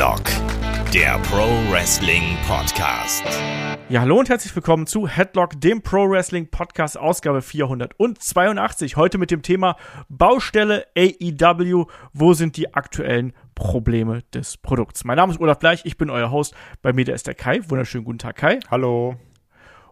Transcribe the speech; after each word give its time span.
Headlock, 0.00 0.24
der 0.94 1.18
Pro 1.18 1.46
Wrestling 1.70 2.34
Podcast. 2.48 3.22
Ja, 3.90 4.00
hallo 4.00 4.18
und 4.18 4.30
herzlich 4.30 4.56
willkommen 4.56 4.86
zu 4.86 5.06
Headlock, 5.06 5.60
dem 5.60 5.82
Pro 5.82 6.08
Wrestling 6.08 6.50
Podcast, 6.50 6.96
Ausgabe 6.96 7.42
482. 7.42 8.96
Heute 8.96 9.18
mit 9.18 9.30
dem 9.30 9.42
Thema 9.42 9.76
Baustelle 10.08 10.86
AEW. 10.96 11.84
Wo 12.14 12.32
sind 12.32 12.56
die 12.56 12.72
aktuellen 12.72 13.34
Probleme 13.54 14.22
des 14.32 14.56
Produkts? 14.56 15.04
Mein 15.04 15.16
Name 15.16 15.34
ist 15.34 15.38
Olaf 15.38 15.58
Bleich, 15.58 15.84
ich 15.84 15.98
bin 15.98 16.08
euer 16.08 16.30
Host. 16.30 16.54
Bei 16.80 16.94
mir 16.94 17.06
ist 17.06 17.26
der 17.26 17.34
Kai. 17.34 17.60
Wunderschönen 17.68 18.04
guten 18.04 18.20
Tag, 18.20 18.36
Kai. 18.36 18.58
Hallo. 18.70 19.16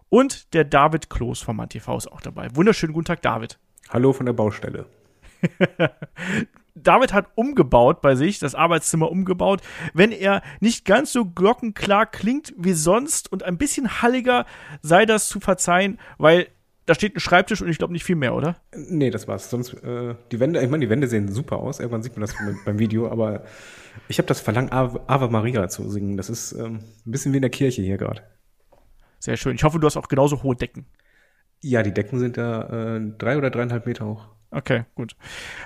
Und 0.09 0.55
der 0.55 0.63
David 0.63 1.11
Kloß 1.11 1.43
vom 1.43 1.57
MannTV 1.57 1.97
ist 1.97 2.11
auch 2.11 2.21
dabei. 2.21 2.47
Wunderschönen 2.55 2.93
guten 2.93 3.05
Tag, 3.05 3.21
David. 3.21 3.59
Hallo 3.89 4.11
von 4.11 4.25
der 4.25 4.33
Baustelle. 4.33 4.87
David 6.83 7.13
hat 7.13 7.27
umgebaut 7.35 8.01
bei 8.01 8.15
sich, 8.15 8.39
das 8.39 8.55
Arbeitszimmer 8.55 9.11
umgebaut. 9.11 9.61
Wenn 9.93 10.11
er 10.11 10.41
nicht 10.59 10.85
ganz 10.85 11.11
so 11.11 11.25
glockenklar 11.25 12.05
klingt 12.05 12.53
wie 12.57 12.73
sonst 12.73 13.31
und 13.31 13.43
ein 13.43 13.57
bisschen 13.57 14.01
halliger, 14.01 14.45
sei 14.81 15.05
das 15.05 15.27
zu 15.27 15.39
verzeihen, 15.39 15.99
weil 16.17 16.47
da 16.89 16.95
steht 16.95 17.15
ein 17.15 17.19
Schreibtisch 17.19 17.61
und 17.61 17.69
ich 17.69 17.77
glaube 17.77 17.93
nicht 17.93 18.03
viel 18.03 18.15
mehr, 18.15 18.33
oder? 18.33 18.55
Nee, 18.75 19.11
das 19.11 19.27
war's. 19.27 19.51
Sonst, 19.51 19.73
äh, 19.83 20.15
die 20.31 20.39
Wände, 20.39 20.59
ich 20.59 20.69
meine, 20.69 20.83
die 20.83 20.89
Wände 20.89 21.07
sehen 21.07 21.31
super 21.31 21.57
aus. 21.57 21.79
Irgendwann 21.79 22.01
sieht 22.01 22.13
man 22.13 22.21
das 22.21 22.35
beim 22.65 22.79
Video, 22.79 23.11
aber 23.11 23.43
ich 24.07 24.17
habe 24.17 24.27
das 24.27 24.39
Verlangen, 24.39 24.71
Ave, 24.71 25.01
Ave, 25.05 25.29
Maria 25.29 25.67
zu 25.69 25.87
singen. 25.87 26.17
Das 26.17 26.31
ist 26.31 26.51
ähm, 26.53 26.79
ein 27.05 27.11
bisschen 27.11 27.31
wie 27.31 27.37
in 27.37 27.43
der 27.43 27.51
Kirche 27.51 27.83
hier 27.83 27.97
gerade. 27.97 28.23
Sehr 29.19 29.37
schön. 29.37 29.55
Ich 29.55 29.63
hoffe, 29.63 29.79
du 29.79 29.85
hast 29.85 29.97
auch 29.97 30.07
genauso 30.07 30.41
hohe 30.41 30.55
Decken. 30.55 30.87
Ja, 31.61 31.83
die 31.83 31.93
Decken 31.93 32.17
sind 32.17 32.37
da 32.37 32.95
äh, 32.95 33.01
drei 33.19 33.37
oder 33.37 33.51
dreieinhalb 33.51 33.85
Meter 33.85 34.07
hoch. 34.07 34.29
Okay, 34.51 34.85
gut. 34.95 35.15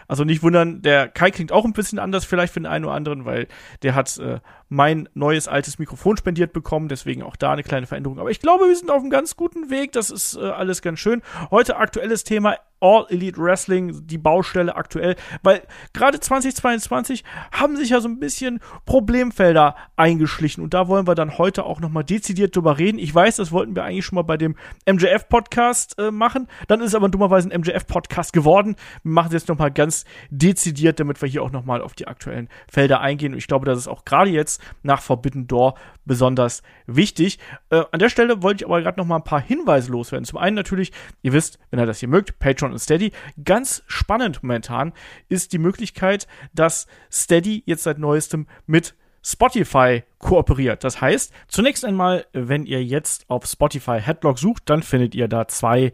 Also 0.09 0.26
nicht 0.26 0.44
wundern, 0.44 0.81
der 0.81 1.08
Kai 1.08 1.31
klingt 1.31 1.53
auch 1.53 1.64
ein 1.64 1.72
bisschen 1.72 2.00
anders 2.00 2.26
vielleicht 2.26 2.53
für 2.53 2.59
den 2.59 2.66
einen 2.66 2.84
oder 2.84 2.95
anderen, 2.95 3.23
weil 3.23 3.48
der 3.81 3.95
hat 3.95 4.17
äh, 4.17 4.40
mein 4.73 5.07
neues 5.13 5.47
altes 5.47 5.77
Mikrofon 5.77 6.17
spendiert 6.17 6.52
bekommen, 6.52 6.88
deswegen 6.88 7.21
auch 7.21 7.35
da 7.35 7.52
eine 7.52 7.61
kleine 7.61 7.85
Veränderung. 7.85 8.17
Aber 8.19 8.31
ich 8.31 8.39
glaube, 8.39 8.67
wir 8.67 8.75
sind 8.75 8.89
auf 8.89 9.02
einem 9.02 9.11
ganz 9.11 9.35
guten 9.35 9.69
Weg, 9.69 9.91
das 9.91 10.09
ist 10.09 10.35
äh, 10.35 10.41
alles 10.41 10.81
ganz 10.81 10.99
schön. 10.99 11.21
Heute 11.52 11.77
aktuelles 11.77 12.23
Thema 12.23 12.57
All 12.83 13.05
Elite 13.07 13.38
Wrestling, 13.38 14.05
die 14.07 14.17
Baustelle 14.17 14.75
aktuell, 14.75 15.16
weil 15.41 15.61
gerade 15.94 16.19
2022 16.19 17.23
haben 17.53 17.77
sich 17.77 17.91
ja 17.91 18.01
so 18.01 18.09
ein 18.09 18.19
bisschen 18.19 18.59
Problemfelder 18.85 19.77
eingeschlichen 19.95 20.61
und 20.61 20.73
da 20.73 20.89
wollen 20.89 21.07
wir 21.07 21.16
dann 21.16 21.38
heute 21.38 21.63
auch 21.63 21.79
nochmal 21.79 22.03
dezidiert 22.03 22.53
drüber 22.53 22.77
reden. 22.77 22.99
Ich 22.99 23.16
weiß, 23.16 23.38
das 23.38 23.53
wollten 23.53 23.75
wir 23.75 23.85
eigentlich 23.85 24.05
schon 24.05 24.17
mal 24.17 24.23
bei 24.23 24.35
dem 24.35 24.57
MJF-Podcast 24.85 25.97
äh, 25.97 26.11
machen, 26.11 26.47
dann 26.67 26.81
ist 26.81 26.94
aber 26.94 27.07
dummerweise 27.07 27.49
ein 27.49 27.61
MJF-Podcast 27.61 28.33
geworden. 28.33 28.75
Wir 29.03 29.13
machen 29.13 29.27
es 29.27 29.33
jetzt 29.33 29.47
nochmal 29.47 29.71
ganz 29.71 30.03
dezidiert, 30.29 30.99
damit 30.99 31.21
wir 31.21 31.29
hier 31.29 31.44
auch 31.44 31.51
nochmal 31.51 31.81
auf 31.81 31.94
die 31.94 32.07
aktuellen 32.07 32.49
Felder 32.67 32.99
eingehen 32.99 33.31
und 33.31 33.38
ich 33.38 33.47
glaube, 33.47 33.66
das 33.66 33.77
ist 33.77 33.88
auch 33.88 34.03
gerade 34.03 34.29
jetzt 34.29 34.61
nach 34.81 35.02
Forbidden 35.02 35.47
Door 35.47 35.75
besonders 36.06 36.64
wichtig. 36.86 37.39
Äh, 37.69 37.83
an 37.92 38.00
der 38.00 38.09
Stelle 38.09 38.42
wollte 38.42 38.64
ich 38.64 38.69
aber 38.69 38.81
gerade 38.81 39.00
nochmal 39.00 39.19
ein 39.19 39.23
paar 39.23 39.42
Hinweise 39.42 39.92
loswerden. 39.92 40.25
Zum 40.25 40.39
einen 40.39 40.56
natürlich, 40.56 40.92
ihr 41.22 41.33
wisst, 41.33 41.59
wenn 41.69 41.80
ihr 41.80 41.86
das 41.86 42.00
hier 42.00 42.09
mögt, 42.09 42.39
Patreon 42.39 42.72
und 42.72 42.80
Steady. 42.80 43.11
Ganz 43.44 43.84
spannend 43.88 44.44
momentan 44.44 44.94
ist 45.30 45.53
die 45.53 45.58
Möglichkeit, 45.58 46.28
dass 46.53 46.88
Steady 47.11 47.64
jetzt 47.66 47.84
seit 47.84 48.00
neuestem 48.00 48.47
mit 48.66 48.95
Spotify 49.23 50.03
kooperiert. 50.19 50.84
Das 50.84 51.00
heißt, 51.00 51.34
zunächst 51.47 51.86
einmal, 51.86 52.25
wenn 52.34 52.66
ihr 52.66 52.84
jetzt 52.84 53.30
auf 53.30 53.45
Spotify 53.45 54.00
Headlock 54.02 54.38
sucht, 54.38 54.64
dann 54.66 54.84
findet 54.84 55.16
ihr 55.16 55.28
da 55.28 55.47
zwei 55.47 55.94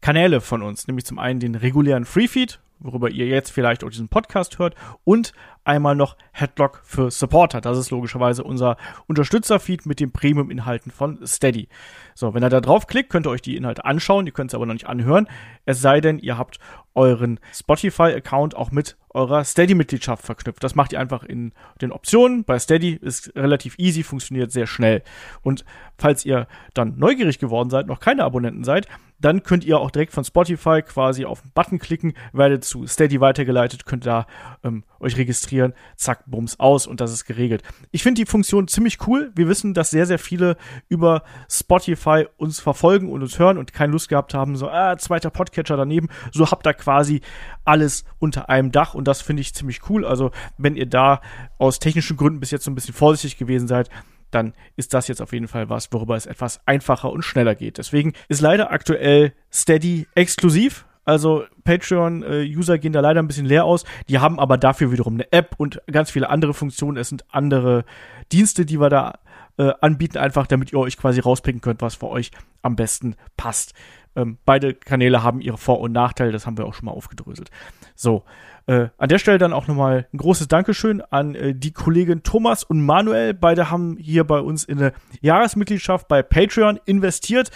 Kanäle 0.00 0.40
von 0.40 0.62
uns, 0.62 0.86
nämlich 0.86 1.04
zum 1.04 1.18
einen 1.18 1.40
den 1.40 1.54
regulären 1.54 2.04
Freefeed, 2.04 2.60
worüber 2.78 3.10
ihr 3.10 3.26
jetzt 3.26 3.50
vielleicht 3.50 3.84
auch 3.84 3.90
diesen 3.90 4.08
Podcast 4.08 4.58
hört, 4.58 4.74
und 5.04 5.32
einmal 5.68 5.94
noch 5.94 6.16
Headlock 6.32 6.80
für 6.82 7.10
Supporter. 7.10 7.60
Das 7.60 7.78
ist 7.78 7.90
logischerweise 7.90 8.42
unser 8.42 8.76
Unterstützerfeed 9.06 9.86
mit 9.86 10.00
den 10.00 10.10
Premium-Inhalten 10.10 10.90
von 10.90 11.24
Steady. 11.26 11.68
So, 12.14 12.34
wenn 12.34 12.42
ihr 12.42 12.48
da 12.48 12.60
draufklickt, 12.60 13.10
könnt 13.10 13.26
ihr 13.26 13.30
euch 13.30 13.42
die 13.42 13.56
Inhalte 13.56 13.84
anschauen, 13.84 14.26
ihr 14.26 14.32
könnt 14.32 14.50
es 14.50 14.54
aber 14.54 14.66
noch 14.66 14.72
nicht 14.72 14.88
anhören, 14.88 15.28
es 15.66 15.80
sei 15.80 16.00
denn, 16.00 16.18
ihr 16.18 16.38
habt 16.38 16.58
euren 16.94 17.38
Spotify-Account 17.52 18.56
auch 18.56 18.72
mit 18.72 18.96
eurer 19.10 19.44
Steady-Mitgliedschaft 19.44 20.24
verknüpft. 20.24 20.64
Das 20.64 20.74
macht 20.74 20.92
ihr 20.92 21.00
einfach 21.00 21.22
in 21.22 21.52
den 21.80 21.92
Optionen. 21.92 22.44
Bei 22.44 22.58
Steady 22.58 22.94
ist 22.94 23.34
relativ 23.36 23.78
easy, 23.78 24.02
funktioniert 24.02 24.50
sehr 24.50 24.66
schnell. 24.66 25.02
Und 25.42 25.64
falls 25.96 26.24
ihr 26.24 26.48
dann 26.74 26.98
neugierig 26.98 27.38
geworden 27.38 27.70
seid, 27.70 27.86
noch 27.86 28.00
keine 28.00 28.24
Abonnenten 28.24 28.64
seid, 28.64 28.88
dann 29.20 29.42
könnt 29.42 29.64
ihr 29.64 29.78
auch 29.78 29.90
direkt 29.90 30.12
von 30.12 30.24
Spotify 30.24 30.82
quasi 30.82 31.24
auf 31.24 31.42
den 31.42 31.50
Button 31.52 31.78
klicken, 31.78 32.14
werdet 32.32 32.64
zu 32.64 32.86
Steady 32.86 33.20
weitergeleitet, 33.20 33.84
könnt 33.84 34.06
da 34.06 34.26
ähm, 34.62 34.84
euch 35.00 35.16
registrieren, 35.16 35.74
zack, 35.96 36.24
bums 36.26 36.58
aus 36.60 36.86
und 36.86 37.00
das 37.00 37.12
ist 37.12 37.24
geregelt. 37.24 37.62
Ich 37.90 38.02
finde 38.02 38.20
die 38.20 38.26
Funktion 38.26 38.68
ziemlich 38.68 39.06
cool. 39.06 39.32
Wir 39.34 39.48
wissen, 39.48 39.74
dass 39.74 39.90
sehr, 39.90 40.06
sehr 40.06 40.18
viele 40.18 40.56
über 40.88 41.22
Spotify 41.50 42.26
uns 42.36 42.60
verfolgen 42.60 43.10
und 43.10 43.22
uns 43.22 43.38
hören 43.38 43.58
und 43.58 43.72
keine 43.72 43.92
Lust 43.92 44.08
gehabt 44.08 44.34
haben, 44.34 44.56
so, 44.56 44.68
ah, 44.68 44.96
zweiter 44.98 45.30
Podcatcher 45.30 45.76
daneben. 45.76 46.08
So 46.32 46.50
habt 46.50 46.66
ihr 46.66 46.74
quasi 46.74 47.20
alles 47.64 48.04
unter 48.18 48.48
einem 48.48 48.72
Dach 48.72 48.94
und 48.94 49.08
das 49.08 49.22
finde 49.22 49.40
ich 49.40 49.54
ziemlich 49.54 49.88
cool. 49.90 50.04
Also, 50.04 50.30
wenn 50.56 50.76
ihr 50.76 50.86
da 50.86 51.20
aus 51.58 51.78
technischen 51.78 52.16
Gründen 52.16 52.40
bis 52.40 52.50
jetzt 52.50 52.64
so 52.64 52.70
ein 52.70 52.74
bisschen 52.74 52.94
vorsichtig 52.94 53.38
gewesen 53.38 53.68
seid, 53.68 53.90
dann 54.30 54.54
ist 54.76 54.94
das 54.94 55.08
jetzt 55.08 55.22
auf 55.22 55.32
jeden 55.32 55.48
Fall 55.48 55.68
was, 55.68 55.92
worüber 55.92 56.16
es 56.16 56.26
etwas 56.26 56.60
einfacher 56.66 57.10
und 57.10 57.22
schneller 57.22 57.54
geht. 57.54 57.78
Deswegen 57.78 58.12
ist 58.28 58.40
leider 58.40 58.70
aktuell 58.70 59.32
Steady 59.52 60.06
exklusiv. 60.14 60.84
Also 61.04 61.44
Patreon-User 61.64 62.78
gehen 62.78 62.92
da 62.92 63.00
leider 63.00 63.22
ein 63.22 63.28
bisschen 63.28 63.46
leer 63.46 63.64
aus. 63.64 63.84
Die 64.08 64.18
haben 64.18 64.38
aber 64.38 64.58
dafür 64.58 64.92
wiederum 64.92 65.14
eine 65.14 65.32
App 65.32 65.54
und 65.56 65.80
ganz 65.90 66.10
viele 66.10 66.28
andere 66.28 66.52
Funktionen. 66.52 66.98
Es 66.98 67.08
sind 67.08 67.24
andere 67.30 67.84
Dienste, 68.30 68.66
die 68.66 68.78
wir 68.78 68.90
da 68.90 69.18
äh, 69.56 69.72
anbieten, 69.80 70.18
einfach 70.18 70.46
damit 70.46 70.72
ihr 70.72 70.78
euch 70.78 70.98
quasi 70.98 71.20
rauspicken 71.20 71.60
könnt, 71.60 71.80
was 71.80 71.96
für 71.96 72.08
euch 72.08 72.30
am 72.62 72.76
besten 72.76 73.16
passt. 73.36 73.72
Ähm, 74.16 74.38
beide 74.44 74.74
Kanäle 74.74 75.22
haben 75.22 75.40
ihre 75.40 75.58
Vor- 75.58 75.80
und 75.80 75.92
Nachteile, 75.92 76.32
das 76.32 76.46
haben 76.46 76.58
wir 76.58 76.66
auch 76.66 76.74
schon 76.74 76.86
mal 76.86 76.92
aufgedröselt. 76.92 77.50
So, 77.94 78.24
äh, 78.66 78.88
an 78.98 79.08
der 79.08 79.18
Stelle 79.18 79.38
dann 79.38 79.54
auch 79.54 79.66
nochmal 79.66 80.06
ein 80.12 80.18
großes 80.18 80.46
Dankeschön 80.48 81.00
an 81.00 81.34
äh, 81.34 81.54
die 81.54 81.72
Kollegen 81.72 82.22
Thomas 82.22 82.64
und 82.64 82.84
Manuel. 82.84 83.32
Beide 83.32 83.70
haben 83.70 83.96
hier 83.98 84.24
bei 84.24 84.40
uns 84.40 84.64
in 84.64 84.78
eine 84.78 84.92
Jahresmitgliedschaft 85.22 86.06
bei 86.06 86.22
Patreon 86.22 86.78
investiert. 86.84 87.50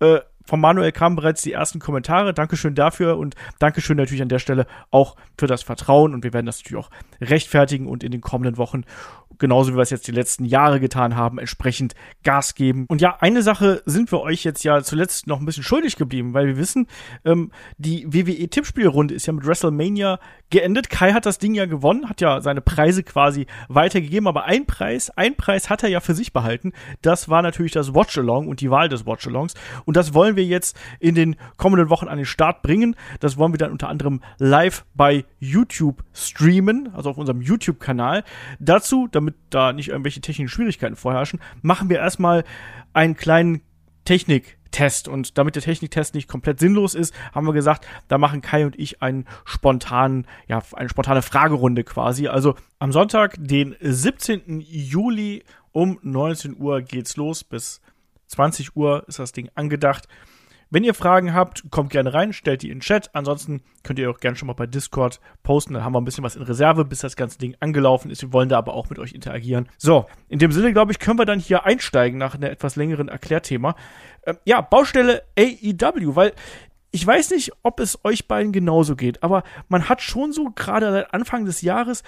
Äh, 0.00 0.20
von 0.48 0.60
Manuel 0.60 0.92
kamen 0.92 1.14
bereits 1.16 1.42
die 1.42 1.52
ersten 1.52 1.78
Kommentare. 1.78 2.32
Dankeschön 2.32 2.74
dafür 2.74 3.18
und 3.18 3.34
Dankeschön 3.58 3.98
natürlich 3.98 4.22
an 4.22 4.30
der 4.30 4.38
Stelle 4.38 4.66
auch 4.90 5.16
für 5.38 5.46
das 5.46 5.62
Vertrauen. 5.62 6.14
Und 6.14 6.24
wir 6.24 6.32
werden 6.32 6.46
das 6.46 6.58
natürlich 6.58 6.84
auch 6.84 6.90
rechtfertigen 7.20 7.86
und 7.86 8.02
in 8.02 8.12
den 8.12 8.22
kommenden 8.22 8.56
Wochen, 8.56 8.84
genauso 9.38 9.72
wie 9.72 9.76
wir 9.76 9.82
es 9.82 9.90
jetzt 9.90 10.06
die 10.08 10.12
letzten 10.12 10.44
Jahre 10.44 10.80
getan 10.80 11.16
haben, 11.16 11.38
entsprechend 11.38 11.94
Gas 12.24 12.54
geben. 12.54 12.86
Und 12.88 13.00
ja, 13.00 13.16
eine 13.20 13.42
Sache 13.42 13.82
sind 13.86 14.10
wir 14.12 14.20
euch 14.20 14.44
jetzt 14.44 14.64
ja 14.64 14.82
zuletzt 14.82 15.26
noch 15.26 15.40
ein 15.40 15.46
bisschen 15.46 15.62
schuldig 15.62 15.96
geblieben, 15.96 16.34
weil 16.34 16.46
wir 16.46 16.56
wissen, 16.56 16.86
ähm, 17.24 17.50
die 17.76 18.06
WWE-Tippspielrunde 18.12 19.14
ist 19.14 19.26
ja 19.26 19.32
mit 19.32 19.46
WrestleMania 19.46 20.18
geendet. 20.50 20.90
Kai 20.90 21.12
hat 21.12 21.26
das 21.26 21.38
Ding 21.38 21.54
ja 21.54 21.66
gewonnen, 21.66 22.08
hat 22.08 22.20
ja 22.20 22.40
seine 22.40 22.60
Preise 22.60 23.02
quasi 23.02 23.46
weitergegeben, 23.68 24.26
aber 24.26 24.44
ein 24.44 24.66
Preis, 24.66 25.10
ein 25.10 25.36
Preis 25.36 25.70
hat 25.70 25.82
er 25.82 25.88
ja 25.88 26.00
für 26.00 26.14
sich 26.14 26.32
behalten. 26.32 26.72
Das 27.02 27.28
war 27.28 27.42
natürlich 27.42 27.72
das 27.72 27.94
Watch-Along 27.94 28.48
und 28.48 28.60
die 28.60 28.70
Wahl 28.70 28.88
des 28.88 29.06
Watch-Alongs. 29.06 29.54
Und 29.84 29.96
das 29.96 30.14
wollen 30.14 30.36
wir 30.36 30.44
jetzt 30.44 30.76
in 31.00 31.14
den 31.14 31.36
kommenden 31.56 31.90
Wochen 31.90 32.08
an 32.08 32.16
den 32.16 32.26
Start 32.26 32.62
bringen. 32.62 32.96
Das 33.20 33.36
wollen 33.36 33.52
wir 33.52 33.58
dann 33.58 33.72
unter 33.72 33.88
anderem 33.88 34.20
live 34.38 34.84
bei 34.94 35.24
YouTube 35.38 36.02
streamen, 36.14 36.90
also 36.94 37.10
auf 37.10 37.18
unserem 37.18 37.40
YouTube-Kanal. 37.40 38.24
Dazu, 38.58 39.08
damit 39.10 39.27
da 39.50 39.72
nicht 39.72 39.88
irgendwelche 39.88 40.20
technischen 40.20 40.48
Schwierigkeiten 40.48 40.96
vorherrschen, 40.96 41.40
machen 41.62 41.88
wir 41.88 41.98
erstmal 41.98 42.44
einen 42.92 43.16
kleinen 43.16 43.62
Technik- 44.04 44.58
Test. 44.70 45.08
Und 45.08 45.38
damit 45.38 45.54
der 45.54 45.62
Techniktest 45.62 46.14
nicht 46.14 46.28
komplett 46.28 46.60
sinnlos 46.60 46.94
ist, 46.94 47.14
haben 47.34 47.46
wir 47.46 47.52
gesagt, 47.52 47.86
da 48.08 48.18
machen 48.18 48.40
Kai 48.40 48.66
und 48.66 48.78
ich 48.78 49.02
einen 49.02 49.26
spontanen, 49.44 50.26
ja, 50.46 50.62
eine 50.74 50.88
spontane 50.88 51.22
Fragerunde 51.22 51.84
quasi. 51.84 52.28
Also 52.28 52.54
am 52.78 52.92
Sonntag, 52.92 53.36
den 53.38 53.76
17. 53.80 54.60
Juli 54.60 55.44
um 55.72 55.98
19 56.02 56.56
Uhr 56.58 56.82
geht's 56.82 57.16
los. 57.16 57.44
Bis 57.44 57.80
20 58.26 58.76
Uhr 58.76 59.04
ist 59.08 59.18
das 59.18 59.32
Ding 59.32 59.48
angedacht. 59.54 60.06
Wenn 60.70 60.84
ihr 60.84 60.92
Fragen 60.92 61.32
habt, 61.32 61.70
kommt 61.70 61.90
gerne 61.90 62.12
rein, 62.12 62.32
stellt 62.32 62.62
die 62.62 62.68
in 62.68 62.76
den 62.76 62.80
Chat. 62.82 63.14
Ansonsten 63.14 63.62
könnt 63.82 63.98
ihr 63.98 64.10
auch 64.10 64.20
gerne 64.20 64.36
schon 64.36 64.48
mal 64.48 64.52
bei 64.52 64.66
Discord 64.66 65.18
posten. 65.42 65.74
Dann 65.74 65.84
haben 65.84 65.94
wir 65.94 66.00
ein 66.00 66.04
bisschen 66.04 66.24
was 66.24 66.36
in 66.36 66.42
Reserve, 66.42 66.84
bis 66.84 67.00
das 67.00 67.16
ganze 67.16 67.38
Ding 67.38 67.56
angelaufen 67.60 68.10
ist. 68.10 68.22
Wir 68.22 68.32
wollen 68.32 68.50
da 68.50 68.58
aber 68.58 68.74
auch 68.74 68.90
mit 68.90 68.98
euch 68.98 69.12
interagieren. 69.12 69.68
So, 69.78 70.06
in 70.28 70.38
dem 70.38 70.52
Sinne, 70.52 70.72
glaube 70.72 70.92
ich, 70.92 70.98
können 70.98 71.18
wir 71.18 71.24
dann 71.24 71.40
hier 71.40 71.64
einsteigen 71.64 72.18
nach 72.18 72.34
einem 72.34 72.50
etwas 72.50 72.76
längeren 72.76 73.08
Erklärthema. 73.08 73.76
Ähm, 74.26 74.36
ja, 74.44 74.60
Baustelle 74.60 75.22
AEW, 75.38 76.14
weil 76.14 76.32
ich 76.90 77.06
weiß 77.06 77.30
nicht, 77.30 77.52
ob 77.62 77.80
es 77.80 78.02
euch 78.04 78.28
beiden 78.28 78.52
genauso 78.52 78.96
geht, 78.96 79.22
aber 79.22 79.44
man 79.68 79.88
hat 79.88 80.02
schon 80.02 80.32
so 80.32 80.50
gerade 80.54 80.90
seit 80.90 81.14
Anfang 81.14 81.44
des 81.44 81.60
Jahres 81.62 82.02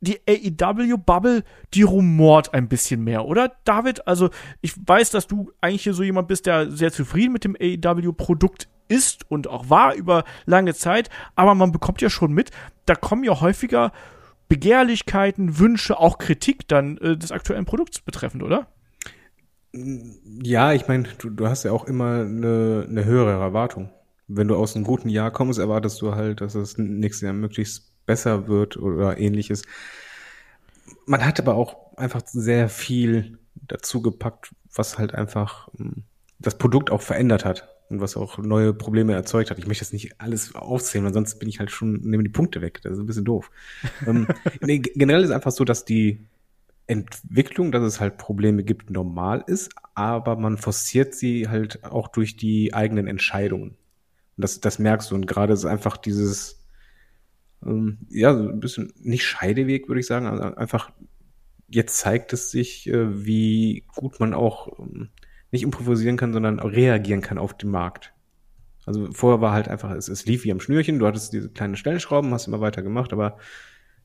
die 0.00 0.18
AEW-Bubble, 0.28 1.44
die 1.74 1.82
rumort 1.82 2.54
ein 2.54 2.68
bisschen 2.68 3.04
mehr, 3.04 3.26
oder 3.26 3.52
David? 3.64 4.06
Also 4.06 4.30
ich 4.60 4.74
weiß, 4.86 5.10
dass 5.10 5.26
du 5.26 5.52
eigentlich 5.60 5.82
hier 5.82 5.94
so 5.94 6.02
jemand 6.02 6.28
bist, 6.28 6.46
der 6.46 6.70
sehr 6.70 6.92
zufrieden 6.92 7.32
mit 7.32 7.44
dem 7.44 7.56
AEW-Produkt 7.60 8.68
ist 8.88 9.30
und 9.30 9.46
auch 9.46 9.70
war 9.70 9.94
über 9.94 10.24
lange 10.46 10.74
Zeit, 10.74 11.10
aber 11.36 11.54
man 11.54 11.72
bekommt 11.72 12.02
ja 12.02 12.10
schon 12.10 12.32
mit, 12.32 12.50
da 12.86 12.94
kommen 12.94 13.24
ja 13.24 13.40
häufiger 13.40 13.92
Begehrlichkeiten, 14.48 15.58
Wünsche, 15.58 15.98
auch 15.98 16.18
Kritik 16.18 16.66
dann 16.66 16.98
äh, 16.98 17.16
des 17.16 17.30
aktuellen 17.30 17.66
Produkts 17.66 18.00
betreffend, 18.00 18.42
oder? 18.42 18.66
Ja, 19.72 20.72
ich 20.72 20.88
meine, 20.88 21.04
du, 21.18 21.30
du 21.30 21.46
hast 21.46 21.62
ja 21.62 21.70
auch 21.70 21.84
immer 21.84 22.22
eine, 22.22 22.84
eine 22.88 23.04
höhere 23.04 23.30
Erwartung. 23.30 23.90
Wenn 24.26 24.48
du 24.48 24.56
aus 24.56 24.74
einem 24.74 24.84
guten 24.84 25.08
Jahr 25.08 25.30
kommst, 25.30 25.60
erwartest 25.60 26.02
du 26.02 26.16
halt, 26.16 26.40
dass 26.40 26.56
es 26.56 26.76
nächstes 26.78 27.22
Jahr 27.22 27.32
möglichst 27.32 27.89
besser 28.10 28.48
wird 28.48 28.76
oder 28.76 29.18
ähnliches. 29.18 29.62
Man 31.06 31.24
hat 31.24 31.38
aber 31.38 31.54
auch 31.54 31.96
einfach 31.96 32.22
sehr 32.26 32.68
viel 32.68 33.38
dazu 33.54 34.02
gepackt, 34.02 34.52
was 34.74 34.98
halt 34.98 35.14
einfach 35.14 35.68
hm, 35.76 36.02
das 36.40 36.58
Produkt 36.58 36.90
auch 36.90 37.02
verändert 37.02 37.44
hat 37.44 37.68
und 37.88 38.00
was 38.00 38.16
auch 38.16 38.38
neue 38.38 38.74
Probleme 38.74 39.12
erzeugt 39.12 39.50
hat. 39.50 39.60
Ich 39.60 39.68
möchte 39.68 39.84
jetzt 39.84 39.92
nicht 39.92 40.20
alles 40.20 40.56
aufzählen, 40.56 41.04
weil 41.04 41.14
sonst 41.14 41.38
bin 41.38 41.48
ich 41.48 41.60
halt 41.60 41.70
schon, 41.70 42.00
nehme 42.00 42.24
die 42.24 42.30
Punkte 42.30 42.60
weg. 42.62 42.80
Das 42.82 42.94
ist 42.94 42.98
ein 42.98 43.06
bisschen 43.06 43.24
doof. 43.24 43.52
ähm, 44.08 44.26
nee, 44.60 44.78
generell 44.78 45.22
ist 45.22 45.30
einfach 45.30 45.52
so, 45.52 45.64
dass 45.64 45.84
die 45.84 46.26
Entwicklung, 46.88 47.70
dass 47.70 47.84
es 47.84 48.00
halt 48.00 48.18
Probleme 48.18 48.64
gibt, 48.64 48.90
normal 48.90 49.44
ist, 49.46 49.70
aber 49.94 50.34
man 50.34 50.58
forciert 50.58 51.14
sie 51.14 51.48
halt 51.48 51.84
auch 51.84 52.08
durch 52.08 52.36
die 52.36 52.74
eigenen 52.74 53.06
Entscheidungen. 53.06 53.76
Und 54.36 54.42
das, 54.42 54.58
das 54.58 54.80
merkst 54.80 55.12
du. 55.12 55.14
Und 55.14 55.28
gerade 55.28 55.52
ist 55.52 55.64
einfach 55.64 55.96
dieses, 55.96 56.59
ähm, 57.64 57.98
ja, 58.08 58.34
so 58.34 58.48
ein 58.48 58.60
bisschen 58.60 58.92
nicht 59.00 59.24
Scheideweg, 59.24 59.88
würde 59.88 60.00
ich 60.00 60.06
sagen, 60.06 60.26
also 60.26 60.42
einfach 60.42 60.90
jetzt 61.68 61.98
zeigt 61.98 62.32
es 62.32 62.50
sich, 62.50 62.88
äh, 62.88 63.24
wie 63.24 63.84
gut 63.94 64.20
man 64.20 64.34
auch 64.34 64.78
ähm, 64.78 65.10
nicht 65.50 65.62
improvisieren 65.62 66.16
kann, 66.16 66.32
sondern 66.32 66.58
reagieren 66.58 67.22
kann 67.22 67.38
auf 67.38 67.56
den 67.56 67.70
Markt. 67.70 68.12
Also 68.86 69.10
vorher 69.12 69.40
war 69.40 69.52
halt 69.52 69.68
einfach, 69.68 69.90
es, 69.92 70.08
es 70.08 70.26
lief 70.26 70.44
wie 70.44 70.52
am 70.52 70.60
Schnürchen, 70.60 70.98
du 70.98 71.06
hattest 71.06 71.32
diese 71.32 71.50
kleinen 71.50 71.76
Stellschrauben, 71.76 72.32
hast 72.32 72.46
immer 72.46 72.60
weiter 72.60 72.82
gemacht, 72.82 73.12
aber 73.12 73.38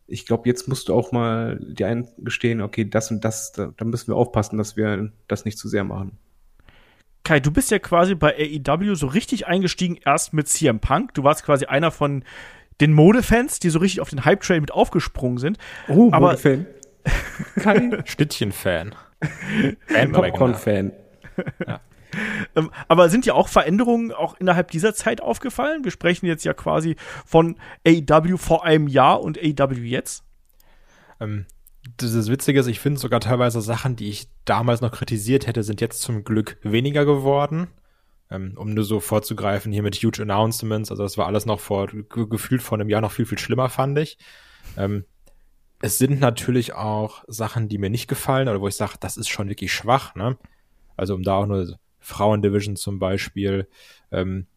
ich 0.07 0.27
glaube, 0.27 0.47
jetzt 0.47 0.67
musst 0.67 0.89
du 0.89 0.93
auch 0.93 1.11
mal 1.11 1.59
dir 1.59 1.87
eingestehen, 1.87 2.61
okay, 2.61 2.87
das 2.87 3.09
und 3.09 3.25
das, 3.25 3.51
da, 3.51 3.73
da 3.75 3.85
müssen 3.85 4.09
wir 4.09 4.15
aufpassen, 4.15 4.57
dass 4.57 4.77
wir 4.77 5.11
das 5.27 5.45
nicht 5.45 5.57
zu 5.57 5.67
sehr 5.67 5.83
machen. 5.83 6.17
Kai, 7.23 7.39
du 7.39 7.49
bist 7.49 7.71
ja 7.71 7.79
quasi 7.79 8.13
bei 8.13 8.35
AEW 8.37 8.93
so 8.93 9.07
richtig 9.07 9.47
eingestiegen, 9.47 9.97
erst 10.05 10.33
mit 10.33 10.47
CM 10.47 10.79
Punk. 10.79 11.15
Du 11.15 11.23
warst 11.23 11.43
quasi 11.43 11.65
einer 11.65 11.89
von 11.89 12.23
den 12.81 12.93
Modefans, 12.93 13.59
die 13.59 13.69
so 13.69 13.79
richtig 13.79 14.01
auf 14.01 14.09
den 14.09 14.25
Hype-Trail 14.25 14.61
mit 14.61 14.71
aufgesprungen 14.71 15.37
sind. 15.37 15.57
Oh, 15.87 16.09
Modefan. 16.11 16.65
Kai? 17.61 18.01
Schnittchen-Fan. 18.05 18.95
Popcorn-Fan. 20.11 20.91
ja. 21.67 21.79
Ähm, 22.55 22.71
aber 22.87 23.09
sind 23.09 23.25
ja 23.25 23.33
auch 23.33 23.49
Veränderungen 23.49 24.11
auch 24.13 24.35
innerhalb 24.39 24.71
dieser 24.71 24.93
Zeit 24.93 25.21
aufgefallen? 25.21 25.83
Wir 25.83 25.91
sprechen 25.91 26.25
jetzt 26.25 26.45
ja 26.45 26.53
quasi 26.53 26.95
von 27.25 27.57
AEW 27.85 28.37
vor 28.37 28.63
einem 28.63 28.87
Jahr 28.87 29.21
und 29.21 29.37
AEW 29.37 29.83
jetzt. 29.83 30.23
Ähm, 31.19 31.45
das 31.97 32.29
Witzige 32.29 32.59
ist, 32.59 32.67
ich 32.67 32.79
finde 32.79 32.99
sogar 32.99 33.19
teilweise 33.19 33.61
Sachen, 33.61 33.95
die 33.95 34.09
ich 34.09 34.27
damals 34.45 34.81
noch 34.81 34.91
kritisiert 34.91 35.45
hätte, 35.45 35.63
sind 35.63 35.81
jetzt 35.81 36.01
zum 36.01 36.23
Glück 36.23 36.57
weniger 36.63 37.05
geworden. 37.05 37.67
Ähm, 38.31 38.53
um 38.57 38.73
nur 38.73 38.83
so 38.83 38.99
vorzugreifen, 38.99 39.71
hier 39.71 39.83
mit 39.83 39.95
huge 39.95 40.21
Announcements, 40.21 40.89
also 40.89 41.03
das 41.03 41.17
war 41.17 41.27
alles 41.27 41.45
noch 41.45 41.59
vor, 41.59 41.87
gefühlt 41.87 42.63
vor 42.63 42.77
einem 42.79 42.89
Jahr 42.89 43.01
noch 43.01 43.11
viel, 43.11 43.25
viel 43.27 43.37
schlimmer, 43.37 43.69
fand 43.69 43.99
ich. 43.99 44.17
Ähm, 44.77 45.05
es 45.79 45.99
sind 45.99 46.19
natürlich 46.19 46.73
auch 46.73 47.23
Sachen, 47.27 47.69
die 47.69 47.77
mir 47.77 47.91
nicht 47.91 48.07
gefallen 48.07 48.49
oder 48.49 48.61
wo 48.61 48.67
ich 48.67 48.75
sage, 48.75 48.95
das 48.99 49.17
ist 49.17 49.29
schon 49.29 49.49
wirklich 49.49 49.71
schwach, 49.71 50.15
ne? 50.15 50.37
Also 50.97 51.13
um 51.13 51.21
da 51.21 51.35
auch 51.35 51.45
nur 51.45 51.77
Frauendivision 51.99 52.75
zum 52.75 52.97
Beispiel, 52.97 53.67
ähm, 54.11 54.47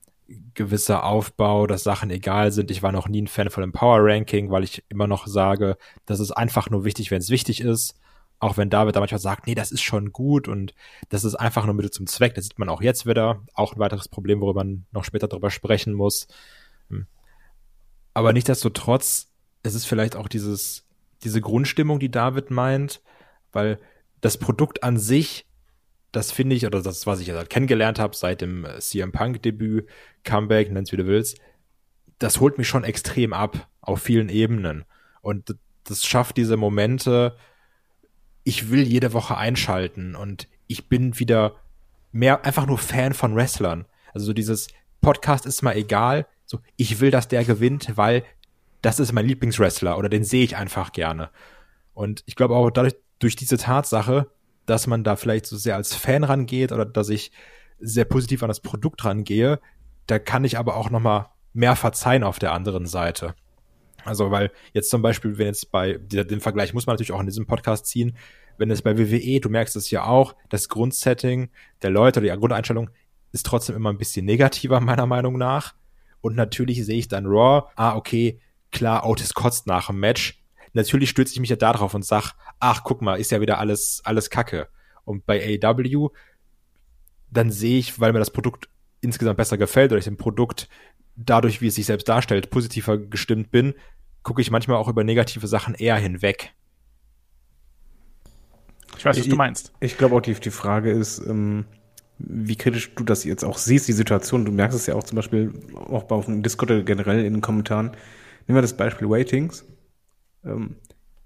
gewisser 0.54 1.04
Aufbau, 1.04 1.66
dass 1.66 1.82
Sachen 1.82 2.10
egal 2.10 2.52
sind. 2.52 2.70
Ich 2.70 2.82
war 2.82 2.92
noch 2.92 3.08
nie 3.08 3.22
ein 3.22 3.28
Fan 3.28 3.50
von 3.50 3.62
dem 3.62 3.72
Power 3.72 3.98
Ranking, 4.00 4.50
weil 4.50 4.62
ich 4.62 4.84
immer 4.88 5.06
noch 5.06 5.26
sage, 5.26 5.78
das 6.06 6.20
ist 6.20 6.32
einfach 6.32 6.70
nur 6.70 6.84
wichtig, 6.84 7.10
wenn 7.10 7.18
es 7.18 7.30
wichtig 7.30 7.60
ist. 7.60 7.98
Auch 8.40 8.56
wenn 8.56 8.70
David 8.70 8.94
da 8.94 9.00
manchmal 9.00 9.20
sagt, 9.20 9.46
nee, 9.46 9.54
das 9.54 9.72
ist 9.72 9.82
schon 9.82 10.12
gut 10.12 10.46
und 10.48 10.74
das 11.08 11.24
ist 11.24 11.34
einfach 11.34 11.64
nur 11.64 11.74
Mittel 11.74 11.90
zum 11.90 12.06
Zweck. 12.06 12.34
Das 12.34 12.44
sieht 12.44 12.58
man 12.58 12.68
auch 12.68 12.82
jetzt 12.82 13.06
wieder. 13.06 13.42
Auch 13.54 13.74
ein 13.74 13.80
weiteres 13.80 14.08
Problem, 14.08 14.40
worüber 14.40 14.64
man 14.64 14.86
noch 14.92 15.04
später 15.04 15.28
drüber 15.28 15.50
sprechen 15.50 15.92
muss. 15.92 16.28
Hm. 16.88 17.06
Aber 18.14 18.32
nichtsdestotrotz, 18.32 19.32
es 19.62 19.74
ist 19.74 19.86
vielleicht 19.86 20.14
auch 20.14 20.28
dieses, 20.28 20.86
diese 21.24 21.40
Grundstimmung, 21.40 21.98
die 21.98 22.10
David 22.10 22.50
meint, 22.50 23.02
weil 23.50 23.80
das 24.20 24.38
Produkt 24.38 24.82
an 24.84 24.98
sich 24.98 25.48
das 26.12 26.32
finde 26.32 26.56
ich, 26.56 26.66
oder 26.66 26.82
das, 26.82 27.06
was 27.06 27.20
ich 27.20 27.30
halt 27.30 27.50
kennengelernt 27.50 27.98
habe 27.98 28.16
seit 28.16 28.40
dem 28.40 28.64
äh, 28.64 28.78
CM 28.80 29.12
Punk-Debüt, 29.12 29.88
Comeback, 30.24 30.70
nenn's 30.70 30.92
wie 30.92 30.96
du 30.96 31.06
willst, 31.06 31.38
das 32.18 32.40
holt 32.40 32.58
mich 32.58 32.68
schon 32.68 32.84
extrem 32.84 33.32
ab 33.32 33.68
auf 33.80 34.02
vielen 34.02 34.28
Ebenen. 34.28 34.84
Und 35.20 35.54
das 35.84 36.04
schafft 36.04 36.36
diese 36.36 36.56
Momente, 36.56 37.36
ich 38.48 38.70
will 38.70 38.86
jede 38.86 39.12
Woche 39.12 39.36
einschalten 39.36 40.14
und 40.14 40.48
ich 40.66 40.88
bin 40.88 41.18
wieder 41.18 41.56
mehr 42.12 42.44
einfach 42.44 42.66
nur 42.66 42.78
Fan 42.78 43.12
von 43.12 43.36
Wrestlern. 43.36 43.84
Also 44.14 44.26
so 44.26 44.32
dieses 44.32 44.68
Podcast 45.00 45.46
ist 45.46 45.62
mal 45.62 45.76
egal, 45.76 46.26
so 46.46 46.60
ich 46.76 47.00
will, 47.00 47.10
dass 47.10 47.28
der 47.28 47.44
gewinnt, 47.44 47.96
weil 47.96 48.24
das 48.82 48.98
ist 48.98 49.12
mein 49.12 49.26
Lieblingswrestler 49.26 49.98
oder 49.98 50.08
den 50.08 50.24
sehe 50.24 50.44
ich 50.44 50.56
einfach 50.56 50.92
gerne. 50.92 51.30
Und 51.94 52.22
ich 52.26 52.36
glaube 52.36 52.54
auch 52.54 52.70
dadurch, 52.70 52.96
durch 53.18 53.36
diese 53.36 53.58
Tatsache 53.58 54.28
dass 54.68 54.86
man 54.86 55.02
da 55.02 55.16
vielleicht 55.16 55.46
so 55.46 55.56
sehr 55.56 55.76
als 55.76 55.94
Fan 55.94 56.24
rangeht 56.24 56.72
oder 56.72 56.84
dass 56.84 57.08
ich 57.08 57.32
sehr 57.80 58.04
positiv 58.04 58.42
an 58.42 58.48
das 58.48 58.60
Produkt 58.60 59.04
rangehe. 59.04 59.60
Da 60.06 60.18
kann 60.18 60.44
ich 60.44 60.58
aber 60.58 60.76
auch 60.76 60.90
noch 60.90 61.00
mal 61.00 61.30
mehr 61.52 61.76
verzeihen 61.76 62.22
auf 62.22 62.38
der 62.38 62.52
anderen 62.52 62.86
Seite. 62.86 63.34
Also, 64.08 64.30
weil 64.30 64.50
jetzt 64.72 64.90
zum 64.90 65.02
Beispiel, 65.02 65.38
wenn 65.38 65.46
jetzt 65.46 65.70
bei, 65.70 65.94
den 65.94 66.40
Vergleich 66.40 66.74
muss 66.74 66.86
man 66.86 66.94
natürlich 66.94 67.12
auch 67.12 67.20
in 67.20 67.26
diesem 67.26 67.46
Podcast 67.46 67.86
ziehen, 67.86 68.16
wenn 68.56 68.70
es 68.70 68.82
bei 68.82 68.98
WWE, 68.98 69.40
du 69.40 69.48
merkst 69.48 69.76
es 69.76 69.90
ja 69.90 70.04
auch, 70.04 70.34
das 70.48 70.68
Grundsetting 70.68 71.50
der 71.82 71.90
Leute 71.90 72.20
die 72.20 72.28
Grundeinstellung 72.28 72.90
ist 73.30 73.46
trotzdem 73.46 73.76
immer 73.76 73.90
ein 73.90 73.98
bisschen 73.98 74.26
negativer, 74.26 74.80
meiner 74.80 75.06
Meinung 75.06 75.38
nach. 75.38 75.74
Und 76.20 76.34
natürlich 76.34 76.84
sehe 76.84 76.98
ich 76.98 77.08
dann 77.08 77.26
Raw, 77.26 77.68
ah, 77.76 77.94
okay, 77.94 78.40
klar, 78.72 79.06
Otis 79.06 79.34
kotzt 79.34 79.66
nach 79.66 79.86
dem 79.86 80.00
Match, 80.00 80.42
natürlich 80.72 81.10
stütze 81.10 81.34
ich 81.34 81.40
mich 81.40 81.50
ja 81.50 81.56
darauf 81.56 81.94
und 81.94 82.04
sag, 82.04 82.32
ach, 82.58 82.82
guck 82.84 83.02
mal, 83.02 83.20
ist 83.20 83.30
ja 83.30 83.40
wieder 83.40 83.58
alles, 83.58 84.00
alles 84.04 84.30
Kacke. 84.30 84.68
Und 85.04 85.26
bei 85.26 85.60
AW, 85.62 86.08
dann 87.30 87.50
sehe 87.50 87.78
ich, 87.78 88.00
weil 88.00 88.12
mir 88.12 88.18
das 88.18 88.32
Produkt 88.32 88.68
insgesamt 89.00 89.36
besser 89.36 89.58
gefällt 89.58 89.92
oder 89.92 89.98
ich 89.98 90.04
dem 90.04 90.16
Produkt 90.16 90.68
dadurch, 91.16 91.60
wie 91.60 91.66
es 91.68 91.74
sich 91.74 91.86
selbst 91.86 92.08
darstellt, 92.08 92.50
positiver 92.50 92.98
gestimmt 92.98 93.50
bin, 93.50 93.74
gucke 94.22 94.40
ich 94.40 94.50
manchmal 94.50 94.76
auch 94.76 94.88
über 94.88 95.04
negative 95.04 95.46
Sachen 95.46 95.74
eher 95.74 95.96
hinweg. 95.96 96.52
Ich 98.96 99.04
weiß, 99.04 99.16
was 99.16 99.24
ich, 99.24 99.30
du 99.30 99.36
meinst. 99.36 99.72
Ich, 99.80 99.98
glaube 99.98 100.16
auch, 100.16 100.20
die, 100.20 100.34
die 100.34 100.50
Frage 100.50 100.90
ist, 100.90 101.18
ähm, 101.18 101.66
wie 102.18 102.56
kritisch 102.56 102.94
du 102.94 103.04
das 103.04 103.24
jetzt 103.24 103.44
auch 103.44 103.58
siehst, 103.58 103.88
die 103.88 103.92
Situation. 103.92 104.44
Du 104.44 104.52
merkst 104.52 104.76
es 104.76 104.86
ja 104.86 104.94
auch 104.94 105.04
zum 105.04 105.16
Beispiel 105.16 105.52
auch 105.74 106.04
bei 106.04 106.16
auf 106.16 106.26
dem 106.26 106.42
Discord 106.42 106.84
generell 106.84 107.24
in 107.24 107.34
den 107.34 107.42
Kommentaren. 107.42 107.92
Nehmen 108.46 108.56
wir 108.56 108.62
das 108.62 108.76
Beispiel 108.76 109.08
Waitings 109.08 109.64
ähm, 110.44 110.76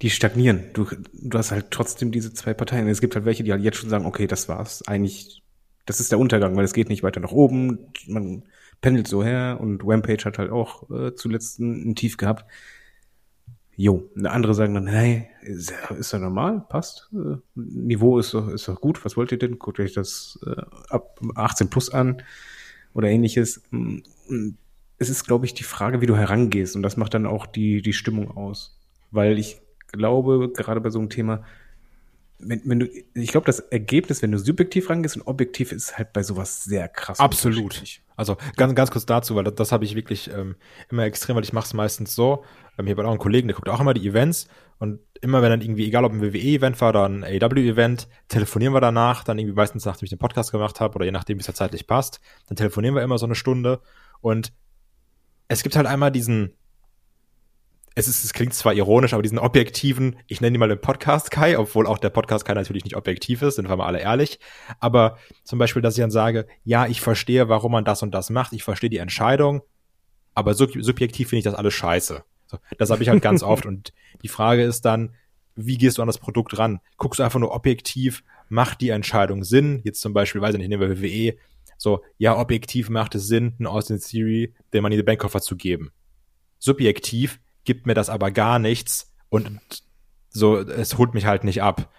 die 0.03 0.11
stagnieren. 0.11 0.65
Du, 0.73 0.87
du 1.13 1.39
hast 1.39 1.53
halt 1.53 1.71
trotzdem 1.71 2.11
diese 2.11 2.35
zwei 2.35 2.55
Parteien. 2.55 2.89
Es 2.89 3.01
gibt 3.01 3.15
halt 3.15 3.25
welche, 3.25 3.45
die 3.45 3.53
halt 3.53 3.63
jetzt 3.63 3.79
schon 3.79 3.91
sagen, 3.91 4.05
okay, 4.05 4.27
das 4.27 4.49
war's. 4.49 4.83
Eigentlich, 4.87 5.42
das 5.87 6.01
ist 6.01 6.13
der 6.13 6.19
Untergang, 6.19 6.57
weil 6.57 6.65
es 6.65 6.75
geht 6.75 6.89
nicht 6.89 7.03
weiter 7.03 7.21
nach 7.21 7.33
oben. 7.33 7.79
Man 8.07 8.45
pendelt 8.81 9.09
so 9.09 9.23
her 9.23 9.59
und 9.61 9.83
Rampage 9.85 10.25
hat 10.25 10.39
halt 10.39 10.51
auch 10.51 10.91
äh, 10.91 11.15
zuletzt 11.15 11.61
ein, 11.61 11.95
Tief 11.95 12.17
gehabt. 12.17 12.45
Jo, 13.75 14.11
andere 14.25 14.55
sagen 14.55 14.75
dann, 14.75 14.87
hey, 14.87 15.29
ist, 15.43 15.73
ist 15.99 16.13
ja 16.13 16.19
normal, 16.19 16.65
passt. 16.69 17.11
Äh, 17.13 17.37
Niveau 17.55 18.19
ist 18.19 18.35
doch, 18.35 18.49
ist 18.49 18.69
doch 18.69 18.81
gut, 18.81 19.05
was 19.05 19.17
wollt 19.17 19.33
ihr 19.33 19.39
denn? 19.39 19.59
Guckt 19.59 19.81
euch 19.81 19.93
das 19.93 20.39
äh, 20.47 20.63
ab 20.89 21.21
18 21.35 21.71
plus 21.71 21.91
an 21.91 22.23
oder 22.93 23.09
ähnliches. 23.09 23.63
Es 24.99 25.09
ist, 25.09 25.25
glaube 25.25 25.47
ich, 25.47 25.55
die 25.55 25.65
Frage, 25.65 26.01
wie 26.01 26.07
du 26.07 26.17
herangehst 26.17 26.77
und 26.77 26.83
das 26.83 26.97
macht 26.97 27.15
dann 27.15 27.27
auch 27.27 27.47
die, 27.47 27.83
die 27.83 27.93
Stimmung 27.93 28.37
aus 28.37 28.79
weil 29.13 29.39
ich 29.39 29.61
glaube, 29.93 30.51
gerade 30.53 30.81
bei 30.81 30.91
so 30.91 30.99
einem 30.99 31.11
Thema, 31.11 31.45
wenn, 32.45 32.63
wenn 32.65 32.81
du, 32.81 32.89
ich 33.15 33.31
glaube, 33.31 33.47
das 33.47 33.61
Ergebnis, 33.61 34.23
wenn 34.23 34.33
du 34.33 34.39
subjektiv 34.39 34.91
rangehst 34.91 35.17
und 35.17 35.23
objektiv 35.23 35.73
ist 35.73 35.99
halt 35.99 36.13
bei 36.13 36.23
sowas 36.23 36.65
sehr 36.65 36.89
krass. 36.89 37.21
Absolut. 37.21 37.83
Also 38.17 38.37
ganz, 38.57 38.75
ganz 38.75 38.91
kurz 38.91 39.07
dazu, 39.07 39.35
weil 39.35 39.45
das, 39.45 39.55
das 39.55 39.73
habe 39.73 39.85
ich 39.85 39.95
wirklich 39.95 40.31
ähm, 40.31 40.57
immer 40.91 41.05
extrem, 41.05 41.37
weil 41.37 41.45
ich 41.45 41.53
mache 41.53 41.67
es 41.67 41.75
meistens 41.75 42.15
so. 42.15 42.45
Ähm, 42.79 42.87
hier 42.87 42.97
bei 42.97 43.05
auch 43.05 43.11
einen 43.11 43.19
Kollegen, 43.19 43.49
der 43.49 43.55
guckt 43.55 43.69
auch 43.69 43.81
immer 43.81 43.95
die 43.95 44.07
Events 44.07 44.49
und 44.79 45.01
immer 45.21 45.43
wenn 45.43 45.51
dann 45.51 45.61
irgendwie, 45.61 45.87
egal 45.87 46.05
ob 46.05 46.13
ein 46.13 46.23
WWE-Event 46.23 46.81
war 46.81 46.91
oder 46.91 47.09
ein 47.09 47.25
AW-Event, 47.25 48.09
telefonieren 48.29 48.75
wir 48.75 48.81
danach, 48.81 49.25
dann 49.25 49.39
irgendwie 49.39 49.57
meistens 49.57 49.85
nachdem 49.85 50.05
ich 50.05 50.11
den 50.11 50.19
Podcast 50.19 50.53
gemacht 50.53 50.81
habe 50.81 50.97
oder 50.97 51.05
je 51.05 51.13
nachdem, 51.13 51.39
wie 51.39 51.41
es 51.41 51.47
ja 51.47 51.55
zeitlich 51.55 51.87
passt, 51.87 52.21
dann 52.49 52.57
telefonieren 52.57 52.95
wir 52.95 53.03
immer 53.03 53.19
so 53.19 53.27
eine 53.27 53.35
Stunde 53.35 53.81
und 54.21 54.53
es 55.49 55.63
gibt 55.63 55.77
halt 55.77 55.87
einmal 55.87 56.11
diesen 56.11 56.55
es 57.95 58.09
ist, 58.09 58.25
es 58.25 58.33
klingt 58.33 58.55
zwar 58.55 58.75
ironisch, 58.75 59.13
aber 59.13 59.23
diesen 59.23 59.39
objektiven, 59.39 60.17
ich 60.27 60.41
nenne 60.41 60.57
ihn 60.57 60.61
mal 60.61 60.69
den 60.69 60.81
Podcast 60.81 61.31
Kai, 61.31 61.59
obwohl 61.59 61.87
auch 61.87 61.99
der 61.99 62.11
Podcast 62.11 62.45
Kai 62.45 62.55
natürlich 62.55 62.85
nicht 62.85 62.97
objektiv 62.97 63.43
ist, 63.43 63.57
sind 63.57 63.69
wir 63.69 63.77
mal 63.77 63.87
alle 63.87 64.01
ehrlich. 64.01 64.39
Aber 64.81 65.19
zum 65.45 65.59
Beispiel, 65.59 65.83
dass 65.83 65.97
ich 65.97 66.03
dann 66.03 66.11
sage, 66.11 66.47
ja, 66.65 66.87
ich 66.87 67.01
verstehe, 67.01 67.49
warum 67.49 67.73
man 67.73 67.85
das 67.85 68.03
und 68.03 68.13
das 68.13 68.31
macht, 68.31 68.53
ich 68.53 68.65
verstehe 68.65 68.91
die 68.91 68.99
Entscheidung, 68.99 69.63
aber 70.35 70.55
sub 70.55 70.71
subjektiv 70.79 71.29
finde 71.29 71.41
ich 71.41 71.45
das 71.45 71.55
alles 71.55 71.75
scheiße. 71.75 72.25
So, 72.47 72.59
das 72.79 72.91
habe 72.91 73.03
ich 73.03 73.09
halt 73.09 73.23
ganz 73.23 73.43
oft. 73.43 73.67
Und 73.67 73.93
die 74.23 74.29
Frage 74.29 74.63
ist 74.63 74.85
dann, 74.85 75.15
wie 75.55 75.77
gehst 75.77 75.99
du 75.99 76.03
an 76.03 76.09
das 76.09 76.19
Produkt 76.19 76.59
ran? 76.59 76.81
Guckst 76.97 77.19
du 77.19 77.25
einfach 77.25 77.41
nur 77.41 77.53
objektiv, 77.53 78.25
macht 78.49 78.81
die 78.81 78.89
Entscheidung 78.89 79.45
Sinn? 79.45 79.83
Jetzt 79.85 80.01
zum 80.01 80.15
Beispiel, 80.15 80.41
weiß 80.41 80.55
ich 80.55 80.59
nicht, 80.59 80.69
nehmen 80.69 80.89
wir 80.89 81.03
WWE. 81.03 81.37
So, 81.77 82.03
ja, 82.17 82.39
objektiv 82.39 82.89
macht 82.89 83.15
es 83.15 83.27
Sinn, 83.27 83.55
einen 83.59 83.67
Austin 83.67 84.01
Theory 84.01 84.55
den 84.73 84.83
Money 84.83 84.95
in 84.95 85.01
the 85.01 85.05
Bank 85.05 85.21
Koffer 85.21 85.43
zu 85.43 85.57
geben. 85.57 85.91
Subjektiv 86.59 87.41
gibt 87.65 87.87
mir 87.87 87.95
das 87.95 88.09
aber 88.11 88.31
gar 88.31 88.59
nichts 88.59 89.13
und 89.29 89.61
so, 90.31 90.59
es 90.59 90.99
holt 90.99 91.15
mich 91.15 91.27
halt 91.27 91.45
nicht 91.45 91.63
ab. 91.63 91.91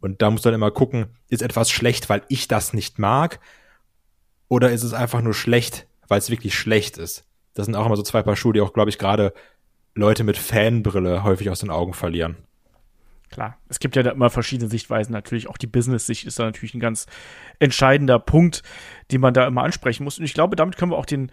Und 0.00 0.22
da 0.22 0.30
muss 0.30 0.42
dann 0.42 0.54
immer 0.54 0.70
gucken, 0.70 1.06
ist 1.28 1.42
etwas 1.42 1.70
schlecht, 1.70 2.08
weil 2.08 2.22
ich 2.28 2.46
das 2.48 2.72
nicht 2.72 2.98
mag? 2.98 3.40
Oder 4.48 4.70
ist 4.70 4.84
es 4.84 4.92
einfach 4.92 5.20
nur 5.22 5.34
schlecht, 5.34 5.86
weil 6.06 6.18
es 6.18 6.30
wirklich 6.30 6.54
schlecht 6.54 6.98
ist? 6.98 7.24
Das 7.54 7.66
sind 7.66 7.74
auch 7.74 7.86
immer 7.86 7.96
so 7.96 8.02
zwei 8.02 8.22
Paar 8.22 8.36
Schuhe, 8.36 8.52
die 8.52 8.60
auch, 8.60 8.72
glaube 8.72 8.90
ich, 8.90 8.98
gerade 8.98 9.32
Leute 9.94 10.22
mit 10.22 10.38
Fanbrille 10.38 11.24
häufig 11.24 11.50
aus 11.50 11.60
den 11.60 11.70
Augen 11.70 11.94
verlieren. 11.94 12.36
Klar, 13.30 13.58
es 13.68 13.78
gibt 13.78 13.96
ja 13.96 14.02
da 14.02 14.12
immer 14.12 14.30
verschiedene 14.30 14.70
Sichtweisen. 14.70 15.12
Natürlich 15.12 15.48
auch 15.48 15.58
die 15.58 15.66
Business-Sicht 15.66 16.24
ist 16.26 16.38
da 16.38 16.44
natürlich 16.44 16.74
ein 16.74 16.80
ganz 16.80 17.06
entscheidender 17.58 18.18
Punkt, 18.18 18.62
den 19.10 19.20
man 19.20 19.34
da 19.34 19.46
immer 19.46 19.64
ansprechen 19.64 20.04
muss. 20.04 20.18
Und 20.18 20.24
ich 20.24 20.34
glaube, 20.34 20.56
damit 20.56 20.76
können 20.76 20.92
wir 20.92 20.96
auch 20.96 21.04
den 21.04 21.30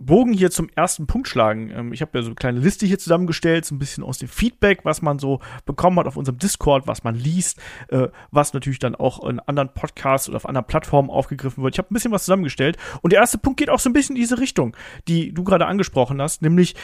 Bogen 0.00 0.32
hier 0.32 0.50
zum 0.50 0.68
ersten 0.74 1.06
Punkt 1.06 1.28
schlagen. 1.28 1.70
Ähm, 1.70 1.92
ich 1.92 2.00
habe 2.00 2.18
ja 2.18 2.22
so 2.22 2.28
eine 2.28 2.34
kleine 2.34 2.58
Liste 2.58 2.86
hier 2.86 2.98
zusammengestellt, 2.98 3.66
so 3.66 3.74
ein 3.74 3.78
bisschen 3.78 4.02
aus 4.02 4.18
dem 4.18 4.28
Feedback, 4.28 4.84
was 4.84 5.02
man 5.02 5.18
so 5.18 5.40
bekommen 5.66 5.98
hat 5.98 6.06
auf 6.06 6.16
unserem 6.16 6.38
Discord, 6.38 6.86
was 6.86 7.04
man 7.04 7.14
liest, 7.14 7.60
äh, 7.88 8.08
was 8.30 8.54
natürlich 8.54 8.78
dann 8.78 8.94
auch 8.94 9.22
in 9.28 9.40
anderen 9.40 9.72
Podcasts 9.74 10.28
oder 10.28 10.36
auf 10.36 10.46
anderen 10.46 10.66
Plattformen 10.66 11.10
aufgegriffen 11.10 11.62
wird. 11.62 11.74
Ich 11.74 11.78
habe 11.78 11.92
ein 11.92 11.94
bisschen 11.94 12.12
was 12.12 12.24
zusammengestellt. 12.24 12.78
Und 13.02 13.12
der 13.12 13.20
erste 13.20 13.38
Punkt 13.38 13.58
geht 13.58 13.68
auch 13.68 13.78
so 13.78 13.90
ein 13.90 13.92
bisschen 13.92 14.16
in 14.16 14.22
diese 14.22 14.38
Richtung, 14.38 14.74
die 15.06 15.32
du 15.32 15.44
gerade 15.44 15.66
angesprochen 15.66 16.20
hast, 16.20 16.40
nämlich, 16.42 16.74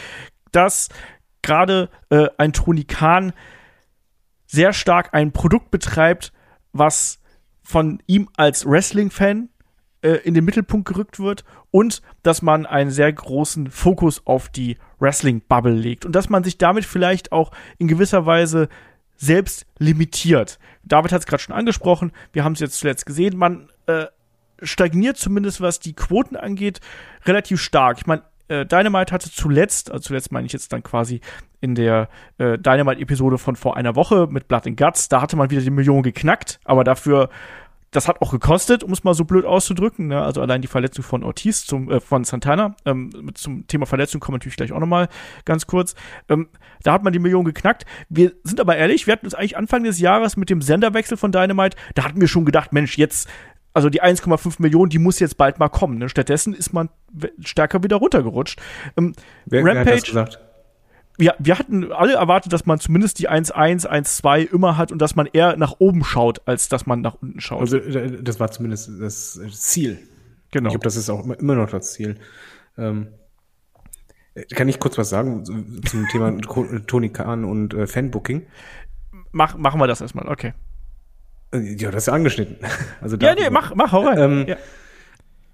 dass 0.51 0.89
gerade 1.41 1.89
äh, 2.09 2.27
ein 2.37 2.53
Tony 2.53 2.83
Khan 2.83 3.33
sehr 4.45 4.73
stark 4.73 5.13
ein 5.13 5.31
Produkt 5.31 5.71
betreibt, 5.71 6.31
was 6.71 7.19
von 7.63 8.01
ihm 8.05 8.29
als 8.37 8.65
Wrestling-Fan 8.65 9.49
äh, 10.01 10.17
in 10.23 10.33
den 10.33 10.45
Mittelpunkt 10.45 10.87
gerückt 10.87 11.19
wird 11.19 11.43
und 11.71 12.01
dass 12.23 12.41
man 12.41 12.65
einen 12.65 12.91
sehr 12.91 13.11
großen 13.11 13.71
Fokus 13.71 14.25
auf 14.25 14.49
die 14.49 14.77
Wrestling-Bubble 14.99 15.73
legt 15.73 16.05
und 16.05 16.13
dass 16.13 16.29
man 16.29 16.43
sich 16.43 16.57
damit 16.57 16.85
vielleicht 16.85 17.31
auch 17.31 17.51
in 17.77 17.87
gewisser 17.87 18.25
Weise 18.25 18.69
selbst 19.15 19.65
limitiert. 19.79 20.59
David 20.83 21.11
hat 21.11 21.21
es 21.21 21.25
gerade 21.25 21.41
schon 21.41 21.55
angesprochen, 21.55 22.11
wir 22.33 22.43
haben 22.43 22.53
es 22.53 22.59
jetzt 22.59 22.79
zuletzt 22.79 23.05
gesehen, 23.05 23.37
man 23.37 23.69
äh, 23.87 24.05
stagniert 24.61 25.17
zumindest, 25.17 25.61
was 25.61 25.79
die 25.79 25.93
Quoten 25.93 26.35
angeht, 26.35 26.79
relativ 27.25 27.61
stark. 27.61 27.97
Ich 27.99 28.05
meine, 28.05 28.23
äh, 28.47 28.65
Dynamite 28.65 29.13
hatte 29.13 29.31
zuletzt, 29.31 29.91
also 29.91 30.03
zuletzt 30.03 30.31
meine 30.31 30.45
ich 30.45 30.53
jetzt 30.53 30.71
dann 30.71 30.83
quasi 30.83 31.21
in 31.59 31.75
der 31.75 32.09
äh, 32.37 32.57
Dynamite-Episode 32.57 33.37
von 33.37 33.55
vor 33.55 33.75
einer 33.75 33.95
Woche 33.95 34.27
mit 34.29 34.47
Blood 34.47 34.67
and 34.67 34.77
Guts, 34.77 35.09
da 35.09 35.21
hatte 35.21 35.35
man 35.35 35.49
wieder 35.49 35.61
die 35.61 35.69
Million 35.69 36.03
geknackt, 36.03 36.59
aber 36.63 36.83
dafür 36.83 37.29
das 37.91 38.07
hat 38.07 38.21
auch 38.21 38.31
gekostet, 38.31 38.83
um 38.83 38.91
es 38.91 39.03
mal 39.03 39.13
so 39.13 39.23
blöd 39.23 39.45
auszudrücken. 39.45 40.07
Ne? 40.07 40.21
Also 40.21 40.41
allein 40.41 40.61
die 40.61 40.67
Verletzung 40.67 41.03
von 41.03 41.23
Ortiz 41.23 41.65
zum, 41.65 41.89
äh, 41.89 41.99
von 41.99 42.23
Santana. 42.23 42.75
Ähm, 42.85 43.31
zum 43.33 43.65
Thema 43.67 43.85
Verletzung 43.85 44.19
kommen 44.19 44.33
wir 44.33 44.39
natürlich 44.39 44.57
gleich 44.57 44.71
auch 44.73 44.79
nochmal 44.79 45.07
ganz 45.45 45.67
kurz. 45.67 45.95
Ähm, 46.27 46.49
da 46.83 46.93
hat 46.93 47.03
man 47.03 47.13
die 47.13 47.19
Million 47.19 47.45
geknackt. 47.45 47.85
Wir 48.09 48.33
sind 48.43 48.59
aber 48.59 48.75
ehrlich, 48.75 49.07
wir 49.07 49.13
hatten 49.13 49.25
uns 49.25 49.35
eigentlich 49.35 49.57
Anfang 49.57 49.83
des 49.83 49.99
Jahres 49.99 50.35
mit 50.35 50.49
dem 50.49 50.61
Senderwechsel 50.61 51.17
von 51.17 51.31
Dynamite, 51.31 51.77
da 51.95 52.03
hatten 52.03 52.19
wir 52.19 52.27
schon 52.27 52.45
gedacht, 52.45 52.73
Mensch, 52.73 52.97
jetzt 52.97 53.29
also 53.73 53.89
die 53.89 54.01
1,5 54.01 54.55
Millionen, 54.59 54.89
die 54.89 54.97
muss 54.97 55.19
jetzt 55.19 55.37
bald 55.37 55.59
mal 55.59 55.69
kommen. 55.69 55.99
Ne? 55.99 56.09
Stattdessen 56.09 56.55
ist 56.55 56.73
man 56.73 56.89
stärker 57.39 57.83
wieder 57.83 57.97
runtergerutscht. 57.97 58.59
Ähm, 58.97 59.13
wer, 59.45 59.63
Rampage, 59.63 59.85
wer 59.85 59.93
hat 59.93 60.01
das 60.01 60.03
gesagt? 60.03 60.39
Ja, 61.19 61.33
wir 61.39 61.57
hatten 61.57 61.91
alle 61.91 62.13
erwartet, 62.13 62.53
dass 62.53 62.65
man 62.67 62.79
zumindest 62.79 63.17
die 63.19 63.29
1,1, 63.29 63.87
1,2 63.87 64.53
immer 64.53 64.77
hat 64.77 64.91
und 64.91 65.01
dass 65.01 65.15
man 65.15 65.25
eher 65.25 65.57
nach 65.57 65.75
oben 65.79 66.03
schaut, 66.03 66.47
als 66.47 66.69
dass 66.69 66.85
man 66.85 67.01
nach 67.01 67.15
unten 67.21 67.39
schaut. 67.39 67.61
Also 67.61 67.77
äh, 67.77 68.21
das 68.21 68.39
war 68.39 68.51
zumindest 68.51 68.91
das 68.99 69.39
Ziel. 69.51 69.99
Genau. 70.51 70.67
Ich 70.67 70.73
glaube, 70.73 70.83
das 70.83 70.95
ist 70.95 71.09
auch 71.09 71.25
immer 71.25 71.55
noch 71.55 71.69
das 71.69 71.93
Ziel. 71.93 72.17
Ähm, 72.77 73.07
kann 74.53 74.69
ich 74.69 74.79
kurz 74.79 74.97
was 74.97 75.09
sagen 75.09 75.43
zum 75.45 76.07
Thema 76.11 76.37
Tony 76.87 77.09
Khan 77.09 77.43
und 77.45 77.73
äh, 77.73 77.87
Fanbooking? 77.87 78.45
Mach, 79.31 79.57
machen 79.57 79.79
wir 79.79 79.87
das 79.87 80.01
erstmal, 80.01 80.27
okay. 80.27 80.53
Äh, 81.51 81.75
ja, 81.75 81.91
das 81.91 82.03
ist 82.03 82.07
ja 82.07 82.13
angeschnitten. 82.13 82.57
Also 83.01 83.17
ja, 83.17 83.33
nee, 83.35 83.49
mach, 83.49 83.73
mach, 83.75 83.91
hau 83.91 84.01
rein. 84.01 84.17
Ähm, 84.19 84.45
ja. 84.47 84.57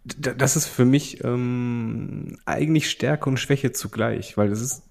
Das 0.06 0.58
ist 0.58 0.68
für 0.68 0.84
mich 0.84 1.24
ähm, 1.24 2.38
eigentlich 2.46 2.90
Stärke 2.90 3.30
und 3.30 3.38
Schwäche 3.38 3.72
zugleich, 3.72 4.36
weil 4.38 4.50
das 4.50 4.60
ist, 4.60 4.84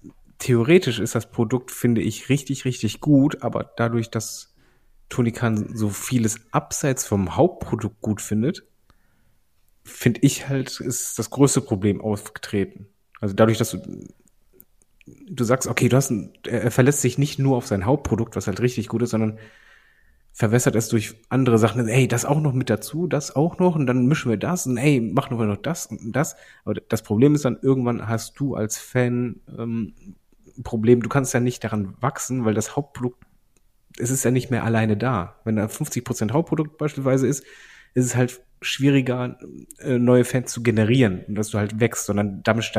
theoretisch 0.43 0.99
ist 0.99 1.15
das 1.15 1.31
Produkt, 1.31 1.71
finde 1.71 2.01
ich, 2.01 2.27
richtig, 2.27 2.65
richtig 2.65 2.99
gut, 2.99 3.43
aber 3.43 3.71
dadurch, 3.77 4.09
dass 4.09 4.53
Tony 5.07 5.31
Khan 5.31 5.73
so 5.73 5.87
vieles 5.89 6.41
abseits 6.51 7.05
vom 7.05 7.37
Hauptprodukt 7.37 8.01
gut 8.01 8.21
findet, 8.21 8.63
finde 9.85 10.19
ich 10.21 10.49
halt, 10.49 10.81
ist 10.81 11.17
das 11.17 11.29
größte 11.29 11.61
Problem 11.61 12.01
aufgetreten. 12.01 12.87
Also 13.21 13.33
dadurch, 13.33 13.57
dass 13.57 13.71
du, 13.71 14.05
du 15.05 15.43
sagst, 15.45 15.69
okay, 15.69 15.87
du 15.87 15.95
hast, 15.95 16.09
ein, 16.09 16.33
er 16.45 16.71
verlässt 16.71 16.99
sich 16.99 17.17
nicht 17.17 17.39
nur 17.39 17.55
auf 17.55 17.67
sein 17.67 17.85
Hauptprodukt, 17.85 18.35
was 18.35 18.47
halt 18.47 18.59
richtig 18.59 18.89
gut 18.89 19.01
ist, 19.01 19.11
sondern 19.11 19.39
verwässert 20.33 20.75
es 20.75 20.89
durch 20.89 21.15
andere 21.29 21.57
Sachen. 21.57 21.87
Ey, 21.87 22.09
das 22.09 22.25
auch 22.25 22.41
noch 22.41 22.53
mit 22.53 22.69
dazu, 22.69 23.07
das 23.07 23.33
auch 23.33 23.59
noch 23.59 23.77
und 23.77 23.87
dann 23.87 24.07
mischen 24.07 24.29
wir 24.29 24.37
das 24.37 24.67
und 24.67 24.75
ey, 24.75 24.99
machen 24.99 25.39
wir 25.39 25.45
noch 25.45 25.55
das 25.55 25.85
und 25.85 26.11
das. 26.13 26.35
Aber 26.65 26.73
das 26.73 27.01
Problem 27.01 27.33
ist 27.33 27.45
dann, 27.45 27.59
irgendwann 27.61 28.09
hast 28.09 28.37
du 28.41 28.55
als 28.55 28.77
Fan 28.77 29.39
ähm, 29.57 29.93
Problem, 30.63 31.01
du 31.01 31.09
kannst 31.09 31.33
ja 31.33 31.39
nicht 31.39 31.63
daran 31.63 31.95
wachsen, 31.99 32.45
weil 32.45 32.53
das 32.53 32.75
Hauptprodukt, 32.75 33.23
es 33.97 34.09
ist 34.09 34.23
ja 34.23 34.31
nicht 34.31 34.51
mehr 34.51 34.63
alleine 34.63 34.97
da. 34.97 35.39
Wenn 35.43 35.55
da 35.55 35.65
50% 35.65 36.31
Hauptprodukt 36.31 36.77
beispielsweise 36.77 37.27
ist, 37.27 37.43
ist 37.93 38.05
es 38.05 38.15
halt 38.15 38.41
schwieriger, 38.61 39.37
äh, 39.79 39.97
neue 39.97 40.25
Fans 40.25 40.51
zu 40.51 40.63
generieren 40.63 41.23
und 41.27 41.35
dass 41.35 41.49
du 41.49 41.57
halt 41.57 41.79
wächst, 41.79 42.05
sondern 42.05 42.43
damit 42.43 42.71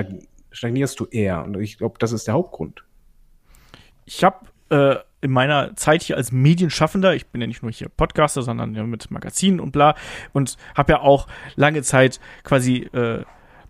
stagnierst 0.50 1.00
du 1.00 1.06
eher. 1.06 1.44
Und 1.44 1.60
ich 1.60 1.78
glaube, 1.78 1.96
das 1.98 2.12
ist 2.12 2.26
der 2.26 2.34
Hauptgrund. 2.34 2.84
Ich 4.04 4.24
habe 4.24 4.46
äh, 4.70 4.96
in 5.20 5.30
meiner 5.30 5.74
Zeit 5.76 6.02
hier 6.02 6.16
als 6.16 6.32
Medienschaffender, 6.32 7.14
ich 7.14 7.28
bin 7.28 7.40
ja 7.40 7.46
nicht 7.46 7.62
nur 7.62 7.72
hier 7.72 7.88
Podcaster, 7.88 8.42
sondern 8.42 8.74
ja 8.74 8.82
mit 8.84 9.10
Magazinen 9.10 9.60
und 9.60 9.72
bla, 9.72 9.94
und 10.32 10.56
habe 10.74 10.92
ja 10.92 11.00
auch 11.00 11.28
lange 11.56 11.82
Zeit 11.82 12.20
quasi 12.42 12.88
äh, 12.92 13.24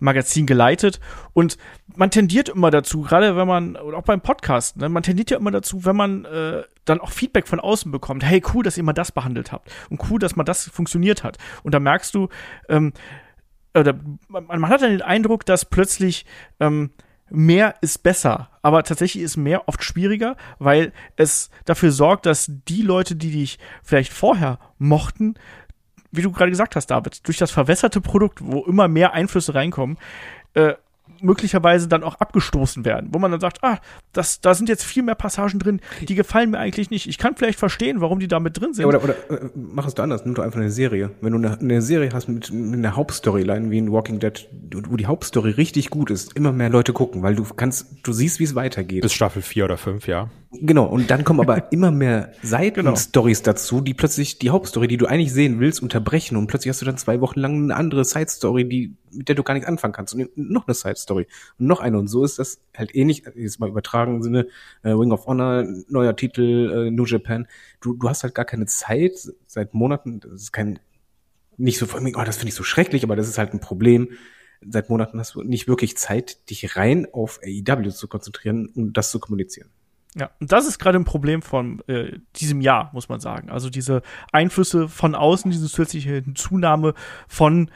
Magazin 0.05 0.47
geleitet 0.47 1.01
und 1.33 1.57
man 1.97 2.11
tendiert 2.11 2.49
immer 2.49 2.71
dazu, 2.71 3.03
gerade 3.03 3.37
wenn 3.37 3.49
man, 3.49 3.77
auch 3.77 4.03
beim 4.03 4.21
Podcast, 4.21 4.77
ne, 4.77 4.89
man 4.89 5.03
tendiert 5.03 5.31
ja 5.31 5.39
immer 5.39 5.51
dazu, 5.51 5.85
wenn 5.85 5.97
man 5.97 6.25
äh, 6.25 6.63
dann 6.85 7.01
auch 7.01 7.11
Feedback 7.11 7.49
von 7.49 7.61
außen 7.61 7.91
bekommt, 7.91 8.25
hey, 8.25 8.43
cool, 8.53 8.63
dass 8.63 8.77
ihr 8.77 8.85
mal 8.85 8.93
das 8.93 9.13
behandelt 9.13 9.53
habt 9.53 9.71
und 9.91 10.01
cool, 10.11 10.19
dass 10.19 10.37
mal 10.37 10.45
das 10.45 10.69
funktioniert 10.69 11.25
hat. 11.25 11.39
Und 11.63 11.75
da 11.75 11.81
merkst 11.81 12.15
du, 12.15 12.29
ähm, 12.69 12.93
oder 13.77 13.95
man, 14.29 14.47
man 14.47 14.69
hat 14.69 14.83
dann 14.83 14.91
den 14.91 15.03
Eindruck, 15.03 15.45
dass 15.47 15.65
plötzlich 15.65 16.27
ähm, 16.61 16.91
mehr 17.31 17.75
ist 17.81 18.03
besser. 18.03 18.51
Aber 18.63 18.83
tatsächlich 18.83 19.23
ist 19.23 19.37
mehr 19.37 19.69
oft 19.69 19.83
schwieriger, 19.83 20.37
weil 20.59 20.93
es 21.17 21.51
dafür 21.65 21.91
sorgt, 21.91 22.27
dass 22.27 22.51
die 22.69 22.83
Leute, 22.83 23.17
die 23.17 23.33
dich 23.33 23.59
vielleicht 23.83 24.13
vorher 24.13 24.59
mochten, 24.79 25.35
wie 26.17 26.23
du 26.23 26.31
gerade 26.33 26.51
gesagt 26.51 26.77
hast, 26.77 26.87
David, 26.87 27.27
durch 27.27 27.39
das 27.39 27.51
verwässerte 27.51 28.01
Produkt, 28.01 28.39
wo 28.43 28.65
immer 28.65 28.89
mehr 28.89 29.13
Einflüsse 29.13 29.55
reinkommen, 29.55 29.99
äh, 30.55 30.75
möglicherweise 31.21 31.89
dann 31.89 32.03
auch 32.03 32.17
abgestoßen 32.17 32.85
werden, 32.85 33.11
wo 33.13 33.19
man 33.19 33.31
dann 33.31 33.41
sagt, 33.41 33.63
ah, 33.63 33.79
das, 34.13 34.41
da 34.41 34.55
sind 34.55 34.69
jetzt 34.69 34.85
viel 34.85 35.03
mehr 35.03 35.15
Passagen 35.15 35.59
drin, 35.59 35.81
die 36.03 36.15
gefallen 36.15 36.51
mir 36.51 36.59
eigentlich 36.59 36.91
nicht. 36.91 37.09
Ich 37.09 37.19
kann 37.19 37.37
vielleicht 37.37 37.59
verstehen, 37.59 38.01
warum 38.01 38.21
die 38.21 38.29
da 38.29 38.41
mit 38.41 38.61
drin 38.61 38.75
sind. 38.75 38.83
Ja, 38.83 38.89
oder 38.89 39.03
oder 39.03 39.15
äh, 39.31 39.51
mach 39.55 39.87
es 39.87 39.95
du 39.95 40.03
anders, 40.03 40.25
nimm 40.25 40.35
doch 40.35 40.43
einfach 40.43 40.61
eine 40.61 40.71
Serie. 40.71 41.11
Wenn 41.21 41.33
du 41.33 41.39
eine, 41.39 41.59
eine 41.59 41.83
Serie 41.83 42.11
hast 42.13 42.29
mit, 42.29 42.53
mit 42.53 42.79
einer 42.79 42.97
Hauptstoryline 42.97 43.71
wie 43.71 43.79
in 43.79 43.93
Walking 43.93 44.19
Dead, 44.19 44.49
wo 44.89 44.97
die 44.97 45.07
Hauptstory 45.07 45.51
richtig 45.51 45.91
gut 45.91 46.11
ist, 46.11 46.37
immer 46.37 46.53
mehr 46.53 46.71
Leute 46.71 46.93
gucken, 46.93 47.23
weil 47.23 47.35
du 47.35 47.45
kannst, 47.45 47.87
du 48.03 48.13
siehst, 48.13 48.39
wie 48.39 48.45
es 48.45 48.55
weitergeht. 48.55 49.03
Bis 49.03 49.13
Staffel 49.13 49.43
4 49.43 49.65
oder 49.65 49.77
5, 49.77 50.07
ja. 50.07 50.31
Genau, 50.61 50.85
und 50.85 51.11
dann 51.11 51.25
kommen 51.25 51.41
aber 51.41 51.73
immer 51.73 51.91
mehr 51.91 52.33
Seitenstories 52.43 53.43
genau. 53.43 53.53
dazu, 53.53 53.81
die 53.81 53.95
plötzlich 53.95 54.39
die 54.39 54.51
Hauptstory, 54.51 54.89
die 54.89 54.97
du 54.97 55.07
eigentlich 55.07 55.33
sehen 55.33 55.61
willst, 55.61 55.83
unterbrechen 55.83 56.37
und 56.37 56.47
plötzlich 56.47 56.71
hast 56.71 56.81
du 56.81 56.87
dann 56.87 56.97
zwei 56.97 57.21
Wochen 57.21 57.41
lang 57.41 57.65
eine 57.65 57.77
andere 57.77 58.05
Side-Story, 58.05 58.69
die, 58.69 58.97
mit 59.15 59.29
der 59.29 59.35
du 59.35 59.43
gar 59.43 59.55
nichts 59.55 59.69
anfangen 59.69 59.93
kannst. 59.93 60.15
Und 60.15 60.37
noch 60.37 60.67
eine 60.67 60.75
Side-Story. 60.75 61.27
Und 61.59 61.67
noch 61.67 61.81
eine. 61.81 61.99
Und 61.99 62.09
so 62.09 62.25
ist 62.25 62.39
das 62.39 62.61
halt 62.77 62.95
ähnlich, 62.95 63.25
jetzt 63.35 63.61
mal 63.61 63.69
übertragen 63.69 64.23
Sinne, 64.23 64.47
äh, 64.83 64.91
Wing 64.91 65.13
of 65.13 65.27
Honor, 65.27 65.65
neuer 65.89 66.17
Titel, 66.17 66.87
äh, 66.89 66.91
New 66.91 67.05
Japan, 67.05 67.47
du, 67.81 67.95
du 67.95 68.09
hast 68.09 68.23
halt 68.23 68.35
gar 68.35 68.45
keine 68.45 68.67
Zeit 68.67 69.13
seit 69.47 69.75
Monaten, 69.75 70.21
das 70.21 70.33
ist 70.33 70.53
kein, 70.53 70.79
nicht 71.57 71.79
so, 71.79 71.87
oh, 71.87 72.25
das 72.25 72.37
finde 72.37 72.49
ich 72.49 72.55
so 72.55 72.65
schrecklich, 72.65 73.05
aber 73.05 73.17
das 73.17 73.29
ist 73.29 73.39
halt 73.39 73.53
ein 73.53 73.61
Problem, 73.61 74.11
seit 74.69 74.91
Monaten 74.91 75.19
hast 75.19 75.35
du 75.35 75.43
nicht 75.43 75.69
wirklich 75.69 75.97
Zeit, 75.97 76.51
dich 76.51 76.77
rein 76.77 77.07
auf 77.13 77.41
AEW 77.45 77.91
zu 77.91 78.09
konzentrieren 78.09 78.67
und 78.75 78.97
das 78.97 79.11
zu 79.11 79.21
kommunizieren. 79.21 79.71
Ja, 80.17 80.31
und 80.41 80.53
das 80.53 80.67
ist 80.67 80.79
gerade 80.79 80.99
ein 80.99 81.05
Problem 81.05 81.43
von 81.43 81.83
äh, 81.89 82.19
diesem 82.37 82.61
Jahr, 82.61 82.91
muss 82.93 83.09
man 83.09 83.19
sagen. 83.19 83.51
Also 83.51 83.69
diese 83.69 84.03
Einflüsse 84.31 84.89
von 84.89 85.15
außen, 85.17 85.51
diese 85.51 85.67
zusätzliche 85.67 86.23
Zunahme 86.35 86.95
von 87.27 87.71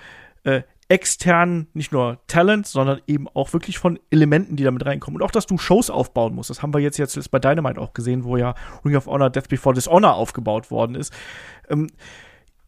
äh, 0.45 0.63
externen, 0.89 1.69
nicht 1.75 1.93
nur 1.93 2.19
Talent, 2.27 2.67
sondern 2.67 3.01
eben 3.07 3.29
auch 3.29 3.53
wirklich 3.53 3.79
von 3.79 3.99
Elementen, 4.11 4.57
die 4.57 4.65
damit 4.65 4.87
reinkommen. 4.87 5.21
Und 5.21 5.27
auch, 5.27 5.31
dass 5.31 5.47
du 5.47 5.59
Shows 5.59 5.91
aufbauen 5.91 6.35
musst. 6.35 6.51
Das 6.51 6.63
haben 6.63 6.73
wir 6.73 6.81
jetzt, 6.81 6.99
jetzt 6.99 7.31
bei 7.31 7.39
Dynamite 7.39 7.81
auch 7.81 7.93
gesehen, 7.93 8.25
wo 8.25 8.37
ja 8.37 8.55
Ring 8.85 8.97
of 8.97 9.07
Honor 9.07 9.29
Death 9.29 9.49
Before 9.49 9.75
Dishonor 9.75 10.15
aufgebaut 10.15 10.71
worden 10.71 10.95
ist. 10.95 11.13
Ähm, 11.69 11.89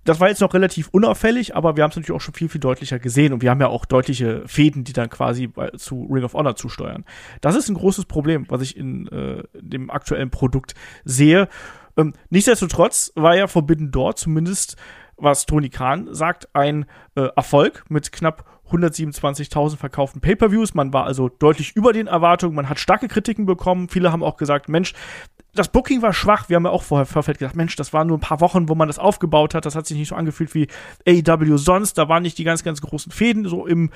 das 0.05 0.19
war 0.19 0.29
jetzt 0.29 0.41
noch 0.41 0.55
relativ 0.55 0.89
unauffällig, 0.89 1.55
aber 1.55 1.77
wir 1.77 1.85
haben 1.85 1.91
es 1.91 1.97
natürlich 1.97 2.17
auch 2.17 2.23
schon 2.23 2.35
viel, 2.35 2.49
viel 2.49 2.61
deutlicher 2.61 2.99
gesehen 2.99 3.33
und 3.33 3.43
wir 3.43 3.51
haben 3.51 3.61
ja 3.61 3.69
auch 3.69 3.85
deutliche 3.85 4.43
Fäden, 4.47 4.83
die 4.83 4.95
dann 4.95 5.11
quasi 5.11 5.51
zu 5.77 6.09
Ring 6.11 6.25
of 6.25 6.33
Honor 6.33 6.57
zusteuern. 6.57 7.05
Das 7.43 7.55
ist 7.55 7.69
ein 7.69 7.75
großes 7.75 8.07
Problem, 8.07 8.47
was 8.49 8.63
ich 8.63 8.77
in 8.77 9.09
äh, 9.09 9.43
dem 9.55 9.91
aktuellen 9.91 10.31
Produkt 10.31 10.75
sehe. 11.05 11.49
Ähm, 11.97 12.15
nichtsdestotrotz 12.31 13.13
war 13.15 13.37
ja 13.37 13.47
Forbidden 13.47 13.91
Door 13.91 14.17
zumindest, 14.17 14.77
was 15.23 15.47
Tony 15.47 15.69
Khan 15.69 16.09
sagt, 16.11 16.49
ein 16.55 16.87
äh, 17.15 17.29
Erfolg 17.37 17.85
mit 17.89 18.13
knapp 18.13 18.45
127.000 18.71 19.77
verkauften 19.77 20.21
Pay-per-Views. 20.21 20.75
Man 20.75 20.93
war 20.93 21.05
also 21.05 21.29
deutlich 21.29 21.75
über 21.75 21.93
den 21.93 22.07
Erwartungen. 22.07 22.55
Man 22.55 22.69
hat 22.69 22.79
starke 22.79 23.09
Kritiken 23.09 23.47
bekommen. 23.47 23.89
Viele 23.89 24.13
haben 24.13 24.23
auch 24.23 24.37
gesagt, 24.37 24.69
Mensch, 24.69 24.95
das 25.55 25.69
Booking 25.69 26.03
war 26.03 26.13
schwach. 26.13 26.49
Wir 26.49 26.57
haben 26.57 26.65
ja 26.65 26.71
auch 26.71 26.85
vorher 26.85 27.07
Vorfeld 27.07 27.39
gesagt, 27.39 27.57
Mensch, 27.57 27.75
das 27.77 27.93
waren 27.93 28.07
nur 28.07 28.19
ein 28.19 28.23
paar 28.23 28.41
Wochen, 28.41 28.69
wo 28.69 28.75
man 28.75 28.89
das 28.89 28.99
aufgebaut 28.99 29.55
hat. 29.55 29.67
Das 29.67 29.75
hat 29.75 29.87
sich 29.87 29.99
nicht 29.99 30.09
so 30.09 30.15
angefühlt 30.15 30.55
wie 30.55 30.69
AEW 31.07 31.57
sonst. 31.57 31.99
Da 31.99 32.09
waren 32.09 32.23
nicht 32.23 32.39
die 32.39 32.45
ganz, 32.45 32.63
ganz 32.63 32.81
großen 32.81 33.11
Fäden 33.11 33.49
so 33.49 33.67
im 33.67 33.91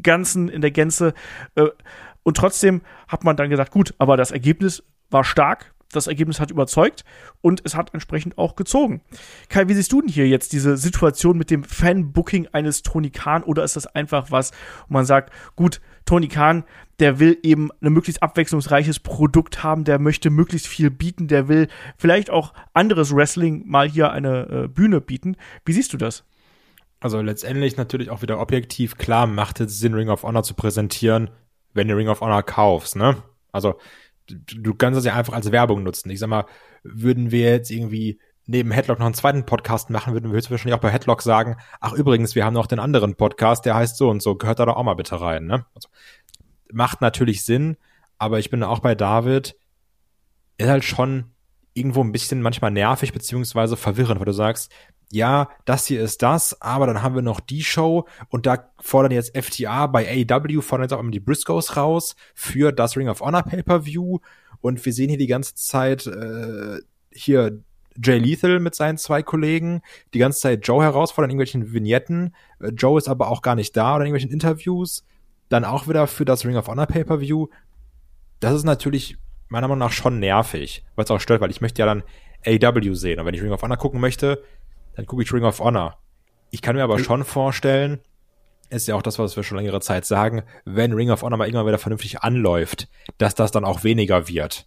Ganzen, 0.00 0.48
in 0.48 0.60
der 0.60 0.70
Gänze. 0.70 1.14
Äh, 1.56 1.66
und 2.22 2.36
trotzdem 2.36 2.82
hat 3.08 3.24
man 3.24 3.36
dann 3.36 3.50
gesagt, 3.50 3.72
gut, 3.72 3.94
aber 3.98 4.16
das 4.16 4.30
Ergebnis 4.30 4.84
war 5.10 5.24
stark. 5.24 5.74
Das 5.92 6.06
Ergebnis 6.06 6.40
hat 6.40 6.50
überzeugt 6.50 7.04
und 7.40 7.62
es 7.64 7.76
hat 7.76 7.92
entsprechend 7.94 8.38
auch 8.38 8.56
gezogen. 8.56 9.02
Kai, 9.48 9.68
wie 9.68 9.74
siehst 9.74 9.92
du 9.92 10.00
denn 10.00 10.10
hier 10.10 10.26
jetzt 10.26 10.52
diese 10.52 10.76
Situation 10.76 11.38
mit 11.38 11.50
dem 11.50 11.64
Fanbooking 11.64 12.48
eines 12.52 12.82
Tony 12.82 13.10
Khan 13.10 13.42
oder 13.42 13.64
ist 13.64 13.76
das 13.76 13.86
einfach 13.86 14.30
was, 14.30 14.52
wo 14.88 14.94
man 14.94 15.06
sagt, 15.06 15.32
gut, 15.56 15.80
Tony 16.04 16.28
Khan, 16.28 16.64
der 16.98 17.18
will 17.18 17.38
eben 17.42 17.70
ein 17.80 17.92
möglichst 17.92 18.22
abwechslungsreiches 18.22 19.00
Produkt 19.00 19.62
haben, 19.62 19.84
der 19.84 19.98
möchte 19.98 20.30
möglichst 20.30 20.66
viel 20.66 20.90
bieten, 20.90 21.28
der 21.28 21.48
will 21.48 21.68
vielleicht 21.96 22.30
auch 22.30 22.54
anderes 22.74 23.14
Wrestling 23.14 23.64
mal 23.66 23.88
hier 23.88 24.12
eine 24.12 24.48
äh, 24.48 24.68
Bühne 24.68 25.00
bieten. 25.00 25.36
Wie 25.64 25.72
siehst 25.72 25.92
du 25.92 25.96
das? 25.96 26.24
Also 27.00 27.20
letztendlich 27.20 27.76
natürlich 27.76 28.10
auch 28.10 28.22
wieder 28.22 28.38
objektiv 28.38 28.96
klar 28.96 29.26
macht 29.26 29.60
es 29.60 29.80
Sinn, 29.80 29.94
Ring 29.94 30.08
of 30.08 30.22
Honor 30.22 30.44
zu 30.44 30.54
präsentieren, 30.54 31.30
wenn 31.74 31.88
du 31.88 31.96
Ring 31.96 32.08
of 32.08 32.20
Honor 32.20 32.44
kaufst, 32.44 32.94
ne? 32.94 33.16
Also 33.50 33.74
du 34.26 34.74
kannst 34.74 34.96
das 34.98 35.04
ja 35.04 35.14
einfach 35.14 35.34
als 35.34 35.52
Werbung 35.52 35.82
nutzen. 35.82 36.10
Ich 36.10 36.18
sag 36.18 36.28
mal, 36.28 36.46
würden 36.82 37.30
wir 37.30 37.50
jetzt 37.50 37.70
irgendwie 37.70 38.20
neben 38.46 38.70
Headlock 38.70 38.98
noch 38.98 39.06
einen 39.06 39.14
zweiten 39.14 39.46
Podcast 39.46 39.90
machen, 39.90 40.14
würden 40.14 40.32
wir 40.32 40.50
wahrscheinlich 40.50 40.74
auch 40.74 40.80
bei 40.80 40.90
Headlock 40.90 41.22
sagen, 41.22 41.56
ach 41.80 41.92
übrigens, 41.92 42.34
wir 42.34 42.44
haben 42.44 42.54
noch 42.54 42.66
den 42.66 42.80
anderen 42.80 43.14
Podcast, 43.14 43.64
der 43.64 43.74
heißt 43.74 43.96
so 43.96 44.10
und 44.10 44.22
so, 44.22 44.34
gehört 44.34 44.58
da 44.58 44.66
doch 44.66 44.76
auch 44.76 44.82
mal 44.82 44.94
bitte 44.94 45.20
rein, 45.20 45.46
ne? 45.46 45.64
Also, 45.74 45.88
macht 46.72 47.00
natürlich 47.00 47.44
Sinn, 47.44 47.76
aber 48.18 48.38
ich 48.38 48.50
bin 48.50 48.62
auch 48.62 48.80
bei 48.80 48.94
David, 48.94 49.56
ist 50.58 50.68
halt 50.68 50.84
schon 50.84 51.32
irgendwo 51.74 52.02
ein 52.02 52.12
bisschen 52.12 52.42
manchmal 52.42 52.70
nervig 52.70 53.12
beziehungsweise 53.12 53.76
verwirrend, 53.76 54.20
weil 54.20 54.26
du 54.26 54.32
sagst, 54.32 54.72
ja, 55.12 55.50
das 55.66 55.86
hier 55.86 56.00
ist 56.00 56.22
das, 56.22 56.62
aber 56.62 56.86
dann 56.86 57.02
haben 57.02 57.14
wir 57.14 57.20
noch 57.20 57.40
die 57.40 57.62
Show 57.62 58.06
und 58.30 58.46
da 58.46 58.70
fordern 58.80 59.12
jetzt 59.12 59.36
FTA 59.36 59.86
bei 59.86 60.08
AEW, 60.08 60.62
fordern 60.62 60.84
jetzt 60.84 60.94
auch 60.94 61.00
immer 61.00 61.10
die 61.10 61.20
Briscoes 61.20 61.76
raus 61.76 62.16
für 62.34 62.72
das 62.72 62.96
Ring 62.96 63.10
of 63.10 63.20
Honor 63.20 63.42
Pay-Per-View 63.42 64.20
und 64.62 64.82
wir 64.82 64.92
sehen 64.94 65.10
hier 65.10 65.18
die 65.18 65.26
ganze 65.26 65.54
Zeit 65.54 66.06
äh, 66.06 66.78
hier 67.10 67.60
Jay 68.02 68.16
Lethal 68.16 68.58
mit 68.58 68.74
seinen 68.74 68.96
zwei 68.96 69.22
Kollegen, 69.22 69.82
die 70.14 70.18
ganze 70.18 70.40
Zeit 70.40 70.66
Joe 70.66 70.82
herausfordern 70.82 71.30
in 71.30 71.36
irgendwelchen 71.36 71.74
Vignetten, 71.74 72.34
äh, 72.60 72.68
Joe 72.68 72.96
ist 72.96 73.08
aber 73.08 73.28
auch 73.28 73.42
gar 73.42 73.54
nicht 73.54 73.76
da 73.76 73.96
oder 73.96 74.06
in 74.06 74.14
irgendwelchen 74.14 74.32
Interviews 74.32 75.04
dann 75.50 75.66
auch 75.66 75.88
wieder 75.88 76.06
für 76.06 76.24
das 76.24 76.46
Ring 76.46 76.56
of 76.56 76.68
Honor 76.68 76.86
Pay-Per-View. 76.86 77.48
Das 78.40 78.54
ist 78.54 78.64
natürlich 78.64 79.18
meiner 79.48 79.68
Meinung 79.68 79.80
nach 79.80 79.92
schon 79.92 80.20
nervig, 80.20 80.86
weil 80.96 81.04
es 81.04 81.10
auch 81.10 81.20
stört, 81.20 81.42
weil 81.42 81.50
ich 81.50 81.60
möchte 81.60 81.82
ja 81.82 81.86
dann 81.86 82.02
AW 82.46 82.94
sehen. 82.94 83.20
Und 83.20 83.26
wenn 83.26 83.34
ich 83.34 83.42
Ring 83.42 83.52
of 83.52 83.60
Honor 83.60 83.76
gucken 83.76 84.00
möchte, 84.00 84.42
dann 84.94 85.06
gucke 85.06 85.22
ich 85.22 85.32
Ring 85.32 85.44
of 85.44 85.60
Honor. 85.60 85.98
Ich 86.50 86.62
kann 86.62 86.76
mir 86.76 86.84
aber 86.84 86.98
schon 86.98 87.24
vorstellen, 87.24 88.00
ist 88.70 88.88
ja 88.88 88.94
auch 88.94 89.02
das, 89.02 89.18
was 89.18 89.36
wir 89.36 89.42
schon 89.42 89.58
längere 89.58 89.80
Zeit 89.80 90.04
sagen, 90.04 90.42
wenn 90.64 90.92
Ring 90.92 91.10
of 91.10 91.22
Honor 91.22 91.38
mal 91.38 91.46
irgendwann 91.46 91.66
wieder 91.66 91.78
vernünftig 91.78 92.20
anläuft, 92.20 92.88
dass 93.18 93.34
das 93.34 93.50
dann 93.50 93.64
auch 93.64 93.84
weniger 93.84 94.28
wird. 94.28 94.66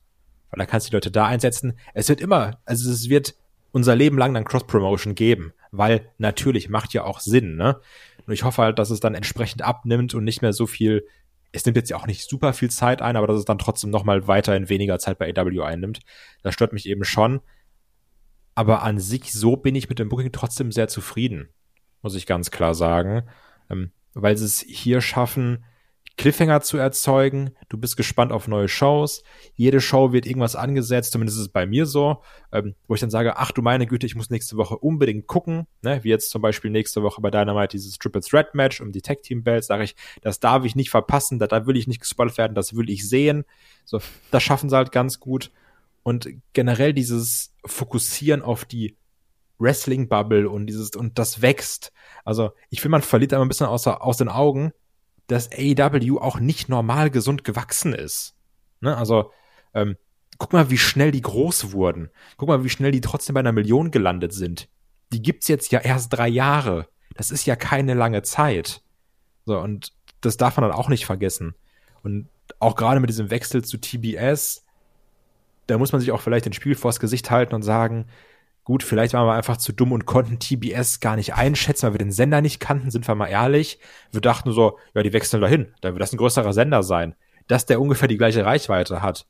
Weil 0.49 0.59
dann 0.59 0.67
kannst 0.67 0.87
du 0.87 0.89
die 0.91 0.95
Leute 0.95 1.11
da 1.11 1.25
einsetzen. 1.25 1.77
Es 1.93 2.09
wird 2.09 2.21
immer, 2.21 2.59
also 2.65 2.89
es 2.89 3.09
wird 3.09 3.35
unser 3.71 3.95
Leben 3.95 4.17
lang 4.17 4.33
dann 4.33 4.45
Cross-Promotion 4.45 5.15
geben, 5.15 5.53
weil 5.71 6.09
natürlich 6.17 6.69
macht 6.69 6.93
ja 6.93 7.03
auch 7.03 7.19
Sinn, 7.19 7.55
ne? 7.55 7.79
Und 8.25 8.33
ich 8.33 8.43
hoffe 8.43 8.61
halt, 8.61 8.79
dass 8.79 8.89
es 8.89 8.99
dann 8.99 9.15
entsprechend 9.15 9.63
abnimmt 9.63 10.15
und 10.15 10.23
nicht 10.23 10.41
mehr 10.41 10.53
so 10.53 10.65
viel, 10.65 11.05
es 11.51 11.65
nimmt 11.65 11.77
jetzt 11.77 11.89
ja 11.89 11.97
auch 11.97 12.07
nicht 12.07 12.27
super 12.27 12.53
viel 12.53 12.71
Zeit 12.71 13.01
ein, 13.01 13.17
aber 13.17 13.27
dass 13.27 13.37
es 13.37 13.45
dann 13.45 13.59
trotzdem 13.59 13.89
nochmal 13.89 14.27
weiterhin 14.27 14.69
weniger 14.69 14.97
Zeit 14.97 15.19
bei 15.19 15.31
AW 15.35 15.61
einnimmt. 15.61 15.99
Das 16.41 16.53
stört 16.53 16.73
mich 16.73 16.87
eben 16.87 17.03
schon. 17.03 17.41
Aber 18.55 18.83
an 18.83 18.99
sich 18.99 19.33
so 19.33 19.57
bin 19.57 19.75
ich 19.75 19.89
mit 19.89 19.99
dem 19.99 20.09
Booking 20.09 20.31
trotzdem 20.31 20.71
sehr 20.71 20.87
zufrieden, 20.87 21.49
muss 22.01 22.15
ich 22.15 22.25
ganz 22.25 22.51
klar 22.51 22.73
sagen. 22.73 23.23
Ähm, 23.69 23.91
weil 24.13 24.37
sie 24.37 24.45
es 24.45 24.61
hier 24.61 25.01
schaffen, 25.01 25.65
Cliffhanger 26.17 26.61
zu 26.61 26.77
erzeugen. 26.77 27.51
Du 27.67 27.77
bist 27.77 27.97
gespannt 27.97 28.31
auf 28.31 28.47
neue 28.47 28.69
Shows. 28.69 29.23
Jede 29.55 29.81
Show 29.81 30.13
wird 30.13 30.25
irgendwas 30.25 30.55
angesetzt, 30.55 31.11
zumindest 31.11 31.37
ist 31.37 31.47
es 31.47 31.51
bei 31.51 31.65
mir 31.65 31.85
so, 31.85 32.21
ähm, 32.53 32.75
wo 32.87 32.95
ich 32.95 33.01
dann 33.01 33.09
sage, 33.09 33.37
ach 33.37 33.51
du 33.51 33.61
meine 33.61 33.85
Güte, 33.85 34.05
ich 34.05 34.15
muss 34.15 34.29
nächste 34.29 34.55
Woche 34.55 34.77
unbedingt 34.77 35.27
gucken. 35.27 35.67
Ne? 35.81 35.99
Wie 36.03 36.09
jetzt 36.09 36.29
zum 36.29 36.41
Beispiel 36.41 36.71
nächste 36.71 37.03
Woche 37.03 37.21
bei 37.21 37.31
Dynamite 37.31 37.71
dieses 37.71 37.97
Triple 37.97 38.21
Threat 38.21 38.55
Match 38.55 38.79
um 38.79 38.91
die 38.91 39.01
Tag 39.01 39.23
Team 39.23 39.43
Belts, 39.43 39.67
sage 39.67 39.83
ich, 39.83 39.95
das 40.21 40.39
darf 40.39 40.63
ich 40.63 40.75
nicht 40.75 40.89
verpassen, 40.89 41.37
da, 41.37 41.47
da 41.47 41.67
will 41.67 41.75
ich 41.75 41.87
nicht 41.87 41.99
gespoilt 41.99 42.37
werden, 42.37 42.55
das 42.55 42.75
will 42.75 42.89
ich 42.89 43.07
sehen. 43.07 43.43
So, 43.83 43.99
das 44.31 44.41
schaffen 44.41 44.69
sie 44.69 44.75
halt 44.77 44.93
ganz 44.93 45.19
gut. 45.19 45.51
Und 46.05 46.29
generell 46.53 46.93
dieses 46.93 47.55
Fokussieren 47.65 48.43
auf 48.43 48.63
die 48.63 48.95
Wrestling-Bubble 49.57 50.47
und 50.47 50.67
dieses, 50.67 50.91
und 50.91 51.17
das 51.17 51.41
wächst. 51.41 51.91
Also, 52.23 52.51
ich 52.69 52.79
finde, 52.79 52.91
man 52.91 53.01
verliert 53.01 53.33
aber 53.33 53.43
ein 53.43 53.47
bisschen 53.47 53.65
aus, 53.65 53.87
aus 53.87 54.17
den 54.17 54.29
Augen, 54.29 54.71
dass 55.25 55.49
AEW 55.51 56.19
auch 56.19 56.39
nicht 56.39 56.69
normal 56.69 57.09
gesund 57.09 57.43
gewachsen 57.43 57.93
ist. 57.93 58.35
Ne? 58.81 58.95
Also, 58.95 59.31
ähm, 59.73 59.97
guck 60.37 60.53
mal, 60.53 60.69
wie 60.69 60.77
schnell 60.77 61.09
die 61.09 61.23
groß 61.23 61.71
wurden. 61.71 62.11
Guck 62.37 62.49
mal, 62.49 62.63
wie 62.63 62.69
schnell 62.69 62.91
die 62.91 63.01
trotzdem 63.01 63.33
bei 63.33 63.39
einer 63.39 63.51
Million 63.51 63.89
gelandet 63.89 64.31
sind. 64.31 64.69
Die 65.11 65.23
gibt's 65.23 65.47
jetzt 65.47 65.71
ja 65.71 65.79
erst 65.79 66.13
drei 66.13 66.27
Jahre. 66.27 66.87
Das 67.15 67.31
ist 67.31 67.47
ja 67.47 67.55
keine 67.55 67.95
lange 67.95 68.21
Zeit. 68.21 68.83
So, 69.45 69.57
und 69.57 69.91
das 70.21 70.37
darf 70.37 70.55
man 70.57 70.69
dann 70.69 70.77
auch 70.77 70.89
nicht 70.89 71.07
vergessen. 71.07 71.55
Und 72.03 72.29
auch 72.59 72.75
gerade 72.75 72.99
mit 72.99 73.09
diesem 73.09 73.31
Wechsel 73.31 73.63
zu 73.63 73.79
TBS, 73.79 74.64
da 75.67 75.77
muss 75.77 75.91
man 75.91 76.01
sich 76.01 76.11
auch 76.11 76.21
vielleicht 76.21 76.45
den 76.45 76.53
Spiel 76.53 76.75
vors 76.75 76.99
Gesicht 76.99 77.31
halten 77.31 77.55
und 77.55 77.61
sagen, 77.61 78.05
Gut, 78.65 78.81
vielleicht 78.81 79.13
waren 79.13 79.27
wir 79.27 79.33
einfach 79.33 79.57
zu 79.57 79.73
dumm 79.73 79.91
und 79.91 80.07
konnten 80.07 80.39
TBS 80.39 80.99
gar 80.99 81.15
nicht 81.15 81.35
einschätzen, 81.35 81.85
weil 81.85 81.93
wir 81.93 81.99
den 81.99 82.11
Sender 82.11 82.41
nicht 82.41 82.59
kannten, 82.59 82.89
sind 82.89 83.07
wir 83.07 83.13
mal 83.13 83.27
ehrlich. 83.27 83.79
Wir 84.11 84.21
dachten 84.21 84.51
so, 84.51 84.79
ja, 84.95 85.03
die 85.03 85.13
wechseln 85.13 85.39
dahin, 85.39 85.67
dann 85.81 85.93
wird 85.93 86.01
das 86.01 86.11
ein 86.11 86.17
größerer 86.17 86.51
Sender 86.51 86.81
sein. 86.81 87.13
Dass 87.47 87.67
der 87.67 87.79
ungefähr 87.79 88.07
die 88.07 88.17
gleiche 88.17 88.43
Reichweite 88.43 89.03
hat, 89.03 89.27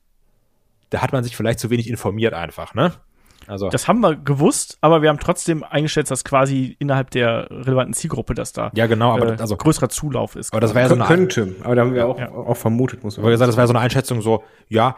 da 0.88 1.02
hat 1.02 1.12
man 1.12 1.22
sich 1.22 1.36
vielleicht 1.36 1.60
zu 1.60 1.68
wenig 1.68 1.90
informiert 1.90 2.32
einfach, 2.32 2.72
ne? 2.72 2.94
Also. 3.46 3.68
Das 3.68 3.86
haben 3.86 4.00
wir 4.00 4.16
gewusst, 4.16 4.78
aber 4.80 5.02
wir 5.02 5.10
haben 5.10 5.20
trotzdem 5.20 5.62
eingeschätzt, 5.62 6.10
dass 6.10 6.24
quasi 6.24 6.74
innerhalb 6.78 7.10
der 7.10 7.48
relevanten 7.50 7.92
Zielgruppe 7.92 8.34
das 8.34 8.54
da 8.54 8.72
ja, 8.74 8.86
genau, 8.86 9.12
aber 9.12 9.34
äh, 9.34 9.36
also 9.38 9.56
größerer 9.56 9.90
Zulauf 9.90 10.34
ist. 10.34 10.52
Aber 10.52 10.60
das 10.62 10.74
war 10.74 10.80
ja 10.80 10.88
so 10.88 10.94
eine 10.94 11.04
könnte, 11.04 11.54
aber 11.62 11.76
da 11.76 11.82
haben 11.82 11.94
wir 11.94 12.08
auch, 12.08 12.18
ja. 12.18 12.30
auch 12.32 12.56
vermutet, 12.56 13.04
muss 13.04 13.18
man. 13.18 13.24
Aber 13.24 13.30
gesagt, 13.30 13.48
das 13.48 13.56
war 13.56 13.64
ja 13.64 13.68
so 13.68 13.74
eine 13.74 13.80
Einschätzung 13.80 14.22
so, 14.22 14.42
ja, 14.68 14.96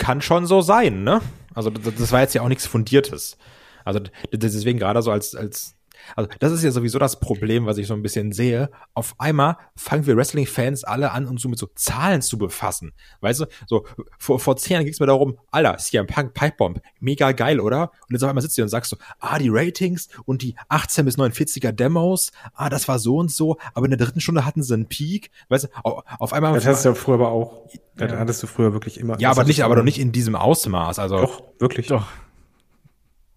kann 0.00 0.20
schon 0.20 0.46
so 0.46 0.62
sein, 0.62 1.04
ne? 1.04 1.20
Also 1.54 1.70
das, 1.70 1.94
das 1.94 2.10
war 2.10 2.20
jetzt 2.20 2.34
ja 2.34 2.42
auch 2.42 2.48
nichts 2.48 2.66
fundiertes. 2.66 3.36
Also 3.84 4.00
deswegen 4.32 4.78
gerade 4.78 5.02
so 5.02 5.12
als, 5.12 5.36
als 5.36 5.76
also 6.16 6.30
das 6.38 6.52
ist 6.52 6.62
ja 6.62 6.70
sowieso 6.70 6.98
das 6.98 7.20
Problem, 7.20 7.66
was 7.66 7.78
ich 7.78 7.86
so 7.86 7.94
ein 7.94 8.02
bisschen 8.02 8.32
sehe. 8.32 8.70
Auf 8.94 9.14
einmal 9.18 9.56
fangen 9.76 10.06
wir 10.06 10.16
Wrestling-Fans 10.16 10.84
alle 10.84 11.12
an, 11.12 11.26
uns 11.26 11.42
so 11.42 11.48
mit 11.48 11.58
so 11.58 11.68
Zahlen 11.74 12.22
zu 12.22 12.38
befassen. 12.38 12.92
Weißt 13.20 13.40
du, 13.40 13.46
so 13.66 13.86
vor, 14.18 14.40
vor 14.40 14.56
zehn 14.56 14.74
Jahren 14.74 14.84
ging 14.84 14.92
es 14.92 15.00
mir 15.00 15.06
darum, 15.06 15.38
Alter, 15.50 15.76
CM 15.78 16.06
Punk, 16.06 16.34
Pipebomb, 16.34 16.80
mega 17.00 17.32
geil, 17.32 17.60
oder? 17.60 17.92
Und 18.08 18.12
jetzt 18.14 18.22
auf 18.22 18.28
einmal 18.28 18.42
sitzt 18.42 18.58
du 18.58 18.62
und 18.62 18.68
sagst 18.68 18.90
so, 18.90 18.96
ah, 19.18 19.38
die 19.38 19.48
Ratings 19.50 20.08
und 20.24 20.42
die 20.42 20.54
18 20.68 21.04
bis 21.04 21.18
49er 21.18 21.72
Demos, 21.72 22.32
ah, 22.54 22.68
das 22.68 22.88
war 22.88 22.98
so 22.98 23.16
und 23.16 23.30
so, 23.30 23.58
aber 23.74 23.86
in 23.86 23.90
der 23.90 23.98
dritten 23.98 24.20
Stunde 24.20 24.44
hatten 24.44 24.62
sie 24.62 24.74
einen 24.74 24.86
Peak. 24.86 25.30
Weißt 25.48 25.64
du, 25.64 25.68
auf, 25.84 26.04
auf 26.18 26.32
einmal. 26.32 26.54
Das 26.54 26.66
hast 26.66 26.84
du 26.84 26.90
ja 26.90 26.94
früher 26.94 27.14
aber 27.14 27.30
auch, 27.30 27.68
das 27.96 28.12
hattest 28.12 28.42
du 28.42 28.46
früher 28.46 28.72
wirklich 28.72 28.98
immer. 28.98 29.18
Ja, 29.20 29.30
aber 29.30 29.44
nicht, 29.44 29.62
aber 29.62 29.76
doch 29.76 29.82
nicht 29.82 29.98
in 29.98 30.12
diesem 30.12 30.34
Ausmaß. 30.34 30.98
Also. 30.98 31.18
Doch, 31.18 31.42
wirklich. 31.58 31.88
Doch. 31.88 32.06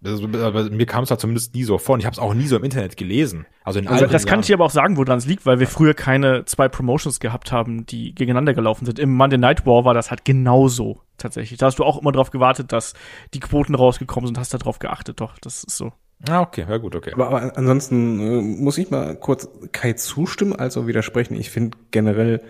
Also, 0.03 0.27
mir 0.27 0.85
kam 0.85 1.03
es 1.03 1.09
da 1.09 1.17
zumindest 1.17 1.55
nie 1.55 1.63
so 1.63 1.77
vor 1.77 1.93
und 1.93 1.99
ich 1.99 2.05
habe 2.05 2.13
es 2.13 2.19
auch 2.19 2.33
nie 2.33 2.47
so 2.47 2.57
im 2.57 2.63
Internet 2.63 2.97
gelesen. 2.97 3.45
Also, 3.63 3.79
in 3.79 3.87
also 3.87 4.05
das 4.05 4.25
kann 4.25 4.41
ich 4.41 4.47
dir 4.47 4.55
aber 4.55 4.65
auch 4.65 4.71
sagen, 4.71 4.97
woran 4.97 5.17
es 5.17 5.25
liegt, 5.25 5.45
weil 5.45 5.59
wir 5.59 5.67
früher 5.67 5.93
keine 5.93 6.45
zwei 6.45 6.67
Promotions 6.67 7.19
gehabt 7.19 7.51
haben, 7.51 7.85
die 7.85 8.13
gegeneinander 8.13 8.53
gelaufen 8.53 8.85
sind. 8.85 8.99
Im 8.99 9.13
Monday 9.13 9.37
Night 9.37 9.65
War 9.65 9.85
war 9.85 9.93
das 9.93 10.09
halt 10.09 10.25
genauso 10.25 11.01
tatsächlich. 11.17 11.57
Da 11.57 11.67
hast 11.67 11.79
du 11.79 11.83
auch 11.83 12.01
immer 12.01 12.11
drauf 12.11 12.31
gewartet, 12.31 12.71
dass 12.71 12.93
die 13.33 13.39
Quoten 13.39 13.75
rausgekommen 13.75 14.27
sind, 14.27 14.37
hast 14.37 14.53
da 14.53 14.57
drauf 14.57 14.79
geachtet, 14.79 15.21
doch, 15.21 15.37
das 15.39 15.63
ist 15.63 15.77
so. 15.77 15.93
Ah, 16.27 16.41
okay, 16.41 16.65
ja 16.67 16.77
gut, 16.77 16.95
okay. 16.95 17.11
Aber, 17.13 17.27
aber 17.27 17.57
ansonsten 17.57 18.19
äh, 18.19 18.41
muss 18.41 18.77
ich 18.77 18.89
mal 18.89 19.15
kurz 19.15 19.49
Kai 19.71 19.93
zustimmen, 19.93 20.53
also 20.53 20.87
widersprechen. 20.87 21.35
Ich 21.35 21.49
finde 21.49 21.77
generell, 21.91 22.41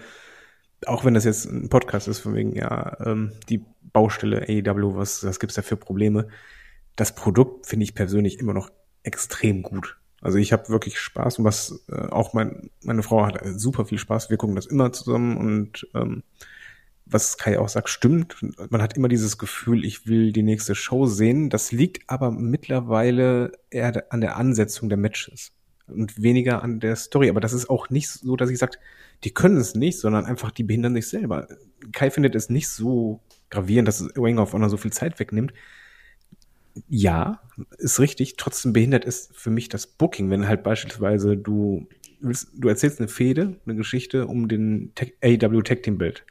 auch 0.85 1.05
wenn 1.05 1.15
das 1.15 1.23
jetzt 1.23 1.45
ein 1.45 1.69
Podcast 1.69 2.07
ist, 2.07 2.19
von 2.19 2.35
wegen, 2.35 2.55
ja, 2.55 2.97
ähm, 3.03 3.31
die 3.49 3.63
Baustelle 3.91 4.45
AEW, 4.47 4.95
was, 4.95 5.25
was 5.25 5.39
gibt's 5.39 5.55
da 5.55 5.61
für 5.61 5.77
Probleme? 5.77 6.27
Das 6.95 7.15
Produkt 7.15 7.67
finde 7.67 7.83
ich 7.83 7.95
persönlich 7.95 8.39
immer 8.39 8.53
noch 8.53 8.71
extrem 9.03 9.63
gut. 9.63 9.97
Also 10.21 10.37
ich 10.37 10.53
habe 10.53 10.69
wirklich 10.69 10.99
Spaß 10.99 11.39
und 11.39 11.45
was 11.45 11.83
äh, 11.89 12.07
auch 12.07 12.33
mein, 12.33 12.69
meine 12.81 13.03
Frau 13.03 13.25
hat 13.25 13.41
super 13.43 13.85
viel 13.85 13.97
Spaß. 13.97 14.29
Wir 14.29 14.37
gucken 14.37 14.55
das 14.55 14.65
immer 14.65 14.93
zusammen 14.93 15.35
und 15.37 15.87
ähm, 15.93 16.23
was 17.05 17.37
Kai 17.37 17.59
auch 17.59 17.67
sagt, 17.67 17.89
stimmt. 17.89 18.37
Man 18.69 18.81
hat 18.81 18.95
immer 18.95 19.09
dieses 19.09 19.37
Gefühl, 19.37 19.83
ich 19.83 20.07
will 20.07 20.31
die 20.31 20.43
nächste 20.43 20.75
Show 20.75 21.05
sehen. 21.05 21.49
Das 21.49 21.73
liegt 21.73 22.09
aber 22.09 22.31
mittlerweile 22.31 23.51
eher 23.69 24.05
an 24.11 24.21
der 24.21 24.37
Ansetzung 24.37 24.87
der 24.87 24.97
Matches 24.97 25.51
und 25.87 26.21
weniger 26.21 26.63
an 26.63 26.79
der 26.79 26.95
Story. 26.95 27.29
Aber 27.29 27.41
das 27.41 27.51
ist 27.51 27.69
auch 27.69 27.89
nicht 27.89 28.09
so, 28.09 28.37
dass 28.37 28.49
ich 28.49 28.57
sage, 28.57 28.77
die 29.23 29.33
können 29.33 29.57
es 29.57 29.75
nicht, 29.75 29.99
sondern 29.99 30.25
einfach, 30.25 30.51
die 30.51 30.63
behindern 30.63 30.95
sich 30.95 31.07
selber. 31.07 31.47
Kai 31.91 32.09
findet 32.09 32.35
es 32.35 32.49
nicht 32.49 32.69
so 32.69 33.21
gravierend, 33.49 33.87
dass 33.87 34.07
Ring 34.17 34.39
of 34.39 34.53
Honor 34.53 34.69
so 34.69 34.77
viel 34.77 34.93
Zeit 34.93 35.19
wegnimmt. 35.19 35.53
Ja, 36.87 37.41
ist 37.77 37.99
richtig. 37.99 38.35
Trotzdem 38.37 38.73
behindert 38.73 39.05
ist 39.05 39.35
für 39.35 39.51
mich 39.51 39.69
das 39.69 39.87
Booking, 39.87 40.29
wenn 40.29 40.47
halt 40.47 40.63
beispielsweise 40.63 41.37
du 41.37 41.87
du 42.53 42.69
erzählst 42.69 42.99
eine 42.99 43.09
Fehde, 43.09 43.59
eine 43.65 43.75
Geschichte 43.75 44.27
um 44.27 44.47
den 44.47 44.93
Tech, 44.95 45.13
AW 45.21 45.61
Tag 45.61 45.83
Team 45.83 45.97
Bild. 45.97 46.25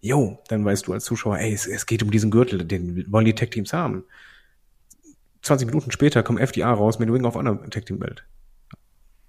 Jo, 0.00 0.38
dann 0.48 0.64
weißt 0.64 0.86
du 0.86 0.92
als 0.92 1.04
Zuschauer, 1.04 1.38
ey, 1.38 1.52
es, 1.52 1.66
es 1.66 1.86
geht 1.86 2.02
um 2.02 2.10
diesen 2.10 2.30
Gürtel, 2.30 2.64
den 2.64 3.10
wollen 3.10 3.24
die 3.24 3.34
Tag 3.34 3.50
Teams 3.50 3.72
haben. 3.72 4.04
20 5.42 5.66
Minuten 5.66 5.90
später 5.90 6.22
kommt 6.22 6.40
FDA 6.40 6.72
raus 6.72 6.98
mit 6.98 7.10
Ring 7.10 7.24
of 7.24 7.34
Honor 7.34 7.68
Tag 7.70 7.86
Team 7.86 7.98
Bild. 7.98 8.24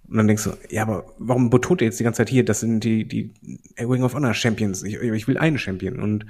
Und 0.07 0.17
dann 0.17 0.27
denkst 0.27 0.43
du, 0.43 0.53
ja, 0.69 0.81
aber 0.81 1.13
warum 1.19 1.51
betont 1.51 1.81
ihr 1.81 1.85
jetzt 1.85 1.99
die 1.99 2.03
ganze 2.03 2.17
Zeit 2.17 2.29
hier, 2.29 2.43
das 2.43 2.61
sind 2.61 2.83
die, 2.83 3.07
die 3.07 3.31
Ring 3.77 4.03
of 4.03 4.15
Honor 4.15 4.33
Champions, 4.33 4.83
ich, 4.83 4.95
ich 4.95 5.27
will 5.27 5.37
einen 5.37 5.59
Champion. 5.59 5.99
Und 5.99 6.25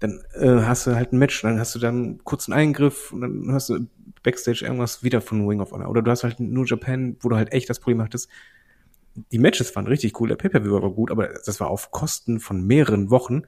dann 0.00 0.20
äh, 0.34 0.62
hast 0.64 0.86
du 0.86 0.94
halt 0.94 1.12
ein 1.12 1.18
Match, 1.18 1.42
dann 1.42 1.58
hast 1.58 1.74
du 1.74 1.78
dann 1.78 2.20
einen 2.24 2.52
Eingriff 2.52 3.12
und 3.12 3.20
dann 3.22 3.52
hast 3.52 3.68
du 3.68 3.86
Backstage 4.22 4.64
irgendwas 4.64 5.02
wieder 5.02 5.20
von 5.20 5.46
Ring 5.46 5.60
of 5.60 5.72
Honor. 5.72 5.88
Oder 5.88 6.02
du 6.02 6.10
hast 6.10 6.24
halt 6.24 6.40
New 6.40 6.64
Japan, 6.64 7.16
wo 7.20 7.28
du 7.28 7.36
halt 7.36 7.52
echt 7.52 7.68
das 7.70 7.80
Problem 7.80 8.02
hattest, 8.02 8.28
die 9.32 9.38
Matches 9.38 9.74
waren 9.74 9.86
richtig 9.86 10.20
cool, 10.20 10.28
der 10.28 10.36
Pay-Per-View 10.36 10.80
war 10.80 10.90
gut, 10.90 11.10
aber 11.10 11.28
das 11.44 11.58
war 11.60 11.68
auf 11.70 11.90
Kosten 11.90 12.38
von 12.38 12.64
mehreren 12.64 13.10
Wochen. 13.10 13.42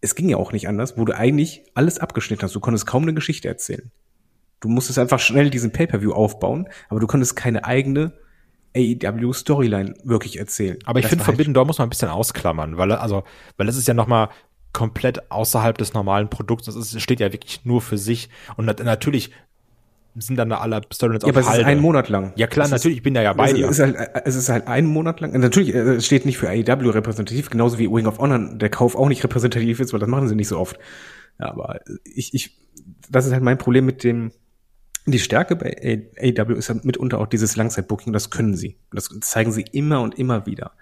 Es 0.00 0.14
ging 0.14 0.28
ja 0.28 0.36
auch 0.36 0.52
nicht 0.52 0.68
anders, 0.68 0.96
wo 0.96 1.04
du 1.04 1.16
eigentlich 1.16 1.64
alles 1.74 1.98
abgeschnitten 1.98 2.42
hast. 2.42 2.54
Du 2.54 2.60
konntest 2.60 2.86
kaum 2.86 3.02
eine 3.02 3.14
Geschichte 3.14 3.48
erzählen. 3.48 3.90
Du 4.60 4.68
musstest 4.68 4.98
einfach 4.98 5.18
schnell 5.18 5.50
diesen 5.50 5.72
Pay-Per-View 5.72 6.12
aufbauen, 6.12 6.68
aber 6.88 7.00
du 7.00 7.06
konntest 7.08 7.34
keine 7.34 7.64
eigene 7.64 8.12
AEW 8.76 9.32
Storyline 9.32 9.94
wirklich 10.04 10.38
erzählen. 10.38 10.78
Aber 10.84 10.98
ich 11.00 11.04
Das 11.04 11.10
finde, 11.10 11.24
halt- 11.24 11.34
Forbidden 11.34 11.54
Door 11.54 11.64
muss 11.64 11.78
man 11.78 11.86
ein 11.86 11.90
bisschen 11.90 12.08
ausklammern, 12.10 12.76
weil 12.76 12.92
also, 12.92 13.24
weil 13.56 13.68
es 13.68 13.76
ist 13.76 13.88
ja 13.88 13.94
noch 13.94 14.06
mal 14.06 14.28
komplett 14.78 15.30
außerhalb 15.30 15.76
des 15.76 15.92
normalen 15.92 16.30
Produkts. 16.30 16.66
Das 16.66 16.76
ist, 16.76 17.00
steht 17.02 17.20
ja 17.20 17.32
wirklich 17.32 17.64
nur 17.64 17.80
für 17.80 17.98
sich. 17.98 18.28
Und 18.56 18.64
nat 18.66 18.82
natürlich 18.84 19.32
sind 20.14 20.36
dann 20.36 20.48
da 20.50 20.58
alle 20.58 20.80
Storylines 20.92 21.22
Ja, 21.24 21.28
aber 21.30 21.40
es 21.40 21.46
ist 21.46 21.52
Halde. 21.52 21.66
ein 21.66 21.80
Monat 21.80 22.08
lang. 22.08 22.32
Ja 22.36 22.46
klar, 22.46 22.64
Es 22.66 22.68
ist- 22.70 22.72
natürlich, 22.78 22.96
ich 22.98 23.02
bin 23.02 23.14
da 23.14 23.22
ja 23.22 23.32
bei 23.32 23.48
es 23.48 23.54
dir. 23.54 23.68
Ist 23.68 23.78
halt, 23.80 23.96
es 24.24 24.34
ist 24.36 24.48
halt 24.48 24.66
ein 24.66 24.86
Monat 24.86 25.20
lang. 25.20 25.38
Natürlich, 25.38 25.74
äh, 25.74 25.78
es 25.96 26.06
steht 26.06 26.24
nicht 26.26 26.38
für 26.38 26.48
AEW 26.48 26.90
repräsentativ, 26.90 27.50
genauso 27.50 27.78
wie 27.78 27.86
Ring 27.86 28.06
of 28.06 28.18
Honor 28.18 28.38
der 28.56 28.68
Kauf 28.70 28.94
auch 28.96 29.08
nicht 29.08 29.22
repräsentativ 29.22 29.80
ist, 29.80 29.92
weil 29.92 30.00
das 30.00 30.08
machen 30.08 30.28
sie 30.28 30.34
nicht 30.36 30.48
so 30.48 30.58
oft. 30.58 30.78
Ja, 31.38 31.50
aber 31.50 31.80
ich, 32.04 32.34
ich, 32.34 32.56
das 33.10 33.26
ist 33.26 33.32
halt 33.32 33.42
mein 33.42 33.58
Problem 33.58 33.84
mit 33.84 34.02
dem, 34.04 34.32
die 35.06 35.18
Stärke 35.20 35.56
bei 35.56 36.06
AEW 36.20 36.54
ist 36.54 36.68
halt 36.68 36.84
mitunter 36.84 37.18
auch 37.18 37.26
dieses 37.28 37.54
Langzeitbooking, 37.56 38.12
das 38.12 38.30
können 38.30 38.54
sie. 38.56 38.76
Das 38.92 39.08
zeigen 39.20 39.52
sie 39.52 39.62
immer 39.72 40.00
und 40.02 40.18
immer 40.18 40.46
wieder. 40.46 40.72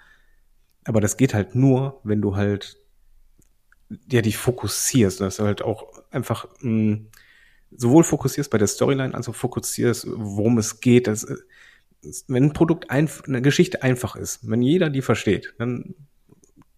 Aber 0.84 1.00
das 1.00 1.16
geht 1.16 1.34
halt 1.34 1.54
nur, 1.54 2.00
wenn 2.04 2.22
du 2.22 2.36
halt, 2.36 2.76
ja, 4.10 4.22
dich 4.22 4.36
fokussierst, 4.36 5.20
dass 5.20 5.36
du 5.36 5.44
halt 5.44 5.62
auch 5.62 5.86
einfach, 6.10 6.46
mh, 6.60 6.98
sowohl 7.76 8.04
fokussierst 8.04 8.50
bei 8.50 8.58
der 8.58 8.66
Storyline, 8.66 9.14
als 9.14 9.28
auch 9.28 9.34
fokussierst, 9.34 10.06
worum 10.08 10.58
es 10.58 10.80
geht. 10.80 11.06
Das, 11.06 11.24
äh, 11.24 11.36
wenn 12.28 12.44
ein 12.44 12.52
Produkt 12.52 12.90
einf 12.90 13.22
eine 13.26 13.42
Geschichte 13.42 13.82
einfach 13.82 14.16
ist, 14.16 14.48
wenn 14.48 14.62
jeder 14.62 14.90
die 14.90 15.02
versteht, 15.02 15.54
dann, 15.58 15.94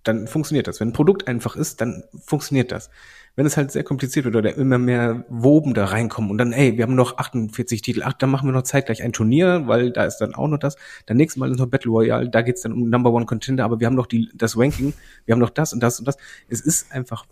dann 0.03 0.27
funktioniert 0.27 0.67
das. 0.67 0.81
Wenn 0.81 0.89
ein 0.89 0.95
Produkt 0.95 1.29
einfach 1.29 1.57
ist, 1.57 1.81
dann 1.81 2.05
funktioniert 2.25 2.73
das. 2.73 2.91
Wenn 3.39 3.47
es 3.47 3.57
halt 3.57 3.71
sehr 3.71 3.85
kompliziert 3.85 4.25
wird 4.25 4.35
oder 4.35 4.57
immer 4.57 4.79
mehr 4.79 5.25
Woben 5.29 5.73
da 5.73 5.85
reinkommen 5.85 6.29
und 6.29 6.39
dann, 6.39 6.53
ey, 6.53 6.77
wir 6.77 6.83
haben 6.83 6.97
noch 6.97 7.19
48 7.19 7.83
Titel, 7.83 8.03
ach, 8.05 8.15
dann 8.15 8.31
machen 8.31 8.49
wir 8.49 8.53
noch 8.53 8.65
zeitgleich 8.65 9.01
ein 9.01 9.13
Turnier, 9.13 9.63
weil 9.67 9.93
da 9.93 10.07
ist 10.07 10.17
dann 10.17 10.35
auch 10.35 10.49
noch 10.49 10.59
das. 10.59 10.75
Dann 11.07 11.19
nächstes 11.19 11.39
Mal 11.39 11.49
ist 11.49 11.61
noch 11.61 11.69
Battle 11.69 11.93
Royale, 11.93 12.31
da 12.31 12.43
geht's 12.43 12.63
dann 12.63 12.73
um 12.73 12.91
Number 12.91 13.13
One 13.13 13.27
Contender, 13.27 13.63
aber 13.63 13.79
wir 13.79 13.87
haben 13.87 13.95
noch 13.95 14.09
die, 14.09 14.29
das 14.35 14.59
Ranking, 14.59 14.93
wir 15.25 15.35
haben 15.35 15.39
noch 15.39 15.51
das 15.51 15.73
und 15.73 15.81
das 15.85 16.01
und 16.01 16.09
das. 16.09 16.17
Es 16.49 16.61
ist 16.61 16.91
einfach 16.91 17.27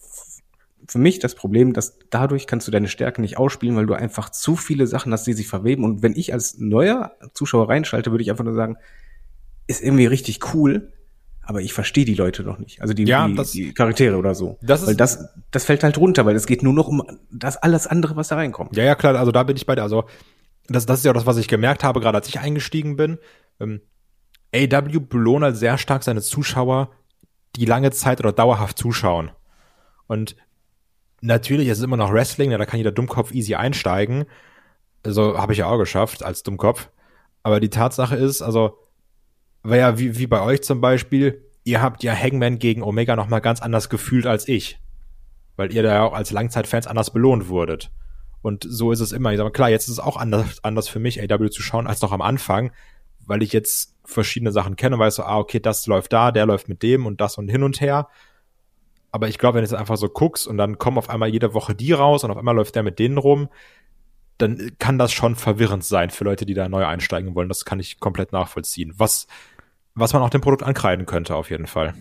für 0.87 0.99
mich 0.99 1.19
das 1.19 1.35
Problem, 1.35 1.73
dass 1.73 1.99
dadurch 2.09 2.47
kannst 2.47 2.69
du 2.69 2.71
deine 2.71 2.87
Stärken 2.87 3.23
nicht 3.23 3.37
ausspielen, 3.37 3.75
weil 3.75 3.87
du 3.87 3.95
einfach 3.95 4.31
zu 4.31 4.55
viele 4.55 4.87
Sachen 4.87 5.13
hast, 5.13 5.27
die 5.27 5.33
sich 5.33 5.49
verweben. 5.49 5.83
Und 5.83 6.05
wenn 6.05 6.15
ich 6.15 6.33
als 6.33 6.57
neuer 6.59 7.17
Zuschauer 7.35 7.69
reinschalte, 7.69 8.13
würde 8.13 8.23
ich 8.23 8.31
einfach 8.31 8.45
nur 8.45 8.55
sagen, 8.55 8.77
ist 9.67 9.83
irgendwie 9.83 10.07
richtig 10.07 10.55
cool, 10.55 10.93
aber 11.47 11.61
ich 11.63 11.73
verstehe 11.73 12.05
die 12.05 12.15
Leute 12.15 12.43
noch 12.43 12.59
nicht. 12.59 12.83
Also 12.83 12.93
die, 12.93 13.05
Ja, 13.05 13.27
die, 13.27 13.35
das- 13.35 13.53
die 13.53 13.73
Charaktere 13.73 14.17
oder 14.17 14.35
so. 14.35 14.59
Das 14.61 14.83
ist- 14.83 14.89
weil 14.89 14.97
das, 14.97 15.29
das 15.51 15.65
fällt 15.65 15.83
halt 15.85 15.97
runter, 15.97 16.27
weil 16.27 16.37
es 16.37 16.47
geht 16.47 16.63
nur 16.63 16.73
noch 16.75 16.89
um 16.89 17.03
das 17.31 17.57
alles 17.57 17.87
andere, 17.87 18.17
was 18.17 18.29
da 18.29 18.37
reinkommt. 18.37 18.77
Ja, 18.77 18.85
ja, 18.85 18.95
klar, 18.95 19.15
also 19.17 19.33
da 19.33 19.43
bin 19.45 19.57
ich 19.57 19.65
bei 19.65 19.75
dir. 19.75 19.83
Also, 19.83 20.05
das, 20.69 20.85
das 20.87 20.99
ist 20.99 21.05
ja 21.05 21.13
auch 21.13 21.15
das, 21.17 21.27
was 21.27 21.37
ich 21.39 21.49
gemerkt 21.49 21.85
habe, 21.85 22.01
gerade 22.01 22.19
als 22.19 22.29
ich 22.29 22.41
eingestiegen 22.41 22.97
bin. 22.97 23.19
Ähm, 23.61 23.81
AW 24.55 24.99
belohnt 25.01 25.45
halt 25.45 25.57
sehr 25.57 25.79
stark 25.79 26.03
seine 26.03 26.21
Zuschauer, 26.23 26.91
die 27.55 27.65
lange 27.65 27.91
Zeit 27.93 28.21
oder 28.21 28.33
dauerhaft 28.33 28.77
zuschauen. 28.79 29.31
Und 30.09 30.37
natürlich, 31.21 31.69
es 31.69 31.79
ist 31.79 31.85
immer 31.85 31.97
noch 31.97 32.13
Wrestling, 32.13 32.51
da 32.51 32.65
kann 32.67 32.79
jeder 32.79 32.93
Dummkopf 32.93 33.33
easy 33.33 33.55
einsteigen. 33.55 34.25
Also 35.05 35.39
habe 35.39 35.53
ich 35.53 35.61
ja 35.61 35.67
auch 35.67 35.79
geschafft 35.79 36.23
als 36.25 36.43
Dummkopf. 36.43 36.89
Aber 37.43 37.61
die 37.61 37.71
Tatsache 37.71 38.17
ist, 38.17 38.43
also, 38.43 38.79
war 39.69 39.77
ja 39.77 39.99
wie, 39.99 40.19
wie 40.19 40.27
bei 40.27 40.41
euch 40.41 40.63
zum 40.63 40.81
Beispiel, 40.81 41.45
ihr 41.65 41.83
habt 41.83 42.03
ja 42.03 42.15
Hangman 42.15 42.59
gegen 42.59 42.83
Omega 42.83 43.17
noch 43.17 43.29
mal 43.29 43.41
ganz 43.41 43.61
anders 43.61 43.89
gefühlt 43.89 44.27
als 44.27 44.49
ich. 44.49 44.79
Weil 45.57 45.73
ihr 45.73 45.83
da 45.83 45.95
ja 45.95 46.03
auch 46.05 46.13
als 46.13 46.31
Langzeitfans 46.31 46.87
anders 46.87 47.13
belohnt 47.13 47.49
wurdet. 47.49 47.91
Und 48.43 48.65
so 48.69 48.93
ist 48.93 49.01
es 49.01 49.13
immer. 49.13 49.33
Ich 49.33 49.39
sag 49.39 49.45
mal, 49.45 49.51
klar, 49.51 49.71
jetzt 49.71 49.85
ist 49.85 49.95
es 49.95 49.99
auch 49.99 50.17
anders, 50.17 50.63
anders 50.63 50.89
für 50.89 50.99
mich, 51.01 51.21
AW 51.21 51.51
zu 51.51 51.63
schauen, 51.63 51.87
als 51.87 52.03
noch 52.03 52.13
am 52.13 52.23
Anfang, 52.23 52.71
weil 53.27 53.43
ich 53.43 53.53
jetzt 53.53 53.95
verschiedene 54.05 54.53
Sachen 54.53 54.77
kenne 54.77 54.97
und 54.97 55.01
weiß 55.01 55.17
so, 55.17 55.25
ah, 55.25 55.39
okay, 55.39 55.59
das 55.59 55.87
läuft 55.87 56.13
da, 56.13 56.31
der 56.31 56.47
läuft 56.47 56.69
mit 56.69 56.83
dem 56.83 57.07
und 57.07 57.21
das 57.21 57.39
und 57.39 57.49
hin 57.49 57.63
und 57.63 57.81
her. 57.81 58.09
Aber 59.11 59.29
ich 59.29 59.39
glaube, 59.39 59.57
wenn 59.57 59.65
du 59.65 59.71
jetzt 59.71 59.79
einfach 59.79 59.97
so 59.97 60.09
guckst 60.09 60.47
und 60.47 60.59
dann 60.59 60.79
kommen 60.79 60.99
auf 60.99 61.11
einmal 61.11 61.31
jede 61.31 61.55
Woche 61.55 61.75
die 61.75 61.93
raus 61.93 62.23
und 62.23 62.31
auf 62.31 62.37
einmal 62.37 62.55
läuft 62.55 62.75
der 62.75 62.83
mit 62.83 62.99
denen 62.99 63.19
rum, 63.19 63.49
dann 64.39 64.73
kann 64.79 64.99
das 64.99 65.13
schon 65.13 65.35
verwirrend 65.35 65.85
sein 65.85 66.11
für 66.11 66.25
Leute, 66.25 66.45
die 66.45 66.55
da 66.55 66.69
neu 66.69 66.85
einsteigen 66.85 67.35
wollen. 67.35 67.49
Das 67.49 67.65
kann 67.65 67.81
ich 67.81 67.99
komplett 67.99 68.33
nachvollziehen. 68.33 68.93
Was, 68.97 69.27
was 69.97 70.13
man 70.13 70.23
auch 70.23 70.31
dem 70.31 70.43
Produkt 70.43 70.63
ankreiden 70.63 71.07
könnte, 71.07 71.35
auf 71.35 71.51
jeden 71.51 71.67
Fall. 71.67 71.95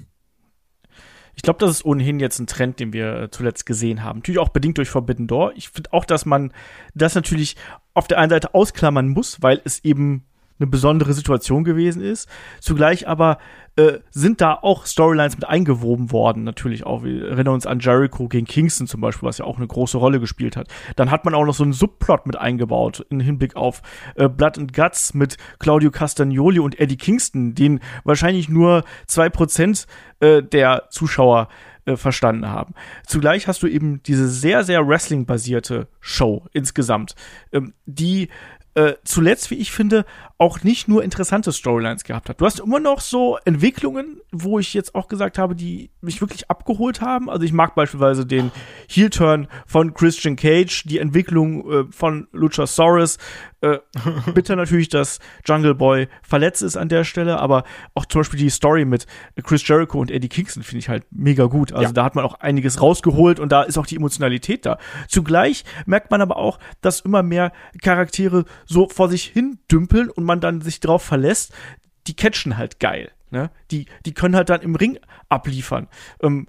Ich 1.36 1.42
glaube, 1.42 1.60
das 1.60 1.72
ist 1.72 1.86
ohnehin 1.86 2.20
jetzt 2.20 2.40
ein 2.40 2.48
Trend, 2.48 2.80
den 2.80 2.94
wir 2.94 3.16
äh, 3.16 3.32
zuletzt 3.32 3.66
gesehen 3.66 4.04
haben. 4.04 4.20
Natürlich 4.20 4.40
auch 4.40 4.50
bedingt 4.50 4.78
durch 4.78 4.90
Forbidden 4.90 5.28
Door. 5.28 5.54
Ich 5.56 5.70
finde 5.70 5.92
auch, 5.94 6.06
dass 6.06 6.26
man 6.26 6.54
das 6.94 7.16
natürlich 7.16 7.56
auf 7.94 8.08
der 8.08 8.20
einen 8.20 8.30
Seite 8.30 8.54
ausklammern 8.54 9.08
muss, 9.08 9.42
weil 9.42 9.62
es 9.64 9.84
eben 9.84 10.26
eine 10.60 10.68
besondere 10.68 11.14
Situation 11.14 11.64
gewesen 11.64 12.02
ist. 12.02 12.30
Zugleich 12.60 13.08
aber 13.08 13.38
äh, 13.76 14.00
sind 14.10 14.40
da 14.40 14.54
auch 14.54 14.86
Storylines 14.86 15.36
mit 15.36 15.46
eingewoben 15.46 16.12
worden, 16.12 16.44
natürlich 16.44 16.86
auch. 16.86 17.04
Wir 17.04 17.28
erinnern 17.30 17.56
uns 17.56 17.68
an 17.68 17.80
Jericho 17.80 18.30
gegen 18.30 18.46
Kingston 18.46 18.88
zum 18.88 19.02
Beispiel, 19.02 19.28
was 19.28 19.40
ja 19.40 19.46
auch 19.46 19.58
eine 19.58 19.68
große 19.68 19.98
Rolle 19.98 20.20
gespielt 20.20 20.56
hat. 20.56 20.70
Dann 20.96 21.12
hat 21.12 21.26
man 21.26 21.34
auch 21.34 21.46
noch 21.46 21.54
so 21.54 21.64
einen 21.64 21.74
Subplot 21.74 22.26
mit 22.26 22.38
eingebaut 22.38 23.06
im 23.10 23.20
Hinblick 23.20 23.56
auf 23.58 23.82
äh, 24.16 24.30
Blood 24.30 24.58
and 24.58 24.74
Guts 24.74 25.14
mit 25.14 25.38
Claudio 25.60 25.92
Castagnoli 25.92 26.60
und 26.60 26.80
Eddie 26.80 26.98
Kingston, 26.98 27.54
den 27.54 27.82
wahrscheinlich 28.06 28.48
nur 28.48 28.84
zwei 29.08 29.30
Prozent 29.30 29.88
äh, 30.22 30.42
der 30.42 30.88
Zuschauer 30.90 31.50
äh, 31.86 31.98
verstanden 31.98 32.50
haben. 32.50 32.74
Zugleich 33.06 33.48
hast 33.48 33.62
du 33.62 33.68
eben 33.68 34.02
diese 34.04 34.30
sehr, 34.30 34.64
sehr 34.64 34.88
Wrestling-basierte 34.88 35.88
Show 36.00 36.46
insgesamt, 36.54 37.16
ähm, 37.52 37.74
die 37.86 38.30
äh, 38.76 38.96
zuletzt, 39.04 39.52
wie 39.52 39.56
ich 39.56 39.72
finde, 39.72 40.06
auch 40.38 40.64
nicht 40.64 40.88
nur 40.90 41.04
interessante 41.04 41.54
Storylines 41.54 42.04
gehabt 42.04 42.28
hat. 42.28 42.42
Du 42.42 42.46
hast 42.46 42.60
immer 42.60 42.80
noch 42.82 43.00
so 43.00 43.38
Entwicklungen, 43.46 44.20
wo 44.34 44.60
ich 44.60 44.74
jetzt 44.74 44.94
auch 44.94 45.08
gesagt 45.08 45.38
habe, 45.38 45.56
die 45.56 45.92
mich 46.02 46.20
wirklich 46.20 46.50
abgeholt 46.50 47.00
haben. 47.00 47.30
Also 47.30 47.46
ich 47.46 47.54
mag 47.54 47.74
beispielsweise 47.74 48.26
den 48.26 48.52
Heel-Turn 48.90 49.48
von 49.66 49.94
Christian 49.94 50.36
Cage, 50.36 50.84
die 50.86 51.00
Entwicklung 51.00 51.72
äh, 51.72 51.84
von 51.92 52.28
Luchasaurus, 52.34 53.18
Äh, 53.62 53.80
bitter 54.36 54.56
natürlich, 54.58 54.90
dass 54.90 55.20
Jungle 55.46 55.74
Boy 55.74 56.08
verletzt 56.22 56.62
ist 56.62 56.76
an 56.78 56.90
der 56.90 57.04
Stelle, 57.06 57.40
aber 57.40 57.64
auch 57.96 58.06
zum 58.06 58.20
Beispiel 58.20 58.38
die 58.40 58.50
Story 58.52 58.86
mit 58.86 59.08
Chris 59.44 59.66
Jericho 59.68 59.98
und 60.00 60.12
Eddie 60.12 60.28
Kingston 60.30 60.62
finde 60.62 60.80
ich 60.80 60.90
halt 60.90 61.06
mega 61.10 61.46
gut. 61.46 61.72
Also 61.72 61.86
Ja. 61.86 61.92
da 61.94 62.04
hat 62.04 62.14
man 62.16 62.26
auch 62.26 62.36
einiges 62.42 62.80
rausgeholt 62.82 63.40
und 63.40 63.52
da 63.52 63.64
ist 63.64 63.78
auch 63.80 63.88
die 63.88 63.96
Emotionalität 63.96 64.66
da. 64.68 64.78
Zugleich 65.08 65.64
merkt 65.88 66.12
man 66.12 66.22
aber 66.22 66.36
auch, 66.36 66.60
dass 66.82 67.00
immer 67.00 67.24
mehr 67.24 67.54
Charaktere 67.82 68.44
so 68.66 68.88
vor 68.90 69.10
sich 69.10 69.24
hin 69.24 69.58
dümpeln 69.72 70.10
und 70.12 70.25
man 70.26 70.42
dann 70.42 70.62
sich 70.62 70.80
darauf 70.80 71.04
verlässt, 71.04 71.54
die 72.08 72.16
catchen 72.16 72.58
halt 72.58 72.80
geil. 72.80 73.12
Ne? 73.32 73.50
Die, 73.72 73.86
die 74.06 74.14
können 74.14 74.36
halt 74.36 74.50
dann 74.50 74.62
im 74.62 74.76
Ring 74.76 75.00
abliefern. 75.30 75.88
Ähm, 76.22 76.48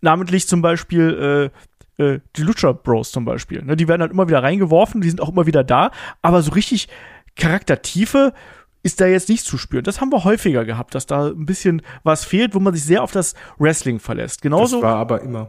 namentlich 0.00 0.48
zum 0.48 0.62
Beispiel 0.62 1.50
äh, 1.98 2.02
äh, 2.02 2.20
die 2.36 2.42
Lucha 2.42 2.72
Bros 2.72 3.10
zum 3.10 3.24
Beispiel. 3.24 3.62
Ne? 3.62 3.76
Die 3.76 3.88
werden 3.88 4.02
halt 4.02 4.12
immer 4.12 4.28
wieder 4.28 4.42
reingeworfen, 4.42 5.00
die 5.00 5.08
sind 5.08 5.20
auch 5.20 5.28
immer 5.28 5.46
wieder 5.46 5.64
da, 5.64 5.90
aber 6.22 6.42
so 6.42 6.52
richtig 6.52 6.88
Charaktertiefe 7.36 8.32
ist 8.82 9.00
da 9.00 9.06
jetzt 9.06 9.28
nicht 9.28 9.44
zu 9.44 9.58
spüren. 9.58 9.82
Das 9.82 10.00
haben 10.00 10.12
wir 10.12 10.24
häufiger 10.24 10.64
gehabt, 10.64 10.94
dass 10.94 11.06
da 11.06 11.26
ein 11.26 11.46
bisschen 11.46 11.82
was 12.04 12.24
fehlt, 12.24 12.54
wo 12.54 12.60
man 12.60 12.72
sich 12.72 12.84
sehr 12.84 13.02
auf 13.02 13.12
das 13.12 13.34
Wrestling 13.58 13.98
verlässt. 13.98 14.36
Das 14.36 14.42
Genauso, 14.42 14.82
war 14.82 14.96
aber 14.96 15.22
immer. 15.22 15.48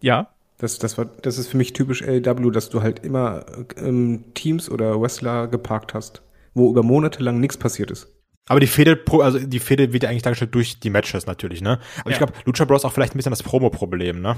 ja. 0.00 0.28
Das, 0.58 0.78
das, 0.78 0.96
war, 0.96 1.04
das 1.04 1.36
ist 1.36 1.48
für 1.48 1.56
mich 1.56 1.72
typisch 1.72 2.02
AEW, 2.02 2.50
dass 2.50 2.70
du 2.70 2.80
halt 2.80 3.04
immer 3.04 3.44
ähm, 3.76 4.24
Teams 4.34 4.70
oder 4.70 5.00
Wrestler 5.00 5.48
geparkt 5.48 5.94
hast, 5.94 6.22
wo 6.54 6.70
über 6.70 6.82
Monate 6.82 7.22
lang 7.22 7.40
nichts 7.40 7.56
passiert 7.56 7.90
ist. 7.90 8.08
Aber 8.46 8.60
die 8.60 8.66
Fehde, 8.66 8.94
pro- 8.96 9.20
also 9.22 9.38
die 9.38 9.58
Fehde 9.58 9.92
wird 9.92 10.02
ja 10.02 10.10
eigentlich 10.10 10.22
dargestellt 10.22 10.54
durch 10.54 10.78
die 10.78 10.90
Matches 10.90 11.26
natürlich, 11.26 11.60
ne? 11.62 11.80
Aber 12.00 12.10
ich 12.10 12.18
Ja. 12.18 12.26
glaube, 12.26 12.34
Lucha 12.44 12.64
Bros 12.64 12.84
auch 12.84 12.92
vielleicht 12.92 13.14
ein 13.14 13.18
bisschen 13.18 13.30
das 13.32 13.42
Promo-Problem, 13.42 14.20
ne? 14.20 14.36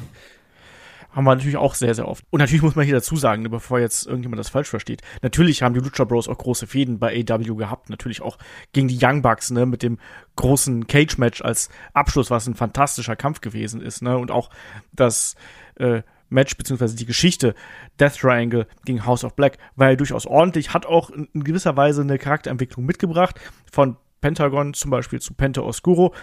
Haben 1.11 1.25
wir 1.25 1.35
natürlich 1.35 1.57
auch 1.57 1.75
sehr, 1.75 1.95
sehr 1.95 2.07
oft. 2.07 2.25
Und 2.31 2.41
natürlich 2.41 2.63
muss 2.63 2.75
man 2.77 2.85
hier 2.85 2.95
dazu 2.95 3.17
sagen, 3.17 3.43
ne, 3.43 3.49
bevor 3.49 3.81
jetzt 3.81 4.07
irgendjemand 4.07 4.39
das 4.39 4.51
falsch 4.51 4.69
versteht. 4.69 5.01
Natürlich 5.23 5.63
haben 5.63 5.73
die 5.75 5.81
Lucha 5.81 6.05
Bros 6.05 6.29
auch 6.29 6.37
große 6.37 6.67
Fäden 6.67 6.99
bei 6.99 7.25
AW 7.27 7.55
gehabt. 7.57 7.89
Natürlich 7.89 8.21
auch 8.21 8.37
gegen 8.75 8.87
die 8.89 8.99
Young 9.01 9.23
Bucks, 9.23 9.51
ne, 9.51 9.65
mit 9.65 9.83
dem 9.83 9.99
großen 10.37 10.87
Cage-Match 10.87 11.41
als 11.43 11.71
Abschluss, 11.95 12.31
was 12.31 12.47
ein 12.47 12.55
fantastischer 12.55 13.17
Kampf 13.17 13.41
gewesen 13.41 13.81
ist, 13.81 14.03
ne. 14.03 14.19
Und 14.19 14.31
auch 14.31 14.51
das 14.93 15.37
äh, 15.77 16.03
Match 16.29 16.57
beziehungsweise 16.57 16.97
die 16.97 17.07
Geschichte 17.07 17.55
Death 18.01 18.19
Triangle 18.19 18.67
gegen 18.85 19.05
House 19.07 19.25
of 19.25 19.35
Black 19.35 19.59
war 19.77 19.91
ja 19.91 19.97
durchaus 19.97 20.27
ordentlich, 20.27 20.75
hat 20.75 20.87
auch 20.87 21.11
in, 21.11 21.29
in 21.33 21.45
gewisser 21.45 21.77
Weise 21.77 22.03
eine 22.03 22.19
Charakterentwicklung 22.19 22.85
mitgebracht. 22.85 23.41
Von 23.71 23.97
Pentagon 24.21 24.75
zum 24.75 24.91
Beispiel 24.91 25.21
zu 25.21 25.35
Penta 25.35 25.61
Oscuro. 25.61 26.15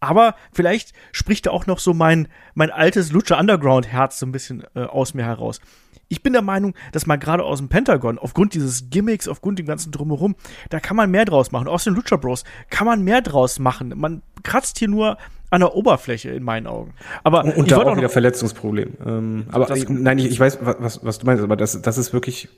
Aber 0.00 0.34
vielleicht 0.52 0.94
spricht 1.12 1.46
da 1.46 1.50
auch 1.50 1.66
noch 1.66 1.78
so 1.78 1.92
mein, 1.92 2.28
mein 2.54 2.70
altes 2.70 3.12
Lucha 3.12 3.38
Underground 3.38 3.86
Herz 3.86 4.18
so 4.18 4.26
ein 4.26 4.32
bisschen 4.32 4.64
äh, 4.74 4.84
aus 4.84 5.12
mir 5.12 5.24
heraus. 5.24 5.60
Ich 6.08 6.22
bin 6.22 6.32
der 6.32 6.42
Meinung, 6.42 6.74
dass 6.92 7.06
man 7.06 7.20
gerade 7.20 7.44
aus 7.44 7.58
dem 7.58 7.68
Pentagon, 7.68 8.18
aufgrund 8.18 8.54
dieses 8.54 8.88
Gimmicks, 8.88 9.28
aufgrund 9.28 9.58
dem 9.58 9.66
ganzen 9.66 9.92
Drumherum, 9.92 10.34
da 10.70 10.80
kann 10.80 10.96
man 10.96 11.10
mehr 11.10 11.26
draus 11.26 11.52
machen. 11.52 11.68
Aus 11.68 11.84
den 11.84 11.94
Lucha 11.94 12.16
Bros 12.16 12.44
kann 12.70 12.86
man 12.86 13.04
mehr 13.04 13.20
draus 13.20 13.58
machen. 13.58 13.92
Man 13.96 14.22
kratzt 14.42 14.78
hier 14.78 14.88
nur 14.88 15.18
an 15.50 15.60
der 15.60 15.74
Oberfläche 15.74 16.30
in 16.30 16.42
meinen 16.42 16.66
Augen. 16.66 16.94
Aber 17.24 17.44
Und, 17.44 17.56
und 17.56 17.64
ich 17.66 17.70
da 17.70 17.78
auch 17.78 17.86
auch 17.86 17.96
wieder 17.96 18.08
Verletzungsproblem. 18.08 18.94
Ähm, 19.04 19.44
aber 19.50 19.66
Das- 19.66 19.78
ich, 19.78 19.88
nein, 19.88 20.18
ich, 20.18 20.26
ich 20.26 20.40
weiß, 20.40 20.58
was, 20.62 21.04
was 21.04 21.18
du 21.18 21.26
meinst, 21.26 21.42
aber 21.42 21.56
das, 21.56 21.80
das 21.82 21.98
ist 21.98 22.12
wirklich 22.12 22.48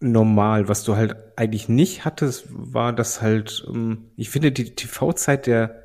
normal. 0.00 0.68
Was 0.68 0.84
du 0.84 0.96
halt 0.96 1.16
eigentlich 1.36 1.68
nicht 1.68 2.04
hattest, 2.04 2.46
war 2.50 2.92
das 2.92 3.22
halt, 3.22 3.64
ähm, 3.72 4.10
ich 4.16 4.30
finde, 4.30 4.52
die 4.52 4.74
TV-Zeit 4.74 5.46
der, 5.46 5.82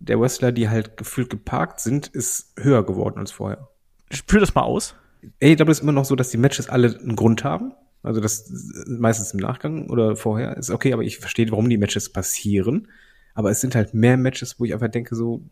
der 0.00 0.20
Wrestler, 0.20 0.52
die 0.52 0.68
halt 0.68 0.96
gefühlt 0.96 1.30
geparkt 1.30 1.80
sind, 1.80 2.08
ist 2.08 2.52
höher 2.58 2.84
geworden 2.84 3.18
als 3.18 3.32
vorher. 3.32 3.68
spür 4.10 4.40
das 4.40 4.54
mal 4.54 4.62
aus. 4.62 4.94
AEW 5.42 5.70
ist 5.70 5.80
immer 5.82 5.92
noch 5.92 6.04
so, 6.04 6.14
dass 6.16 6.30
die 6.30 6.36
Matches 6.38 6.68
alle 6.68 6.96
einen 6.98 7.16
Grund 7.16 7.44
haben. 7.44 7.72
Also 8.02 8.20
das 8.20 8.50
meistens 8.86 9.32
im 9.32 9.40
Nachgang 9.40 9.90
oder 9.90 10.14
vorher 10.14 10.56
ist 10.56 10.70
okay, 10.70 10.92
aber 10.92 11.02
ich 11.02 11.18
verstehe, 11.18 11.50
warum 11.50 11.68
die 11.68 11.78
Matches 11.78 12.12
passieren. 12.12 12.88
Aber 13.36 13.50
es 13.50 13.60
sind 13.60 13.74
halt 13.74 13.94
mehr 13.94 14.16
Matches, 14.16 14.58
wo 14.58 14.64
ich 14.64 14.72
einfach 14.72 14.88
denke 14.88 15.14
so, 15.14 15.42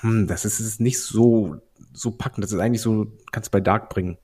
hm, 0.00 0.26
das 0.26 0.44
ist, 0.44 0.60
ist 0.60 0.80
nicht 0.80 1.00
so 1.00 1.56
so 1.92 2.10
packend. 2.10 2.44
Das 2.44 2.52
ist 2.52 2.58
eigentlich 2.58 2.82
so, 2.82 3.06
kannst 3.30 3.48
du 3.48 3.52
bei 3.52 3.60
Dark 3.60 3.88
bringen. 3.88 4.18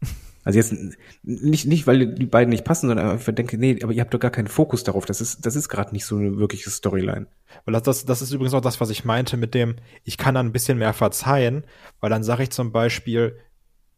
Also 0.46 0.58
jetzt 0.58 0.74
nicht 1.22 1.64
nicht, 1.64 1.86
weil 1.86 2.06
die 2.16 2.26
beiden 2.26 2.50
nicht 2.50 2.66
passen, 2.66 2.88
sondern 2.88 3.08
einfach 3.08 3.32
denke, 3.32 3.56
nee, 3.56 3.78
aber 3.82 3.94
ihr 3.94 4.02
habt 4.02 4.12
doch 4.12 4.20
gar 4.20 4.30
keinen 4.30 4.46
Fokus 4.46 4.84
darauf. 4.84 5.06
Das 5.06 5.22
ist 5.22 5.46
das 5.46 5.56
ist 5.56 5.70
gerade 5.70 5.92
nicht 5.92 6.04
so 6.04 6.18
eine 6.18 6.36
wirkliche 6.36 6.68
Storyline. 6.68 7.28
Weil 7.64 7.72
das, 7.72 7.82
das, 7.84 8.04
das 8.04 8.20
ist 8.20 8.30
übrigens 8.30 8.52
auch 8.52 8.60
das, 8.60 8.78
was 8.78 8.90
ich 8.90 9.06
meinte 9.06 9.38
mit 9.38 9.54
dem, 9.54 9.76
ich 10.02 10.18
kann 10.18 10.34
dann 10.34 10.44
ein 10.44 10.52
bisschen 10.52 10.76
mehr 10.76 10.92
verzeihen, 10.92 11.64
weil 12.00 12.10
dann 12.10 12.22
sage 12.22 12.42
ich 12.42 12.50
zum 12.50 12.72
Beispiel, 12.72 13.38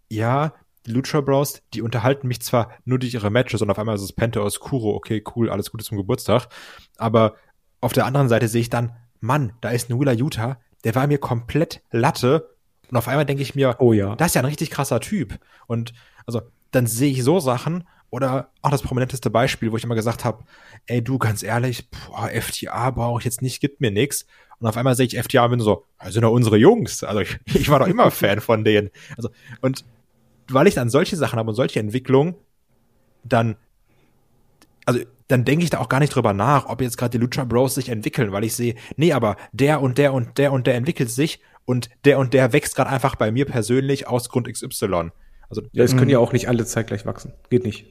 ja, 0.09 0.55
die 0.87 0.93
Lucha 0.93 1.21
Bros, 1.21 1.63
die 1.75 1.83
unterhalten 1.83 2.29
mich 2.29 2.41
zwar 2.43 2.71
nur 2.85 3.01
durch 3.01 3.13
ihre 3.13 3.31
Matches 3.31 3.61
und 3.61 3.71
auf 3.71 3.79
einmal 3.81 3.97
ist 3.97 4.03
es 4.03 4.13
Penta 4.13 4.39
Oscuro, 4.39 4.95
okay, 4.95 5.25
cool, 5.35 5.51
alles 5.51 5.73
Gute 5.73 5.85
zum 5.85 5.97
Geburtstag, 5.97 6.47
aber 6.97 7.35
auf 7.81 7.93
der 7.93 8.07
anderen 8.07 8.29
Seite 8.29 8.49
sehe 8.49 8.63
ich 8.63 8.71
dann, 8.71 8.93
Mann, 9.21 9.53
da 9.61 9.71
ist 9.71 9.91
Wheeler 9.91 10.13
Utah, 10.13 10.59
der 10.85 10.95
war 10.95 11.07
mir 11.07 11.19
komplett 11.19 11.83
Latte 11.91 12.51
und 12.91 12.97
auf 12.97 13.09
einmal 13.09 13.27
denke 13.27 13.43
ich 13.43 13.55
mir, 13.55 13.77
Oh 13.79 13.93
ja. 13.93 14.15
das 14.17 14.29
ist 14.29 14.35
ja 14.35 14.43
ein 14.43 14.47
richtig 14.47 14.71
krasser 14.71 15.01
Typ. 15.01 15.39
Und 15.67 15.93
also 16.27 16.43
dann 16.71 16.87
sehe 16.87 17.11
ich 17.11 17.25
so 17.25 17.41
Sachen 17.41 17.85
oder 18.11 18.51
auch 18.63 18.71
das 18.71 18.83
prominenteste 18.83 19.31
Beispiel, 19.31 19.73
wo 19.73 19.77
ich 19.77 19.85
immer 19.85 19.95
gesagt 19.95 20.25
habe, 20.25 20.45
ey 20.87 21.03
du, 21.03 21.19
ganz 21.19 21.43
ehrlich, 21.43 21.91
boah, 21.91 22.29
FTA 22.29 22.91
brauche 22.91 23.21
ich 23.21 23.25
jetzt 23.25 23.43
nicht, 23.43 23.61
gibt 23.61 23.81
mir 23.81 23.91
nix. 23.91 24.27
Und 24.59 24.69
auf 24.69 24.77
einmal 24.77 24.95
sehe 24.95 25.07
ich 25.07 25.19
FTA 25.19 25.45
und 25.45 25.51
bin 25.51 25.61
so, 25.61 25.85
das 25.99 26.15
sind 26.15 26.23
doch 26.23 26.31
unsere 26.31 26.57
Jungs. 26.57 27.03
Also 27.03 27.21
ich, 27.21 27.39
ich 27.47 27.69
war 27.69 27.81
doch 27.81 27.89
immer 27.89 28.11
Fan 28.11 28.41
von 28.41 28.65
denen. 28.65 28.91
Also 29.17 29.31
und 29.61 29.85
weil 30.49 30.69
ich 30.69 30.75
dann 30.75 30.89
solche 30.91 31.17
Sachen 31.17 31.39
habe 31.39 31.49
und 31.49 31.57
solche 31.57 31.81
Entwicklungen, 31.81 32.37
dann 33.25 33.57
also 34.85 35.01
dann 35.29 35.45
denke 35.45 35.65
ich 35.65 35.71
da 35.71 35.79
auch 35.79 35.89
gar 35.89 36.01
nicht 36.01 36.15
drüber 36.15 36.33
nach, 36.33 36.67
ob 36.67 36.81
jetzt 36.81 36.97
gerade 36.97 37.19
die 37.19 37.19
Lucha 37.19 37.45
Bros 37.45 37.75
sich 37.75 37.89
entwickeln, 37.89 38.33
weil 38.33 38.45
ich 38.45 38.55
sehe, 38.55 38.75
nee, 38.97 39.13
aber 39.13 39.37
der 39.53 39.83
und 39.83 39.99
der 39.99 40.13
und 40.13 40.39
der 40.39 40.53
und 40.53 40.67
der 40.67 40.75
entwickelt 40.75 41.11
sich 41.11 41.41
und 41.65 41.91
der 42.05 42.19
und 42.19 42.33
der 42.33 42.53
wächst 42.53 42.77
gerade 42.77 42.91
einfach 42.91 43.17
bei 43.17 43.33
mir 43.33 43.45
persönlich 43.45 44.07
aus 44.07 44.29
Grund 44.29 44.49
XY. 44.51 45.11
Also 45.49 45.63
Ja, 45.73 45.85
es 45.85 45.97
können 45.97 46.11
ja 46.11 46.19
auch 46.19 46.33
nicht 46.33 46.49
alle 46.49 46.65
zeitgleich 46.65 47.07
wachsen. 47.07 47.33
Geht 47.51 47.65
nicht. 47.65 47.87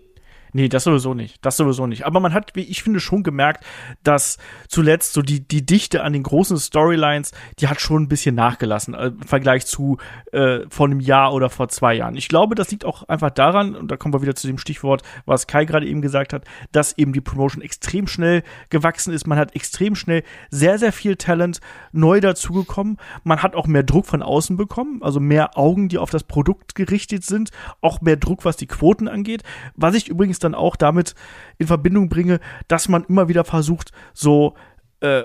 Nee, 0.56 0.70
das 0.70 0.86
sowieso 0.86 1.14
nicht. 1.14 1.44
Das 1.44 1.58
sowieso 1.58 1.86
nicht. 1.86 2.06
Aber 2.06 2.22
man 2.22 2.34
hat, 2.34 2.56
wie 2.56 2.62
ich 2.62 2.82
finde, 2.82 3.02
schon 3.02 3.24
gemerkt, 3.24 3.66
dass 4.04 4.38
zuletzt 4.70 5.12
so 5.12 5.22
die, 5.22 5.46
die 5.46 5.66
Dichte 5.66 6.02
an 6.02 6.14
den 6.14 6.24
großen 6.24 6.58
Storylines, 6.58 7.34
die 7.60 7.68
hat 7.68 7.82
schon 7.82 8.04
ein 8.04 8.08
bisschen 8.08 8.36
nachgelassen 8.36 8.94
äh, 8.94 9.08
im 9.08 9.22
Vergleich 9.24 9.66
zu 9.66 9.98
äh, 10.32 10.60
vor 10.70 10.86
einem 10.86 11.02
Jahr 11.02 11.34
oder 11.34 11.50
vor 11.50 11.68
zwei 11.68 11.96
Jahren. 11.96 12.16
Ich 12.16 12.30
glaube, 12.30 12.56
das 12.56 12.72
liegt 12.72 12.86
auch 12.86 13.04
einfach 13.10 13.32
daran, 13.32 13.76
und 13.76 13.92
da 13.92 13.98
kommen 13.98 14.14
wir 14.14 14.22
wieder 14.22 14.34
zu 14.34 14.48
dem 14.48 14.58
Stichwort, 14.58 15.02
was 15.26 15.46
Kai 15.46 15.66
gerade 15.66 15.88
eben 15.88 16.02
gesagt 16.02 16.32
hat, 16.32 16.46
dass 16.72 16.98
eben 16.98 17.12
die 17.12 17.20
Promotion 17.20 17.62
extrem 17.62 18.08
schnell 18.08 18.42
gewachsen 18.70 19.14
ist. 19.14 19.28
Man 19.28 19.38
hat 19.38 19.58
extrem 19.58 19.94
schnell 19.94 20.24
sehr, 20.52 20.80
sehr 20.80 20.94
viel 20.94 21.18
Talent 21.18 21.60
neu 21.92 22.22
dazugekommen. 22.22 22.96
Man 23.26 23.44
hat 23.44 23.56
auch 23.56 23.68
mehr 23.68 23.84
Druck 23.84 24.06
von 24.06 24.24
außen 24.24 24.56
bekommen, 24.56 25.04
also 25.04 25.20
mehr 25.20 25.58
Augen, 25.58 25.90
die 25.90 25.98
auf 25.98 26.12
das 26.12 26.24
Produkt 26.24 26.76
gerichtet 26.76 27.26
sind, 27.26 27.50
auch 27.82 28.00
mehr 28.00 28.16
Druck, 28.16 28.46
was 28.46 28.56
die 28.56 28.68
Quoten 28.68 29.10
angeht. 29.10 29.44
Was 29.76 29.96
ich 29.96 30.08
übrigens 30.08 30.45
dann 30.46 30.56
auch 30.56 30.76
damit 30.76 31.16
in 31.58 31.68
Verbindung 31.68 32.10
bringe, 32.10 32.40
dass 32.68 32.88
man 32.88 33.04
immer 33.04 33.28
wieder 33.28 33.44
versucht, 33.44 33.92
so 34.14 34.56
äh, 35.02 35.24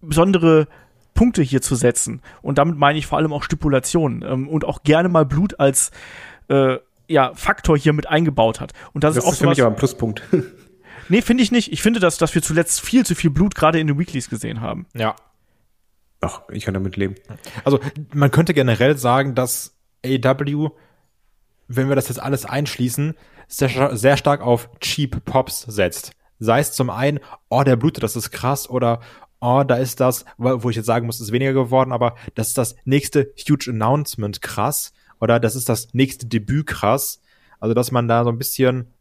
besondere 0.00 0.66
Punkte 1.14 1.42
hier 1.42 1.60
zu 1.60 1.74
setzen. 1.74 2.22
Und 2.42 2.58
damit 2.58 2.76
meine 2.78 2.98
ich 2.98 3.06
vor 3.06 3.18
allem 3.18 3.32
auch 3.32 3.42
Stipulationen 3.42 4.22
ähm, 4.22 4.48
und 4.48 4.64
auch 4.64 4.82
gerne 4.82 5.08
mal 5.08 5.26
Blut 5.26 5.60
als 5.60 5.90
äh, 6.48 6.78
ja, 7.08 7.32
Faktor 7.34 7.76
hier 7.76 7.92
mit 7.92 8.08
eingebaut 8.08 8.60
hat. 8.60 8.72
Und 8.92 9.04
das, 9.04 9.14
Das 9.14 9.24
ist 9.24 9.28
auch 9.28 9.32
ist 9.32 9.38
für 9.40 9.48
mich 9.48 9.60
aber 9.60 9.70
ein 9.70 9.76
Pluspunkt. 9.76 10.22
Nee, 11.10 11.22
finde 11.22 11.42
ich 11.42 11.50
nicht. 11.50 11.72
Ich 11.72 11.82
finde, 11.82 11.98
dass, 11.98 12.18
dass 12.18 12.36
wir 12.36 12.42
zuletzt 12.42 12.80
viel 12.80 13.04
zu 13.04 13.16
viel 13.16 13.30
Blut 13.30 13.56
gerade 13.56 13.80
in 13.80 13.88
den 13.88 13.98
Weeklies 13.98 14.30
gesehen 14.30 14.60
haben. 14.60 14.86
ja. 14.94 15.16
Ach, 16.20 16.42
ich 16.50 16.66
kann 16.66 16.74
damit 16.74 16.96
leben. 16.96 17.14
Also 17.64 17.80
man 18.12 18.30
könnte 18.30 18.52
generell 18.52 18.96
sagen, 18.98 19.34
dass 19.34 19.74
AW, 20.04 20.68
wenn 21.66 21.88
wir 21.88 21.96
das 21.96 22.08
jetzt 22.08 22.20
alles 22.20 22.44
einschließen, 22.44 23.14
sehr, 23.50 23.96
sehr 23.96 24.16
stark 24.16 24.40
auf 24.40 24.70
Cheap 24.80 25.24
Pops 25.24 25.62
setzt. 25.62 26.12
Sei 26.38 26.60
es 26.60 26.72
zum 26.72 26.88
einen, 26.88 27.20
oh, 27.50 27.62
der 27.62 27.76
blutet, 27.76 28.02
das 28.02 28.16
ist 28.16 28.30
krass, 28.30 28.70
oder 28.70 29.00
oh, 29.40 29.62
da 29.66 29.76
ist 29.76 30.00
das, 30.00 30.24
wo 30.38 30.70
ich 30.70 30.76
jetzt 30.76 30.86
sagen 30.86 31.06
muss, 31.06 31.20
ist 31.20 31.32
weniger 31.32 31.52
geworden, 31.52 31.92
aber 31.92 32.14
das 32.34 32.48
ist 32.48 32.58
das 32.58 32.76
nächste 32.84 33.32
Huge 33.48 33.70
Announcement 33.70 34.40
krass, 34.40 34.92
oder 35.20 35.38
das 35.38 35.54
ist 35.56 35.68
das 35.68 35.88
nächste 35.92 36.26
Debüt 36.26 36.66
krass. 36.66 37.20
Also, 37.58 37.74
dass 37.74 37.90
man 37.90 38.08
da 38.08 38.24
so 38.24 38.30
ein 38.30 38.38
bisschen, 38.38 38.94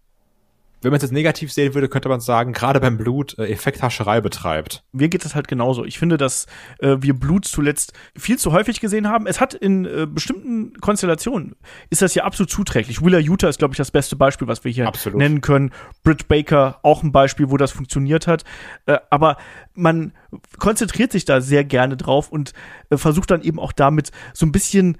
wenn 0.82 0.92
man 0.92 0.98
es 0.98 1.04
jetzt 1.04 1.12
negativ 1.12 1.52
sehen 1.52 1.74
würde, 1.74 1.89
könnte 1.89 2.10
man 2.10 2.20
sagen, 2.20 2.54
gerade 2.54 2.80
beim 2.80 2.98
Blut 2.98 3.38
äh, 3.38 3.48
Effekthascherei 3.48 4.22
betreibt. 4.22 4.84
Mir 4.92 5.10
geht 5.10 5.26
es 5.26 5.36
halt 5.36 5.48
genauso. 5.48 5.86
Ich 5.86 6.00
finde, 6.00 6.18
dass 6.18 6.46
äh, 6.80 6.98
wir 7.00 7.13
Blut 7.13 7.46
zuletzt 7.46 7.94
viel 8.18 8.38
zu 8.38 8.52
häufig 8.52 8.80
gesehen 8.80 9.08
haben. 9.10 9.28
Es 9.28 9.42
hat 9.42 9.54
in 9.54 9.86
äh, 9.86 10.08
bestimmten 10.08 10.74
Konstellationen 10.80 11.56
ist 11.89 12.02
das 12.02 12.15
ja 12.15 12.24
absolut 12.24 12.50
zuträglich. 12.50 13.02
Wheeler 13.02 13.20
Utah 13.20 13.50
ist, 13.50 13.60
glaube 13.60 13.74
ich, 13.74 13.78
das 13.78 13.92
beste 13.92 14.15
Beispiel, 14.15 14.48
was 14.48 14.63
wir 14.63 14.72
hier 14.72 14.88
Absolut. 14.88 15.18
nennen 15.18 15.42
können. 15.42 15.72
Britt 16.04 16.28
Baker 16.28 16.80
auch 16.84 17.04
ein 17.04 17.12
Beispiel, 17.12 17.50
wo 17.50 17.58
das 17.58 17.72
funktioniert 17.72 18.28
hat. 18.28 18.44
Äh, 18.86 19.00
aber 19.10 19.38
man 19.74 20.13
konzentriert 20.58 21.12
sich 21.12 21.26
da 21.26 21.42
sehr 21.42 21.63
gerne 21.63 21.98
drauf 21.98 22.32
und 22.32 22.54
äh, 22.89 22.98
versucht 22.98 23.32
dann 23.32 23.42
eben 23.42 23.60
auch 23.60 23.72
damit 23.72 24.12
so 24.34 24.46
ein 24.46 24.52
bisschen 24.52 24.98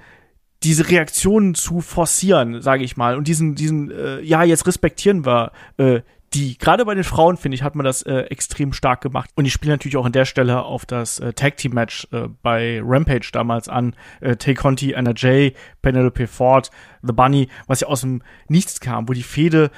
diese 0.64 0.90
Reaktionen 0.90 1.56
zu 1.56 1.82
forcieren, 1.82 2.62
sage 2.62 2.84
ich 2.84 2.98
mal, 2.98 3.16
und 3.16 3.28
diesen, 3.28 3.56
diesen, 3.56 3.92
äh, 3.92 4.22
ja, 4.22 4.44
jetzt 4.44 4.68
respektieren 4.68 5.26
wir 5.26 5.52
äh, 5.78 6.02
die, 6.34 6.58
gerade 6.58 6.86
bei 6.86 6.94
den 6.94 7.04
Frauen, 7.04 7.38
finde 7.38 7.56
ich, 7.56 7.64
hat 7.64 7.76
man 7.76 7.86
das 7.86 8.04
äh, 8.04 8.20
extrem 8.24 8.74
stark 8.74 9.02
gemacht. 9.02 9.32
Und 9.36 9.46
ich 9.46 9.54
spiele 9.54 9.74
natürlich 9.74 9.98
auch 9.98 10.06
an 10.06 10.12
der 10.12 10.26
Stelle 10.26 10.64
auf 10.64 10.86
das 10.86 11.20
äh, 11.20 11.34
Tag 11.34 11.58
Team 11.58 11.74
Match 11.74 12.08
äh, 12.12 12.28
bei 12.44 12.82
Rampage 12.84 13.30
damals 13.32 13.68
an. 13.68 13.96
Äh, 14.22 14.36
Tay 14.36 14.54
Conti, 14.54 14.94
Anna 14.94 15.14
Jay, 15.16 15.54
Penelope 15.82 16.28
Ford, 16.28 16.70
The 17.02 17.14
Bunny, 17.14 17.50
was 17.68 17.80
ja 17.80 17.88
aus 17.88 18.02
dem 18.02 18.22
Nichts 18.48 18.80
kam, 18.80 19.10
wo 19.10 19.14
die 19.14 19.24
Fehde, 19.24 19.72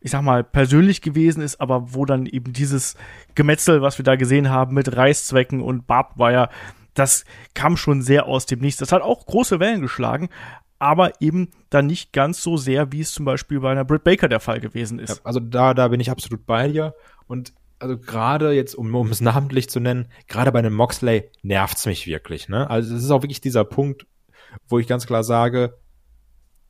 ich 0.00 0.12
sag 0.12 0.22
mal, 0.22 0.44
persönlich 0.44 1.02
gewesen 1.02 1.42
ist, 1.42 1.60
aber 1.60 1.94
wo 1.94 2.04
dann 2.04 2.26
eben 2.26 2.52
dieses 2.52 2.94
Gemetzel, 3.34 3.82
was 3.82 3.98
wir 3.98 4.04
da 4.04 4.14
gesehen 4.14 4.50
haben, 4.50 4.74
mit 4.74 4.96
Reißzwecken 4.96 5.60
und 5.60 5.88
Barbwire, 5.88 6.48
das 6.98 7.24
kam 7.54 7.76
schon 7.76 8.02
sehr 8.02 8.26
aus 8.26 8.46
dem 8.46 8.60
Nichts. 8.60 8.80
Das 8.80 8.92
hat 8.92 9.02
auch 9.02 9.26
große 9.26 9.60
Wellen 9.60 9.80
geschlagen, 9.80 10.28
aber 10.78 11.20
eben 11.20 11.50
dann 11.70 11.86
nicht 11.86 12.12
ganz 12.12 12.42
so 12.42 12.56
sehr, 12.56 12.92
wie 12.92 13.00
es 13.00 13.12
zum 13.12 13.24
Beispiel 13.24 13.60
bei 13.60 13.70
einer 13.70 13.84
Britt 13.84 14.04
Baker 14.04 14.28
der 14.28 14.40
Fall 14.40 14.60
gewesen 14.60 14.98
ist. 14.98 15.18
Ja, 15.18 15.24
also 15.24 15.40
da, 15.40 15.74
da 15.74 15.88
bin 15.88 16.00
ich 16.00 16.10
absolut 16.10 16.46
bei 16.46 16.68
dir. 16.68 16.94
Und 17.26 17.52
also 17.78 17.96
gerade 17.96 18.52
jetzt, 18.52 18.74
um, 18.74 18.94
um 18.94 19.10
es 19.10 19.20
namentlich 19.20 19.68
zu 19.68 19.80
nennen, 19.80 20.08
gerade 20.26 20.52
bei 20.52 20.58
einem 20.58 20.74
Moxley 20.74 21.30
nervt's 21.42 21.86
mich 21.86 22.06
wirklich. 22.06 22.48
Ne? 22.48 22.68
Also 22.68 22.94
es 22.94 23.04
ist 23.04 23.10
auch 23.10 23.22
wirklich 23.22 23.40
dieser 23.40 23.64
Punkt, 23.64 24.06
wo 24.66 24.78
ich 24.78 24.86
ganz 24.86 25.06
klar 25.06 25.24
sage, 25.24 25.78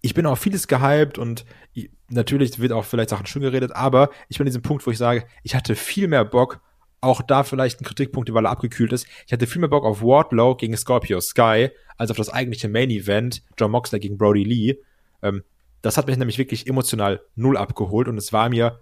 ich 0.00 0.14
bin 0.14 0.26
auf 0.26 0.38
vieles 0.38 0.68
gehypt 0.68 1.18
und 1.18 1.44
ich, 1.72 1.90
natürlich 2.08 2.58
wird 2.58 2.72
auch 2.72 2.84
vielleicht 2.84 3.10
Sachen 3.10 3.26
schön 3.26 3.42
geredet, 3.42 3.74
aber 3.74 4.10
ich 4.28 4.38
bin 4.38 4.44
an 4.44 4.50
diesem 4.50 4.62
Punkt, 4.62 4.86
wo 4.86 4.90
ich 4.90 4.98
sage, 4.98 5.24
ich 5.42 5.54
hatte 5.54 5.74
viel 5.74 6.08
mehr 6.08 6.24
Bock, 6.24 6.60
auch 7.00 7.22
da 7.22 7.44
vielleicht 7.44 7.80
ein 7.80 7.84
Kritikpunkt, 7.84 8.32
weil 8.32 8.46
er 8.46 8.50
abgekühlt 8.50 8.92
ist. 8.92 9.06
Ich 9.26 9.32
hatte 9.32 9.46
viel 9.46 9.60
mehr 9.60 9.70
Bock 9.70 9.84
auf 9.84 10.02
Wardlow 10.02 10.56
gegen 10.56 10.76
Scorpio 10.76 11.20
Sky 11.20 11.70
als 11.96 12.10
auf 12.10 12.16
das 12.16 12.30
eigentliche 12.30 12.68
Main 12.68 12.90
Event, 12.90 13.42
John 13.58 13.70
Moxley 13.70 14.00
gegen 14.00 14.18
Brody 14.18 14.44
Lee. 14.44 14.76
Ähm, 15.22 15.42
das 15.82 15.96
hat 15.96 16.06
mich 16.06 16.16
nämlich 16.16 16.38
wirklich 16.38 16.66
emotional 16.66 17.20
null 17.36 17.56
abgeholt 17.56 18.08
und 18.08 18.18
es 18.18 18.32
war 18.32 18.48
mir, 18.48 18.80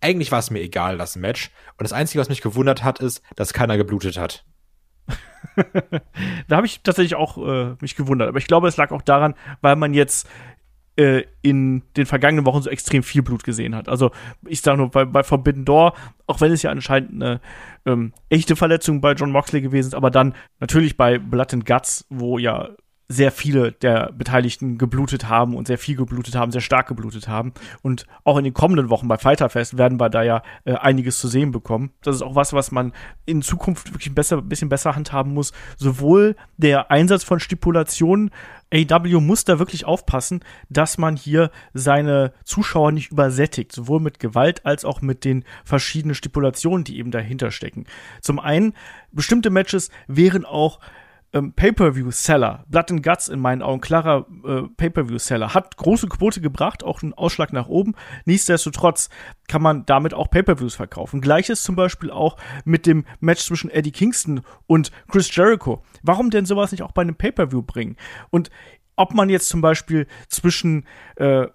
eigentlich 0.00 0.30
war 0.30 0.38
es 0.38 0.50
mir 0.50 0.60
egal, 0.60 0.98
das 0.98 1.16
Match. 1.16 1.50
Und 1.76 1.84
das 1.84 1.92
Einzige, 1.92 2.20
was 2.20 2.28
mich 2.28 2.40
gewundert 2.40 2.84
hat, 2.84 3.00
ist, 3.00 3.22
dass 3.34 3.52
keiner 3.52 3.76
geblutet 3.76 4.16
hat. 4.16 4.44
da 6.48 6.56
habe 6.56 6.66
ich 6.66 6.82
tatsächlich 6.82 7.16
auch 7.16 7.38
äh, 7.38 7.74
mich 7.80 7.96
gewundert. 7.96 8.28
Aber 8.28 8.38
ich 8.38 8.46
glaube, 8.46 8.68
es 8.68 8.76
lag 8.76 8.90
auch 8.92 9.02
daran, 9.02 9.34
weil 9.60 9.76
man 9.76 9.94
jetzt 9.94 10.28
äh, 10.98 11.22
in 11.42 11.82
den 11.96 12.06
vergangenen 12.06 12.44
Wochen 12.44 12.60
so 12.60 12.70
extrem 12.70 13.04
viel 13.04 13.22
Blut 13.22 13.44
gesehen 13.44 13.76
hat. 13.76 13.88
Also 13.88 14.10
ich 14.46 14.60
sage 14.60 14.78
nur, 14.78 14.90
bei, 14.90 15.04
bei 15.04 15.22
Forbidden 15.22 15.64
Door, 15.64 15.94
auch 16.26 16.40
wenn 16.40 16.50
es 16.50 16.62
ja 16.62 16.72
anscheinend 16.72 17.22
eine 17.22 17.40
ähm, 17.86 18.12
echte 18.28 18.56
Verletzung 18.56 19.00
bei 19.00 19.12
John 19.12 19.30
Moxley 19.30 19.60
gewesen 19.60 19.88
ist, 19.88 19.94
aber 19.94 20.10
dann 20.10 20.34
natürlich 20.58 20.96
bei 20.96 21.18
Blood 21.18 21.54
and 21.54 21.66
Guts, 21.66 22.04
wo 22.10 22.38
ja 22.38 22.70
sehr 23.08 23.32
viele 23.32 23.72
der 23.72 24.12
Beteiligten 24.12 24.76
geblutet 24.76 25.28
haben 25.28 25.56
und 25.56 25.66
sehr 25.66 25.78
viel 25.78 25.96
geblutet 25.96 26.34
haben, 26.34 26.52
sehr 26.52 26.60
stark 26.60 26.88
geblutet 26.88 27.26
haben. 27.26 27.54
Und 27.80 28.06
auch 28.22 28.36
in 28.36 28.44
den 28.44 28.52
kommenden 28.52 28.90
Wochen 28.90 29.08
bei 29.08 29.16
Fighterfest 29.16 29.78
werden 29.78 29.98
wir 29.98 30.10
da 30.10 30.22
ja 30.22 30.42
äh, 30.66 30.74
einiges 30.74 31.18
zu 31.18 31.26
sehen 31.26 31.50
bekommen. 31.50 31.90
Das 32.02 32.16
ist 32.16 32.22
auch 32.22 32.34
was, 32.34 32.52
was 32.52 32.70
man 32.70 32.92
in 33.24 33.40
Zukunft 33.40 33.94
wirklich 33.94 34.14
besser, 34.14 34.42
bisschen 34.42 34.68
besser 34.68 34.94
handhaben 34.94 35.32
muss. 35.32 35.52
Sowohl 35.78 36.36
der 36.58 36.90
Einsatz 36.90 37.24
von 37.24 37.40
Stipulationen, 37.40 38.30
AW 38.70 39.20
muss 39.20 39.44
da 39.44 39.58
wirklich 39.58 39.86
aufpassen, 39.86 40.44
dass 40.68 40.98
man 40.98 41.16
hier 41.16 41.50
seine 41.72 42.34
Zuschauer 42.44 42.92
nicht 42.92 43.10
übersättigt, 43.10 43.72
sowohl 43.72 44.00
mit 44.00 44.18
Gewalt 44.18 44.66
als 44.66 44.84
auch 44.84 45.00
mit 45.00 45.24
den 45.24 45.44
verschiedenen 45.64 46.14
Stipulationen, 46.14 46.84
die 46.84 46.98
eben 46.98 47.10
dahinter 47.10 47.50
stecken. 47.50 47.86
Zum 48.20 48.38
einen, 48.38 48.74
bestimmte 49.10 49.48
Matches 49.48 49.90
wären 50.06 50.44
auch 50.44 50.80
ähm, 51.32 51.52
Pay-per-view-Seller, 51.52 52.64
Blood 52.68 52.90
and 52.90 53.02
Guts 53.02 53.28
in 53.28 53.40
meinen 53.40 53.62
Augen, 53.62 53.80
klarer 53.80 54.26
äh, 54.44 54.62
Pay-per-view-Seller, 54.76 55.54
hat 55.54 55.76
große 55.76 56.08
Quote 56.08 56.40
gebracht, 56.40 56.82
auch 56.82 57.02
einen 57.02 57.14
Ausschlag 57.14 57.52
nach 57.52 57.68
oben. 57.68 57.94
Nichtsdestotrotz 58.24 59.10
kann 59.46 59.62
man 59.62 59.84
damit 59.86 60.14
auch 60.14 60.30
Pay-per-views 60.30 60.74
verkaufen. 60.74 61.20
Gleiches 61.20 61.62
zum 61.62 61.76
Beispiel 61.76 62.10
auch 62.10 62.36
mit 62.64 62.86
dem 62.86 63.04
Match 63.20 63.44
zwischen 63.44 63.70
Eddie 63.70 63.92
Kingston 63.92 64.40
und 64.66 64.90
Chris 65.08 65.34
Jericho. 65.34 65.82
Warum 66.02 66.30
denn 66.30 66.46
sowas 66.46 66.72
nicht 66.72 66.82
auch 66.82 66.92
bei 66.92 67.02
einem 67.02 67.16
Pay-per-view 67.16 67.62
bringen? 67.62 67.96
Und 68.30 68.50
ob 68.96 69.14
man 69.14 69.28
jetzt 69.28 69.48
zum 69.48 69.60
Beispiel 69.60 70.06
zwischen 70.28 70.84
äh, 71.16 71.46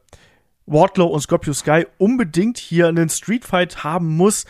Wardlow 0.65 1.07
und 1.07 1.21
Scorpio 1.21 1.53
Sky 1.53 1.85
unbedingt 1.97 2.57
hier 2.57 2.87
einen 2.87 3.09
Streetfight 3.09 3.83
haben 3.83 4.15
muss, 4.15 4.45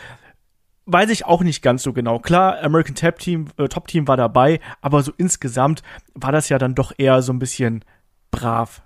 weiß 0.86 1.10
ich 1.10 1.24
auch 1.24 1.42
nicht 1.42 1.62
ganz 1.62 1.82
so 1.82 1.92
genau. 1.92 2.18
Klar, 2.18 2.62
American 2.62 2.94
Top 2.94 3.18
Team, 3.18 3.48
äh, 3.56 3.68
Top 3.68 3.88
Team 3.88 4.06
war 4.08 4.16
dabei, 4.16 4.60
aber 4.80 5.02
so 5.02 5.12
insgesamt 5.16 5.82
war 6.14 6.32
das 6.32 6.48
ja 6.48 6.58
dann 6.58 6.74
doch 6.74 6.92
eher 6.96 7.22
so 7.22 7.32
ein 7.32 7.38
bisschen 7.38 7.84
brav. 8.30 8.82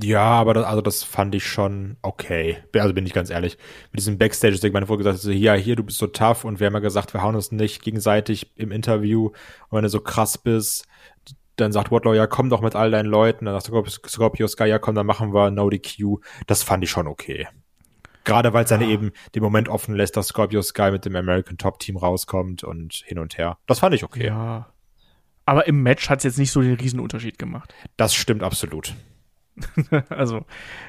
Ja, 0.00 0.22
aber 0.22 0.54
das, 0.54 0.64
also 0.64 0.80
das 0.80 1.02
fand 1.02 1.34
ich 1.34 1.46
schon 1.46 1.98
okay. 2.00 2.56
Also 2.74 2.94
bin 2.94 3.04
ich 3.04 3.12
ganz 3.12 3.28
ehrlich. 3.28 3.58
Mit 3.92 4.00
diesem 4.00 4.16
Backstage, 4.16 4.54
ich 4.54 4.72
meine 4.72 4.86
vorher 4.86 5.04
gesagt, 5.04 5.18
so, 5.18 5.30
ja, 5.30 5.52
hier, 5.52 5.76
du 5.76 5.82
bist 5.82 5.98
so 5.98 6.06
tough 6.06 6.44
und 6.44 6.58
wir 6.58 6.66
haben 6.66 6.74
ja 6.74 6.80
gesagt, 6.80 7.12
wir 7.12 7.22
hauen 7.22 7.34
uns 7.34 7.52
nicht 7.52 7.82
gegenseitig 7.82 8.50
im 8.56 8.72
Interview. 8.72 9.26
Und 9.26 9.76
wenn 9.76 9.82
du 9.82 9.90
so 9.90 10.00
krass 10.00 10.38
bist, 10.38 10.86
dann 11.56 11.70
sagt 11.70 11.90
Wardlow, 11.90 12.14
ja, 12.14 12.26
komm 12.26 12.48
doch 12.48 12.62
mit 12.62 12.74
all 12.74 12.90
deinen 12.90 13.10
Leuten. 13.10 13.44
Dann 13.44 13.60
sagt 13.60 13.90
Scorpio 14.08 14.48
Sky, 14.48 14.64
ja, 14.64 14.78
komm, 14.78 14.94
dann 14.94 15.06
machen 15.06 15.34
wir 15.34 15.50
No 15.50 15.68
DQ. 15.68 16.18
Das 16.46 16.62
fand 16.62 16.82
ich 16.82 16.90
schon 16.90 17.06
okay. 17.06 17.46
Gerade 18.24 18.52
weil 18.52 18.64
es 18.64 18.70
dann 18.70 18.80
ja. 18.80 18.88
eben 18.88 19.12
den 19.34 19.42
Moment 19.42 19.68
offen 19.68 19.94
lässt, 19.94 20.16
dass 20.16 20.28
Scorpio 20.28 20.62
Sky 20.62 20.90
mit 20.90 21.04
dem 21.04 21.14
American 21.14 21.58
Top 21.58 21.78
Team 21.78 21.96
rauskommt 21.96 22.64
und 22.64 22.94
hin 23.06 23.18
und 23.18 23.38
her. 23.38 23.58
Das 23.66 23.80
fand 23.80 23.94
ich 23.94 24.04
okay. 24.04 24.26
Ja. 24.26 24.66
Aber 25.46 25.66
im 25.66 25.82
Match 25.82 26.08
hat 26.08 26.18
es 26.18 26.24
jetzt 26.24 26.38
nicht 26.38 26.50
so 26.50 26.62
den 26.62 26.74
Riesenunterschied 26.74 27.38
gemacht. 27.38 27.74
Das 27.96 28.14
stimmt 28.14 28.42
absolut. 28.42 28.94
also, 30.08 30.44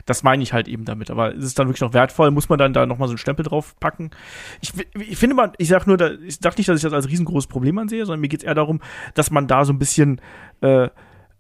das 0.06 0.24
meine 0.24 0.42
ich 0.42 0.54
halt 0.54 0.68
eben 0.68 0.86
damit. 0.86 1.12
Aber 1.12 1.34
ist 1.34 1.44
es 1.44 1.54
dann 1.54 1.68
wirklich 1.68 1.82
noch 1.82 1.94
wertvoll? 1.94 2.32
Muss 2.32 2.50
man 2.50 2.58
dann 2.58 2.74
da 2.74 2.86
nochmal 2.86 3.08
so 3.08 3.12
einen 3.12 3.20
Stempel 3.20 3.46
drauf 3.46 3.76
packen? 3.80 4.12
Ich, 4.62 4.74
ich 4.98 5.18
finde 5.18 5.36
mal, 5.36 5.52
ich 5.58 5.68
sag 5.68 5.86
nur, 5.86 6.00
ich 6.22 6.38
sag 6.42 6.58
nicht, 6.58 6.70
dass 6.70 6.78
ich 6.78 6.84
das 6.84 6.94
als 6.94 7.10
riesengroßes 7.10 7.48
Problem 7.48 7.78
ansehe, 7.78 8.06
sondern 8.06 8.22
mir 8.22 8.30
geht 8.30 8.42
es 8.42 8.46
eher 8.46 8.56
darum, 8.56 8.82
dass 9.14 9.30
man 9.30 9.48
da 9.48 9.66
so 9.66 9.74
ein 9.74 9.80
bisschen 9.80 10.22
äh, 10.62 10.90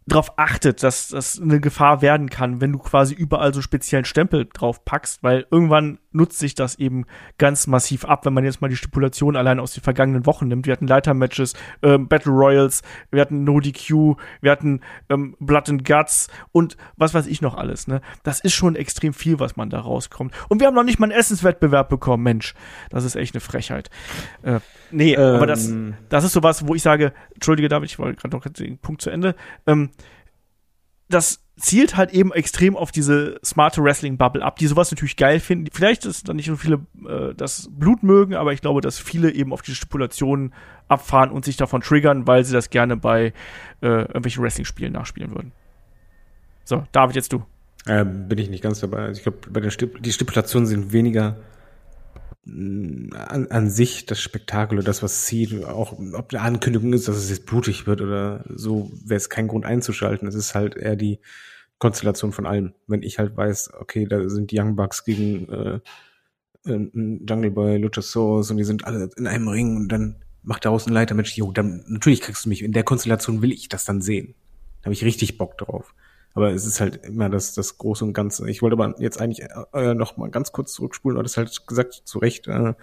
darauf 0.06 0.38
achtet, 0.38 0.84
dass 0.84 1.10
das 1.10 1.40
eine 1.42 1.60
Gefahr 1.60 2.02
werden 2.02 2.30
kann, 2.30 2.62
wenn 2.62 2.72
du 2.72 2.80
quasi 2.80 3.14
überall 3.14 3.54
so 3.54 3.62
speziellen 3.62 4.06
Stempel 4.06 4.48
drauf 4.52 4.86
packst, 4.86 5.24
weil 5.24 5.48
irgendwann 5.50 6.00
nutzt 6.16 6.40
sich 6.40 6.56
das 6.56 6.76
eben 6.76 7.06
ganz 7.38 7.68
massiv 7.68 8.06
ab, 8.06 8.26
wenn 8.26 8.34
man 8.34 8.46
jetzt 8.46 8.62
mal 8.62 8.70
die 8.70 8.76
Stipulation 8.76 9.36
allein 9.36 9.60
aus 9.60 9.74
den 9.74 9.84
vergangenen 9.84 10.26
Wochen 10.26 10.48
nimmt. 10.48 10.66
Wir 10.66 10.74
hatten 10.74 10.88
Leitermatches, 10.88 11.54
ähm, 11.84 12.08
Battle 12.08 12.32
Royals, 12.32 12.82
wir 13.12 13.22
hatten 13.22 13.44
No 13.44 13.60
DQ, 13.60 14.16
wir 14.42 14.52
hatten 14.52 14.82
ähm, 15.10 15.36
Blood 15.40 15.70
and 15.70 15.86
Guts 15.86 16.30
und 16.52 16.78
was 16.96 17.14
weiß 17.14 17.28
ich 17.28 17.42
noch 17.42 17.56
alles. 17.56 17.88
Ne? 17.88 18.02
Das 18.24 18.40
ist 18.40 18.54
schon 18.54 18.76
extrem 18.76 19.14
viel, 19.14 19.40
was 19.40 19.56
man 19.56 19.70
da 19.70 19.80
rauskommt. 19.80 20.34
Und 20.50 20.60
wir 20.60 20.68
haben 20.68 20.76
noch 20.76 20.84
nicht 20.84 21.00
mal 21.00 21.06
einen 21.06 21.20
Essenswettbewerb 21.20 21.90
bekommen, 21.90 22.24
Mensch. 22.24 22.56
Das 22.90 23.04
ist 23.04 23.16
echt 23.16 23.36
eine 23.36 23.42
Frechheit. 23.42 23.90
Äh, 24.42 24.60
nee, 24.92 25.14
ähm. 25.14 25.36
aber 25.36 25.48
das, 25.48 25.68
ähm. 25.68 25.96
das 26.10 26.24
ist 26.24 26.34
sowas, 26.34 26.68
wo 26.68 26.76
ich 26.76 26.82
sage, 26.82 27.14
entschuldige 27.34 27.68
David, 27.68 27.90
ich 27.90 28.00
wollte 28.00 28.20
gerade 28.20 28.36
noch 28.36 28.46
den 28.46 28.78
Punkt 28.78 29.02
zu 29.02 29.10
Ende. 29.10 29.36
Ähm, 29.68 29.92
das 31.10 31.45
zielt 31.58 31.96
halt 31.96 32.12
eben 32.12 32.34
extrem 32.34 32.76
auf 32.76 32.92
diese 32.92 33.40
smarte 33.44 33.82
Wrestling-Bubble 33.82 34.44
ab, 34.44 34.58
die 34.58 34.68
sowas 34.68 34.92
natürlich 34.92 35.16
geil 35.16 35.40
finden. 35.40 35.68
Vielleicht 35.72 36.06
ist 36.06 36.28
da 36.28 36.34
nicht 36.34 36.48
so 36.48 36.56
viele 36.58 36.86
äh, 37.08 37.34
das 37.36 37.70
Blut 37.72 38.04
mögen, 38.04 38.36
aber 38.36 38.52
ich 38.52 38.62
glaube, 38.62 38.82
dass 38.82 39.00
viele 39.00 39.32
eben 39.32 39.54
auf 39.54 39.62
diese 39.62 39.78
Stipulationen 39.78 40.54
abfahren 40.88 41.32
und 41.32 41.46
sich 41.46 41.56
davon 41.56 41.82
triggern, 41.82 42.28
weil 42.28 42.44
sie 42.44 42.54
das 42.54 42.70
gerne 42.70 42.98
bei 42.98 43.34
äh, 43.82 43.88
irgendwelchen 43.88 44.44
Wrestling-Spielen 44.44 44.92
nachspielen 44.94 45.32
würden. 45.32 45.52
So, 46.66 46.84
David, 46.92 47.16
jetzt 47.16 47.32
du. 47.32 47.44
Äh, 47.86 48.04
bin 48.04 48.38
ich 48.38 48.50
nicht 48.50 48.64
ganz 48.64 48.80
dabei. 48.82 49.06
Also 49.06 49.20
ich 49.20 49.24
glaube, 49.24 49.38
bei 49.50 49.60
der 49.60 49.70
Stip 49.70 50.02
die 50.02 50.12
Stipulationen 50.12 50.68
sind 50.68 50.92
weniger 50.92 51.38
an, 52.48 53.48
an 53.50 53.70
sich 53.70 54.06
das 54.06 54.22
Spektakel 54.22 54.78
oder 54.78 54.86
das, 54.86 55.02
was 55.02 55.26
zieht, 55.26 55.64
auch 55.66 55.94
ob 56.14 56.34
eine 56.34 56.44
Ankündigung 56.44 56.94
ist, 56.94 57.08
dass 57.08 57.16
es 57.16 57.30
jetzt 57.30 57.46
blutig 57.46 57.88
wird 57.88 58.02
oder 58.02 58.46
so, 58.50 58.92
wäre 59.04 59.18
es 59.18 59.30
kein 59.30 59.48
Grund 59.48 59.66
einzuschalten. 59.66 60.28
Es 60.28 60.36
ist 60.36 60.54
halt 60.54 60.76
eher 60.76 60.96
die 60.96 61.20
Konstellation 61.80 62.32
von 62.32 62.46
allem. 62.46 62.74
Wenn 62.88 63.02
ich 63.02 63.18
halt 63.18 63.36
weiß, 63.36 63.72
okay, 63.80 64.06
da 64.08 64.30
sind 64.30 64.52
die 64.52 64.60
Young 64.60 64.76
Bucks 64.76 65.04
gegen 65.04 65.50
äh, 65.50 65.80
Jungle 66.66 67.52
Boy, 67.52 67.78
Luchasaurus 67.78 68.52
und 68.52 68.58
die 68.58 68.64
sind 68.64 68.86
alle 68.86 69.10
in 69.18 69.28
einem 69.28 69.48
Ring 69.48 69.76
und 69.76 69.90
dann 69.90 70.24
macht 70.44 70.66
daraus 70.66 70.88
ein 70.88 70.94
Leitermatch. 70.94 71.38
Jo, 71.38 71.52
dann 71.52 71.84
natürlich 71.88 72.22
kriegst 72.22 72.46
du 72.46 72.50
mich. 72.50 72.64
In 72.64 72.74
der 72.74 72.84
Konstellation 72.84 73.42
will 73.42 73.52
ich 73.52 73.70
das 73.70 73.86
dann 73.86 74.02
sehen. 74.02 74.36
Da 74.82 74.86
habe 74.86 74.94
ich 74.94 75.04
richtig 75.04 75.38
Bock 75.38 75.58
drauf. 75.58 75.94
Aber 76.36 76.52
es 76.52 76.66
ist 76.66 76.82
halt 76.82 77.06
immer 77.06 77.30
das, 77.30 77.54
das 77.54 77.78
Große 77.78 78.04
und 78.06 78.14
Ganze. 78.14 78.50
Ich 78.50 78.62
wollte 78.62 78.76
aber 78.76 79.02
jetzt 79.02 79.20
eigentlich 79.20 79.48
äh, 79.74 79.94
noch 79.94 80.18
mal 80.18 80.30
ganz 80.30 80.52
kurz 80.52 80.74
zurückspulen, 80.74 81.18
weil 81.18 81.24
das 81.24 81.38
halt 81.38 81.66
gesagt, 81.66 81.94
zu 82.06 82.20
Recht, 82.20 82.48
äh, 82.48 82.74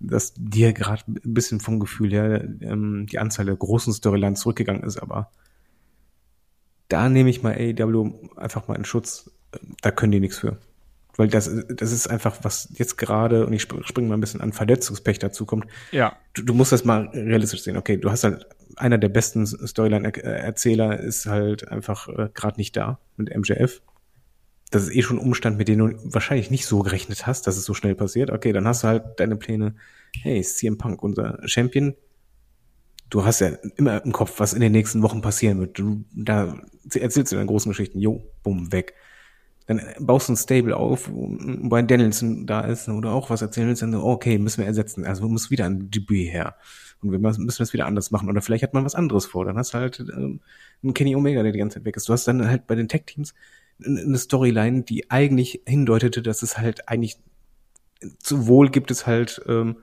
dass 0.00 0.34
dir 0.36 0.72
gerade 0.72 1.02
ein 1.06 1.34
bisschen 1.34 1.60
vom 1.60 1.78
Gefühl 1.78 2.10
her 2.10 2.44
ähm, 2.60 3.06
die 3.06 3.20
Anzahl 3.20 3.46
der 3.46 3.54
großen 3.54 3.92
Storylines 3.92 4.40
zurückgegangen 4.40 4.82
ist, 4.82 4.98
aber 4.98 5.30
da 6.88 7.08
nehme 7.08 7.30
ich 7.30 7.42
mal 7.42 7.54
AEW 7.54 8.12
einfach 8.36 8.68
mal 8.68 8.74
in 8.74 8.84
Schutz. 8.84 9.30
Da 9.80 9.90
können 9.90 10.12
die 10.12 10.20
nichts 10.20 10.38
für. 10.38 10.58
Weil 11.16 11.28
das, 11.28 11.50
das 11.68 11.92
ist 11.92 12.08
einfach, 12.08 12.38
was 12.42 12.68
jetzt 12.74 12.98
gerade, 12.98 13.46
und 13.46 13.52
ich 13.52 13.62
springe 13.62 14.08
mal 14.08 14.16
ein 14.16 14.20
bisschen 14.20 14.40
an 14.40 14.52
Verletzungspech 14.52 15.18
dazu 15.18 15.46
kommt. 15.46 15.66
Ja. 15.90 16.16
Du, 16.34 16.42
du 16.42 16.54
musst 16.54 16.72
das 16.72 16.84
mal 16.84 17.08
realistisch 17.12 17.62
sehen. 17.62 17.76
Okay, 17.76 17.96
du 17.96 18.10
hast 18.10 18.24
halt 18.24 18.46
einer 18.76 18.98
der 18.98 19.08
besten 19.08 19.46
Storyline-Erzähler 19.46 21.00
ist 21.00 21.26
halt 21.26 21.68
einfach 21.68 22.08
äh, 22.08 22.28
gerade 22.32 22.58
nicht 22.58 22.76
da 22.76 22.98
mit 23.16 23.34
MJF. 23.34 23.82
das 24.70 24.84
ist 24.84 24.94
eh 24.94 25.02
schon 25.02 25.18
ein 25.18 25.24
Umstand, 25.24 25.58
mit 25.58 25.68
dem 25.68 25.78
du 25.78 25.98
wahrscheinlich 26.04 26.50
nicht 26.50 26.66
so 26.66 26.80
gerechnet 26.80 27.26
hast, 27.26 27.46
dass 27.46 27.56
es 27.56 27.64
so 27.64 27.74
schnell 27.74 27.94
passiert. 27.94 28.30
Okay, 28.30 28.52
dann 28.52 28.66
hast 28.66 28.82
du 28.82 28.88
halt 28.88 29.04
deine 29.18 29.36
Pläne. 29.36 29.74
Hey, 30.22 30.42
CM 30.42 30.78
Punk, 30.78 31.02
unser 31.02 31.38
Champion. 31.46 31.94
Du 33.10 33.24
hast 33.26 33.40
ja 33.40 33.48
immer 33.76 34.02
im 34.04 34.12
Kopf, 34.12 34.40
was 34.40 34.54
in 34.54 34.60
den 34.60 34.72
nächsten 34.72 35.02
Wochen 35.02 35.20
passieren 35.20 35.60
wird. 35.60 35.78
Du, 35.78 36.04
da 36.14 36.58
erzählst 36.94 37.32
du 37.32 37.36
deine 37.36 37.46
großen 37.46 37.70
Geschichten. 37.70 37.98
Jo, 37.98 38.22
bumm, 38.42 38.72
weg. 38.72 38.94
Dann 39.66 39.80
baust 40.00 40.28
du 40.28 40.32
ein 40.32 40.36
Stable 40.36 40.76
auf, 40.76 41.10
wo 41.10 41.28
Brian 41.68 41.86
Danielson 41.86 42.46
da 42.46 42.62
ist 42.62 42.88
oder 42.88 43.12
auch 43.12 43.30
was 43.30 43.42
erzählen 43.42 43.68
willst, 43.68 43.82
dann, 43.82 43.94
okay, 43.94 44.38
müssen 44.38 44.58
wir 44.58 44.66
ersetzen. 44.66 45.04
Also 45.04 45.28
muss 45.28 45.50
wieder 45.50 45.66
ein 45.66 45.90
Debüt 45.90 46.32
her. 46.32 46.56
Und 47.02 47.10
wir 47.12 47.18
müssen 47.18 47.46
das 47.46 47.72
wieder 47.72 47.86
anders 47.86 48.10
machen. 48.10 48.28
Oder 48.28 48.42
vielleicht 48.42 48.62
hat 48.62 48.74
man 48.74 48.84
was 48.84 48.94
anderes 48.94 49.26
vor. 49.26 49.44
Dann 49.44 49.56
hast 49.56 49.74
du 49.74 49.78
halt 49.78 50.00
ähm, 50.00 50.40
einen 50.82 50.94
Kenny 50.94 51.16
Omega, 51.16 51.42
der 51.42 51.52
die 51.52 51.58
ganze 51.58 51.78
Zeit 51.78 51.84
weg 51.84 51.96
ist. 51.96 52.08
Du 52.08 52.12
hast 52.12 52.26
dann 52.28 52.46
halt 52.46 52.66
bei 52.66 52.74
den 52.74 52.88
Tech-Teams 52.88 53.34
eine 53.84 54.18
Storyline, 54.18 54.82
die 54.82 55.10
eigentlich 55.10 55.62
hindeutete, 55.66 56.22
dass 56.22 56.42
es 56.42 56.58
halt 56.58 56.88
eigentlich 56.88 57.18
sowohl 58.22 58.70
gibt 58.70 58.90
es 58.90 59.06
halt 59.06 59.40
ähm, 59.46 59.76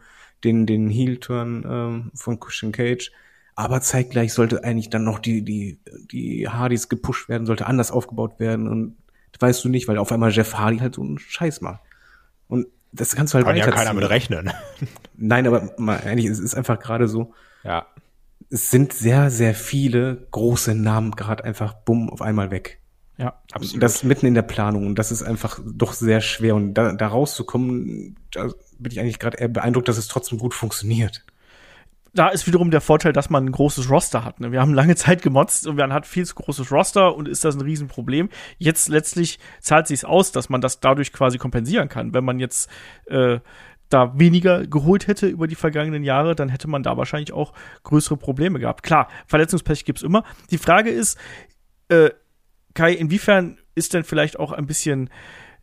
den 0.44 0.66
den 0.66 0.90
Heel-Turn 0.90 1.66
ähm, 1.68 2.12
von 2.14 2.40
Christian 2.40 2.72
Cage, 2.72 3.12
aber 3.56 3.82
zeitgleich 3.82 4.34
sollte 4.34 4.64
eigentlich 4.64 4.90
dann 4.90 5.04
noch 5.04 5.20
die 5.20 5.42
die 5.44 5.80
die 6.12 6.48
Hardys 6.48 6.90
gepusht 6.90 7.30
werden, 7.30 7.46
sollte 7.46 7.68
anders 7.68 7.92
aufgebaut 7.92 8.40
werden 8.40 8.68
und 8.68 8.98
weißt 9.40 9.64
du 9.64 9.70
nicht, 9.70 9.88
weil 9.88 9.98
auf 9.98 10.12
einmal 10.12 10.32
Jeff 10.32 10.56
Hardy 10.56 10.80
halt 10.80 10.96
so 10.96 11.02
einen 11.02 11.18
Scheiß 11.18 11.62
macht. 11.62 11.82
Und 12.48 12.68
das 12.92 13.16
kannst 13.16 13.34
du 13.34 13.38
halt 13.38 13.46
Kann 13.46 13.56
ja 13.56 13.70
keiner 13.70 13.94
mit 13.94 14.10
rechnen. 14.10 14.52
Nein, 15.16 15.48
aber 15.48 15.74
mal 15.78 16.00
eigentlich, 16.00 16.28
es 16.28 16.40
ist 16.40 16.56
einfach 16.56 16.80
gerade 16.80 17.08
so. 17.08 17.34
Ja. 17.64 17.88
Es 18.50 18.72
sind 18.72 18.94
sehr, 18.94 19.30
sehr 19.30 19.54
viele 19.54 20.28
große 20.32 20.74
Namen 20.74 21.12
gerade 21.12 21.44
einfach 21.44 21.74
bumm 21.74 22.10
auf 22.10 22.22
einmal 22.22 22.52
weg. 22.52 22.80
Ja, 23.18 23.42
absolut. 23.52 23.84
Das 23.84 24.04
mitten 24.04 24.28
in 24.28 24.34
der 24.34 24.44
Planung 24.44 24.88
und 24.88 24.98
das 24.98 25.12
ist 25.12 25.24
einfach 25.24 25.60
doch 25.66 25.92
sehr 25.92 26.22
schwer 26.22 26.56
und 26.56 26.74
da, 26.74 26.94
da 26.94 27.08
rauszukommen, 27.08 28.16
da 28.32 28.50
bin 28.80 28.94
ich 28.94 29.00
eigentlich 29.00 29.20
gerade 29.20 29.38
eher 29.38 29.50
beeindruckt, 29.50 29.90
dass 29.90 29.98
es 29.98 30.08
trotzdem 30.08 30.40
gut 30.40 30.54
funktioniert. 30.54 31.26
Da 32.14 32.30
ist 32.30 32.48
wiederum 32.48 32.72
der 32.72 32.82
Vorteil, 32.82 33.14
dass 33.14 33.30
man 33.30 33.46
ein 33.46 33.52
großes 33.52 33.90
Roster 33.90 34.24
hat. 34.24 34.40
Ne? 34.40 34.52
Wir 34.52 34.62
haben 34.62 34.74
lange 34.74 34.96
Zeit 34.98 35.22
gemotzt 35.22 35.68
und 35.68 35.76
man 35.76 35.94
hat 35.94 36.06
viel 36.08 36.26
zu 36.26 36.36
großes 36.36 36.72
Roster 36.72 37.16
und 37.16 37.28
ist 37.28 37.46
das 37.46 37.56
ein 37.56 37.62
Riesenproblem. 37.62 38.30
Jetzt 38.58 38.90
letztlich 38.90 39.40
zahlt 39.60 39.88
sich 39.88 40.06
aus, 40.06 40.32
dass 40.32 40.50
man 40.50 40.62
das 40.62 40.80
dadurch 40.80 41.14
quasi 41.14 41.38
kompensieren 41.38 41.90
kann. 41.90 42.14
Wenn 42.14 42.26
man 42.26 42.40
jetzt 42.40 42.70
äh, 43.08 43.40
da 43.90 44.18
weniger 44.18 44.68
geholt 44.68 45.08
hätte 45.08 45.28
über 45.28 45.48
die 45.48 45.56
vergangenen 45.56 46.04
Jahre, 46.04 46.36
dann 46.36 46.50
hätte 46.50 46.68
man 46.68 46.84
da 46.84 46.96
wahrscheinlich 46.98 47.34
auch 47.34 47.54
größere 47.84 48.18
Probleme 48.18 48.60
gehabt. 48.60 48.84
Klar, 48.84 49.10
Verletzungspech 49.26 49.84
gibt's 49.84 50.04
immer. 50.04 50.24
Die 50.52 50.60
Frage 50.60 50.90
ist, 50.92 51.18
äh, 51.90 52.12
Kai, 52.76 52.94
inwiefern 52.94 53.58
ist 53.74 53.94
denn 53.94 54.04
vielleicht 54.04 54.40
auch 54.40 54.52
ein 54.52 54.68
bisschen 54.68 55.10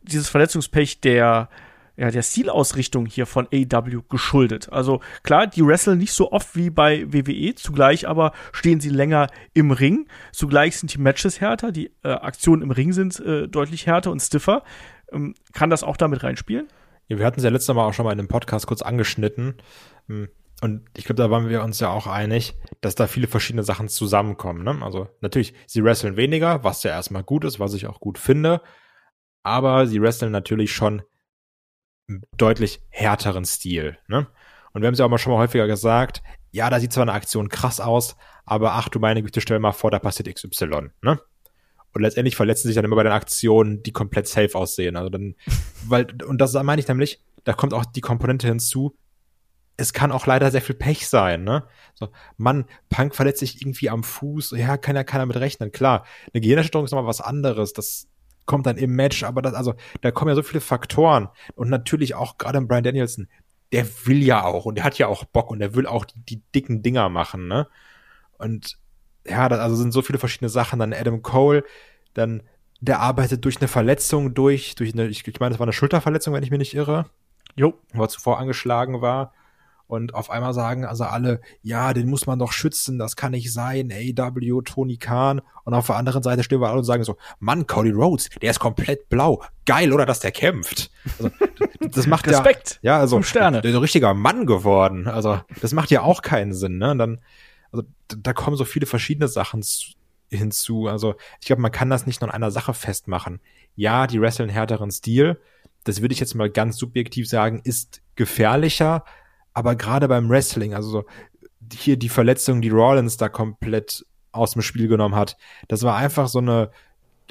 dieses 0.01 0.29
Verletzungspech 0.29 1.01
der 1.01 1.49
ja, 1.97 2.11
der 2.11 2.21
Stilausrichtung 2.21 3.07
hier 3.07 3.25
von 3.25 3.47
AW 3.51 4.01
geschuldet. 4.07 4.71
Also 4.71 5.01
klar, 5.23 5.47
die 5.47 5.65
wresteln 5.65 5.97
nicht 5.97 6.13
so 6.13 6.31
oft 6.31 6.55
wie 6.55 6.69
bei 6.69 7.11
WWE, 7.11 7.55
zugleich 7.55 8.07
aber 8.07 8.33
stehen 8.51 8.79
sie 8.79 8.89
länger 8.89 9.27
im 9.53 9.71
Ring. 9.71 10.07
Zugleich 10.31 10.77
sind 10.77 10.93
die 10.93 10.99
Matches 10.99 11.41
härter, 11.41 11.71
die 11.71 11.91
äh, 12.03 12.09
Aktionen 12.09 12.61
im 12.61 12.71
Ring 12.71 12.93
sind 12.93 13.19
äh, 13.19 13.47
deutlich 13.47 13.87
härter 13.87 14.11
und 14.11 14.19
stiffer. 14.19 14.63
Ähm, 15.11 15.33
kann 15.53 15.71
das 15.71 15.83
auch 15.83 15.97
damit 15.97 16.23
reinspielen? 16.23 16.67
Ja, 17.07 17.17
wir 17.17 17.25
hatten 17.25 17.39
es 17.39 17.43
ja 17.43 17.49
letztes 17.49 17.73
Mal 17.73 17.85
auch 17.85 17.93
schon 17.93 18.05
mal 18.05 18.11
in 18.11 18.19
einem 18.19 18.27
Podcast 18.27 18.67
kurz 18.67 18.83
angeschnitten. 18.83 19.55
Hm, 20.07 20.29
und 20.61 20.85
ich 20.95 21.05
glaube, 21.05 21.21
da 21.21 21.31
waren 21.31 21.49
wir 21.49 21.63
uns 21.63 21.79
ja 21.79 21.89
auch 21.89 22.05
einig, 22.05 22.55
dass 22.81 22.95
da 22.95 23.07
viele 23.07 23.27
verschiedene 23.27 23.63
Sachen 23.63 23.87
zusammenkommen. 23.87 24.63
Ne? 24.63 24.77
Also 24.83 25.07
natürlich, 25.21 25.53
sie 25.65 25.83
wresteln 25.83 26.15
weniger, 26.15 26.63
was 26.63 26.83
ja 26.83 26.91
erstmal 26.91 27.23
gut 27.23 27.43
ist, 27.43 27.59
was 27.59 27.73
ich 27.73 27.87
auch 27.87 27.99
gut 27.99 28.17
finde. 28.17 28.61
Aber 29.43 29.87
sie 29.87 30.01
wresteln 30.01 30.31
natürlich 30.31 30.73
schon 30.73 31.01
deutlich 32.37 32.81
härteren 32.89 33.45
Stil. 33.45 33.97
Ne? 34.07 34.27
Und 34.73 34.81
wir 34.81 34.87
haben 34.87 34.95
ja 34.95 35.05
auch 35.05 35.09
mal 35.09 35.17
schon 35.17 35.33
mal 35.33 35.39
häufiger 35.39 35.67
gesagt, 35.67 36.21
ja, 36.51 36.69
da 36.69 36.79
sieht 36.79 36.93
zwar 36.93 37.03
eine 37.03 37.13
Aktion 37.13 37.49
krass 37.49 37.79
aus, 37.79 38.15
aber 38.45 38.73
ach 38.73 38.89
du 38.89 38.99
meine 38.99 39.21
Güte, 39.21 39.41
stell 39.41 39.59
mal 39.59 39.73
vor, 39.73 39.91
da 39.91 39.99
passiert 39.99 40.33
XY. 40.33 40.91
Ne? 41.01 41.19
Und 41.93 42.01
letztendlich 42.01 42.35
verletzen 42.35 42.67
sich 42.67 42.75
dann 42.75 42.85
immer 42.85 42.95
bei 42.95 43.03
den 43.03 43.11
Aktionen, 43.11 43.83
die 43.83 43.91
komplett 43.91 44.27
safe 44.27 44.55
aussehen. 44.55 44.95
Also 44.95 45.09
dann, 45.09 45.35
weil, 45.87 46.07
und 46.23 46.39
das 46.39 46.53
meine 46.53 46.81
ich 46.81 46.87
nämlich, 46.87 47.21
da 47.43 47.53
kommt 47.53 47.73
auch 47.73 47.85
die 47.85 48.01
Komponente 48.01 48.47
hinzu, 48.47 48.95
es 49.79 49.93
kann 49.93 50.11
auch 50.11 50.25
leider 50.25 50.49
sehr 50.49 50.63
viel 50.63 50.75
Pech 50.75 51.07
sein, 51.07 51.43
ne? 51.43 51.63
So, 51.93 52.09
Mann, 52.35 52.65
Punk 52.89 53.13
verletzt 53.13 53.39
sich 53.39 53.61
irgendwie 53.61 53.91
am 53.91 54.03
Fuß, 54.03 54.55
ja, 54.57 54.75
kann 54.75 54.95
ja 54.95 55.03
keiner 55.03 55.27
mit 55.27 55.37
rechnen. 55.37 55.71
Klar, 55.71 56.03
eine 56.33 56.41
Gehirnerschütterung 56.41 56.85
ist 56.85 56.91
nochmal 56.91 57.07
was 57.07 57.21
anderes, 57.21 57.73
das 57.73 58.07
kommt 58.47 58.65
dann 58.65 58.77
im 58.77 58.95
Match, 58.95 59.23
aber 59.23 59.43
das, 59.43 59.53
also, 59.53 59.75
da 60.01 60.09
kommen 60.09 60.29
ja 60.29 60.35
so 60.35 60.41
viele 60.41 60.61
Faktoren. 60.61 61.29
Und 61.53 61.69
natürlich 61.69 62.15
auch 62.15 62.39
gerade 62.39 62.59
Brian 62.61 62.83
Danielson, 62.83 63.27
der 63.71 63.85
will 64.05 64.23
ja 64.23 64.43
auch 64.43 64.65
und 64.65 64.75
der 64.75 64.83
hat 64.83 64.97
ja 64.97 65.07
auch 65.07 65.25
Bock 65.25 65.51
und 65.51 65.59
der 65.59 65.75
will 65.75 65.85
auch 65.85 66.05
die, 66.05 66.19
die 66.21 66.41
dicken 66.55 66.81
Dinger 66.81 67.09
machen, 67.09 67.47
ne? 67.47 67.67
Und 68.39 68.77
ja, 69.27 69.49
da 69.49 69.57
also 69.57 69.75
sind 69.75 69.91
so 69.91 70.01
viele 70.01 70.19
verschiedene 70.19 70.49
Sachen. 70.49 70.79
Dann 70.79 70.93
Adam 70.93 71.21
Cole, 71.21 71.63
dann 72.13 72.43
der 72.79 72.99
arbeitet 72.99 73.43
durch 73.43 73.57
eine 73.57 73.67
Verletzung 73.67 74.33
durch, 74.33 74.75
durch 74.75 74.93
eine, 74.93 75.07
ich, 75.07 75.27
ich 75.27 75.39
meine, 75.39 75.51
das 75.51 75.59
war 75.59 75.65
eine 75.65 75.73
Schulterverletzung, 75.73 76.33
wenn 76.33 76.43
ich 76.43 76.51
mich 76.51 76.59
nicht 76.59 76.75
irre. 76.75 77.09
Jo. 77.55 77.73
Wo 77.93 78.03
er 78.03 78.09
zuvor 78.09 78.39
angeschlagen 78.39 79.01
war. 79.01 79.33
Und 79.87 80.13
auf 80.13 80.29
einmal 80.29 80.53
sagen 80.53 80.85
also 80.85 81.05
alle, 81.05 81.39
ja, 81.61 81.93
den 81.93 82.09
muss 82.09 82.27
man 82.27 82.37
doch 82.37 82.51
schützen, 82.51 82.99
das 82.99 83.15
kann 83.15 83.31
nicht 83.31 83.53
sein, 83.53 83.91
AW, 83.91 84.61
Tony 84.63 84.97
Khan. 84.97 85.41
Und 85.63 85.73
auf 85.73 85.87
der 85.87 85.95
anderen 85.95 86.23
Seite 86.23 86.43
stehen 86.43 86.59
wir 86.59 86.67
alle 86.67 86.79
und 86.79 86.83
sagen 86.83 87.05
so, 87.05 87.15
Mann, 87.39 87.67
Cody 87.67 87.91
Rhodes, 87.91 88.29
der 88.41 88.51
ist 88.51 88.59
komplett 88.59 89.07
blau. 89.07 89.41
Geil, 89.65 89.93
oder, 89.93 90.05
dass 90.05 90.19
der 90.19 90.31
kämpft. 90.31 90.91
Also, 91.17 91.31
das 91.79 92.05
macht 92.05 92.27
Respekt 92.27 92.79
ja, 92.81 92.93
ja, 92.95 92.99
also, 92.99 93.21
Sterne. 93.21 93.61
der 93.61 93.71
ist 93.71 93.77
ein 93.77 93.81
richtiger 93.81 94.13
Mann 94.13 94.45
geworden. 94.45 95.07
Also, 95.07 95.39
das 95.61 95.73
macht 95.73 95.89
ja 95.89 96.01
auch 96.01 96.21
keinen 96.21 96.53
Sinn, 96.53 96.77
ne? 96.77 96.91
Und 96.91 96.97
dann, 96.97 97.19
also, 97.71 97.85
da 98.07 98.33
kommen 98.33 98.57
so 98.57 98.65
viele 98.65 98.85
verschiedene 98.85 99.29
Sachen 99.29 99.63
hinzu. 100.29 100.87
Also, 100.87 101.15
ich 101.39 101.47
glaube, 101.47 101.61
man 101.61 101.71
kann 101.71 101.89
das 101.89 102.05
nicht 102.05 102.19
nur 102.19 102.29
an 102.29 102.35
einer 102.35 102.51
Sache 102.51 102.73
festmachen. 102.73 103.39
Ja, 103.75 104.05
die 104.07 104.19
wresteln 104.19 104.49
härteren 104.49 104.91
Stil. 104.91 105.39
Das 105.85 106.01
würde 106.01 106.13
ich 106.13 106.19
jetzt 106.19 106.35
mal 106.35 106.49
ganz 106.49 106.77
subjektiv 106.77 107.29
sagen, 107.29 107.61
ist 107.63 108.01
gefährlicher, 108.15 109.05
aber 109.57 109.75
gerade 109.75 110.07
beim 110.07 110.29
Wrestling, 110.29 110.75
also 110.75 110.89
so, 110.89 111.05
hier 111.73 111.97
die 111.97 112.09
Verletzung, 112.09 112.61
die 112.61 112.69
Rollins 112.69 113.17
da 113.17 113.27
komplett 113.27 114.05
aus 114.31 114.51
dem 114.51 114.61
Spiel 114.61 114.87
genommen 114.87 115.15
hat, 115.15 115.35
das 115.67 115.81
war 115.81 115.95
einfach 115.95 116.27
so 116.27 116.37
eine, 116.37 116.69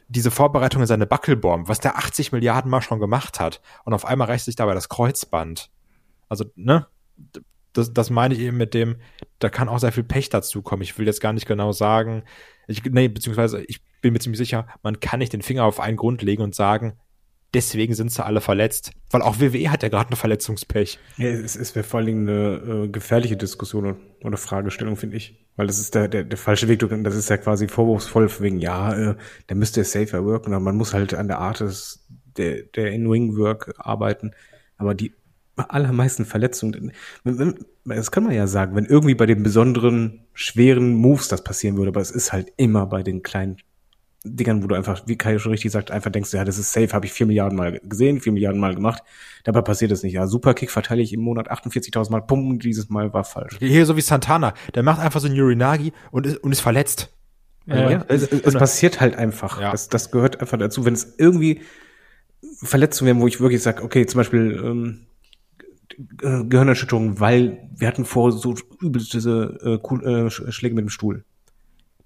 diese 0.08 0.32
Vorbereitung 0.32 0.80
in 0.80 0.88
seine 0.88 1.06
Buckelbomb, 1.06 1.68
was 1.68 1.78
der 1.78 1.96
80 1.98 2.32
Milliarden 2.32 2.68
Mal 2.68 2.82
schon 2.82 2.98
gemacht 2.98 3.38
hat. 3.38 3.60
Und 3.84 3.94
auf 3.94 4.04
einmal 4.04 4.26
reißt 4.26 4.46
sich 4.46 4.56
dabei 4.56 4.74
das 4.74 4.88
Kreuzband. 4.88 5.70
Also, 6.28 6.46
ne? 6.56 6.88
Das, 7.72 7.92
das 7.92 8.10
meine 8.10 8.34
ich 8.34 8.40
eben 8.40 8.56
mit 8.56 8.74
dem, 8.74 8.96
da 9.38 9.48
kann 9.48 9.68
auch 9.68 9.78
sehr 9.78 9.92
viel 9.92 10.02
Pech 10.02 10.28
dazu 10.28 10.62
kommen. 10.62 10.82
Ich 10.82 10.98
will 10.98 11.06
jetzt 11.06 11.20
gar 11.20 11.32
nicht 11.32 11.46
genau 11.46 11.70
sagen, 11.70 12.24
ich, 12.66 12.82
nee, 12.82 13.06
beziehungsweise 13.06 13.62
ich 13.62 13.84
bin 14.00 14.12
mir 14.12 14.18
ziemlich 14.18 14.38
sicher, 14.38 14.66
man 14.82 14.98
kann 14.98 15.20
nicht 15.20 15.32
den 15.32 15.42
Finger 15.42 15.62
auf 15.62 15.78
einen 15.78 15.96
Grund 15.96 16.22
legen 16.22 16.42
und 16.42 16.56
sagen, 16.56 16.98
deswegen 17.56 17.94
sind 17.94 18.12
sie 18.12 18.24
alle 18.24 18.42
verletzt. 18.42 18.92
Weil 19.10 19.22
auch 19.22 19.40
WWE 19.40 19.70
hat 19.70 19.82
ja 19.82 19.88
gerade 19.88 20.08
eine 20.08 20.16
Verletzungspech. 20.16 20.98
Ja, 21.16 21.28
es, 21.28 21.56
es 21.56 21.74
wäre 21.74 21.84
vor 21.84 21.98
allen 21.98 22.06
Dingen 22.06 22.28
eine 22.28 22.84
äh, 22.84 22.88
gefährliche 22.88 23.36
Diskussion 23.36 23.96
oder 24.22 24.36
Fragestellung, 24.36 24.96
finde 24.96 25.16
ich. 25.16 25.46
Weil 25.56 25.66
das 25.66 25.78
ist 25.78 25.94
der, 25.94 26.06
der, 26.06 26.24
der 26.24 26.36
falsche 26.36 26.68
Weg. 26.68 26.86
Das 27.02 27.16
ist 27.16 27.30
ja 27.30 27.38
quasi 27.38 27.66
vorwurfsvoll 27.66 28.30
wegen, 28.40 28.58
ja, 28.58 28.94
äh, 28.94 29.16
der 29.48 29.56
müsste 29.56 29.82
safer 29.84 30.24
worken. 30.24 30.54
Und 30.54 30.62
man 30.62 30.76
muss 30.76 30.92
halt 30.92 31.14
an 31.14 31.28
der 31.28 31.38
Art 31.38 31.60
des, 31.60 32.06
der, 32.36 32.62
der 32.62 32.92
In-Ring-Work 32.92 33.74
arbeiten. 33.78 34.32
Aber 34.76 34.94
die 34.94 35.14
allermeisten 35.56 36.26
Verletzungen, 36.26 36.92
das 37.86 38.10
kann 38.10 38.24
man 38.24 38.34
ja 38.34 38.46
sagen, 38.46 38.76
wenn 38.76 38.84
irgendwie 38.84 39.14
bei 39.14 39.24
den 39.24 39.42
besonderen, 39.42 40.26
schweren 40.34 40.92
Moves 40.92 41.28
das 41.28 41.42
passieren 41.42 41.78
würde, 41.78 41.88
aber 41.88 42.02
es 42.02 42.10
ist 42.10 42.34
halt 42.34 42.52
immer 42.58 42.84
bei 42.84 43.02
den 43.02 43.22
kleinen 43.22 43.56
Dingern, 44.34 44.62
wo 44.62 44.66
du 44.66 44.74
einfach, 44.74 45.02
wie 45.06 45.16
Kai 45.16 45.38
schon 45.38 45.52
richtig 45.52 45.70
sagt, 45.70 45.90
einfach 45.90 46.10
denkst, 46.10 46.32
ja, 46.32 46.44
das 46.44 46.58
ist 46.58 46.72
safe, 46.72 46.92
habe 46.92 47.06
ich 47.06 47.12
vier 47.12 47.26
Milliarden 47.26 47.56
Mal 47.56 47.80
gesehen, 47.84 48.20
vier 48.20 48.32
Milliarden 48.32 48.60
Mal 48.60 48.74
gemacht. 48.74 49.02
Dabei 49.44 49.62
passiert 49.62 49.92
es 49.92 50.02
nicht. 50.02 50.14
Ja, 50.14 50.26
Superkick 50.26 50.70
verteile 50.70 51.02
ich 51.02 51.12
im 51.12 51.20
Monat 51.20 51.50
48.000 51.50 52.10
Mal, 52.10 52.20
pum, 52.22 52.58
dieses 52.58 52.88
Mal 52.88 53.12
war 53.12 53.24
falsch. 53.24 53.56
Hier 53.58 53.86
so 53.86 53.96
wie 53.96 54.00
Santana, 54.00 54.54
der 54.74 54.82
macht 54.82 55.00
einfach 55.00 55.20
so 55.20 55.28
ein 55.28 55.38
Urinagi 55.38 55.92
und 56.10 56.26
ist, 56.26 56.38
und 56.38 56.52
ist 56.52 56.60
verletzt. 56.60 57.12
Ja, 57.66 57.90
ja 57.90 58.04
es, 58.08 58.22
es, 58.22 58.40
es 58.42 58.54
passiert 58.54 59.00
halt 59.00 59.16
einfach. 59.16 59.60
Ja. 59.60 59.72
Das, 59.72 59.88
das 59.88 60.10
gehört 60.10 60.40
einfach 60.40 60.58
dazu. 60.58 60.84
Wenn 60.84 60.94
es 60.94 61.14
irgendwie 61.18 61.62
Verletzungen 62.62 63.08
wären, 63.08 63.20
wo 63.20 63.26
ich 63.26 63.40
wirklich 63.40 63.62
sage, 63.62 63.82
okay, 63.82 64.06
zum 64.06 64.18
Beispiel 64.18 64.62
ähm, 64.64 65.06
Gehirnerschütterung, 66.48 67.20
weil 67.20 67.68
wir 67.74 67.88
hatten 67.88 68.04
vor 68.04 68.32
so 68.32 68.54
übelste 68.80 69.80
äh, 69.82 70.26
äh, 70.26 70.30
Schläge 70.30 70.74
mit 70.74 70.82
dem 70.82 70.90
Stuhl 70.90 71.24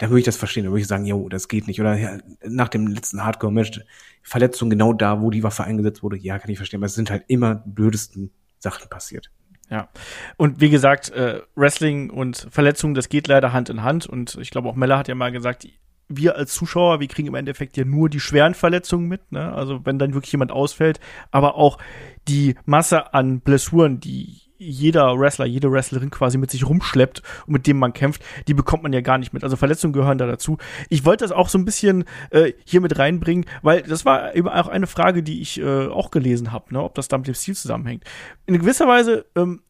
da 0.01 0.09
würde 0.09 0.21
ich 0.21 0.25
das 0.25 0.37
verstehen. 0.37 0.65
Da 0.65 0.71
würde 0.71 0.81
ich 0.81 0.87
sagen, 0.87 1.05
jo, 1.05 1.29
das 1.29 1.47
geht 1.47 1.67
nicht. 1.67 1.79
Oder 1.79 1.95
ja, 1.95 2.19
nach 2.43 2.69
dem 2.69 2.87
letzten 2.87 3.23
Hardcore-Match, 3.23 3.83
Verletzung 4.23 4.71
genau 4.71 4.95
da, 4.95 5.21
wo 5.21 5.31
die 5.31 5.43
Waffe 5.43 5.65
eingesetzt 5.65 6.03
wurde, 6.03 6.17
ja, 6.17 6.39
kann 6.39 6.51
ich 6.51 6.57
verstehen. 6.57 6.81
Aber 6.81 6.87
es 6.87 6.95
sind 6.95 7.11
halt 7.11 7.25
immer 7.29 7.57
blödesten 7.67 8.31
Sachen 8.59 8.89
passiert. 8.89 9.31
Ja. 9.69 9.91
Und 10.39 10.59
wie 10.61 10.71
gesagt, 10.71 11.11
äh, 11.11 11.43
Wrestling 11.55 12.09
und 12.09 12.49
Verletzungen, 12.51 12.95
das 12.95 13.11
geht 13.11 13.29
leider 13.29 13.53
Hand 13.53 13.69
in 13.69 13.83
Hand. 13.83 14.07
Und 14.07 14.39
ich 14.41 14.51
glaube, 14.51 14.71
auch 14.71 14.75
Mella 14.75 14.97
hat 14.97 15.09
ja 15.09 15.15
mal 15.15 15.33
gesagt, 15.33 15.69
wir 16.09 16.35
als 16.35 16.55
Zuschauer, 16.55 17.01
wir 17.01 17.07
kriegen 17.07 17.29
im 17.29 17.35
Endeffekt 17.35 17.77
ja 17.77 17.85
nur 17.85 18.09
die 18.09 18.21
schweren 18.21 18.55
Verletzungen 18.55 19.07
mit, 19.07 19.31
ne? 19.31 19.53
Also 19.53 19.85
wenn 19.85 19.99
dann 19.99 20.15
wirklich 20.15 20.33
jemand 20.33 20.51
ausfällt, 20.51 20.99
aber 21.31 21.55
auch 21.55 21.79
die 22.27 22.57
Masse 22.65 23.13
an 23.13 23.41
Blessuren, 23.41 24.01
die 24.01 24.50
jeder 24.61 25.19
Wrestler, 25.19 25.47
jede 25.47 25.73
Wrestlerin 25.73 26.11
quasi 26.11 26.37
mit 26.37 26.51
sich 26.51 26.69
rumschleppt 26.69 27.23
und 27.47 27.53
mit 27.55 27.67
dem 27.67 27.79
man 27.79 27.95
kämpft, 27.95 28.23
die 28.47 28.55
bekommt 28.55 28.83
man 28.83 28.93
ja 28.93 29.01
gar 29.01 29.17
nicht 29.17 29.33
mit. 29.33 29.43
Also 29.43 29.57
Verletzungen 29.57 29.95
gehören 29.95 30.19
da 30.19 30.27
dazu. 30.27 30.59
Ich 30.91 31.05
wollte 31.05 31.25
das 31.25 31.33
auch 31.33 31.49
so 31.49 31.59
ein 31.59 31.65
bisschen 31.65 32.05
äh, 32.31 32.53
hier 32.65 32.83
mit 32.83 32.99
reinbringen, 32.99 33.47
weil 33.63 33.83
das 33.83 34.05
war 34.05 34.37
eben 34.37 34.49
auch 34.49 34.69
eine 34.69 34.87
Frage, 34.87 35.23
die 35.23 35.41
ich 35.41 35.59
äh, 35.61 35.87
auch 35.87 36.11
gelesen 36.11 36.53
habe, 36.53 36.75
ne, 36.75 36.83
ob 36.83 36.95
das 36.95 37.09
da 37.09 37.17
mit 37.17 37.27
dem 37.27 37.35
Stil 37.35 37.57
zusammenhängt. 37.57 38.05
In 38.47 38.59
gewisser 38.59 38.87
Weise, 38.87 39.25
ähm, 39.35 39.63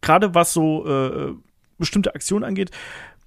gerade 0.00 0.34
was 0.34 0.52
so 0.52 0.86
äh, 0.86 1.34
bestimmte 1.78 2.14
Aktionen 2.14 2.44
angeht, 2.44 2.70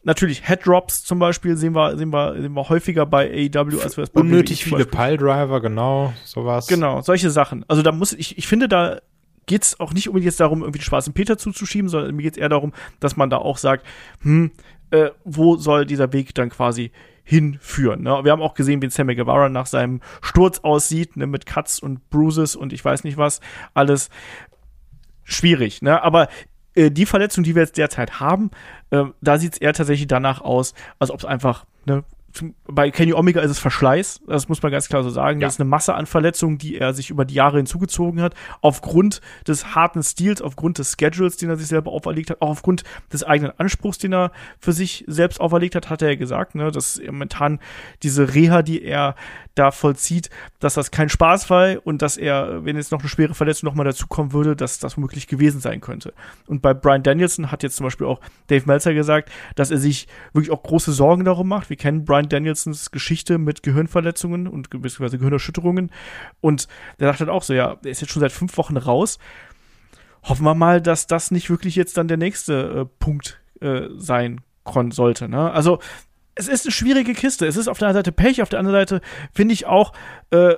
Natürlich 0.01 0.47
Headdrops 0.47 1.03
zum 1.03 1.19
Beispiel 1.19 1.57
sehen 1.57 1.75
wir, 1.75 1.97
sehen 1.97 2.09
wir, 2.13 2.41
sehen 2.41 2.53
wir 2.53 2.69
häufiger 2.69 3.05
bei 3.05 3.29
AEW, 3.29 3.81
als 3.81 3.97
wir 3.97 4.05
es 4.05 4.09
bei 4.09 4.21
Unnötig 4.21 4.65
WWE 4.65 4.77
viele 4.77 4.85
Piledriver, 4.85 5.59
genau, 5.59 6.13
sowas. 6.23 6.67
Genau, 6.67 7.01
solche 7.01 7.29
Sachen. 7.29 7.65
Also 7.67 7.81
da 7.81 7.91
muss 7.91 8.13
ich, 8.13 8.37
ich 8.37 8.47
finde, 8.47 8.69
da 8.69 9.01
geht 9.49 9.63
es 9.63 9.79
auch 9.79 9.93
nicht 9.93 10.07
unbedingt 10.07 10.27
jetzt 10.27 10.39
darum, 10.39 10.61
irgendwie 10.61 10.77
den 10.77 10.83
schwarzen 10.83 11.13
Peter 11.13 11.37
zuzuschieben, 11.39 11.89
sondern 11.89 12.15
mir 12.15 12.21
geht 12.21 12.33
es 12.33 12.37
eher 12.37 12.49
darum, 12.49 12.71
dass 12.99 13.17
man 13.17 13.31
da 13.31 13.37
auch 13.37 13.57
sagt, 13.57 13.83
hm, 14.21 14.51
äh, 14.91 15.09
wo 15.23 15.57
soll 15.57 15.87
dieser 15.87 16.13
Weg 16.13 16.35
dann 16.35 16.49
quasi 16.49 16.91
hinführen. 17.23 18.03
Ne? 18.03 18.23
Wir 18.23 18.31
haben 18.31 18.43
auch 18.43 18.53
gesehen, 18.53 18.79
wie 18.83 18.89
Sammy 18.91 19.15
Guevara 19.15 19.49
nach 19.49 19.65
seinem 19.65 20.01
Sturz 20.21 20.59
aussieht, 20.59 21.17
ne, 21.17 21.25
mit 21.25 21.47
Cuts 21.47 21.79
und 21.79 22.11
Bruises 22.11 22.55
und 22.55 22.73
ich 22.73 22.85
weiß 22.85 23.03
nicht 23.03 23.17
was, 23.17 23.41
alles 23.73 24.11
schwierig. 25.23 25.81
Ne? 25.81 26.01
Aber 26.01 26.27
äh, 26.75 26.91
die 26.91 27.07
Verletzung, 27.07 27.43
die 27.43 27.55
wir 27.55 27.63
jetzt 27.63 27.77
derzeit 27.77 28.19
haben, 28.19 28.51
äh, 28.91 29.05
da 29.21 29.39
sieht 29.39 29.53
es 29.53 29.57
eher 29.59 29.73
tatsächlich 29.73 30.07
danach 30.07 30.41
aus, 30.41 30.75
als 30.99 31.09
ob 31.09 31.19
es 31.19 31.25
einfach 31.25 31.65
ne, 31.85 32.03
bei 32.67 32.91
Kenny 32.91 33.13
Omega 33.13 33.41
ist 33.41 33.51
es 33.51 33.59
Verschleiß, 33.59 34.21
das 34.27 34.49
muss 34.49 34.61
man 34.61 34.71
ganz 34.71 34.87
klar 34.87 35.03
so 35.03 35.09
sagen. 35.09 35.39
Ja. 35.39 35.47
Das 35.47 35.55
ist 35.55 35.59
eine 35.59 35.69
Masse 35.69 35.93
an 35.95 36.05
Verletzungen, 36.05 36.57
die 36.57 36.77
er 36.77 36.93
sich 36.93 37.09
über 37.09 37.25
die 37.25 37.33
Jahre 37.33 37.57
hinzugezogen 37.57 38.21
hat, 38.21 38.35
aufgrund 38.61 39.21
des 39.47 39.75
harten 39.75 40.03
Stils, 40.03 40.41
aufgrund 40.41 40.77
des 40.77 40.95
Schedules, 40.99 41.37
den 41.37 41.49
er 41.49 41.57
sich 41.57 41.67
selber 41.67 41.91
auferlegt 41.91 42.29
hat, 42.29 42.41
auch 42.41 42.49
aufgrund 42.49 42.83
des 43.11 43.23
eigenen 43.23 43.53
Anspruchs, 43.57 43.97
den 43.97 44.13
er 44.13 44.31
für 44.59 44.73
sich 44.73 45.03
selbst 45.07 45.41
auferlegt 45.41 45.75
hat, 45.75 45.89
hat 45.89 46.01
er 46.01 46.09
ja 46.09 46.15
gesagt, 46.15 46.55
ne, 46.55 46.71
dass 46.71 47.01
momentan 47.05 47.59
diese 48.03 48.33
Reha, 48.33 48.61
die 48.61 48.83
er 48.83 49.15
da 49.55 49.71
vollzieht, 49.71 50.29
dass 50.59 50.75
das 50.75 50.91
kein 50.91 51.09
Spaß 51.09 51.49
war 51.49 51.85
und 51.85 52.01
dass 52.01 52.15
er, 52.17 52.63
wenn 52.63 52.77
jetzt 52.77 52.91
noch 52.91 53.01
eine 53.01 53.09
schwere 53.09 53.33
Verletzung 53.33 53.67
nochmal 53.67 53.85
dazukommen 53.85 54.31
würde, 54.31 54.55
dass 54.55 54.79
das 54.79 54.95
womöglich 54.95 55.27
gewesen 55.27 55.59
sein 55.59 55.81
könnte. 55.81 56.13
Und 56.47 56.61
bei 56.61 56.73
Brian 56.73 57.03
Danielson 57.03 57.51
hat 57.51 57.63
jetzt 57.63 57.75
zum 57.75 57.85
Beispiel 57.85 58.07
auch 58.07 58.21
Dave 58.47 58.65
Meltzer 58.65 58.93
gesagt, 58.93 59.29
dass 59.55 59.71
er 59.71 59.77
sich 59.77 60.07
wirklich 60.33 60.51
auch 60.51 60.63
große 60.63 60.93
Sorgen 60.93 61.25
darum 61.25 61.47
macht. 61.49 61.69
Wir 61.69 61.77
kennen 61.77 62.05
Brian 62.05 62.18
Danielsons 62.27 62.91
Geschichte 62.91 63.37
mit 63.37 63.63
Gehirnverletzungen 63.63 64.47
und 64.47 64.69
beziehungsweise 64.69 65.17
Gehirnerschütterungen. 65.17 65.91
Und 66.41 66.67
der 66.99 67.07
sagt 67.07 67.21
halt 67.21 67.29
auch 67.29 67.43
so, 67.43 67.53
ja, 67.53 67.77
er 67.83 67.91
ist 67.91 68.01
jetzt 68.01 68.11
schon 68.11 68.19
seit 68.19 68.31
fünf 68.31 68.57
Wochen 68.57 68.77
raus. 68.77 69.19
Hoffen 70.23 70.43
wir 70.43 70.55
mal, 70.55 70.81
dass 70.81 71.07
das 71.07 71.31
nicht 71.31 71.49
wirklich 71.49 71.75
jetzt 71.75 71.97
dann 71.97 72.07
der 72.07 72.17
nächste 72.17 72.81
äh, 72.81 72.85
Punkt 72.99 73.39
äh, 73.61 73.87
sein 73.95 74.41
sollte. 74.91 75.27
Ne? 75.27 75.51
Also 75.51 75.79
es 76.35 76.47
ist 76.47 76.65
eine 76.65 76.71
schwierige 76.71 77.13
Kiste. 77.13 77.47
Es 77.47 77.57
ist 77.57 77.67
auf 77.67 77.79
der 77.79 77.87
einen 77.87 77.95
Seite 77.95 78.11
Pech, 78.11 78.41
auf 78.41 78.49
der 78.49 78.59
anderen 78.59 78.77
Seite 78.77 79.01
finde 79.33 79.53
ich 79.53 79.65
auch, 79.65 79.93
äh, 80.29 80.55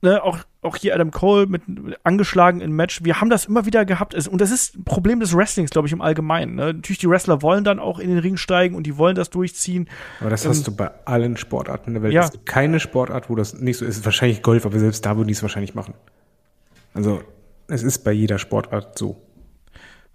ne, 0.00 0.22
auch, 0.22 0.38
auch 0.62 0.76
hier 0.76 0.94
Adam 0.94 1.10
Cole 1.10 1.46
mit, 1.46 1.62
angeschlagen 2.04 2.60
im 2.60 2.74
Match. 2.74 3.02
Wir 3.02 3.20
haben 3.20 3.28
das 3.28 3.46
immer 3.46 3.66
wieder 3.66 3.84
gehabt. 3.84 4.14
Und 4.28 4.40
das 4.40 4.52
ist 4.52 4.76
ein 4.76 4.84
Problem 4.84 5.18
des 5.18 5.36
Wrestlings, 5.36 5.70
glaube 5.70 5.88
ich, 5.88 5.92
im 5.92 6.00
Allgemeinen. 6.00 6.54
Ne? 6.54 6.74
Natürlich, 6.74 6.98
die 6.98 7.08
Wrestler 7.08 7.42
wollen 7.42 7.64
dann 7.64 7.80
auch 7.80 7.98
in 7.98 8.08
den 8.08 8.18
Ring 8.18 8.36
steigen 8.36 8.76
und 8.76 8.84
die 8.84 8.96
wollen 8.96 9.16
das 9.16 9.30
durchziehen. 9.30 9.88
Aber 10.20 10.30
das 10.30 10.46
hast 10.46 10.58
ähm, 10.58 10.64
du 10.64 10.76
bei 10.76 10.90
allen 11.04 11.36
Sportarten 11.36 11.94
der 11.94 12.02
Welt. 12.04 12.12
Ja. 12.12 12.24
Es 12.24 12.30
gibt 12.30 12.46
keine 12.46 12.78
Sportart, 12.78 13.28
wo 13.28 13.34
das 13.34 13.54
nicht 13.54 13.76
so 13.76 13.84
ist. 13.84 14.04
Wahrscheinlich 14.04 14.42
Golf, 14.42 14.64
aber 14.64 14.78
selbst 14.78 15.04
da 15.04 15.16
würden 15.16 15.28
die 15.28 15.34
es 15.34 15.42
wahrscheinlich 15.42 15.74
machen. 15.74 15.94
Also, 16.94 17.22
es 17.66 17.82
ist 17.82 18.04
bei 18.04 18.12
jeder 18.12 18.38
Sportart 18.38 18.98
so. 18.98 19.20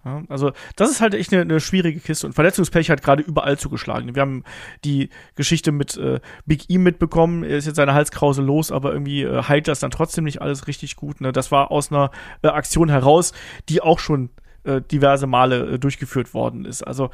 Ja, 0.08 0.22
also 0.28 0.52
das 0.76 0.90
ist 0.90 1.00
halt 1.02 1.12
echt 1.14 1.32
eine, 1.32 1.42
eine 1.42 1.60
schwierige 1.60 2.00
Kiste 2.00 2.26
und 2.26 2.32
Verletzungspech 2.32 2.88
hat 2.90 3.02
gerade 3.02 3.22
überall 3.22 3.58
zugeschlagen. 3.58 4.14
Wir 4.14 4.22
haben 4.22 4.42
die 4.84 5.10
Geschichte 5.34 5.70
mit 5.70 5.98
äh, 5.98 6.20
Big 6.46 6.70
E 6.70 6.78
mitbekommen, 6.78 7.44
er 7.44 7.58
ist 7.58 7.66
jetzt 7.66 7.76
seine 7.76 7.92
Halskrause 7.92 8.40
los, 8.40 8.72
aber 8.72 8.92
irgendwie 8.92 9.24
äh, 9.24 9.42
heilt 9.42 9.68
das 9.68 9.80
dann 9.80 9.90
trotzdem 9.90 10.24
nicht 10.24 10.40
alles 10.40 10.66
richtig 10.66 10.96
gut. 10.96 11.20
Ne? 11.20 11.32
Das 11.32 11.52
war 11.52 11.70
aus 11.70 11.92
einer 11.92 12.10
äh, 12.42 12.48
Aktion 12.48 12.88
heraus, 12.88 13.34
die 13.68 13.82
auch 13.82 13.98
schon 13.98 14.30
äh, 14.64 14.80
diverse 14.80 15.26
Male 15.26 15.74
äh, 15.74 15.78
durchgeführt 15.78 16.32
worden 16.32 16.64
ist. 16.64 16.82
Also 16.82 17.10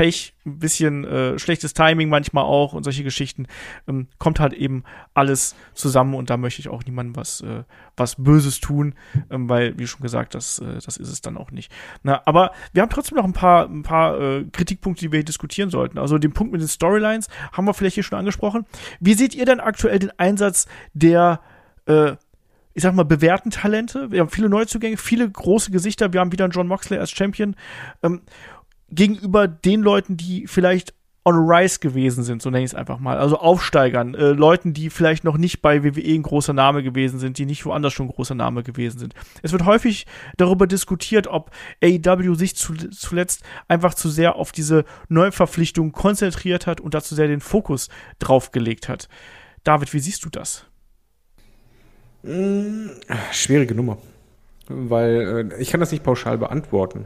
Pech, 0.00 0.34
ein 0.46 0.58
bisschen 0.58 1.04
äh, 1.04 1.38
schlechtes 1.38 1.74
Timing 1.74 2.08
manchmal 2.08 2.44
auch 2.44 2.72
und 2.72 2.84
solche 2.84 3.04
Geschichten. 3.04 3.46
Ähm, 3.86 4.06
kommt 4.16 4.40
halt 4.40 4.54
eben 4.54 4.84
alles 5.12 5.54
zusammen 5.74 6.14
und 6.14 6.30
da 6.30 6.38
möchte 6.38 6.60
ich 6.60 6.70
auch 6.70 6.82
niemandem 6.86 7.16
was, 7.16 7.42
äh, 7.42 7.64
was 7.98 8.16
Böses 8.16 8.60
tun, 8.60 8.94
ähm, 9.28 9.50
weil, 9.50 9.78
wie 9.78 9.86
schon 9.86 10.00
gesagt, 10.00 10.34
das, 10.34 10.58
äh, 10.60 10.78
das 10.82 10.96
ist 10.96 11.10
es 11.10 11.20
dann 11.20 11.36
auch 11.36 11.50
nicht. 11.50 11.70
Na, 12.02 12.22
aber 12.24 12.52
wir 12.72 12.80
haben 12.80 12.88
trotzdem 12.88 13.18
noch 13.18 13.26
ein 13.26 13.34
paar, 13.34 13.68
ein 13.68 13.82
paar 13.82 14.18
äh, 14.18 14.44
Kritikpunkte, 14.50 15.04
die 15.04 15.12
wir 15.12 15.18
hier 15.18 15.24
diskutieren 15.26 15.68
sollten. 15.68 15.98
Also 15.98 16.16
den 16.16 16.32
Punkt 16.32 16.50
mit 16.50 16.62
den 16.62 16.68
Storylines 16.68 17.28
haben 17.52 17.66
wir 17.66 17.74
vielleicht 17.74 17.96
hier 17.96 18.02
schon 18.02 18.18
angesprochen. 18.18 18.64
Wie 19.00 19.12
seht 19.12 19.34
ihr 19.34 19.44
denn 19.44 19.60
aktuell 19.60 19.98
den 19.98 20.18
Einsatz 20.18 20.66
der 20.94 21.42
äh, 21.84 22.16
ich 22.72 22.84
sag 22.84 22.94
mal, 22.94 23.04
bewährten 23.04 23.50
Talente. 23.50 24.10
Wir 24.12 24.20
haben 24.20 24.30
viele 24.30 24.48
Neuzugänge, 24.48 24.96
viele 24.96 25.28
große 25.28 25.70
Gesichter. 25.70 26.12
Wir 26.12 26.20
haben 26.20 26.32
wieder 26.32 26.44
einen 26.44 26.52
John 26.52 26.68
Moxley 26.68 26.98
als 26.98 27.10
Champion. 27.10 27.56
Ähm, 28.02 28.22
gegenüber 28.90 29.48
den 29.48 29.82
Leuten, 29.82 30.16
die 30.16 30.46
vielleicht 30.46 30.94
on 31.24 31.36
rise 31.36 31.78
gewesen 31.80 32.24
sind, 32.24 32.40
so 32.40 32.50
nenne 32.50 32.64
ich 32.64 32.70
es 32.70 32.74
einfach 32.74 32.98
mal. 32.98 33.18
Also 33.18 33.38
Aufsteigern, 33.38 34.14
äh, 34.14 34.30
Leuten, 34.30 34.72
die 34.72 34.88
vielleicht 34.88 35.22
noch 35.22 35.36
nicht 35.36 35.60
bei 35.60 35.84
WWE 35.84 36.14
ein 36.14 36.22
großer 36.22 36.54
Name 36.54 36.82
gewesen 36.82 37.18
sind, 37.18 37.36
die 37.36 37.44
nicht 37.44 37.66
woanders 37.66 37.92
schon 37.92 38.06
ein 38.06 38.12
großer 38.12 38.34
Name 38.34 38.62
gewesen 38.62 38.98
sind. 38.98 39.14
Es 39.42 39.52
wird 39.52 39.66
häufig 39.66 40.06
darüber 40.38 40.66
diskutiert, 40.66 41.26
ob 41.26 41.50
AEW 41.82 42.34
sich 42.34 42.56
zu, 42.56 42.72
zuletzt 42.74 43.42
einfach 43.68 43.94
zu 43.94 44.08
sehr 44.08 44.36
auf 44.36 44.50
diese 44.50 44.84
Neuverpflichtung 45.08 45.92
konzentriert 45.92 46.66
hat 46.66 46.80
und 46.80 46.94
dazu 46.94 47.14
sehr 47.14 47.28
den 47.28 47.40
Fokus 47.40 47.90
draufgelegt 48.18 48.88
hat. 48.88 49.08
David, 49.62 49.92
wie 49.92 50.00
siehst 50.00 50.24
du 50.24 50.30
das? 50.30 50.64
Hm, 52.24 52.92
schwierige 53.30 53.74
Nummer. 53.74 53.98
Weil 54.68 55.50
äh, 55.52 55.60
ich 55.60 55.70
kann 55.70 55.80
das 55.80 55.92
nicht 55.92 56.02
pauschal 56.02 56.38
beantworten 56.38 57.04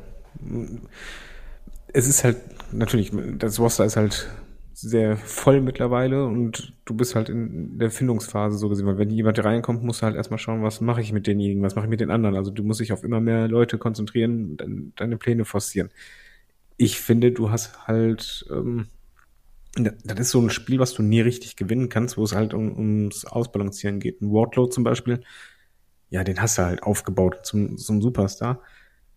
es 1.95 2.09
ist 2.09 2.25
halt, 2.25 2.37
natürlich, 2.73 3.13
das 3.39 3.59
Roster 3.59 3.85
ist 3.85 3.97
halt 3.97 4.29
sehr 4.75 5.17
voll 5.17 5.61
mittlerweile 5.61 6.27
und 6.27 6.75
du 6.85 6.95
bist 6.95 7.15
halt 7.15 7.29
in 7.29 7.79
der 7.79 7.93
Findungsphase 7.93 8.59
so 8.59 8.69
gesehen, 8.69 8.87
weil 8.87 8.99
wenn 8.99 9.11
jemand 9.11 9.43
reinkommt, 9.43 9.85
musst 9.85 10.03
du 10.03 10.07
halt 10.07 10.17
erstmal 10.17 10.41
schauen, 10.41 10.65
was 10.65 10.81
mache 10.81 11.01
ich 11.01 11.13
mit 11.13 11.29
denjenigen, 11.29 11.63
was 11.63 11.77
mache 11.77 11.87
ich 11.87 11.91
mit 11.91 12.01
den 12.01 12.11
anderen. 12.11 12.35
Also 12.35 12.51
du 12.51 12.65
musst 12.65 12.81
dich 12.81 12.93
auf 12.93 13.05
immer 13.05 13.21
mehr 13.21 13.47
Leute 13.47 13.79
konzentrieren, 13.79 14.59
und 14.61 14.93
deine 14.97 15.17
Pläne 15.17 15.45
forcieren. 15.45 15.91
Ich 16.77 17.01
finde, 17.01 17.31
du 17.31 17.51
hast 17.51 17.87
halt, 17.87 18.45
ähm, 18.51 18.89
das 19.77 20.19
ist 20.19 20.31
so 20.31 20.41
ein 20.41 20.51
Spiel, 20.51 20.81
was 20.81 20.95
du 20.95 21.03
nie 21.03 21.21
richtig 21.21 21.55
gewinnen 21.55 21.89
kannst, 21.89 22.17
wo 22.17 22.25
es 22.25 22.35
halt 22.35 22.55
um, 22.55 22.77
ums 22.77 23.25
Ausbalancieren 23.25 24.01
geht. 24.01 24.21
Ein 24.21 24.33
Wardlow 24.33 24.67
zum 24.67 24.83
Beispiel, 24.83 25.21
ja, 26.11 26.25
den 26.25 26.41
hast 26.43 26.59
du 26.59 26.63
halt 26.63 26.83
aufgebaut 26.83 27.47
zum, 27.47 27.79
zum 27.79 28.03
Superstar 28.03 28.61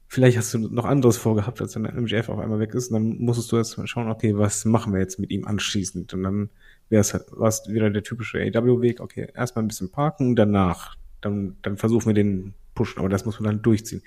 vielleicht 0.07 0.37
hast 0.37 0.53
du 0.53 0.59
noch 0.59 0.85
anderes 0.85 1.17
vorgehabt, 1.17 1.61
als 1.61 1.73
dann 1.73 1.83
MJF 1.83 2.29
auf 2.29 2.39
einmal 2.39 2.59
weg 2.59 2.73
ist. 2.73 2.91
Und 2.91 2.93
dann 2.93 3.17
musstest 3.17 3.51
du 3.51 3.57
jetzt 3.57 3.77
mal 3.77 3.87
schauen, 3.87 4.09
okay, 4.09 4.37
was 4.37 4.65
machen 4.65 4.93
wir 4.93 4.99
jetzt 4.99 5.19
mit 5.19 5.31
ihm 5.31 5.45
anschließend? 5.45 6.13
Und 6.13 6.23
dann 6.23 6.49
wäre 6.89 7.01
es 7.01 7.13
halt, 7.13 7.25
wieder 7.67 7.89
der 7.89 8.03
typische 8.03 8.39
AW-Weg, 8.39 9.01
okay, 9.01 9.27
erstmal 9.35 9.65
ein 9.65 9.67
bisschen 9.67 9.91
parken, 9.91 10.35
danach, 10.35 10.95
dann, 11.21 11.57
dann 11.61 11.77
versuchen 11.77 12.07
wir 12.07 12.13
den 12.13 12.53
pushen, 12.73 12.99
aber 12.99 13.09
das 13.09 13.25
muss 13.25 13.39
man 13.39 13.51
dann 13.51 13.61
durchziehen. 13.61 14.01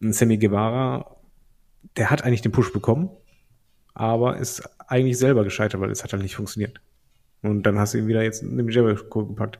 Und 0.00 0.14
Sammy 0.14 0.36
Guevara, 0.36 1.16
der 1.96 2.10
hat 2.10 2.24
eigentlich 2.24 2.42
den 2.42 2.52
Push 2.52 2.72
bekommen, 2.72 3.10
aber 3.94 4.36
ist 4.36 4.62
eigentlich 4.86 5.18
selber 5.18 5.44
gescheitert, 5.44 5.80
weil 5.80 5.90
es 5.90 6.04
hat 6.04 6.12
halt 6.12 6.22
nicht 6.22 6.36
funktioniert. 6.36 6.80
Und 7.42 7.64
dann 7.64 7.78
hast 7.78 7.94
du 7.94 7.98
ihn 7.98 8.06
wieder 8.06 8.22
jetzt 8.22 8.42
in 8.42 8.56
den 8.56 8.68
Jericho 8.68 9.26
gepackt. 9.26 9.58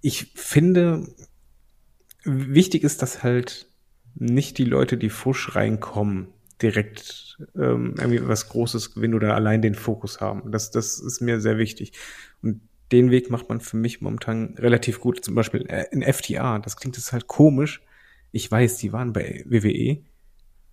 Ich 0.00 0.32
finde, 0.34 1.08
wichtig 2.24 2.82
ist, 2.82 3.02
dass 3.02 3.22
halt 3.22 3.68
nicht 4.18 4.58
die 4.58 4.64
Leute, 4.64 4.96
die 4.96 5.10
fusch 5.10 5.54
reinkommen, 5.54 6.28
direkt 6.62 7.38
ähm, 7.54 7.94
irgendwie 7.98 8.26
was 8.26 8.48
Großes 8.48 8.94
gewinnen 8.94 9.14
oder 9.14 9.34
allein 9.34 9.62
den 9.62 9.74
Fokus 9.74 10.20
haben. 10.20 10.50
Das, 10.50 10.70
das 10.70 10.98
ist 10.98 11.20
mir 11.20 11.40
sehr 11.40 11.58
wichtig. 11.58 11.92
Und 12.42 12.60
den 12.92 13.10
Weg 13.10 13.30
macht 13.30 13.48
man 13.48 13.60
für 13.60 13.76
mich 13.76 14.00
momentan 14.00 14.54
relativ 14.58 15.00
gut. 15.00 15.24
Zum 15.24 15.34
Beispiel 15.34 15.66
äh, 15.68 15.84
in 15.90 16.02
FTA, 16.02 16.58
das 16.58 16.76
klingt 16.76 16.96
jetzt 16.96 17.12
halt 17.12 17.26
komisch. 17.26 17.82
Ich 18.32 18.50
weiß, 18.50 18.78
die 18.78 18.92
waren 18.92 19.12
bei 19.12 19.44
WWE, 19.46 19.98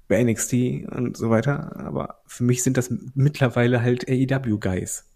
bei 0.07 0.23
NXT 0.23 0.53
und 0.89 1.17
so 1.17 1.29
weiter, 1.29 1.75
aber 1.77 2.21
für 2.25 2.43
mich 2.43 2.63
sind 2.63 2.77
das 2.77 2.93
mittlerweile 3.13 3.81
halt 3.81 4.07
AEW-Guys. 4.07 5.09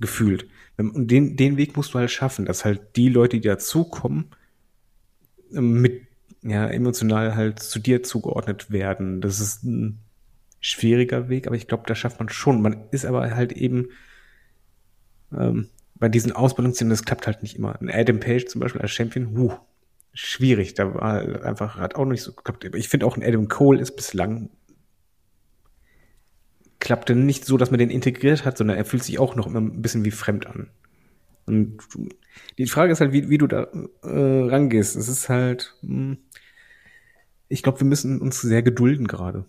Gefühlt. 0.00 0.48
Und 0.76 1.08
den, 1.10 1.36
den 1.36 1.56
Weg 1.56 1.76
musst 1.76 1.94
du 1.94 1.98
halt 1.98 2.10
schaffen, 2.10 2.44
dass 2.44 2.64
halt 2.64 2.96
die 2.96 3.08
Leute, 3.08 3.38
die 3.38 3.48
dazukommen, 3.48 4.34
ähm, 5.52 5.80
mit 5.80 6.06
ja, 6.44 6.66
emotional 6.68 7.34
halt 7.34 7.58
zu 7.60 7.78
dir 7.78 8.02
zugeordnet 8.02 8.70
werden. 8.70 9.20
Das 9.20 9.40
ist 9.40 9.64
ein 9.64 10.00
schwieriger 10.60 11.28
Weg, 11.28 11.46
aber 11.46 11.56
ich 11.56 11.66
glaube, 11.66 11.84
da 11.86 11.94
schafft 11.94 12.20
man 12.20 12.28
schon. 12.28 12.62
Man 12.62 12.84
ist 12.90 13.04
aber 13.04 13.34
halt 13.34 13.52
eben 13.52 13.88
Ähm, 15.32 15.68
bei 15.96 16.08
diesen 16.08 16.32
Ausbildungsszenen, 16.32 16.90
das 16.90 17.04
klappt 17.04 17.26
halt 17.26 17.42
nicht 17.42 17.56
immer. 17.56 17.80
Ein 17.80 17.90
Adam 17.90 18.20
Page 18.20 18.46
zum 18.46 18.60
Beispiel 18.60 18.82
als 18.82 18.90
Champion, 18.90 19.36
huh, 19.36 19.56
schwierig. 20.12 20.74
Da 20.74 20.94
war 20.94 21.12
halt 21.14 21.42
einfach, 21.42 21.76
hat 21.76 21.94
auch 21.96 22.04
nicht 22.04 22.22
so 22.22 22.32
geklappt. 22.32 22.64
Ich 22.74 22.88
finde 22.88 23.06
auch 23.06 23.16
ein 23.16 23.22
Adam 23.22 23.48
Cole 23.48 23.80
ist 23.80 23.96
bislang 23.96 24.50
klappte 26.80 27.14
nicht 27.14 27.46
so, 27.46 27.56
dass 27.56 27.70
man 27.70 27.78
den 27.78 27.90
integriert 27.90 28.44
hat, 28.44 28.58
sondern 28.58 28.76
er 28.76 28.84
fühlt 28.84 29.02
sich 29.02 29.18
auch 29.18 29.36
noch 29.36 29.46
immer 29.46 29.60
ein 29.60 29.80
bisschen 29.80 30.04
wie 30.04 30.10
fremd 30.10 30.46
an. 30.46 30.68
Und 31.46 31.78
die 32.58 32.66
Frage 32.66 32.92
ist 32.92 33.00
halt, 33.00 33.12
wie, 33.12 33.30
wie 33.30 33.38
du 33.38 33.46
da 33.46 33.68
äh, 34.02 34.48
rangehst. 34.48 34.94
Es 34.94 35.08
ist 35.08 35.28
halt, 35.28 35.74
mh, 35.82 35.90
hm, 35.90 36.18
ich 37.54 37.62
glaube, 37.62 37.80
wir 37.80 37.86
müssen 37.86 38.20
uns 38.20 38.40
sehr 38.40 38.62
gedulden 38.62 39.06
gerade. 39.06 39.44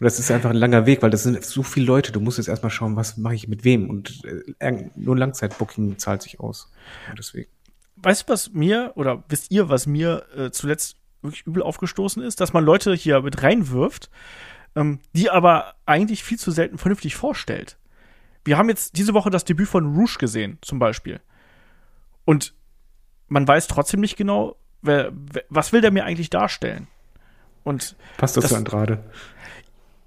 Das 0.00 0.18
ist 0.18 0.30
einfach 0.30 0.50
ein 0.50 0.56
langer 0.56 0.86
Weg, 0.86 1.02
weil 1.02 1.10
das 1.10 1.24
sind 1.24 1.44
so 1.44 1.62
viele 1.62 1.84
Leute. 1.86 2.10
Du 2.10 2.20
musst 2.20 2.38
jetzt 2.38 2.48
erstmal 2.48 2.70
schauen, 2.70 2.96
was 2.96 3.16
mache 3.18 3.34
ich 3.34 3.48
mit 3.48 3.64
wem. 3.64 3.90
Und 3.90 4.22
äh, 4.60 4.90
nur 4.96 5.16
Langzeitbooking 5.16 5.98
zahlt 5.98 6.22
sich 6.22 6.40
aus. 6.40 6.72
Und 7.10 7.18
deswegen. 7.18 7.50
Weißt 7.96 8.22
du, 8.22 8.32
was 8.32 8.52
mir, 8.52 8.92
oder 8.94 9.24
wisst 9.28 9.50
ihr, 9.50 9.68
was 9.68 9.86
mir 9.86 10.24
äh, 10.36 10.50
zuletzt 10.50 10.96
wirklich 11.20 11.46
übel 11.46 11.62
aufgestoßen 11.62 12.22
ist? 12.22 12.40
Dass 12.40 12.52
man 12.52 12.64
Leute 12.64 12.94
hier 12.94 13.20
mit 13.20 13.42
reinwirft, 13.42 14.08
ähm, 14.74 15.00
die 15.12 15.28
aber 15.28 15.74
eigentlich 15.84 16.22
viel 16.22 16.38
zu 16.38 16.50
selten 16.50 16.78
vernünftig 16.78 17.14
vorstellt. 17.16 17.76
Wir 18.44 18.56
haben 18.56 18.70
jetzt 18.70 18.96
diese 18.96 19.12
Woche 19.12 19.30
das 19.30 19.44
Debüt 19.44 19.68
von 19.68 19.96
Rouge 19.96 20.16
gesehen, 20.18 20.58
zum 20.62 20.78
Beispiel. 20.78 21.20
Und 22.24 22.54
man 23.26 23.46
weiß 23.46 23.66
trotzdem 23.66 24.00
nicht 24.00 24.16
genau, 24.16 24.56
wer, 24.80 25.12
wer, 25.12 25.44
was 25.50 25.72
will 25.72 25.82
der 25.82 25.90
mir 25.90 26.04
eigentlich 26.04 26.30
darstellen. 26.30 26.86
Und 27.68 27.96
Passt 28.16 28.36
das, 28.36 28.42
das 28.42 28.50
zu 28.50 28.56
Andrade? 28.56 29.04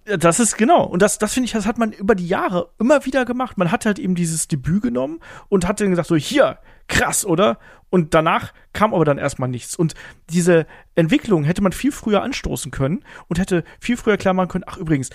Das 0.06 0.40
ist 0.40 0.58
genau. 0.58 0.84
Und 0.84 1.02
das, 1.02 1.20
das 1.20 1.34
finde 1.34 1.46
ich, 1.46 1.52
das 1.52 1.68
hat 1.68 1.78
man 1.78 1.92
über 1.92 2.16
die 2.16 2.28
Jahre 2.28 2.72
immer 2.80 3.06
wieder 3.06 3.24
gemacht. 3.24 3.58
Man 3.58 3.72
hat 3.72 3.86
halt 3.86 4.00
eben 4.00 4.16
dieses 4.16 4.48
Debüt 4.48 4.82
genommen 4.82 5.20
und 5.48 5.68
hat 5.68 5.80
dann 5.80 5.92
gesagt, 5.92 6.08
so, 6.08 6.16
hier, 6.16 6.58
krass, 6.88 7.24
oder? 7.24 7.60
Und 7.90 8.14
danach 8.14 8.54
kam 8.74 8.94
aber 8.94 9.06
dann 9.06 9.18
erstmal 9.18 9.50
nichts. 9.50 9.76
Und 9.76 9.94
diese 10.30 10.66
Entwicklung 10.96 11.44
hätte 11.44 11.62
man 11.62 11.72
viel 11.72 11.92
früher 11.92 12.24
anstoßen 12.24 12.72
können 12.72 13.04
und 13.28 13.38
hätte 13.38 13.64
viel 13.80 13.96
früher 13.96 14.18
klar 14.18 14.34
machen 14.34 14.50
können, 14.50 14.64
ach 14.66 14.78
übrigens, 14.78 15.12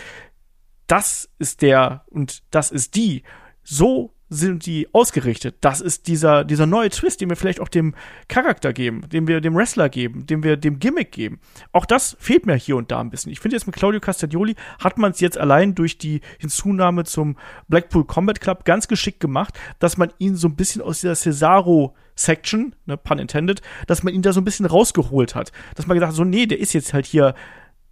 das 0.87 1.29
ist 1.39 1.63
der 1.63 2.05
und 2.09 2.43
das 2.51 2.71
ist 2.71 2.95
die. 2.95 3.25
So 3.65 4.15
sind 4.29 4.67
die 4.67 4.89
ausgerichtet. 4.93 5.57
Das 5.61 5.81
ist 5.81 6.09
dieser, 6.09 6.45
dieser 6.45 6.67
neue 6.67 6.91
Twist, 6.91 7.21
den 7.21 7.29
wir 7.29 7.37
vielleicht 7.37 7.61
auch 7.61 7.69
dem 7.69 7.95
Charakter 8.29 8.73
geben, 8.73 9.09
den 9.09 9.29
wir 9.29 9.41
dem 9.41 9.55
Wrestler 9.55 9.89
geben, 9.89 10.27
den 10.27 10.43
wir 10.43 10.57
dem 10.57 10.79
Gimmick 10.79 11.13
geben. 11.13 11.41
Auch 11.73 11.87
das 11.87 12.17
fehlt 12.19 12.45
mir 12.45 12.57
hier 12.57 12.77
und 12.77 12.91
da 12.91 13.01
ein 13.01 13.11
bisschen. 13.11 13.31
Ich 13.31 13.41
finde 13.41 13.57
jetzt 13.57 13.67
mit 13.67 13.77
Claudio 13.77 14.01
Castagnoli 14.01 14.57
hat 14.81 14.99
man 14.99 15.13
es 15.13 15.21
jetzt 15.21 15.39
allein 15.39 15.75
durch 15.75 15.99
die 15.99 16.21
Hinzunahme 16.39 17.05
zum 17.05 17.37
Blackpool 17.69 18.05
Combat 18.05 18.41
Club 18.41 18.65
ganz 18.65 18.89
geschickt 18.89 19.21
gemacht, 19.21 19.59
dass 19.79 19.97
man 19.97 20.13
ihn 20.19 20.35
so 20.35 20.49
ein 20.49 20.57
bisschen 20.57 20.83
aus 20.83 21.01
dieser 21.01 21.15
Cesaro 21.15 21.95
Section, 22.17 22.75
ne, 22.87 22.97
pun 22.97 23.19
intended, 23.19 23.61
dass 23.87 24.03
man 24.03 24.13
ihn 24.13 24.23
da 24.23 24.33
so 24.33 24.41
ein 24.41 24.45
bisschen 24.45 24.67
rausgeholt 24.67 25.35
hat. 25.35 25.53
Dass 25.75 25.87
man 25.87 25.97
gesagt 25.97 26.11
hat, 26.11 26.17
so, 26.17 26.25
nee, 26.25 26.47
der 26.47 26.59
ist 26.59 26.73
jetzt 26.73 26.95
halt 26.95 27.07
hier, 27.07 27.35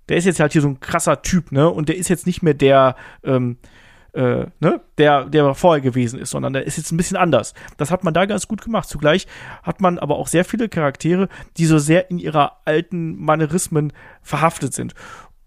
der 0.08 0.16
ist 0.16 0.24
jetzt 0.24 0.40
halt 0.40 0.52
hier 0.52 0.62
so 0.62 0.68
ein 0.68 0.80
krasser 0.80 1.22
Typ, 1.22 1.52
ne, 1.52 1.68
und 1.68 1.88
der 1.88 1.96
ist 1.96 2.08
jetzt 2.08 2.26
nicht 2.26 2.42
mehr 2.42 2.54
der, 2.54 2.96
ähm, 3.22 3.58
äh, 4.14 4.46
ne, 4.60 4.80
der, 4.98 5.24
der 5.26 5.54
vorher 5.54 5.80
gewesen 5.80 6.18
ist, 6.18 6.30
sondern 6.30 6.52
der 6.52 6.64
ist 6.64 6.76
jetzt 6.76 6.92
ein 6.92 6.96
bisschen 6.96 7.16
anders. 7.16 7.54
Das 7.76 7.90
hat 7.90 8.04
man 8.04 8.14
da 8.14 8.26
ganz 8.26 8.48
gut 8.48 8.62
gemacht. 8.62 8.88
Zugleich 8.88 9.26
hat 9.62 9.80
man 9.80 9.98
aber 9.98 10.16
auch 10.16 10.28
sehr 10.28 10.44
viele 10.44 10.68
Charaktere, 10.68 11.28
die 11.56 11.66
so 11.66 11.78
sehr 11.78 12.10
in 12.10 12.18
ihrer 12.18 12.60
alten 12.64 13.16
Manierismen 13.16 13.92
verhaftet 14.22 14.74
sind 14.74 14.94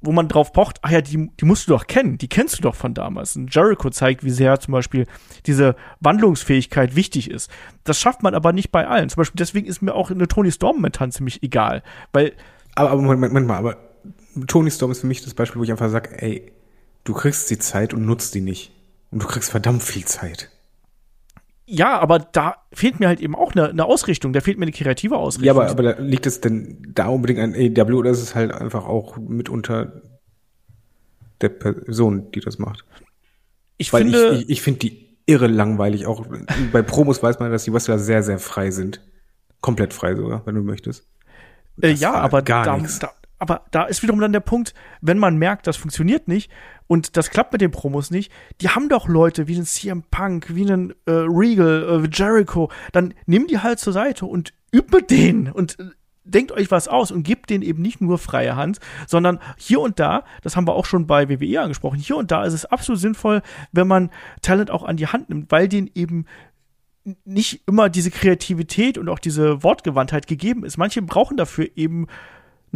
wo 0.02 0.12
man 0.12 0.28
drauf 0.28 0.54
pocht, 0.54 0.78
ach 0.84 0.92
ja, 0.92 1.02
die, 1.02 1.32
die 1.40 1.46
musst 1.46 1.68
du 1.68 1.72
doch 1.72 1.88
kennen, 1.88 2.18
die 2.18 2.28
kennst 2.28 2.58
du 2.58 2.62
doch 2.62 2.76
von 2.76 2.94
damals. 2.94 3.36
Und 3.36 3.54
Jericho 3.54 3.90
zeigt, 3.90 4.24
wie 4.24 4.30
sehr 4.30 4.60
zum 4.60 4.74
Beispiel 4.74 5.08
diese 5.46 5.76
Wandlungsfähigkeit 6.00 6.96
wichtig 6.96 7.32
ist. 7.32 7.50
Das 7.84 8.00
schafft 8.00 8.22
man 8.22 8.36
aber 8.36 8.54
nicht 8.54 8.72
bei 8.72 8.88
allen. 8.88 9.10
Zum 9.10 9.22
Beispiel 9.22 9.40
deswegen 9.40 9.68
ist 9.68 9.82
mir 9.82 9.96
auch 9.96 10.12
eine 10.12 10.28
Tony 10.28 10.52
Storm 10.52 10.78
momentan 10.78 11.12
ziemlich 11.12 11.42
egal, 11.42 11.84
weil. 12.14 12.34
Aber, 12.76 12.92
aber 12.92 13.02
Moment, 13.02 13.34
Moment 13.34 13.48
mal, 13.48 13.58
aber 13.58 13.78
Tony 14.46 14.70
Storm 14.70 14.92
ist 14.92 15.02
für 15.02 15.08
mich 15.08 15.24
das 15.24 15.34
Beispiel, 15.34 15.60
wo 15.60 15.64
ich 15.64 15.72
einfach 15.72 15.90
sage, 15.90 16.22
ey, 16.22 16.52
du 17.08 17.14
kriegst 17.14 17.50
die 17.50 17.58
Zeit 17.58 17.94
und 17.94 18.06
nutzt 18.06 18.36
die 18.36 18.42
nicht. 18.42 18.72
Und 19.12 19.24
du 19.24 19.28
kriegst 19.28 19.50
verdammt 19.50 19.82
viel 19.82 20.04
Zeit. 20.06 20.50
Ja, 21.66 22.00
aber 22.00 22.20
da 22.20 22.56
fehlt 22.74 23.00
mir 23.00 23.08
halt 23.08 23.22
eben 23.22 23.36
auch 23.36 23.54
eine, 23.54 23.70
eine 23.70 23.86
Ausrichtung. 23.86 24.34
Da 24.34 24.42
fehlt 24.42 24.58
mir 24.58 24.64
eine 24.64 24.72
kreative 24.72 25.18
Ausrichtung. 25.18 25.46
Ja, 25.46 25.52
aber, 25.54 25.70
aber 25.70 25.84
da 25.84 26.02
liegt 26.02 26.26
es 26.26 26.42
denn 26.42 26.92
da 26.94 27.08
unbedingt 27.08 27.40
an 27.40 27.54
AEW 27.54 27.98
oder 27.98 28.12
ist 28.12 28.22
es 28.22 28.36
halt 28.36 28.52
einfach 28.52 28.86
auch 28.86 29.18
mitunter 29.18 30.02
der 31.42 31.50
Person, 31.50 32.32
die 32.32 32.42
das 32.42 32.58
macht? 32.58 32.84
Ich 33.78 33.94
Weil 33.94 34.04
finde, 34.04 34.34
ich, 34.34 34.42
ich, 34.42 34.50
ich 34.50 34.62
finde 34.62 34.80
die 34.80 35.18
irre 35.26 35.48
langweilig. 35.48 36.08
Auch 36.08 36.26
bei 36.72 36.82
Promos 36.82 37.24
weiß 37.24 37.40
man, 37.40 37.52
dass 37.52 37.64
die 37.64 37.74
Wrestler 37.74 38.00
sehr, 38.00 38.24
sehr 38.24 38.40
frei 38.40 38.72
sind. 38.72 39.02
Komplett 39.62 39.94
frei 39.94 40.16
sogar, 40.16 40.46
wenn 40.46 40.56
du 40.56 40.62
möchtest. 40.62 41.06
Äh, 41.82 41.92
ja, 41.92 42.14
aber 42.14 42.42
gar 42.42 42.66
da, 42.66 42.78
da, 42.78 43.12
aber 43.40 43.66
da 43.72 43.84
ist 43.84 44.04
wiederum 44.04 44.20
dann 44.20 44.34
der 44.34 44.40
Punkt, 44.40 44.74
wenn 45.02 45.20
man 45.20 45.38
merkt, 45.38 45.68
das 45.68 45.78
funktioniert 45.78 46.28
nicht 46.28 46.52
und 46.88 47.18
das 47.18 47.30
klappt 47.30 47.54
mit 47.54 47.62
den 47.62 47.72
Promos 47.72 48.12
nicht, 48.12 48.32
die 48.62 48.70
haben 48.70 48.90
doch 48.90 49.08
Leute 49.08 49.48
wie 49.48 49.56
den 49.56 49.66
CM 49.66 50.04
Punk, 50.10 50.56
wie 50.56 50.72
einen 50.72 50.92
äh, 51.06 51.12
Regal, 51.12 52.04
äh, 52.04 52.10
Jericho, 52.12 52.72
dann 52.92 53.14
nimm 53.26 53.48
die 53.48 53.60
halt 53.60 53.80
zur 53.80 53.94
Seite 53.94 54.26
und 54.26 54.54
mit 54.72 55.10
denen 55.12 55.52
und 55.52 55.80
äh, 55.80 55.86
denkt 56.24 56.52
euch 56.52 56.72
was 56.72 56.88
aus 56.88 57.12
und 57.12 57.24
gebt 57.24 57.50
denen 57.50 57.64
eben 57.64 57.82
nicht 57.82 58.02
nur 58.02 58.18
freie 58.18 58.56
Hand, 58.56 58.80
sondern 59.08 59.40
hier 59.58 59.80
und 59.80 60.00
da, 60.00 60.24
das 60.42 60.56
haben 60.56 60.68
wir 60.68 60.76
auch 60.76 60.86
schon 60.86 61.08
bei 61.08 61.30
WWE 61.30 61.62
angesprochen, 61.62 62.00
hier 62.00 62.18
und 62.18 62.32
da 62.32 62.44
ist 62.44 62.54
es 62.54 62.66
absolut 62.66 63.00
sinnvoll, 63.00 63.42
wenn 63.72 63.88
man 63.88 64.10
Talent 64.42 64.72
auch 64.72 64.84
an 64.84 64.98
die 64.98 65.08
Hand 65.08 65.30
nimmt, 65.30 65.52
weil 65.52 65.68
denen 65.68 65.90
eben 65.96 66.26
nicht 67.24 67.62
immer 67.68 67.90
diese 67.90 68.12
Kreativität 68.12 68.98
und 68.98 69.08
auch 69.08 69.20
diese 69.20 69.64
Wortgewandtheit 69.64 70.28
gegeben 70.28 70.66
ist. 70.66 70.78
Manche 70.78 71.02
brauchen 71.02 71.38
dafür 71.38 71.70
eben 71.76 72.08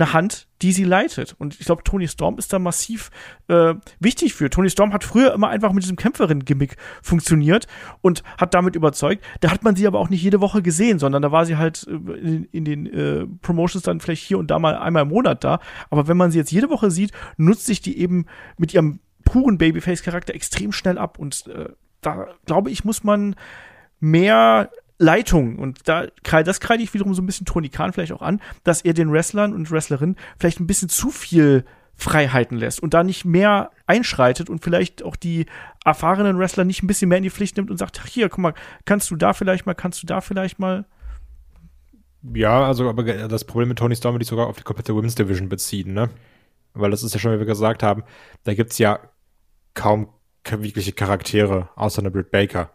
eine 0.02 0.14
Hand, 0.14 0.48
die 0.62 0.72
sie 0.72 0.84
leitet. 0.84 1.36
Und 1.38 1.60
ich 1.60 1.66
glaube, 1.66 1.84
Tony 1.84 2.08
Storm 2.08 2.38
ist 2.38 2.52
da 2.52 2.60
massiv 2.60 3.12
äh, 3.48 3.76
wichtig 4.00 4.34
für. 4.34 4.50
Tony 4.50 4.70
Storm 4.70 4.94
hat 4.94 5.04
früher 5.04 5.34
immer 5.34 5.50
einfach 5.50 5.72
mit 5.74 5.84
diesem 5.84 5.96
Kämpferin-Gimmick 5.96 6.76
funktioniert 7.02 7.68
und 8.02 8.24
hat 8.38 8.54
damit 8.54 8.76
überzeugt. 8.76 9.24
Da 9.42 9.52
hat 9.52 9.64
man 9.64 9.76
sie 9.76 9.88
aber 9.88 10.00
auch 10.00 10.10
nicht 10.10 10.24
jede 10.24 10.42
Woche 10.42 10.62
gesehen, 10.62 11.00
sondern 11.00 11.22
da 11.22 11.32
war 11.32 11.46
sie 11.46 11.58
halt 11.58 11.88
äh, 11.88 12.14
in, 12.14 12.46
in 12.46 12.66
den 12.66 12.86
äh, 12.88 13.28
Promotions 13.42 13.84
dann 13.84 14.00
vielleicht 14.00 14.24
hier 14.24 14.40
und 14.40 14.50
da 14.50 14.60
mal 14.60 14.76
einmal 14.76 15.04
im 15.04 15.10
Monat 15.10 15.44
da. 15.44 15.60
Aber 15.90 16.08
wenn 16.08 16.18
man 16.18 16.32
sie 16.32 16.40
jetzt 16.40 16.52
jede 16.52 16.70
Woche 16.70 16.90
sieht, 16.90 17.12
nutzt 17.38 17.66
sich 17.66 17.82
die 17.82 18.00
eben 18.00 18.26
mit 18.58 18.74
ihrem 18.74 19.00
puren 19.24 19.58
Babyface-Charakter 19.58 20.34
extrem 20.34 20.72
schnell 20.72 20.98
ab. 20.98 21.20
Und 21.20 21.48
äh, 21.48 21.70
da 22.02 22.28
glaube 22.46 22.72
ich, 22.72 22.84
muss 22.84 23.04
man 23.04 23.36
mehr 24.00 24.72
Leitung. 25.02 25.58
Und 25.58 25.88
da, 25.88 26.06
das 26.44 26.60
kreide 26.60 26.84
ich 26.84 26.94
wiederum 26.94 27.14
so 27.14 27.22
ein 27.22 27.26
bisschen 27.26 27.46
Tony 27.46 27.70
Khan 27.70 27.92
vielleicht 27.92 28.14
auch 28.14 28.22
an, 28.22 28.40
dass 28.64 28.82
er 28.82 28.94
den 28.94 29.12
Wrestlern 29.12 29.54
und 29.54 29.72
Wrestlerinnen 29.72 30.16
vielleicht 30.38 30.60
ein 30.60 30.68
bisschen 30.68 30.90
zu 30.90 31.10
viel 31.10 31.66
Freiheiten 31.96 32.58
lässt 32.58 32.82
und 32.82 32.94
da 32.94 33.04
nicht 33.04 33.26
mehr 33.26 33.72
einschreitet 33.86 34.50
und 34.50 34.64
vielleicht 34.64 35.04
auch 35.04 35.16
die 35.16 35.46
erfahrenen 35.84 36.38
Wrestler 36.38 36.64
nicht 36.64 36.84
ein 36.84 36.88
bisschen 36.88 37.10
mehr 37.10 37.18
in 37.18 37.24
die 37.24 37.30
Pflicht 37.30 37.58
nimmt 37.58 37.70
und 37.70 37.78
sagt, 37.78 38.00
ach 38.02 38.08
hier, 38.08 38.30
guck 38.30 38.40
mal, 38.40 38.54
kannst 38.86 39.12
du 39.12 39.16
da 39.16 39.34
vielleicht 39.34 39.66
mal, 39.66 39.74
kannst 39.74 40.02
du 40.02 40.08
da 40.08 40.22
vielleicht 40.22 40.60
mal. 40.60 40.86
Ja, 42.34 42.66
also 42.66 42.90
aber 42.90 43.04
das 43.04 43.46
Problem 43.46 43.70
mit 43.70 43.80
Tony 43.80 43.96
Storm 43.96 44.16
würde 44.16 44.24
ich 44.24 44.30
sogar 44.30 44.48
auf 44.48 44.58
die 44.58 44.64
komplette 44.64 44.96
Women's 44.96 45.16
Division 45.16 45.50
beziehen, 45.50 45.94
ne? 45.94 46.10
Weil 46.74 46.92
das 46.92 47.04
ist 47.04 47.14
ja 47.14 47.20
schon, 47.20 47.34
wie 47.34 47.40
wir 47.40 47.46
gesagt 47.46 47.84
haben, 47.84 48.04
da 48.44 48.54
gibt's 48.54 48.78
ja 48.78 49.00
kaum 49.74 50.10
wirkliche 50.48 50.94
Charaktere, 50.94 51.70
außer 51.76 52.02
eine 52.02 52.12
Britt 52.12 52.32
Baker. 52.32 52.72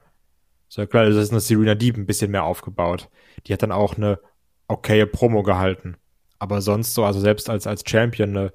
So 0.77 0.87
klar, 0.87 1.07
das 1.07 1.16
ist 1.16 1.31
eine 1.31 1.41
Serena 1.41 1.74
Deep 1.74 1.97
ein 1.97 2.05
bisschen 2.05 2.31
mehr 2.31 2.45
aufgebaut. 2.45 3.09
Die 3.47 3.55
hat 3.55 3.62
dann 3.62 3.72
auch 3.72 3.97
eine 3.97 4.20
okaye 4.68 5.07
Promo 5.07 5.43
gehalten. 5.43 5.97
Aber 6.39 6.61
sonst 6.61 6.93
so, 6.93 7.03
also 7.07 7.18
selbst 7.18 7.49
als, 7.49 7.66
als 7.66 7.83
Champion, 7.89 8.37
eine, 8.37 8.53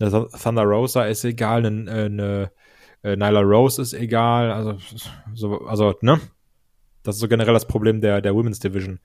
eine 0.00 0.28
Thunder 0.30 0.64
Rosa 0.64 1.04
ist 1.04 1.24
egal, 1.24 1.64
eine, 1.64 1.88
eine, 1.88 2.50
eine 3.04 3.16
Nyla 3.16 3.42
Rose 3.42 3.80
ist 3.80 3.92
egal, 3.92 4.50
also, 4.50 4.78
so, 5.32 5.60
also, 5.60 5.94
ne? 6.00 6.20
Das 7.04 7.14
ist 7.14 7.20
so 7.20 7.28
generell 7.28 7.54
das 7.54 7.68
Problem 7.68 8.00
der, 8.00 8.20
der 8.20 8.34
Women's 8.34 8.58
Division. 8.58 8.98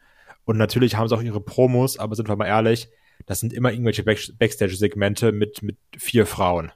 Und 0.45 0.57
natürlich 0.57 0.95
haben 0.95 1.07
sie 1.07 1.15
auch 1.15 1.21
ihre 1.21 1.41
Promos, 1.41 1.99
aber 1.99 2.15
sind 2.15 2.29
wir 2.29 2.35
mal 2.35 2.47
ehrlich, 2.47 2.89
das 3.27 3.41
sind 3.41 3.53
immer 3.53 3.73
irgendwelche 3.73 4.01
Backstage-Segmente 4.03 5.33
mit, 5.33 5.61
mit 5.61 5.77
vier 5.95 6.25
Frauen. 6.25 6.71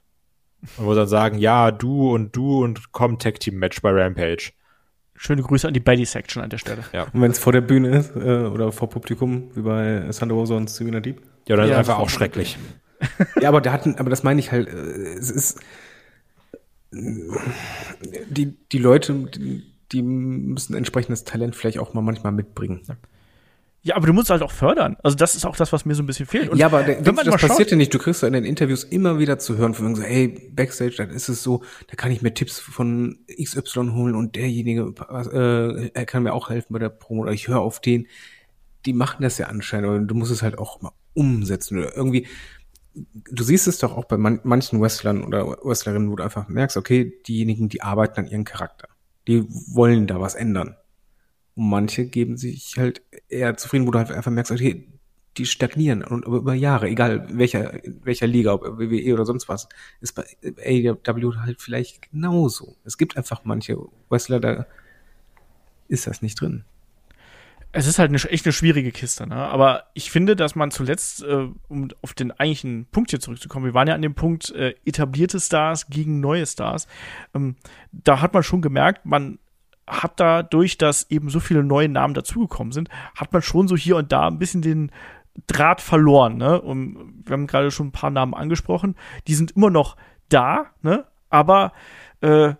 Und 0.76 0.86
wo 0.86 0.94
sie 0.94 1.00
dann 1.00 1.08
sagen, 1.08 1.38
ja, 1.38 1.72
du 1.72 2.14
und 2.14 2.36
du 2.36 2.62
und 2.62 2.92
komm 2.92 3.18
Tag-Team-Match 3.18 3.82
bei 3.82 3.90
Rampage. 3.90 4.52
Schöne 5.22 5.42
Grüße 5.42 5.68
an 5.68 5.74
die 5.74 5.80
Belly-Section 5.80 6.42
an 6.42 6.48
der 6.48 6.56
Stelle. 6.56 6.82
Ja. 6.94 7.02
Und 7.12 7.20
wenn 7.20 7.30
es 7.30 7.38
vor 7.38 7.52
der 7.52 7.60
Bühne 7.60 7.90
ist 7.90 8.16
äh, 8.16 8.46
oder 8.46 8.72
vor 8.72 8.88
Publikum, 8.88 9.50
wie 9.54 9.60
bei 9.60 10.10
Sandra 10.12 10.34
Rosa 10.34 10.56
und 10.56 10.70
Serena 10.70 11.00
Deep? 11.00 11.20
Ja, 11.46 11.56
dann 11.56 11.66
ja, 11.66 11.72
ist 11.72 11.78
einfach 11.80 11.98
auch 11.98 12.08
schrecklich. 12.08 12.56
ja, 13.38 13.50
aber 13.50 13.60
da 13.60 13.70
hatten, 13.70 13.96
aber 13.96 14.08
das 14.08 14.22
meine 14.22 14.40
ich 14.40 14.50
halt, 14.50 14.68
äh, 14.68 14.72
es 14.72 15.30
ist 15.30 15.60
die, 16.90 18.56
die 18.72 18.78
Leute, 18.78 19.12
die, 19.12 19.70
die 19.92 20.02
müssen 20.02 20.74
entsprechendes 20.74 21.24
Talent 21.24 21.54
vielleicht 21.54 21.80
auch 21.80 21.92
mal 21.92 22.00
manchmal 22.00 22.32
mitbringen. 22.32 22.80
Ja. 22.88 22.96
Ja, 23.82 23.96
aber 23.96 24.06
du 24.06 24.12
musst 24.12 24.28
halt 24.28 24.42
auch 24.42 24.50
fördern. 24.50 24.96
Also 25.02 25.16
das 25.16 25.34
ist 25.34 25.46
auch 25.46 25.56
das, 25.56 25.72
was 25.72 25.86
mir 25.86 25.94
so 25.94 26.02
ein 26.02 26.06
bisschen 26.06 26.26
fehlt. 26.26 26.50
Und 26.50 26.58
ja, 26.58 26.66
aber 26.66 26.86
wenn 26.86 27.14
man 27.14 27.24
du, 27.24 27.30
das 27.30 27.40
passiert 27.40 27.70
ja 27.70 27.78
nicht. 27.78 27.94
Du 27.94 27.98
kriegst 27.98 28.20
ja 28.20 28.28
in 28.28 28.34
den 28.34 28.44
Interviews 28.44 28.84
immer 28.84 29.18
wieder 29.18 29.38
zu 29.38 29.56
hören 29.56 29.72
von 29.72 29.94
so, 29.94 30.02
hey, 30.02 30.50
Backstage, 30.52 30.96
dann 30.98 31.08
ist 31.10 31.30
es 31.30 31.42
so, 31.42 31.62
da 31.88 31.96
kann 31.96 32.12
ich 32.12 32.20
mir 32.20 32.34
Tipps 32.34 32.58
von 32.58 33.20
XY 33.42 33.92
holen 33.94 34.14
und 34.14 34.36
derjenige, 34.36 34.92
äh, 35.32 35.90
er 35.94 36.06
kann 36.06 36.24
mir 36.24 36.34
auch 36.34 36.50
helfen 36.50 36.74
bei 36.74 36.78
der 36.78 36.90
Promo 36.90 37.22
oder 37.22 37.32
ich 37.32 37.48
höre 37.48 37.60
auf 37.60 37.80
den. 37.80 38.06
Die 38.84 38.92
machen 38.92 39.22
das 39.22 39.38
ja 39.38 39.46
anscheinend, 39.46 39.88
aber 39.88 39.98
du 39.98 40.14
musst 40.14 40.32
es 40.32 40.42
halt 40.42 40.58
auch 40.58 40.82
mal 40.82 40.92
umsetzen 41.14 41.78
oder 41.78 41.96
irgendwie. 41.96 42.26
Du 42.94 43.44
siehst 43.44 43.66
es 43.66 43.78
doch 43.78 43.96
auch 43.96 44.04
bei 44.04 44.18
man 44.18 44.40
manchen 44.42 44.80
Wrestlern 44.80 45.24
oder 45.24 45.46
Wrestlerinnen, 45.46 46.10
wo 46.10 46.16
du 46.16 46.24
einfach 46.24 46.48
merkst, 46.48 46.76
okay, 46.76 47.14
diejenigen, 47.26 47.70
die 47.70 47.82
arbeiten 47.82 48.20
an 48.20 48.26
ihrem 48.26 48.44
Charakter. 48.44 48.88
Die 49.26 49.46
wollen 49.48 50.06
da 50.06 50.20
was 50.20 50.34
ändern. 50.34 50.76
Und 51.60 51.68
manche 51.68 52.06
geben 52.06 52.38
sich 52.38 52.78
halt 52.78 53.02
eher 53.28 53.54
zufrieden, 53.54 53.86
wo 53.86 53.90
du 53.90 53.98
halt 53.98 54.10
einfach 54.10 54.30
merkst, 54.30 54.50
okay, 54.50 54.88
die 55.36 55.44
stagnieren 55.44 56.02
und 56.02 56.24
über 56.24 56.54
Jahre, 56.54 56.88
egal 56.88 57.28
welcher, 57.30 57.78
welcher 58.02 58.26
Liga, 58.26 58.54
ob 58.54 58.62
WWE 58.62 59.12
oder 59.12 59.26
sonst 59.26 59.46
was, 59.46 59.68
ist 60.00 60.14
bei 60.14 60.24
AEW 60.42 61.34
halt 61.36 61.60
vielleicht 61.60 62.12
genauso. 62.12 62.78
Es 62.84 62.96
gibt 62.96 63.18
einfach 63.18 63.42
manche 63.44 63.76
Wrestler, 64.08 64.40
da 64.40 64.66
ist 65.88 66.06
das 66.06 66.22
nicht 66.22 66.40
drin. 66.40 66.64
es 67.72 67.86
ist 67.86 67.98
halt 67.98 68.08
eine, 68.08 68.18
echt 68.30 68.46
eine 68.46 68.54
schwierige 68.54 68.90
Kiste, 68.90 69.26
ne? 69.26 69.36
Aber 69.36 69.84
ich 69.92 70.10
finde, 70.10 70.36
dass 70.36 70.54
man 70.54 70.70
zuletzt, 70.70 71.22
äh, 71.22 71.48
um 71.68 71.88
auf 72.00 72.14
den 72.14 72.32
eigentlichen 72.32 72.86
Punkt 72.86 73.10
hier 73.10 73.20
zurückzukommen, 73.20 73.66
wir 73.66 73.74
waren 73.74 73.86
ja 73.86 73.94
an 73.94 74.00
dem 74.00 74.14
Punkt 74.14 74.50
äh, 74.52 74.74
etablierte 74.86 75.38
Stars 75.38 75.90
gegen 75.90 76.20
neue 76.20 76.46
Stars. 76.46 76.86
Ähm, 77.34 77.56
da 77.92 78.22
hat 78.22 78.32
man 78.32 78.44
schon 78.44 78.62
gemerkt, 78.62 79.04
man 79.04 79.38
hat 79.90 80.20
dadurch, 80.20 80.78
dass 80.78 81.10
eben 81.10 81.28
so 81.28 81.40
viele 81.40 81.64
neue 81.64 81.88
Namen 81.88 82.14
dazugekommen 82.14 82.72
sind, 82.72 82.88
hat 83.14 83.32
man 83.32 83.42
schon 83.42 83.68
so 83.68 83.76
hier 83.76 83.96
und 83.96 84.12
da 84.12 84.28
ein 84.28 84.38
bisschen 84.38 84.62
den 84.62 84.90
Draht 85.46 85.80
verloren, 85.80 86.36
ne? 86.36 86.60
Und 86.60 87.24
wir 87.24 87.32
haben 87.32 87.46
gerade 87.46 87.70
schon 87.70 87.88
ein 87.88 87.92
paar 87.92 88.10
Namen 88.10 88.34
angesprochen, 88.34 88.96
die 89.26 89.34
sind 89.34 89.52
immer 89.52 89.70
noch 89.70 89.96
da, 90.28 90.66
ne? 90.82 91.06
Aber 91.28 91.72
äh, 92.20 92.54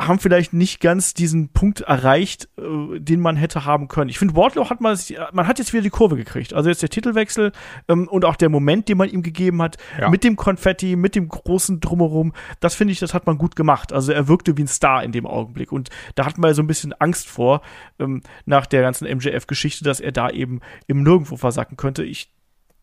haben 0.00 0.20
vielleicht 0.20 0.52
nicht 0.52 0.80
ganz 0.80 1.12
diesen 1.12 1.48
Punkt 1.48 1.80
erreicht, 1.80 2.48
äh, 2.56 3.00
den 3.00 3.20
man 3.20 3.34
hätte 3.36 3.64
haben 3.64 3.88
können. 3.88 4.08
Ich 4.10 4.18
finde, 4.18 4.36
Wardlow 4.36 4.70
hat 4.70 4.80
mal, 4.80 4.96
man 5.32 5.46
hat 5.48 5.58
jetzt 5.58 5.72
wieder 5.72 5.82
die 5.82 5.90
Kurve 5.90 6.14
gekriegt. 6.16 6.54
Also 6.54 6.68
jetzt 6.68 6.82
der 6.82 6.88
Titelwechsel 6.88 7.50
ähm, 7.88 8.06
und 8.06 8.24
auch 8.24 8.36
der 8.36 8.48
Moment, 8.48 8.88
den 8.88 8.96
man 8.96 9.08
ihm 9.08 9.22
gegeben 9.22 9.60
hat, 9.60 9.76
Ja. 9.98 10.08
mit 10.08 10.22
dem 10.22 10.36
Konfetti, 10.36 10.94
mit 10.94 11.16
dem 11.16 11.28
großen 11.28 11.80
Drumherum, 11.80 12.32
das 12.60 12.76
finde 12.76 12.92
ich, 12.92 13.00
das 13.00 13.12
hat 13.12 13.26
man 13.26 13.38
gut 13.38 13.56
gemacht. 13.56 13.92
Also 13.92 14.12
er 14.12 14.28
wirkte 14.28 14.56
wie 14.56 14.62
ein 14.62 14.68
Star 14.68 15.02
in 15.02 15.10
dem 15.10 15.26
Augenblick. 15.26 15.72
Und 15.72 15.90
da 16.14 16.26
hatten 16.26 16.42
wir 16.42 16.54
so 16.54 16.62
ein 16.62 16.68
bisschen 16.68 16.92
Angst 16.92 17.26
vor, 17.28 17.60
ähm, 17.98 18.22
nach 18.46 18.66
der 18.66 18.82
ganzen 18.82 19.04
MJF-Geschichte, 19.08 19.82
dass 19.82 19.98
er 19.98 20.12
da 20.12 20.30
eben 20.30 20.60
im 20.86 21.02
Nirgendwo 21.02 21.36
versacken 21.36 21.76
könnte. 21.76 22.04
Ich 22.04 22.30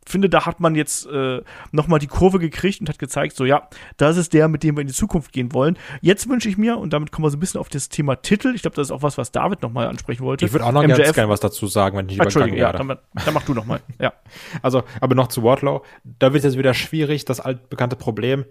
finde, 0.06 0.30
da 0.30 0.46
hat 0.46 0.60
man 0.60 0.76
jetzt 0.76 1.08
äh, 1.08 1.42
nochmal 1.72 2.00
die 2.00 2.08
Kurve 2.08 2.40
gekriegt 2.40 2.82
und 2.82 2.90
hat 2.90 3.00
gezeigt, 3.00 3.36
so 3.36 3.46
ja, 3.46 3.70
das 3.98 4.18
ist 4.18 4.34
der, 4.34 4.48
mit 4.48 4.64
dem 4.64 4.76
wir 4.78 4.82
in 4.82 4.88
die 4.88 4.94
Zukunft 4.94 5.32
gehen 5.32 5.54
wollen. 5.54 5.78
Jetzt 6.02 6.30
wünsche 6.30 6.50
ich 6.50 6.58
mir, 6.58 6.78
und 6.78 6.94
damit 6.94 7.12
kommen 7.12 7.26
wir 7.26 7.32
so 7.32 7.38
ein 7.38 7.40
bisschen 7.40 7.60
auf 7.60 7.70
das 7.70 7.90
Thema 7.90 8.16
Titel, 8.16 8.54
ich 8.56 8.62
glaube, 8.62 8.76
das 8.76 8.88
ist 8.88 8.92
auch 8.92 9.02
was, 9.02 9.18
was 9.18 9.32
David 9.32 9.62
nochmal 9.62 9.88
ansprechen 9.88 10.24
wollte. 10.24 10.46
Ich 10.46 10.54
würde 10.54 10.66
auch 10.66 10.72
noch 10.72 10.86
ganz 10.86 11.14
gerne 11.14 11.30
was 11.30 11.40
dazu 11.40 11.68
sagen, 11.68 11.98
wenn 11.98 12.10
ich 12.10 12.20
Ah, 12.20 12.24
Entschuldige, 12.24 12.58
ja, 12.58 12.72
dann, 12.72 12.88
dann 12.88 13.34
mach 13.34 13.44
du 13.44 13.54
nochmal. 13.54 13.80
Ja. 14.00 14.14
Also, 14.62 14.84
aber 15.00 15.16
noch 15.16 15.28
zu 15.28 15.42
Wardlow. 15.42 15.84
Da 16.04 16.34
wird 16.34 16.44
jetzt 16.44 16.58
wieder 16.58 16.74
schwierig, 16.74 17.26
das 17.26 17.40
altbekannte 17.40 17.96
Problem. 17.96 18.46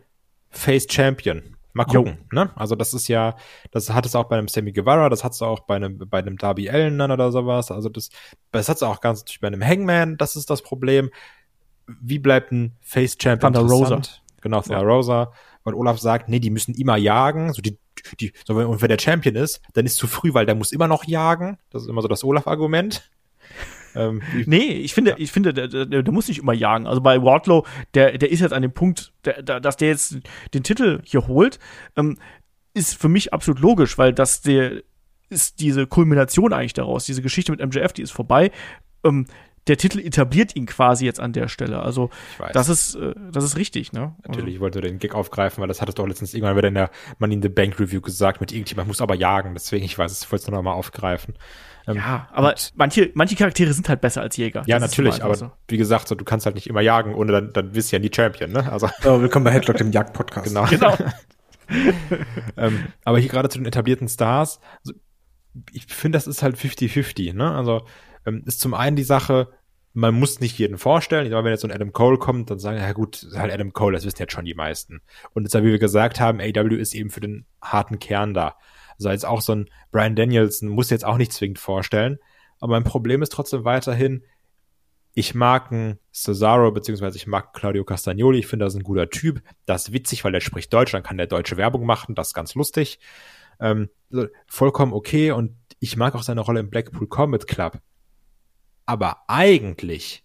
Face 0.50 0.86
Champion. 0.90 1.42
Mal 1.74 1.84
gucken, 1.84 2.18
ne? 2.32 2.50
Also, 2.54 2.76
das 2.76 2.94
ist 2.94 3.08
ja, 3.08 3.36
das 3.72 3.90
hat 3.90 4.06
es 4.06 4.14
auch 4.14 4.24
bei 4.24 4.38
einem 4.38 4.46
Sammy 4.46 4.72
Guevara, 4.72 5.08
das 5.08 5.24
hat 5.24 5.32
es 5.32 5.42
auch 5.42 5.60
bei 5.60 5.74
einem, 5.74 5.98
bei 5.98 6.18
einem 6.18 6.38
Darby 6.38 6.70
Allen 6.70 7.00
oder 7.00 7.32
sowas. 7.32 7.72
Also, 7.72 7.88
das, 7.88 8.10
das 8.52 8.68
hat 8.68 8.76
es 8.76 8.82
auch 8.84 9.00
ganz 9.00 9.20
natürlich 9.20 9.40
bei 9.40 9.48
einem 9.48 9.62
Hangman, 9.62 10.16
das 10.16 10.36
ist 10.36 10.50
das 10.50 10.62
Problem. 10.62 11.10
Wie 11.86 12.18
bleibt 12.18 12.52
ein 12.52 12.72
Face 12.80 13.16
Champion 13.20 13.52
Thunder 13.52 13.68
Rosa. 13.72 14.00
Genau, 14.40 14.60
Thunder 14.62 14.80
Ja. 14.82 14.86
Rosa. 14.86 15.32
Weil 15.64 15.74
Olaf 15.74 15.98
sagt, 15.98 16.28
nee, 16.28 16.40
die 16.40 16.50
müssen 16.50 16.74
immer 16.74 16.96
jagen. 16.96 17.52
So 17.54 17.62
die, 17.62 17.78
die, 18.20 18.32
so, 18.44 18.54
wenn- 18.56 18.66
und 18.66 18.82
wenn 18.82 18.88
der 18.90 18.98
Champion 18.98 19.34
ist, 19.34 19.60
dann 19.72 19.86
ist 19.86 19.96
zu 19.96 20.06
früh, 20.06 20.34
weil 20.34 20.44
der 20.46 20.54
muss 20.54 20.72
immer 20.72 20.88
noch 20.88 21.04
jagen. 21.04 21.56
Das 21.70 21.82
ist 21.82 21.88
immer 21.88 22.02
so 22.02 22.08
das 22.08 22.24
Olaf-Argument. 22.24 23.10
Ähm, 23.96 24.22
Nee, 24.46 24.72
ich 24.72 24.92
finde, 24.92 25.14
ich 25.18 25.30
finde, 25.30 25.54
der, 25.54 25.68
der, 25.68 25.86
der 26.02 26.12
muss 26.12 26.26
nicht 26.26 26.38
immer 26.40 26.52
jagen. 26.52 26.88
Also 26.88 27.00
bei 27.00 27.22
Wardlow, 27.22 27.64
der, 27.94 28.18
der 28.18 28.28
ist 28.32 28.40
jetzt 28.40 28.52
an 28.52 28.62
dem 28.62 28.72
Punkt, 28.72 29.12
der, 29.24 29.40
der, 29.42 29.60
dass 29.60 29.76
der 29.76 29.86
jetzt 29.86 30.16
den 30.52 30.64
Titel 30.64 31.00
hier 31.04 31.28
holt, 31.28 31.60
ähm, 31.94 32.18
ist 32.72 32.96
für 33.00 33.08
mich 33.08 33.32
absolut 33.32 33.60
logisch, 33.60 33.96
weil 33.96 34.12
das 34.12 34.40
der 34.42 34.82
ist 35.28 35.60
diese 35.60 35.86
Kulmination 35.86 36.52
eigentlich 36.52 36.72
daraus. 36.72 37.04
Diese 37.04 37.22
Geschichte 37.22 37.52
mit 37.52 37.60
MJF, 37.64 37.92
die 37.92 38.02
ist 38.02 38.10
vorbei. 38.10 38.50
Ähm, 39.04 39.26
der 39.66 39.76
Titel 39.78 39.98
etabliert 39.98 40.54
ihn 40.56 40.66
quasi 40.66 41.06
jetzt 41.06 41.20
an 41.20 41.32
der 41.32 41.48
Stelle. 41.48 41.80
Also 41.80 42.10
das 42.52 42.68
ist, 42.68 42.96
äh, 42.96 43.14
das 43.32 43.44
ist 43.44 43.56
richtig, 43.56 43.92
ne? 43.92 44.14
Natürlich, 44.26 44.56
ich 44.56 44.60
wollte 44.60 44.80
den 44.80 44.98
Gag 44.98 45.14
aufgreifen, 45.14 45.60
weil 45.62 45.68
das 45.68 45.80
hattest 45.80 45.98
du 45.98 46.02
auch 46.02 46.06
letztens 46.06 46.34
irgendwann 46.34 46.56
wieder 46.56 46.68
in 46.68 46.74
der 46.74 46.90
Money 47.18 47.34
in 47.34 47.42
the 47.42 47.48
Bank 47.48 47.80
Review 47.80 48.00
gesagt, 48.00 48.40
mit 48.40 48.52
irgendjemand 48.52 48.88
muss 48.88 49.00
aber 49.00 49.14
jagen, 49.14 49.54
deswegen, 49.54 49.84
ich 49.84 49.98
weiß, 49.98 50.12
es, 50.12 50.24
ich 50.24 50.32
wollte 50.32 50.42
es 50.42 50.48
nur 50.48 50.58
noch 50.58 50.62
mal 50.64 50.72
aufgreifen. 50.74 51.34
Ähm, 51.86 51.96
Ja, 51.96 52.28
aber 52.32 52.54
manche, 52.74 53.10
manche 53.14 53.36
Charaktere 53.36 53.72
sind 53.72 53.88
halt 53.88 54.00
besser 54.00 54.20
als 54.20 54.36
Jäger. 54.36 54.64
ja, 54.66 54.78
Das 54.78 54.90
natürlich, 54.90 55.22
aber 55.22 55.34
so. 55.34 55.50
wie 55.68 55.76
gesagt, 55.78 56.08
so, 56.08 56.14
du 56.14 56.24
kannst 56.24 56.44
halt 56.46 56.54
nicht 56.56 56.66
immer 56.66 56.80
jagen, 56.82 57.14
ohne 57.14 57.32
dann, 57.32 57.52
dann 57.52 57.72
bist 57.72 57.90
du 57.90 57.96
ja 57.96 58.00
nie 58.00 58.10
Champion, 58.14 58.52
ne? 58.52 58.70
Also, 58.70 58.88
So, 59.02 59.20
willkommen 59.22 59.44
bei 59.44 59.50
Headlock, 59.50 59.76
dem 59.78 59.92
Jagd-Podcast. 59.92 60.46
genau. 60.46 60.66
Genau. 60.66 60.96
ähm, 62.58 62.88
aber 63.04 63.18
hier 63.18 63.30
gerade 63.30 63.48
zu 63.48 63.58
den 63.58 63.66
etablierten 63.66 64.08
Stars, 64.08 64.60
also, 64.84 64.98
ich 65.72 65.86
finde, 65.86 66.16
das 66.16 66.26
ist 66.26 66.42
halt 66.42 66.56
50-50, 66.56 67.32
ne? 67.34 67.50
Also, 67.54 67.86
ist 68.46 68.60
zum 68.60 68.74
einen 68.74 68.96
die 68.96 69.04
Sache, 69.04 69.48
man 69.92 70.14
muss 70.14 70.40
nicht 70.40 70.58
jeden 70.58 70.76
vorstellen. 70.76 71.32
Aber 71.32 71.44
wenn 71.44 71.52
jetzt 71.52 71.62
so 71.62 71.68
ein 71.68 71.72
Adam 71.72 71.92
Cole 71.92 72.18
kommt, 72.18 72.50
dann 72.50 72.58
sagen, 72.58 72.78
ja 72.78 72.92
gut, 72.92 73.26
halt 73.34 73.52
Adam 73.52 73.72
Cole, 73.72 73.94
das 73.94 74.04
wissen 74.04 74.18
jetzt 74.18 74.32
schon 74.32 74.44
die 74.44 74.54
meisten. 74.54 75.00
Und 75.32 75.44
jetzt, 75.44 75.54
wie 75.54 75.70
wir 75.70 75.78
gesagt 75.78 76.20
haben, 76.20 76.40
AW 76.40 76.76
ist 76.76 76.94
eben 76.94 77.10
für 77.10 77.20
den 77.20 77.46
harten 77.62 77.98
Kern 77.98 78.34
da. 78.34 78.56
Also 78.98 79.10
jetzt 79.10 79.24
auch 79.24 79.40
so 79.40 79.54
ein 79.54 79.70
Brian 79.92 80.16
Danielson 80.16 80.68
muss 80.68 80.90
jetzt 80.90 81.04
auch 81.04 81.16
nicht 81.16 81.32
zwingend 81.32 81.58
vorstellen. 81.58 82.18
Aber 82.60 82.72
mein 82.72 82.84
Problem 82.84 83.22
ist 83.22 83.32
trotzdem 83.32 83.64
weiterhin, 83.64 84.24
ich 85.14 85.34
mag 85.34 85.70
einen 85.70 85.98
Cesaro, 86.12 86.72
beziehungsweise 86.72 87.16
ich 87.16 87.28
mag 87.28 87.52
Claudio 87.52 87.84
Castagnoli. 87.84 88.40
Ich 88.40 88.48
finde, 88.48 88.64
das 88.64 88.74
ist 88.74 88.80
ein 88.80 88.84
guter 88.84 89.10
Typ. 89.10 89.42
Das 89.64 89.88
ist 89.88 89.92
witzig, 89.92 90.24
weil 90.24 90.32
der 90.32 90.40
spricht 90.40 90.72
Deutsch, 90.72 90.92
dann 90.92 91.04
kann 91.04 91.16
der 91.16 91.28
deutsche 91.28 91.56
Werbung 91.56 91.86
machen. 91.86 92.16
Das 92.16 92.28
ist 92.28 92.34
ganz 92.34 92.56
lustig. 92.56 92.98
Ähm, 93.60 93.90
vollkommen 94.48 94.92
okay. 94.92 95.30
Und 95.30 95.56
ich 95.78 95.96
mag 95.96 96.16
auch 96.16 96.24
seine 96.24 96.40
Rolle 96.40 96.60
im 96.60 96.70
Blackpool 96.70 97.06
Combat 97.06 97.46
Club. 97.46 97.78
Aber 98.86 99.24
eigentlich 99.28 100.24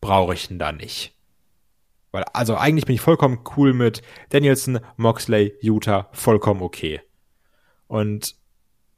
brauche 0.00 0.34
ich 0.34 0.50
ihn 0.50 0.58
da 0.58 0.72
nicht. 0.72 1.14
Weil, 2.12 2.24
also 2.32 2.56
eigentlich 2.56 2.86
bin 2.86 2.96
ich 2.96 3.00
vollkommen 3.00 3.40
cool 3.56 3.72
mit 3.72 4.02
Danielson, 4.30 4.80
Moxley, 4.96 5.54
Utah, 5.60 6.08
vollkommen 6.12 6.62
okay. 6.62 7.00
Und 7.86 8.34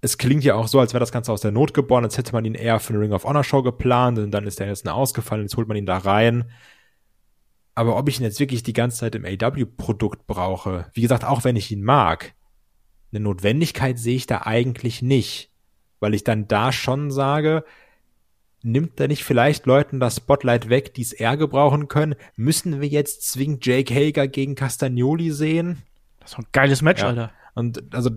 es 0.01 0.19
klingt 0.19 0.45
ja 0.45 0.55
auch 0.55 0.67
so, 0.67 0.81
als 0.81 0.93
wäre 0.93 1.01
das 1.01 1.13
Ganze 1.13 1.33
aus 1.33 1.43
der 1.43 1.53
Not 1.53 1.75
geboren, 1.75 2.05
als 2.05 2.19
hätte 2.19 2.33
man 2.33 2.45
ihn 2.45 2.55
eher 2.55 2.81
für 2.81 2.93
eine 2.93 3.03
Ring 3.03 3.13
of 3.13 3.25
Honor 3.25 3.45
Show 3.45 3.63
geplant 3.63 4.19
und 4.19 4.31
dann 4.31 4.47
ist 4.47 4.59
jetzt 4.59 4.89
ausgefallen, 4.89 5.43
jetzt 5.43 5.57
holt 5.57 5.69
man 5.69 5.77
ihn 5.77 5.87
da 5.87 5.99
rein. 5.99 6.51
Aber 7.75 7.97
ob 7.97 8.09
ich 8.09 8.19
ihn 8.19 8.25
jetzt 8.25 8.41
wirklich 8.41 8.63
die 8.63 8.73
ganze 8.73 8.99
Zeit 8.99 9.15
im 9.15 9.25
AW-Produkt 9.25 10.27
brauche, 10.27 10.91
wie 10.93 11.03
gesagt, 11.03 11.25
auch 11.25 11.45
wenn 11.45 11.57
ich 11.57 11.71
ihn 11.71 11.85
mag, 11.85 12.35
eine 13.13 13.21
Notwendigkeit 13.21 13.99
sehe 13.99 14.17
ich 14.17 14.27
da 14.27 14.43
eigentlich 14.43 15.03
nicht. 15.03 15.51
Weil 16.01 16.15
ich 16.15 16.25
dann 16.25 16.49
da 16.49 16.73
schon 16.73 17.11
sage, 17.11 17.65
nimmt 18.63 19.01
er 19.01 19.09
nicht 19.09 19.25
vielleicht 19.25 19.67
Leuten 19.67 20.01
das 20.01 20.17
Spotlight 20.17 20.69
weg, 20.69 20.95
die 20.95 21.03
es 21.03 21.13
eher 21.13 21.37
gebrauchen 21.37 21.89
können? 21.89 22.15
Müssen 22.37 22.81
wir 22.81 22.89
jetzt 22.89 23.31
zwingend 23.31 23.65
Jake 23.67 23.95
Hager 23.95 24.29
gegen 24.29 24.55
Castagnoli 24.55 25.31
sehen? 25.31 25.83
Das 26.21 26.33
ist 26.33 26.39
ein 26.39 26.47
geiles 26.53 26.83
Match, 26.83 27.03
Ja. 27.03 27.09
Alter. 27.09 27.33
Und 27.55 27.95
also, 27.95 28.11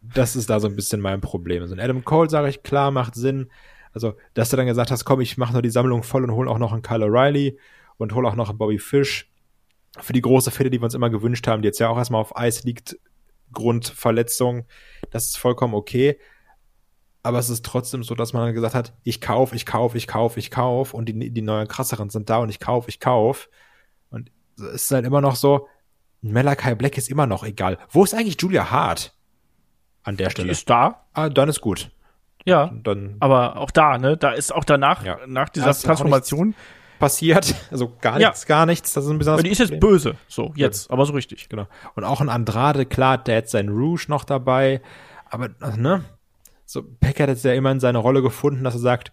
das 0.00 0.36
ist 0.36 0.48
da 0.48 0.60
so 0.60 0.68
ein 0.68 0.76
bisschen 0.76 1.00
mein 1.00 1.20
Problem. 1.20 1.62
Also, 1.62 1.74
Adam 1.76 2.04
Cole, 2.04 2.30
sage 2.30 2.48
ich, 2.48 2.62
klar, 2.62 2.90
macht 2.90 3.14
Sinn. 3.14 3.50
Also, 3.92 4.14
dass 4.34 4.50
du 4.50 4.56
dann 4.56 4.66
gesagt 4.66 4.90
hast, 4.90 5.04
komm, 5.04 5.20
ich 5.20 5.36
mache 5.36 5.52
nur 5.52 5.62
die 5.62 5.70
Sammlung 5.70 6.02
voll 6.02 6.24
und 6.24 6.32
hol 6.32 6.48
auch 6.48 6.58
noch 6.58 6.72
einen 6.72 6.82
Kyle 6.82 7.04
O'Reilly 7.04 7.56
und 7.96 8.14
hol 8.14 8.26
auch 8.26 8.36
noch 8.36 8.48
einen 8.48 8.58
Bobby 8.58 8.78
Fish. 8.78 9.30
Für 9.98 10.12
die 10.12 10.20
große 10.20 10.52
Fehde, 10.52 10.70
die 10.70 10.80
wir 10.80 10.84
uns 10.84 10.94
immer 10.94 11.10
gewünscht 11.10 11.46
haben, 11.48 11.62
die 11.62 11.66
jetzt 11.66 11.80
ja 11.80 11.88
auch 11.88 11.98
erstmal 11.98 12.20
auf 12.20 12.36
Eis 12.36 12.62
liegt, 12.62 12.96
Grundverletzung, 13.52 14.64
das 15.10 15.26
ist 15.26 15.38
vollkommen 15.38 15.74
okay. 15.74 16.18
Aber 17.22 17.38
es 17.38 17.50
ist 17.50 17.64
trotzdem 17.66 18.02
so, 18.02 18.14
dass 18.14 18.32
man 18.32 18.44
dann 18.46 18.54
gesagt 18.54 18.74
hat, 18.74 18.94
ich 19.02 19.20
kauf, 19.20 19.52
ich 19.52 19.66
kauf, 19.66 19.94
ich 19.94 20.06
kauf, 20.06 20.36
ich 20.38 20.50
kauf 20.50 20.94
und 20.94 21.06
die, 21.06 21.30
die 21.30 21.42
neuen 21.42 21.68
krasseren 21.68 22.08
sind 22.08 22.30
da 22.30 22.38
und 22.38 22.48
ich 22.48 22.60
kauf, 22.60 22.88
ich 22.88 22.98
kauf. 22.98 23.50
Und 24.10 24.30
es 24.56 24.64
ist 24.84 24.90
halt 24.90 25.04
immer 25.04 25.20
noch 25.20 25.36
so, 25.36 25.68
Malachi 26.22 26.74
Black 26.74 26.96
ist 26.98 27.10
immer 27.10 27.26
noch 27.26 27.44
egal. 27.44 27.78
Wo 27.90 28.04
ist 28.04 28.14
eigentlich 28.14 28.40
Julia 28.40 28.70
Hart? 28.70 29.14
An 30.02 30.16
der 30.16 30.28
Die 30.28 30.32
Stelle. 30.32 30.50
ist 30.52 30.68
da. 30.70 31.04
ah, 31.12 31.28
dann 31.28 31.48
ist 31.50 31.60
gut. 31.60 31.90
Ja. 32.46 32.70
Dann 32.82 33.16
Aber 33.20 33.58
auch 33.58 33.70
da, 33.70 33.98
ne? 33.98 34.16
Da 34.16 34.30
ist 34.32 34.54
auch 34.54 34.64
danach, 34.64 35.04
Ja. 35.04 35.18
nach 35.26 35.50
dieser 35.50 35.74
Transformation, 35.74 36.54
passiert, 36.98 37.54
also 37.70 37.92
gar 38.00 38.18
Ja. 38.18 38.28
nichts, 38.28 38.46
gar 38.46 38.64
nichts. 38.64 38.92
Das 38.94 39.04
ist 39.04 39.10
ein 39.10 39.18
bisschen 39.18 39.34
das 39.34 39.42
die 39.42 39.50
ist 39.50 39.58
jetzt 39.58 39.70
Problem. 39.72 39.90
böse. 39.90 40.14
So, 40.26 40.52
jetzt, 40.56 40.90
aber 40.90 41.04
so 41.04 41.12
richtig. 41.12 41.50
Genau. 41.50 41.66
Und 41.94 42.04
auch 42.04 42.22
ein 42.22 42.30
Andrade, 42.30 42.86
klar, 42.86 43.18
der 43.18 43.38
hat 43.38 43.50
sein 43.50 43.68
Rouge 43.68 44.06
noch 44.08 44.24
dabei. 44.24 44.80
Aber, 45.28 45.48
ne? 45.76 46.04
So, 46.70 46.84
Peck 46.84 47.18
hat 47.18 47.28
jetzt 47.28 47.44
ja 47.44 47.52
immerhin 47.52 47.80
seine 47.80 47.98
Rolle 47.98 48.22
gefunden, 48.22 48.62
dass 48.62 48.74
er 48.74 48.80
sagt, 48.80 49.10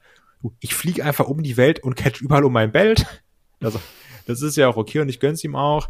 ich 0.60 0.76
fliege 0.76 1.03
einfach 1.03 1.28
um 1.28 1.41
die 1.41 1.58
Welt 1.58 1.80
und 1.80 1.95
catch 1.95 2.22
überall 2.22 2.45
um 2.45 2.53
mein 2.53 2.72
Belt. 2.72 3.05
Also, 3.60 3.82
das 4.28 4.43
ist 4.43 4.55
ja 4.55 4.68
auch 4.68 4.78
okay 4.78 4.99
und 4.99 5.10
ich 5.10 5.20
gönn's 5.20 5.43
ihm 5.43 5.55
auch. 5.55 5.89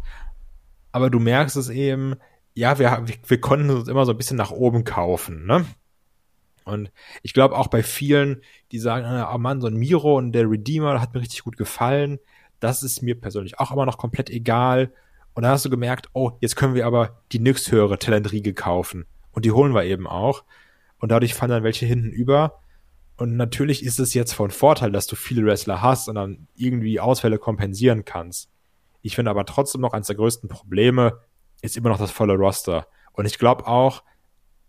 Aber 0.90 1.10
du 1.10 1.18
merkst 1.18 1.54
es 1.54 1.68
eben, 1.68 2.14
ja, 2.54 2.78
wir, 2.78 3.04
wir 3.26 3.40
konnten 3.42 3.68
uns 3.68 3.88
immer 3.88 4.06
so 4.06 4.12
ein 4.12 4.16
bisschen 4.16 4.38
nach 4.38 4.50
oben 4.50 4.84
kaufen, 4.84 5.44
ne? 5.44 5.66
Und 6.64 6.90
ich 7.22 7.34
glaube 7.34 7.58
auch 7.58 7.66
bei 7.66 7.82
vielen, 7.82 8.40
die 8.72 8.78
sagen, 8.78 9.04
ah 9.04 9.34
oh 9.34 9.36
Mann, 9.36 9.60
so 9.60 9.66
ein 9.66 9.76
Miro 9.76 10.16
und 10.16 10.32
der 10.32 10.48
Redeemer 10.48 10.98
hat 10.98 11.12
mir 11.12 11.20
richtig 11.20 11.44
gut 11.44 11.58
gefallen. 11.58 12.18
Das 12.58 12.82
ist 12.82 13.02
mir 13.02 13.20
persönlich 13.20 13.58
auch 13.58 13.70
immer 13.70 13.84
noch 13.84 13.98
komplett 13.98 14.30
egal. 14.30 14.90
Und 15.34 15.42
dann 15.42 15.52
hast 15.52 15.66
du 15.66 15.70
gemerkt, 15.70 16.08
oh, 16.14 16.30
jetzt 16.40 16.56
können 16.56 16.74
wir 16.74 16.86
aber 16.86 17.20
die 17.32 17.40
höhere 17.44 17.98
Talentriege 17.98 18.54
kaufen. 18.54 19.04
Und 19.32 19.44
die 19.44 19.52
holen 19.52 19.74
wir 19.74 19.84
eben 19.84 20.06
auch. 20.06 20.42
Und 20.98 21.10
dadurch 21.10 21.34
fallen 21.34 21.50
dann 21.50 21.64
welche 21.64 21.86
hinten 21.86 22.10
über. 22.10 22.60
Und 23.16 23.36
natürlich 23.36 23.84
ist 23.84 23.98
es 23.98 24.14
jetzt 24.14 24.32
von 24.32 24.50
Vorteil, 24.50 24.92
dass 24.92 25.06
du 25.06 25.16
viele 25.16 25.44
Wrestler 25.44 25.82
hast 25.82 26.08
und 26.08 26.14
dann 26.14 26.48
irgendwie 26.54 27.00
Ausfälle 27.00 27.38
kompensieren 27.38 28.04
kannst. 28.04 28.50
Ich 29.02 29.16
finde 29.16 29.30
aber 29.30 29.44
trotzdem 29.44 29.80
noch 29.80 29.92
eines 29.92 30.08
der 30.08 30.16
größten 30.16 30.48
Probleme 30.48 31.20
ist 31.62 31.76
immer 31.76 31.88
noch 31.88 31.98
das 31.98 32.10
volle 32.10 32.34
Roster. 32.34 32.86
Und 33.12 33.26
ich 33.26 33.38
glaube 33.38 33.66
auch, 33.66 34.02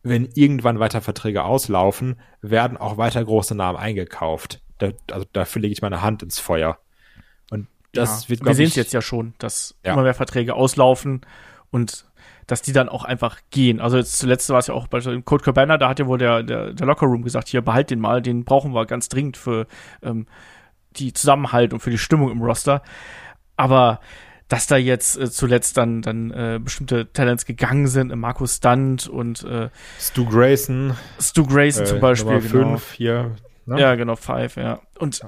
wenn 0.01 0.29
irgendwann 0.33 0.79
weiter 0.79 1.01
Verträge 1.01 1.43
auslaufen, 1.43 2.19
werden 2.41 2.77
auch 2.77 2.97
weiter 2.97 3.23
große 3.23 3.53
Namen 3.53 3.77
eingekauft. 3.77 4.61
Da, 4.77 4.91
also 5.11 5.25
dafür 5.33 5.61
lege 5.61 5.73
ich 5.73 5.81
meine 5.81 6.01
Hand 6.01 6.23
ins 6.23 6.39
Feuer. 6.39 6.79
Und 7.51 7.67
das 7.91 8.23
ja, 8.23 8.29
wird, 8.29 8.45
wir 8.45 8.55
sehen 8.55 8.67
es 8.67 8.75
jetzt 8.75 8.93
ja 8.93 9.01
schon, 9.01 9.33
dass 9.39 9.75
ja. 9.85 9.93
immer 9.93 10.03
mehr 10.03 10.13
Verträge 10.13 10.55
auslaufen 10.55 11.21
und 11.69 12.08
dass 12.51 12.61
die 12.61 12.73
dann 12.73 12.89
auch 12.89 13.03
einfach 13.03 13.37
gehen. 13.51 13.79
Also 13.79 13.97
jetzt 13.97 14.17
zuletzt 14.17 14.49
war 14.49 14.59
es 14.59 14.67
ja 14.67 14.73
auch 14.73 14.87
bei 14.87 14.99
Code 15.21 15.43
Cabana, 15.43 15.77
da 15.77 15.89
hat 15.89 15.99
ja 15.99 16.07
wohl 16.07 16.17
der, 16.17 16.43
der, 16.43 16.73
der 16.73 16.87
Lockerroom 16.87 17.23
gesagt, 17.23 17.47
hier 17.47 17.61
behalt 17.61 17.89
den 17.91 17.99
mal, 17.99 18.21
den 18.21 18.43
brauchen 18.43 18.73
wir 18.73 18.85
ganz 18.85 19.09
dringend 19.09 19.37
für 19.37 19.67
ähm, 20.01 20.25
die 20.95 21.13
Zusammenhalt 21.13 21.73
und 21.73 21.79
für 21.79 21.91
die 21.91 21.97
Stimmung 21.97 22.31
im 22.31 22.41
Roster. 22.41 22.81
Aber 23.55 23.99
dass 24.47 24.65
da 24.65 24.77
jetzt 24.77 25.17
äh, 25.17 25.29
zuletzt 25.29 25.77
dann 25.77 26.01
dann 26.01 26.31
äh, 26.31 26.59
bestimmte 26.61 27.13
Talents 27.13 27.45
gegangen 27.45 27.87
sind, 27.87 28.11
äh, 28.11 28.15
Markus 28.15 28.57
Stunt 28.57 29.07
und 29.07 29.43
äh, 29.43 29.69
Stu 29.99 30.25
Grayson. 30.25 30.95
Stu 31.21 31.45
Grayson 31.45 31.85
zum 31.85 31.99
Beispiel. 31.99 32.33
Nummer 32.33 32.47
genau. 32.47 32.69
fünf 32.69 32.91
hier. 32.93 33.35
Ne? 33.65 33.79
Ja, 33.79 33.93
genau, 33.93 34.15
five, 34.15 34.55
ja. 34.55 34.79
Und 34.97 35.21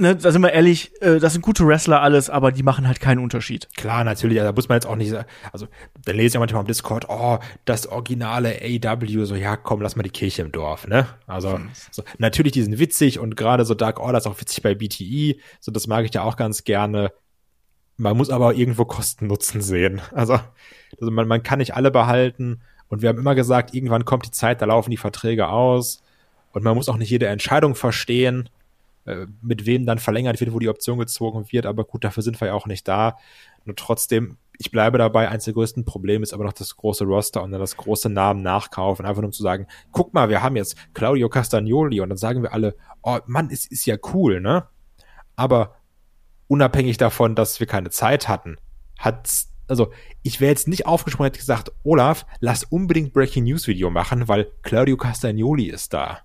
ne, 0.00 0.16
da 0.16 0.32
sind 0.32 0.42
wir 0.42 0.52
ehrlich, 0.52 0.90
äh, 1.02 1.18
das 1.18 1.34
sind 1.34 1.42
gute 1.42 1.66
Wrestler 1.66 2.00
alles, 2.02 2.30
aber 2.30 2.50
die 2.50 2.62
machen 2.62 2.88
halt 2.88 3.00
keinen 3.00 3.18
Unterschied. 3.18 3.68
Klar, 3.76 4.04
natürlich, 4.04 4.40
also 4.40 4.50
da 4.50 4.54
muss 4.54 4.68
man 4.68 4.76
jetzt 4.76 4.86
auch 4.86 4.96
nicht, 4.96 5.14
also 5.52 5.68
dann 6.04 6.16
lese 6.16 6.26
ich 6.26 6.34
ja 6.34 6.40
manchmal 6.40 6.60
am 6.60 6.66
Discord, 6.66 7.06
oh, 7.08 7.38
das 7.64 7.86
originale 7.86 8.60
AW, 8.62 9.24
so 9.24 9.34
ja, 9.34 9.56
komm, 9.56 9.82
lass 9.82 9.96
mal 9.96 10.02
die 10.02 10.10
Kirche 10.10 10.42
im 10.42 10.52
Dorf, 10.52 10.88
ne? 10.88 11.06
Also 11.26 11.54
hm. 11.54 11.68
so, 11.90 12.02
natürlich, 12.18 12.52
die 12.52 12.62
sind 12.62 12.78
witzig 12.78 13.18
und 13.18 13.36
gerade 13.36 13.64
so 13.64 13.74
Dark 13.74 14.00
Order 14.00 14.18
ist 14.18 14.26
auch 14.26 14.40
witzig 14.40 14.62
bei 14.62 14.74
BTE, 14.74 15.36
so 15.60 15.70
das 15.70 15.86
mag 15.86 16.04
ich 16.04 16.14
ja 16.14 16.22
auch 16.22 16.36
ganz 16.36 16.64
gerne. 16.64 17.12
Man 17.96 18.16
muss 18.16 18.30
aber 18.30 18.54
irgendwo 18.54 18.86
Kosten-Nutzen 18.86 19.60
sehen. 19.60 20.00
Also, 20.12 20.40
also 20.98 21.10
man, 21.10 21.28
man 21.28 21.42
kann 21.42 21.58
nicht 21.58 21.74
alle 21.74 21.90
behalten 21.90 22.62
und 22.88 23.02
wir 23.02 23.10
haben 23.10 23.18
immer 23.18 23.34
gesagt, 23.34 23.74
irgendwann 23.74 24.06
kommt 24.06 24.26
die 24.26 24.30
Zeit, 24.30 24.62
da 24.62 24.66
laufen 24.66 24.90
die 24.90 24.96
Verträge 24.96 25.48
aus 25.48 26.02
und 26.52 26.64
man 26.64 26.74
muss 26.74 26.88
auch 26.88 26.96
nicht 26.96 27.10
jede 27.10 27.26
Entscheidung 27.26 27.74
verstehen 27.74 28.48
äh, 29.06 29.26
mit 29.42 29.66
wem 29.66 29.86
dann 29.86 29.98
verlängert 29.98 30.40
wird, 30.40 30.52
wo 30.52 30.58
die 30.58 30.68
Option 30.68 30.98
gezogen 30.98 31.46
wird. 31.50 31.66
Aber 31.66 31.84
gut, 31.84 32.04
dafür 32.04 32.22
sind 32.22 32.40
wir 32.40 32.48
ja 32.48 32.54
auch 32.54 32.66
nicht 32.66 32.86
da. 32.86 33.16
Nur 33.64 33.76
trotzdem, 33.76 34.36
ich 34.58 34.70
bleibe 34.70 34.98
dabei, 34.98 35.28
eins 35.28 35.44
der 35.44 35.54
größten 35.54 35.84
Probleme 35.84 36.22
ist 36.22 36.34
aber 36.34 36.44
noch 36.44 36.52
das 36.52 36.76
große 36.76 37.04
Roster 37.04 37.42
und 37.42 37.50
dann 37.52 37.60
das 37.60 37.76
große 37.76 38.08
Namen 38.08 38.42
nachkaufen, 38.42 39.06
einfach 39.06 39.22
nur 39.22 39.28
um 39.28 39.32
zu 39.32 39.42
sagen, 39.42 39.66
guck 39.92 40.12
mal, 40.12 40.28
wir 40.28 40.42
haben 40.42 40.56
jetzt 40.56 40.76
Claudio 40.94 41.28
Castagnoli 41.28 42.00
und 42.00 42.08
dann 42.10 42.18
sagen 42.18 42.42
wir 42.42 42.52
alle, 42.52 42.76
oh 43.02 43.18
Mann, 43.26 43.48
es 43.50 43.66
ist 43.66 43.86
ja 43.86 43.96
cool, 44.12 44.40
ne? 44.40 44.66
Aber 45.36 45.76
unabhängig 46.46 46.98
davon, 46.98 47.34
dass 47.34 47.60
wir 47.60 47.66
keine 47.66 47.90
Zeit 47.90 48.28
hatten, 48.28 48.56
hat's 48.98 49.50
also 49.70 49.92
ich 50.22 50.40
wäre 50.40 50.50
jetzt 50.50 50.66
nicht 50.66 50.86
aufgesprungen, 50.86 51.28
hätte 51.28 51.38
gesagt, 51.38 51.70
Olaf, 51.84 52.26
lass 52.40 52.64
unbedingt 52.64 53.12
Breaking 53.12 53.44
News 53.44 53.68
Video 53.68 53.88
machen, 53.88 54.26
weil 54.26 54.50
Claudio 54.62 54.96
Castagnoli 54.96 55.66
ist 55.66 55.94
da. 55.94 56.18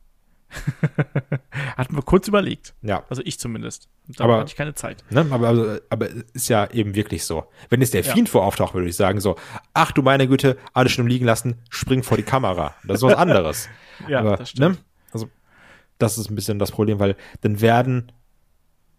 Hatten 1.77 1.95
wir 1.95 2.01
kurz 2.01 2.27
überlegt. 2.27 2.73
Ja. 2.81 3.03
Also 3.09 3.21
ich 3.25 3.39
zumindest. 3.39 3.89
Da 4.07 4.23
aber, 4.25 4.39
hatte 4.39 4.49
ich 4.49 4.55
keine 4.55 4.75
Zeit. 4.75 5.03
Ne, 5.09 5.25
aber, 5.29 5.47
aber, 5.49 5.81
aber 5.89 6.07
ist 6.33 6.49
ja 6.49 6.69
eben 6.71 6.95
wirklich 6.95 7.25
so. 7.25 7.45
Wenn 7.69 7.81
jetzt 7.81 7.93
der 7.93 8.01
ja. 8.01 8.13
Fiend 8.13 8.29
vor 8.29 8.43
auftaucht, 8.43 8.73
würde 8.73 8.87
ich 8.87 8.95
sagen 8.95 9.19
so, 9.19 9.35
ach 9.73 9.91
du 9.91 10.01
meine 10.01 10.27
Güte, 10.27 10.57
alles 10.73 10.91
schon 10.91 11.07
liegen 11.07 11.25
lassen, 11.25 11.55
spring 11.69 12.03
vor 12.03 12.17
die 12.17 12.23
Kamera. 12.23 12.75
Das 12.83 12.97
ist 12.97 13.03
was 13.03 13.15
anderes. 13.15 13.69
ja, 14.07 14.19
aber, 14.19 14.37
das 14.37 14.51
stimmt. 14.51 14.77
Ne, 14.77 14.83
also 15.11 15.29
das 15.97 16.17
ist 16.17 16.29
ein 16.29 16.35
bisschen 16.35 16.59
das 16.59 16.71
Problem, 16.71 16.99
weil 16.99 17.15
dann 17.41 17.61
werden 17.61 18.11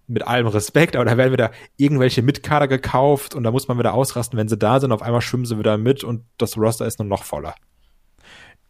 mit 0.09 0.27
allem 0.27 0.47
Respekt, 0.47 0.95
aber 0.95 1.05
da 1.05 1.17
werden 1.17 1.33
wieder 1.33 1.51
irgendwelche 1.77 2.23
Mitkader 2.23 2.69
gekauft 2.69 3.35
und 3.35 3.43
da 3.43 3.51
muss 3.51 3.69
man 3.69 3.79
wieder 3.79 3.95
ausrasten, 3.95 4.39
wenn 4.39 4.49
sie 4.49 4.57
da 4.57 4.79
sind, 4.81 4.93
auf 4.93 5.03
einmal 5.03 5.21
schwimmen 5.21 5.47
sie 5.47 5.59
wieder 5.59 5.79
mit 5.79 6.05
und 6.05 6.23
das 6.39 6.57
Roster 6.57 6.87
ist 6.87 6.99
nur 6.99 7.09
noch 7.09 7.25
voller. 7.25 7.55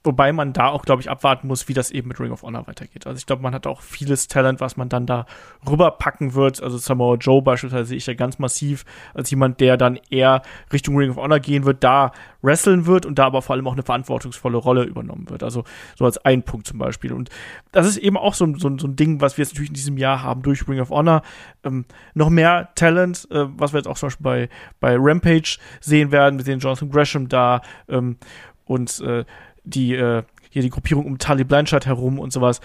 Wobei 0.06 0.32
man 0.32 0.52
da 0.52 0.68
auch, 0.68 0.84
glaube 0.84 1.02
ich, 1.02 1.10
abwarten 1.10 1.48
muss, 1.48 1.66
wie 1.66 1.74
das 1.74 1.90
eben 1.90 2.06
mit 2.06 2.20
Ring 2.20 2.30
of 2.30 2.42
Honor 2.42 2.68
weitergeht. 2.68 3.08
Also 3.08 3.18
ich 3.18 3.26
glaube, 3.26 3.42
man 3.42 3.52
hat 3.52 3.66
auch 3.66 3.80
vieles 3.80 4.28
Talent, 4.28 4.60
was 4.60 4.76
man 4.76 4.88
dann 4.88 5.04
da 5.04 5.26
rüberpacken 5.68 6.34
wird. 6.34 6.62
Also 6.62 6.78
Samoa 6.78 7.16
Joe 7.16 7.42
beispielsweise 7.42 7.86
sehe 7.86 7.96
ich 7.96 8.06
ja 8.06 8.14
ganz 8.14 8.38
massiv 8.38 8.84
als 9.14 9.30
jemand, 9.30 9.60
der 9.60 9.76
dann 9.76 9.98
eher 10.08 10.42
Richtung 10.72 10.96
Ring 10.96 11.10
of 11.10 11.16
Honor 11.16 11.40
gehen 11.40 11.64
wird, 11.64 11.82
da 11.82 12.12
wresteln 12.40 12.86
wird 12.86 13.04
und 13.04 13.18
da 13.18 13.26
aber 13.26 13.42
vor 13.42 13.56
allem 13.56 13.66
auch 13.66 13.72
eine 13.72 13.82
verantwortungsvolle 13.82 14.56
Rolle 14.56 14.84
übernommen 14.84 15.28
wird. 15.28 15.42
Also 15.42 15.64
so 15.96 16.04
als 16.04 16.18
ein 16.18 16.44
Punkt 16.44 16.68
zum 16.68 16.78
Beispiel. 16.78 17.12
Und 17.12 17.28
das 17.72 17.88
ist 17.88 17.96
eben 17.96 18.16
auch 18.16 18.34
so, 18.34 18.46
so, 18.56 18.78
so 18.78 18.86
ein 18.86 18.94
Ding, 18.94 19.20
was 19.20 19.36
wir 19.36 19.42
jetzt 19.42 19.54
natürlich 19.54 19.70
in 19.70 19.74
diesem 19.74 19.98
Jahr 19.98 20.22
haben 20.22 20.42
durch 20.42 20.68
Ring 20.68 20.78
of 20.78 20.90
Honor. 20.90 21.22
Ähm, 21.64 21.84
noch 22.14 22.30
mehr 22.30 22.68
Talent, 22.76 23.26
äh, 23.32 23.46
was 23.48 23.72
wir 23.72 23.78
jetzt 23.78 23.88
auch 23.88 23.98
zum 23.98 24.06
Beispiel 24.06 24.24
bei, 24.24 24.48
bei 24.78 24.96
Rampage 24.96 25.58
sehen 25.80 26.12
werden. 26.12 26.38
Wir 26.38 26.44
sehen 26.44 26.60
Jonathan 26.60 26.90
Gresham 26.90 27.28
da 27.28 27.60
ähm, 27.88 28.18
und 28.66 29.00
äh, 29.00 29.24
die, 29.66 29.94
äh, 29.94 30.22
hier 30.50 30.62
die 30.62 30.70
Gruppierung 30.70 31.04
um 31.04 31.18
Tully 31.18 31.44
Blanchard 31.44 31.86
herum 31.86 32.18
und 32.18 32.32
sowas 32.32 32.60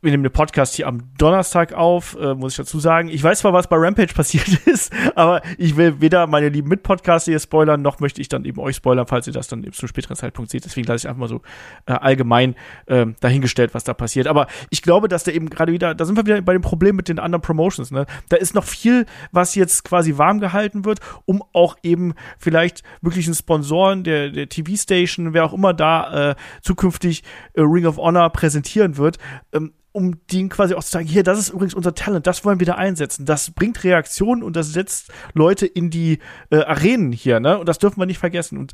wir 0.00 0.12
nehmen 0.12 0.22
den 0.22 0.32
Podcast 0.32 0.76
hier 0.76 0.86
am 0.86 1.12
Donnerstag 1.18 1.72
auf, 1.72 2.16
äh, 2.20 2.34
muss 2.34 2.52
ich 2.52 2.56
dazu 2.56 2.78
sagen. 2.78 3.08
Ich 3.08 3.22
weiß 3.22 3.40
zwar, 3.40 3.52
was 3.52 3.66
bei 3.66 3.76
Rampage 3.76 4.14
passiert 4.14 4.46
ist, 4.66 4.92
aber 5.16 5.42
ich 5.56 5.76
will 5.76 6.00
weder 6.00 6.28
meine 6.28 6.48
lieben 6.48 6.68
Mitpodcaster 6.68 7.32
hier 7.32 7.40
spoilern, 7.40 7.82
noch 7.82 7.98
möchte 7.98 8.20
ich 8.20 8.28
dann 8.28 8.44
eben 8.44 8.60
euch 8.60 8.76
spoilern, 8.76 9.08
falls 9.08 9.26
ihr 9.26 9.32
das 9.32 9.48
dann 9.48 9.64
eben 9.64 9.72
zu 9.72 9.82
einem 9.82 9.88
späteren 9.88 10.14
Zeitpunkt 10.14 10.52
seht. 10.52 10.64
Deswegen 10.64 10.86
lasse 10.86 11.06
ich 11.06 11.08
einfach 11.08 11.20
mal 11.20 11.28
so 11.28 11.42
äh, 11.86 11.94
allgemein 11.94 12.54
äh, 12.86 13.06
dahingestellt, 13.18 13.74
was 13.74 13.82
da 13.82 13.92
passiert. 13.92 14.28
Aber 14.28 14.46
ich 14.70 14.82
glaube, 14.82 15.08
dass 15.08 15.24
da 15.24 15.32
eben 15.32 15.50
gerade 15.50 15.72
wieder, 15.72 15.96
da 15.96 16.04
sind 16.04 16.16
wir 16.16 16.26
wieder 16.26 16.40
bei 16.42 16.52
dem 16.52 16.62
Problem 16.62 16.94
mit 16.94 17.08
den 17.08 17.18
anderen 17.18 17.42
Promotions. 17.42 17.90
Ne? 17.90 18.06
Da 18.28 18.36
ist 18.36 18.54
noch 18.54 18.64
viel, 18.64 19.04
was 19.32 19.56
jetzt 19.56 19.82
quasi 19.82 20.16
warm 20.16 20.38
gehalten 20.38 20.84
wird, 20.84 21.00
um 21.24 21.42
auch 21.52 21.76
eben 21.82 22.14
vielleicht 22.38 22.84
möglichen 23.00 23.34
Sponsoren 23.34 24.04
der, 24.04 24.30
der 24.30 24.48
TV-Station, 24.48 25.34
wer 25.34 25.44
auch 25.44 25.52
immer 25.52 25.74
da 25.74 26.30
äh, 26.30 26.34
zukünftig 26.62 27.24
äh, 27.54 27.62
Ring 27.62 27.84
of 27.84 27.96
Honor 27.96 28.30
präsentieren 28.30 28.96
wird, 28.96 29.18
ähm, 29.52 29.72
um 29.92 30.20
denen 30.28 30.48
quasi 30.48 30.74
auch 30.74 30.84
zu 30.84 30.90
sagen, 30.90 31.06
hier, 31.06 31.22
das 31.22 31.38
ist 31.38 31.50
übrigens 31.50 31.74
unser 31.74 31.94
Talent, 31.94 32.26
das 32.26 32.44
wollen 32.44 32.60
wir 32.60 32.66
da 32.66 32.74
einsetzen. 32.74 33.24
Das 33.24 33.50
bringt 33.50 33.82
Reaktionen 33.84 34.42
und 34.42 34.54
das 34.56 34.72
setzt 34.72 35.10
Leute 35.34 35.66
in 35.66 35.90
die 35.90 36.18
äh, 36.50 36.62
Arenen 36.62 37.12
hier, 37.12 37.40
ne? 37.40 37.58
Und 37.58 37.68
das 37.68 37.78
dürfen 37.78 38.00
wir 38.00 38.06
nicht 38.06 38.18
vergessen. 38.18 38.58
Und 38.58 38.72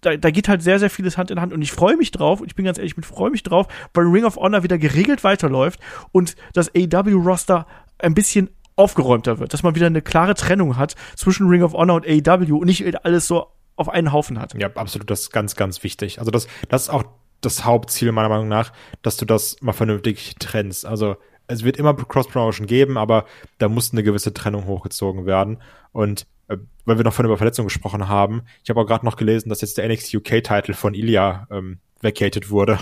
da, 0.00 0.16
da 0.16 0.30
geht 0.30 0.48
halt 0.48 0.62
sehr, 0.62 0.78
sehr 0.78 0.90
vieles 0.90 1.18
Hand 1.18 1.30
in 1.30 1.40
Hand 1.40 1.52
und 1.52 1.62
ich 1.62 1.72
freue 1.72 1.96
mich 1.96 2.10
drauf, 2.10 2.40
und 2.40 2.46
ich 2.46 2.54
bin 2.54 2.64
ganz 2.64 2.78
ehrlich, 2.78 2.94
ich 2.96 3.06
freue 3.06 3.30
mich 3.30 3.42
drauf, 3.42 3.66
weil 3.94 4.06
Ring 4.06 4.24
of 4.24 4.36
Honor 4.36 4.62
wieder 4.62 4.78
geregelt 4.78 5.24
weiterläuft 5.24 5.80
und 6.12 6.36
das 6.52 6.70
AEW-Roster 6.74 7.66
ein 7.98 8.14
bisschen 8.14 8.50
aufgeräumter 8.76 9.38
wird, 9.38 9.52
dass 9.52 9.62
man 9.62 9.74
wieder 9.74 9.86
eine 9.86 10.02
klare 10.02 10.34
Trennung 10.34 10.76
hat 10.76 10.94
zwischen 11.16 11.48
Ring 11.48 11.62
of 11.62 11.74
Honor 11.74 11.96
und 11.96 12.06
AEW 12.06 12.56
und 12.58 12.66
nicht 12.66 13.04
alles 13.04 13.26
so 13.26 13.46
auf 13.76 13.88
einen 13.88 14.12
Haufen 14.12 14.38
hat. 14.38 14.54
Ja, 14.54 14.68
absolut, 14.74 15.10
das 15.10 15.20
ist 15.20 15.32
ganz, 15.32 15.54
ganz 15.54 15.82
wichtig. 15.82 16.18
Also 16.18 16.30
das, 16.30 16.46
das 16.68 16.82
ist 16.82 16.88
auch 16.90 17.04
das 17.40 17.64
Hauptziel 17.64 18.12
meiner 18.12 18.28
Meinung 18.28 18.48
nach, 18.48 18.72
dass 19.02 19.16
du 19.16 19.24
das 19.24 19.56
mal 19.60 19.72
vernünftig 19.72 20.34
trennst. 20.38 20.86
Also 20.86 21.16
es 21.46 21.64
wird 21.64 21.76
immer 21.76 21.94
Cross-Promotion 21.94 22.66
geben, 22.66 22.96
aber 22.96 23.26
da 23.58 23.68
muss 23.68 23.92
eine 23.92 24.02
gewisse 24.02 24.32
Trennung 24.32 24.66
hochgezogen 24.66 25.26
werden. 25.26 25.60
Und 25.92 26.26
äh, 26.48 26.58
weil 26.84 26.98
wir 26.98 27.04
noch 27.04 27.14
von 27.14 27.24
über 27.24 27.36
Verletzungen 27.36 27.68
gesprochen 27.68 28.08
haben, 28.08 28.42
ich 28.62 28.70
habe 28.70 28.80
auch 28.80 28.86
gerade 28.86 29.04
noch 29.04 29.16
gelesen, 29.16 29.48
dass 29.48 29.60
jetzt 29.60 29.78
der 29.78 29.88
NXT 29.88 30.14
UK-Titel 30.14 30.74
von 30.74 30.94
Ilya 30.94 31.48
ähm, 31.50 31.78
vacated 32.00 32.50
wurde. 32.50 32.78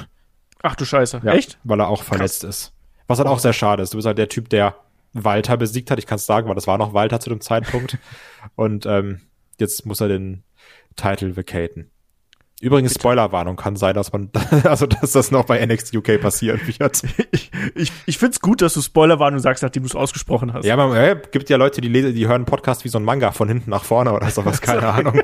Ach 0.63 0.75
du 0.75 0.85
Scheiße, 0.85 1.23
ja, 1.25 1.33
echt? 1.33 1.59
Weil 1.65 1.81
er 1.81 1.89
auch 1.89 2.03
verletzt 2.03 2.43
Krass. 2.43 2.57
ist. 2.57 2.73
Was 3.07 3.19
halt 3.19 3.29
auch 3.29 3.39
sehr 3.39 3.53
schade 3.53 3.83
ist. 3.83 3.95
Du 3.95 3.99
bist 3.99 4.07
halt 4.07 4.19
der 4.19 4.29
Typ, 4.29 4.51
der 4.51 4.77
Walter 5.13 5.57
besiegt 5.57 5.91
hat. 5.91 5.99
Ich 5.99 6.07
kann 6.07 6.17
es 6.17 6.27
sagen, 6.27 6.49
weil 6.49 6.55
das 6.55 6.67
war 6.67 6.79
noch 6.79 6.93
Walter 6.93 7.21
zu 7.21 7.31
dem 7.31 7.41
Zeitpunkt. 7.41 7.97
Und 8.55 8.85
ähm, 8.87 9.21
jetzt 9.59 9.87
muss 9.87 10.01
er 10.01 10.09
den 10.09 10.45
Titel 10.97 11.37
vacaten. 11.37 11.91
Übrigens, 12.61 12.95
Spoilerwarnung 12.95 13.55
kann 13.55 13.77
sein, 13.77 13.95
dass 13.95 14.13
man, 14.13 14.31
also 14.65 14.87
dass 14.87 15.13
das 15.13 15.31
noch 15.31 15.45
bei 15.45 15.65
NXT 15.65 15.95
UK 15.95 16.21
passieren 16.21 16.61
wird. 16.65 17.03
ich 17.31 17.53
ich, 17.75 17.93
ich 18.07 18.19
finde 18.19 18.33
es 18.33 18.41
gut, 18.41 18.63
dass 18.63 18.75
du 18.75 18.81
Spoilerwarnung 18.81 19.39
sagst, 19.39 19.63
nachdem 19.63 19.85
du 19.85 19.89
es 19.89 19.95
ausgesprochen 19.95 20.53
hast. 20.53 20.65
Ja, 20.65 20.77
man 20.77 20.97
äh, 20.97 21.21
gibt 21.31 21.51
ja 21.51 21.57
Leute, 21.57 21.81
die 21.81 21.89
lesen, 21.89 22.15
die 22.15 22.27
hören 22.27 22.45
Podcast 22.47 22.85
wie 22.85 22.89
so 22.89 22.99
ein 22.99 23.05
Manga 23.05 23.31
von 23.31 23.47
hinten 23.49 23.71
nach 23.71 23.85
vorne 23.85 24.13
oder 24.13 24.29
sowas, 24.31 24.61
keine 24.61 24.89
Ahnung. 24.93 25.21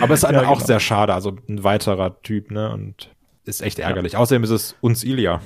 Aber 0.00 0.14
es 0.14 0.22
ist 0.22 0.30
ja, 0.30 0.40
auch 0.42 0.54
genau. 0.54 0.66
sehr 0.66 0.80
schade, 0.80 1.14
also 1.14 1.36
ein 1.48 1.64
weiterer 1.64 2.20
Typ, 2.22 2.50
ne? 2.50 2.70
Und 2.70 3.10
ist 3.44 3.62
echt 3.62 3.78
ärgerlich. 3.78 4.12
Ja. 4.12 4.18
Außerdem 4.18 4.44
ist 4.44 4.50
es 4.50 4.76
uns 4.80 5.04
Ilya. 5.04 5.40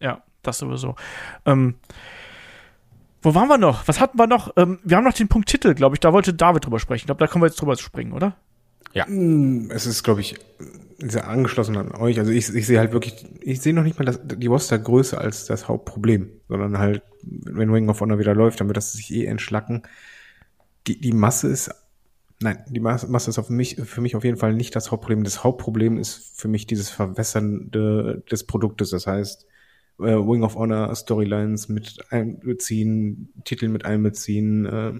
Ja, 0.00 0.22
das 0.42 0.58
sowieso. 0.58 0.94
Ähm, 1.44 1.76
wo 3.22 3.34
waren 3.34 3.48
wir 3.48 3.58
noch? 3.58 3.88
Was 3.88 4.00
hatten 4.00 4.18
wir 4.18 4.26
noch? 4.26 4.52
Ähm, 4.56 4.78
wir 4.84 4.98
haben 4.98 5.04
noch 5.04 5.14
den 5.14 5.28
Punkt 5.28 5.48
Titel, 5.48 5.74
glaube 5.74 5.96
ich. 5.96 6.00
Da 6.00 6.12
wollte 6.12 6.34
David 6.34 6.66
drüber 6.66 6.78
sprechen. 6.78 7.02
Ich 7.02 7.06
glaube, 7.06 7.18
da 7.18 7.26
können 7.26 7.42
wir 7.42 7.48
jetzt 7.48 7.60
drüber 7.60 7.76
springen, 7.76 8.12
oder? 8.12 8.36
Mm, 9.06 9.70
Es 9.70 9.86
ist, 9.86 10.02
glaube 10.02 10.20
ich, 10.20 10.36
sehr 10.98 11.28
angeschlossen 11.28 11.76
an 11.76 11.92
euch. 11.92 12.18
Also 12.18 12.32
ich, 12.32 12.54
ich 12.54 12.66
sehe 12.66 12.78
halt 12.78 12.92
wirklich, 12.92 13.26
ich 13.40 13.60
sehe 13.60 13.74
noch 13.74 13.82
nicht 13.82 13.98
mal 13.98 14.04
das, 14.04 14.20
die 14.24 14.46
Roster 14.46 14.78
größer 14.78 15.20
als 15.20 15.44
das 15.46 15.68
Hauptproblem, 15.68 16.30
sondern 16.48 16.78
halt, 16.78 17.02
wenn 17.22 17.70
Ring 17.70 17.88
of 17.88 18.00
Honor 18.00 18.18
wieder 18.18 18.34
läuft, 18.34 18.60
dann 18.60 18.68
wird 18.68 18.76
das 18.78 18.92
sich 18.92 19.12
eh 19.12 19.26
entschlacken. 19.26 19.82
Die, 20.86 21.00
die 21.00 21.12
Masse 21.12 21.48
ist, 21.48 21.70
nein, 22.40 22.58
die 22.68 22.80
Masse, 22.80 23.08
Masse 23.08 23.30
ist 23.30 23.38
auf 23.38 23.50
mich, 23.50 23.76
für 23.84 24.00
mich 24.00 24.16
auf 24.16 24.24
jeden 24.24 24.36
Fall 24.38 24.54
nicht 24.54 24.74
das 24.76 24.90
Hauptproblem. 24.90 25.24
Das 25.24 25.44
Hauptproblem 25.44 25.98
ist 25.98 26.38
für 26.40 26.48
mich 26.48 26.66
dieses 26.66 26.90
Verwässernde 26.90 28.22
des 28.30 28.44
Produktes. 28.44 28.90
Das 28.90 29.06
heißt, 29.06 29.46
äh, 29.98 30.04
Wing 30.04 30.42
of 30.44 30.56
Honor 30.56 30.94
Storylines 30.94 31.68
mit 31.68 31.98
einbeziehen, 32.10 33.32
Titel 33.44 33.68
mit 33.68 33.84
einbeziehen, 33.84 34.66
äh, 34.66 34.92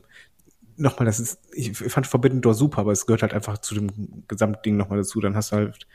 nochmal, 0.77 1.07
das 1.07 1.21
ist, 1.21 1.39
ich 1.53 1.77
fand 1.77 2.07
Forbidden 2.07 2.41
Door 2.41 2.55
super, 2.55 2.79
aber 2.79 2.93
es 2.93 3.07
gehört 3.07 3.23
halt 3.23 3.35
einfach 3.35 3.59
zu 3.59 3.75
dem 3.75 4.25
Gesamtding 4.29 4.77
nochmal 4.77 4.99
dazu. 4.99 5.21
Dann 5.21 5.37
hast 5.37 5.53
du 5.53 5.57
halt 5.57 5.87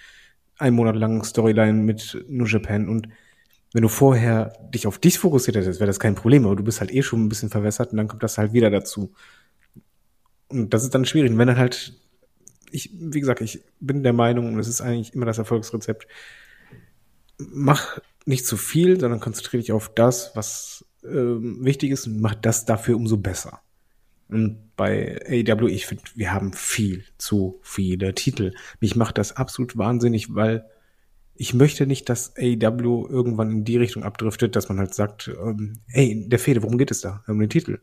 einen 0.58 0.76
Monat 0.76 0.96
lang 0.96 1.24
Storyline 1.24 1.74
mit 1.74 2.24
New 2.28 2.46
Japan 2.46 2.88
und 2.88 3.08
wenn 3.74 3.84
du 3.84 3.88
vorher 3.88 4.54
dich 4.74 4.86
auf 4.86 5.00
dich 5.00 5.18
fokussiert 5.18 5.56
hättest, 5.56 5.80
wäre 5.80 5.88
das 5.88 6.00
kein 6.00 6.16
Problem, 6.16 6.46
aber 6.46 6.56
du 6.56 6.64
bist 6.64 6.82
halt 6.82 6.94
eh 6.94 7.02
schon 7.02 7.24
ein 7.24 7.30
bisschen 7.30 7.50
verwässert 7.50 7.92
und 7.92 7.98
dann 7.98 8.08
kommt 8.08 8.22
das 8.24 8.38
halt 8.38 8.54
wieder 8.54 8.70
dazu. 8.70 9.14
Und 10.50 10.74
das 10.74 10.84
ist 10.84 10.94
dann 10.94 11.06
schwierig. 11.06 11.32
Und 11.32 11.38
wenn 11.38 11.48
dann 11.48 11.58
halt, 11.58 11.94
ich, 12.70 12.92
wie 12.94 13.20
gesagt, 13.20 13.40
ich 13.40 13.64
bin 13.80 14.04
der 14.04 14.12
Meinung, 14.12 14.50
und 14.50 14.58
das 14.58 14.68
ist 14.68 14.82
eigentlich 14.82 15.14
immer 15.14 15.26
das 15.26 15.38
Erfolgsrezept, 15.38 16.06
mach 17.38 18.00
nicht 18.26 18.46
zu 18.46 18.58
viel, 18.58 19.00
sondern 19.00 19.22
konzentriere 19.22 19.62
dich 19.62 19.72
auf 19.72 19.94
das, 19.94 20.32
was 20.36 20.86
ähm, 21.04 21.64
wichtig 21.64 21.92
ist 21.92 22.08
und 22.08 22.20
mach 22.20 22.36
das 22.36 22.66
dafür 22.66 22.98
umso 22.98 23.18
besser. 23.18 23.62
Und 24.28 24.71
bei 24.82 25.20
AEW, 25.30 25.68
ich 25.68 25.86
finde, 25.86 26.04
wir 26.16 26.34
haben 26.34 26.54
viel 26.54 27.06
zu 27.20 27.60
viele 27.62 28.16
Titel. 28.16 28.56
Mich 28.80 28.96
macht 28.96 29.20
das 29.20 29.36
absolut 29.38 29.78
wahnsinnig, 29.78 30.34
weil 30.34 30.66
ich 31.36 31.54
möchte 31.54 31.86
nicht, 31.86 32.10
dass 32.10 32.36
AEW 32.36 33.06
irgendwann 33.08 33.52
in 33.52 33.64
die 33.64 33.78
Richtung 33.78 34.04
abdriftet, 34.04 34.56
dass 34.56 34.70
man 34.70 34.80
halt 34.80 34.96
sagt, 34.96 35.28
ähm, 35.28 35.82
ey, 35.92 36.28
der 36.28 36.40
Fehde, 36.40 36.64
worum 36.64 36.80
geht 36.80 36.90
es 36.90 37.00
da? 37.02 37.24
Um 37.28 37.40
den 37.40 37.52
Titel. 37.52 37.80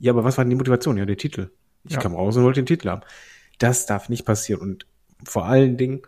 Ja, 0.00 0.10
aber 0.10 0.24
was 0.24 0.38
war 0.38 0.44
denn 0.44 0.50
die 0.50 0.56
Motivation? 0.56 0.96
Ja, 0.96 1.06
der 1.06 1.16
Titel. 1.16 1.52
Ich 1.84 1.92
Ja. 1.92 2.00
kam 2.00 2.16
raus 2.16 2.36
und 2.36 2.42
wollte 2.42 2.60
den 2.60 2.66
Titel 2.66 2.88
haben. 2.88 3.02
Das 3.60 3.86
darf 3.86 4.08
nicht 4.08 4.24
passieren. 4.24 4.60
Und 4.60 4.86
vor 5.22 5.44
allen 5.46 5.76
Dingen, 5.76 6.02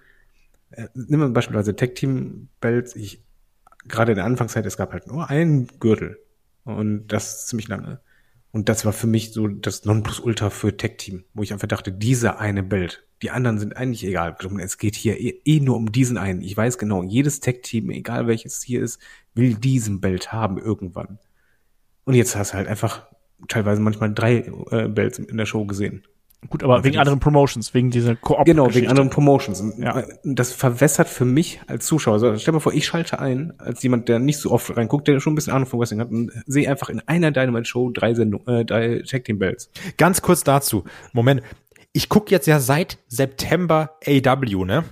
äh, 0.72 0.88
nimm 0.94 1.20
mal 1.20 1.30
beispielsweise 1.30 1.76
Tag 1.76 1.94
Team 1.94 2.48
Belts. 2.60 2.96
Ich, 2.96 3.22
gerade 3.86 4.10
in 4.10 4.16
der 4.16 4.24
Anfangszeit, 4.24 4.66
es 4.66 4.76
gab 4.76 4.92
halt 4.92 5.06
nur 5.06 5.30
einen 5.30 5.68
Gürtel. 5.78 6.18
Und 6.64 7.06
das 7.06 7.46
ziemlich 7.46 7.68
lange. 7.68 8.00
Und 8.52 8.68
das 8.68 8.84
war 8.84 8.92
für 8.92 9.06
mich 9.06 9.32
so 9.32 9.48
das 9.48 9.86
Nonplusultra 9.86 10.50
für 10.50 10.76
Tag 10.76 10.98
Team, 10.98 11.24
wo 11.32 11.42
ich 11.42 11.52
einfach 11.54 11.68
dachte, 11.68 11.90
dieser 11.90 12.38
eine 12.38 12.62
Belt. 12.62 13.06
Die 13.22 13.30
anderen 13.30 13.58
sind 13.58 13.76
eigentlich 13.76 14.04
egal. 14.04 14.36
Es 14.60 14.76
geht 14.76 14.94
hier 14.94 15.18
eh, 15.18 15.40
eh 15.44 15.60
nur 15.60 15.76
um 15.76 15.90
diesen 15.90 16.18
einen. 16.18 16.42
Ich 16.42 16.54
weiß 16.54 16.76
genau, 16.76 17.02
jedes 17.02 17.40
Tag 17.40 17.62
Team, 17.62 17.90
egal 17.90 18.26
welches 18.26 18.62
hier 18.62 18.82
ist, 18.82 19.00
will 19.34 19.54
diesen 19.54 20.00
Belt 20.00 20.32
haben 20.32 20.58
irgendwann. 20.58 21.18
Und 22.04 22.14
jetzt 22.14 22.36
hast 22.36 22.52
du 22.52 22.58
halt 22.58 22.68
einfach 22.68 23.06
teilweise 23.48 23.80
manchmal 23.80 24.12
drei 24.12 24.38
äh, 24.70 24.88
Belts 24.88 25.18
in 25.18 25.36
der 25.36 25.46
Show 25.46 25.64
gesehen. 25.64 26.06
Gut, 26.48 26.64
aber 26.64 26.82
wegen 26.82 26.98
anderen 26.98 27.20
Promotions, 27.20 27.72
wegen 27.72 27.90
dieser 27.90 28.16
Koop. 28.16 28.44
Genau, 28.44 28.74
wegen 28.74 28.88
anderen 28.88 29.10
Promotions. 29.10 29.62
Ja. 29.78 30.02
das 30.24 30.52
verwässert 30.52 31.08
für 31.08 31.24
mich 31.24 31.60
als 31.68 31.86
Zuschauer. 31.86 32.14
Also, 32.14 32.36
stell 32.36 32.52
dir 32.52 32.56
mal 32.56 32.60
vor, 32.60 32.74
ich 32.74 32.84
schalte 32.84 33.20
ein, 33.20 33.52
als 33.58 33.82
jemand, 33.82 34.08
der 34.08 34.18
nicht 34.18 34.38
so 34.38 34.50
oft 34.50 34.76
reinguckt, 34.76 35.06
der 35.06 35.20
schon 35.20 35.34
ein 35.34 35.36
bisschen 35.36 35.52
Ahnung 35.52 35.68
von 35.68 35.78
Wrestling 35.78 36.00
hat 36.00 36.10
und 36.10 36.32
sehe 36.46 36.68
einfach 36.68 36.88
in 36.88 37.00
einer 37.06 37.30
Dynamite-Show 37.30 37.90
drei 37.90 38.14
Sendungen, 38.14 38.46
äh, 38.48 38.64
drei 38.64 39.02
Tag 39.08 39.24
Team 39.24 39.38
Belts. 39.38 39.70
Ganz 39.96 40.20
kurz 40.20 40.42
dazu. 40.42 40.84
Moment. 41.12 41.42
Ich 41.92 42.08
gucke 42.08 42.30
jetzt 42.30 42.46
ja 42.46 42.58
seit 42.58 42.98
September 43.06 43.98
AW, 44.06 44.64
ne? 44.64 44.84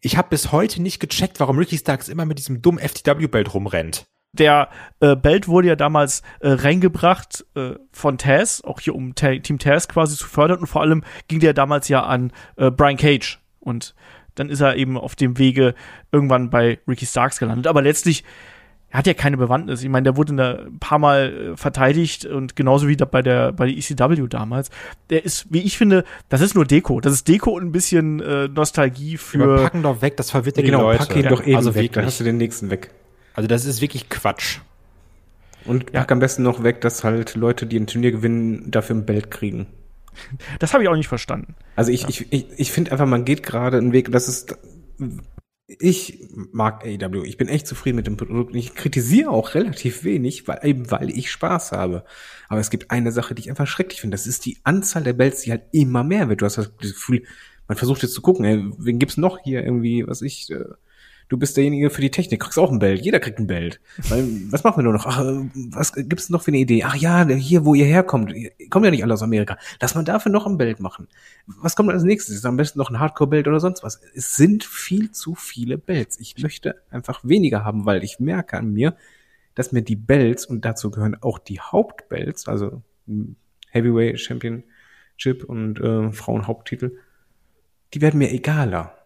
Ich 0.00 0.16
habe 0.16 0.28
bis 0.30 0.50
heute 0.50 0.80
nicht 0.80 0.98
gecheckt, 0.98 1.40
warum 1.40 1.58
Ricky 1.58 1.76
Starks 1.76 2.08
immer 2.08 2.24
mit 2.24 2.38
diesem 2.38 2.62
dummen 2.62 2.80
FTW-Belt 2.80 3.52
rumrennt. 3.52 4.06
Der 4.32 4.68
äh, 5.00 5.16
Belt 5.16 5.48
wurde 5.48 5.68
ja 5.68 5.76
damals 5.76 6.22
äh, 6.40 6.50
reingebracht 6.50 7.46
äh, 7.54 7.74
von 7.92 8.18
Taz, 8.18 8.62
auch 8.62 8.80
hier 8.80 8.94
um 8.94 9.14
Ta 9.14 9.34
Team 9.36 9.58
Taz 9.58 9.88
quasi 9.88 10.16
zu 10.16 10.26
fördern 10.26 10.58
und 10.58 10.66
vor 10.66 10.82
allem 10.82 11.02
ging 11.28 11.40
der 11.40 11.54
damals 11.54 11.88
ja 11.88 12.02
an 12.04 12.32
äh, 12.56 12.70
Brian 12.70 12.96
Cage 12.96 13.40
und 13.60 13.94
dann 14.34 14.50
ist 14.50 14.60
er 14.60 14.76
eben 14.76 14.96
auf 14.96 15.16
dem 15.16 15.38
Wege 15.38 15.74
irgendwann 16.12 16.50
bei 16.50 16.78
Ricky 16.86 17.06
Starks 17.06 17.38
gelandet. 17.38 17.66
Aber 17.66 17.82
letztlich 17.82 18.24
er 18.90 18.98
hat 18.98 19.06
ja 19.06 19.12
keine 19.12 19.36
Bewandtnis. 19.36 19.82
Ich 19.82 19.88
meine, 19.90 20.04
der 20.04 20.16
wurde 20.16 20.34
da 20.34 20.60
ein 20.60 20.78
paar 20.78 20.98
Mal 20.98 21.52
äh, 21.52 21.56
verteidigt 21.56 22.24
und 22.24 22.56
genauso 22.56 22.88
wie 22.88 22.96
bei 22.96 23.20
der 23.20 23.52
bei 23.52 23.66
der 23.66 23.76
ECW 23.76 24.26
damals. 24.28 24.70
Der 25.10 25.24
ist, 25.24 25.46
wie 25.50 25.60
ich 25.60 25.76
finde, 25.76 26.04
das 26.30 26.40
ist 26.40 26.54
nur 26.54 26.64
Deko. 26.64 27.00
Das 27.00 27.12
ist 27.12 27.28
Deko 27.28 27.50
und 27.50 27.64
ein 27.64 27.72
bisschen 27.72 28.20
äh, 28.20 28.48
Nostalgie 28.48 29.12
Wir 29.12 29.18
für. 29.18 29.56
packen 29.62 29.82
doch 29.82 30.00
weg, 30.00 30.16
das 30.16 30.30
verwirrt 30.30 30.56
ja, 30.56 30.62
genau, 30.62 30.78
die 30.78 30.84
Leute. 30.84 30.98
pack 31.06 31.16
ihn 31.16 31.28
doch 31.28 31.44
eben 31.44 31.56
also 31.56 31.74
weg, 31.74 31.74
dann 31.74 31.84
wirklich. 31.84 32.06
hast 32.06 32.20
du 32.20 32.24
den 32.24 32.38
nächsten 32.38 32.70
weg. 32.70 32.90
Also 33.38 33.46
das 33.46 33.66
ist 33.66 33.80
wirklich 33.80 34.08
Quatsch. 34.08 34.58
Und 35.64 35.92
Ja. 35.92 36.00
pack 36.00 36.10
am 36.10 36.18
besten 36.18 36.42
noch 36.42 36.64
weg, 36.64 36.80
dass 36.80 37.04
halt 37.04 37.36
Leute, 37.36 37.66
die 37.66 37.78
ein 37.78 37.86
Turnier 37.86 38.10
gewinnen, 38.10 38.68
dafür 38.68 38.96
ein 38.96 39.06
Belt 39.06 39.30
kriegen. 39.30 39.66
Das 40.58 40.74
habe 40.74 40.82
ich 40.82 40.88
auch 40.88 40.96
nicht 40.96 41.06
verstanden. 41.06 41.54
Also 41.76 41.92
ich, 41.92 42.08
ich, 42.08 42.32
ich, 42.32 42.46
ich 42.56 42.72
finde 42.72 42.90
einfach, 42.90 43.06
man 43.06 43.24
geht 43.24 43.44
gerade 43.44 43.76
einen 43.76 43.92
Weg, 43.92 44.10
das 44.10 44.26
ist, 44.26 44.56
ich 45.68 46.18
mag 46.50 46.84
AEW, 46.84 47.22
ich 47.22 47.36
bin 47.36 47.46
echt 47.46 47.68
zufrieden 47.68 47.94
mit 47.94 48.08
dem 48.08 48.16
Produkt. 48.16 48.56
Ich 48.56 48.74
kritisiere 48.74 49.30
auch 49.30 49.54
relativ 49.54 50.02
wenig, 50.02 50.48
weil, 50.48 50.58
eben 50.64 50.90
weil 50.90 51.08
ich 51.10 51.30
Spaß 51.30 51.70
habe. 51.70 52.04
Aber 52.48 52.58
es 52.58 52.70
gibt 52.70 52.90
eine 52.90 53.12
Sache, 53.12 53.36
die 53.36 53.42
ich 53.42 53.50
einfach 53.50 53.68
schrecklich 53.68 54.00
finde. 54.00 54.16
Das 54.16 54.26
ist 54.26 54.46
die 54.46 54.58
Anzahl 54.64 55.04
der 55.04 55.12
Belts, 55.12 55.42
die 55.42 55.52
halt 55.52 55.62
immer 55.70 56.02
mehr 56.02 56.28
wird. 56.28 56.42
Du 56.42 56.44
hast 56.46 56.58
das 56.58 56.76
Gefühl, 56.76 57.22
man 57.68 57.78
versucht 57.78 58.02
jetzt 58.02 58.14
zu 58.14 58.20
gucken, 58.20 58.44
ey, 58.44 58.64
wen 58.78 58.98
gibt's 58.98 59.16
noch 59.16 59.38
hier 59.38 59.62
irgendwie, 59.62 60.04
was 60.08 60.22
ich, 60.22 60.50
äh, 60.50 60.64
du 61.28 61.36
bist 61.36 61.56
derjenige 61.56 61.90
für 61.90 62.00
die 62.00 62.10
Technik, 62.10 62.40
kriegst 62.40 62.58
auch 62.58 62.70
ein 62.70 62.78
Belt. 62.78 63.00
Jeder 63.02 63.20
kriegt 63.20 63.38
ein 63.38 63.46
Belt. 63.46 63.80
Weil, 64.08 64.26
was 64.50 64.64
machen 64.64 64.78
wir 64.78 64.84
nur 64.84 64.92
noch? 64.92 65.06
Ach, 65.06 65.20
äh, 65.20 65.48
was 65.70 65.92
gibt's 65.92 66.30
noch 66.30 66.42
für 66.42 66.50
eine 66.50 66.58
Idee? 66.58 66.84
Ach 66.84 66.96
ja, 66.96 67.26
hier, 67.26 67.64
wo 67.64 67.74
ihr 67.74 67.84
herkommt. 67.84 68.32
Ihr 68.32 68.50
kommt 68.70 68.84
ja 68.84 68.90
nicht 68.90 69.02
alle 69.02 69.14
aus 69.14 69.22
Amerika. 69.22 69.58
Lass 69.80 69.94
mal 69.94 70.04
dafür 70.04 70.32
noch 70.32 70.46
ein 70.46 70.58
Belt 70.58 70.80
machen. 70.80 71.08
Was 71.46 71.76
kommt 71.76 71.90
als 71.90 72.02
nächstes? 72.02 72.36
Ist 72.36 72.46
am 72.46 72.56
besten 72.56 72.78
noch 72.78 72.90
ein 72.90 72.98
Hardcore-Belt 72.98 73.48
oder 73.48 73.60
sonst 73.60 73.82
was? 73.82 74.00
Es 74.14 74.36
sind 74.36 74.64
viel 74.64 75.10
zu 75.10 75.34
viele 75.34 75.78
Belts. 75.78 76.18
Ich 76.18 76.36
möchte 76.42 76.82
einfach 76.90 77.20
weniger 77.24 77.64
haben, 77.64 77.84
weil 77.86 78.02
ich 78.04 78.20
merke 78.20 78.56
an 78.56 78.72
mir, 78.72 78.96
dass 79.54 79.72
mir 79.72 79.82
die 79.82 79.96
Belts, 79.96 80.46
und 80.46 80.64
dazu 80.64 80.90
gehören 80.90 81.16
auch 81.20 81.38
die 81.38 81.60
Hauptbelts, 81.60 82.46
also 82.46 82.82
Heavyweight 83.70 84.20
Championship 84.20 85.44
und 85.44 85.80
äh, 85.80 86.12
Frauenhaupttitel, 86.12 86.96
die 87.92 88.00
werden 88.00 88.18
mir 88.18 88.30
egaler. 88.30 88.97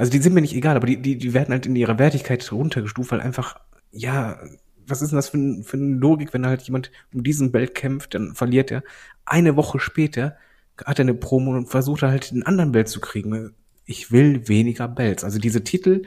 Also 0.00 0.12
die 0.12 0.18
sind 0.22 0.32
mir 0.32 0.40
nicht 0.40 0.56
egal, 0.56 0.76
aber 0.76 0.86
die, 0.86 0.96
die, 0.96 1.18
die 1.18 1.34
werden 1.34 1.52
halt 1.52 1.66
in 1.66 1.76
ihrer 1.76 1.98
Wertigkeit 1.98 2.50
runtergestuft, 2.50 3.12
weil 3.12 3.20
einfach, 3.20 3.60
ja, 3.90 4.40
was 4.86 5.02
ist 5.02 5.10
denn 5.10 5.16
das 5.16 5.28
für, 5.28 5.36
ein, 5.36 5.62
für 5.62 5.76
eine 5.76 5.94
Logik, 5.94 6.32
wenn 6.32 6.46
halt 6.46 6.62
jemand 6.62 6.90
um 7.12 7.22
diesen 7.22 7.52
Belt 7.52 7.74
kämpft, 7.74 8.14
dann 8.14 8.34
verliert 8.34 8.70
er. 8.70 8.82
Eine 9.26 9.56
Woche 9.56 9.78
später 9.78 10.38
hat 10.86 10.98
er 10.98 11.02
eine 11.02 11.12
Promo 11.12 11.50
und 11.50 11.68
versucht 11.68 12.00
halt 12.00 12.30
den 12.30 12.44
anderen 12.44 12.72
Belt 12.72 12.88
zu 12.88 12.98
kriegen. 12.98 13.54
Ich 13.84 14.10
will 14.10 14.48
weniger 14.48 14.88
Belts. 14.88 15.22
Also 15.22 15.38
diese 15.38 15.64
Titel, 15.64 16.04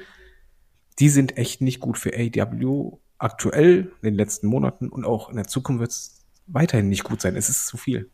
die 0.98 1.10
sind 1.10 1.38
echt 1.38 1.62
nicht 1.62 1.80
gut 1.80 2.00
für 2.00 2.14
AEW 2.16 2.98
aktuell 3.20 3.92
in 4.02 4.06
den 4.06 4.16
letzten 4.16 4.48
Monaten 4.48 4.90
und 4.90 5.06
auch 5.06 5.30
in 5.30 5.36
der 5.36 5.46
Zukunft 5.46 5.82
wird 5.82 5.92
es 5.92 6.26
weiterhin 6.48 6.90
nicht 6.90 7.04
gut 7.04 7.22
sein. 7.22 7.36
Es 7.36 7.48
ist 7.48 7.68
zu 7.68 7.78
viel. 7.78 8.10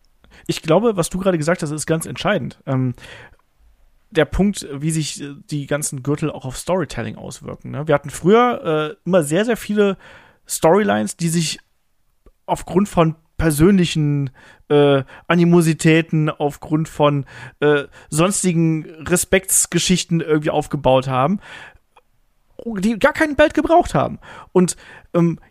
ich 0.45 0.61
glaube, 0.61 0.97
was 0.97 1.09
du 1.09 1.19
gerade 1.19 1.37
gesagt 1.37 1.63
hast, 1.63 1.71
ist 1.71 1.85
ganz 1.85 2.05
entscheidend. 2.05 2.61
Ähm, 2.65 2.95
der 4.11 4.25
Punkt, 4.25 4.67
wie 4.71 4.91
sich 4.91 5.21
äh, 5.21 5.35
die 5.49 5.67
ganzen 5.67 6.03
Gürtel 6.03 6.31
auch 6.31 6.45
auf 6.45 6.57
Storytelling 6.57 7.15
auswirken. 7.15 7.71
Ne? 7.71 7.87
Wir 7.87 7.95
hatten 7.95 8.09
früher 8.09 8.95
äh, 8.95 8.95
immer 9.05 9.23
sehr, 9.23 9.45
sehr 9.45 9.57
viele 9.57 9.97
Storylines, 10.47 11.17
die 11.17 11.29
sich 11.29 11.59
aufgrund 12.45 12.89
von 12.89 13.15
persönlichen 13.37 14.31
äh, 14.69 15.03
Animositäten, 15.27 16.29
aufgrund 16.29 16.89
von 16.89 17.25
äh, 17.59 17.85
sonstigen 18.09 18.85
Respektsgeschichten 18.85 20.21
irgendwie 20.21 20.49
aufgebaut 20.49 21.07
haben, 21.07 21.39
die 22.65 22.99
gar 22.99 23.13
keinen 23.13 23.35
Belt 23.35 23.53
gebraucht 23.53 23.95
haben. 23.95 24.19
Und 24.51 24.75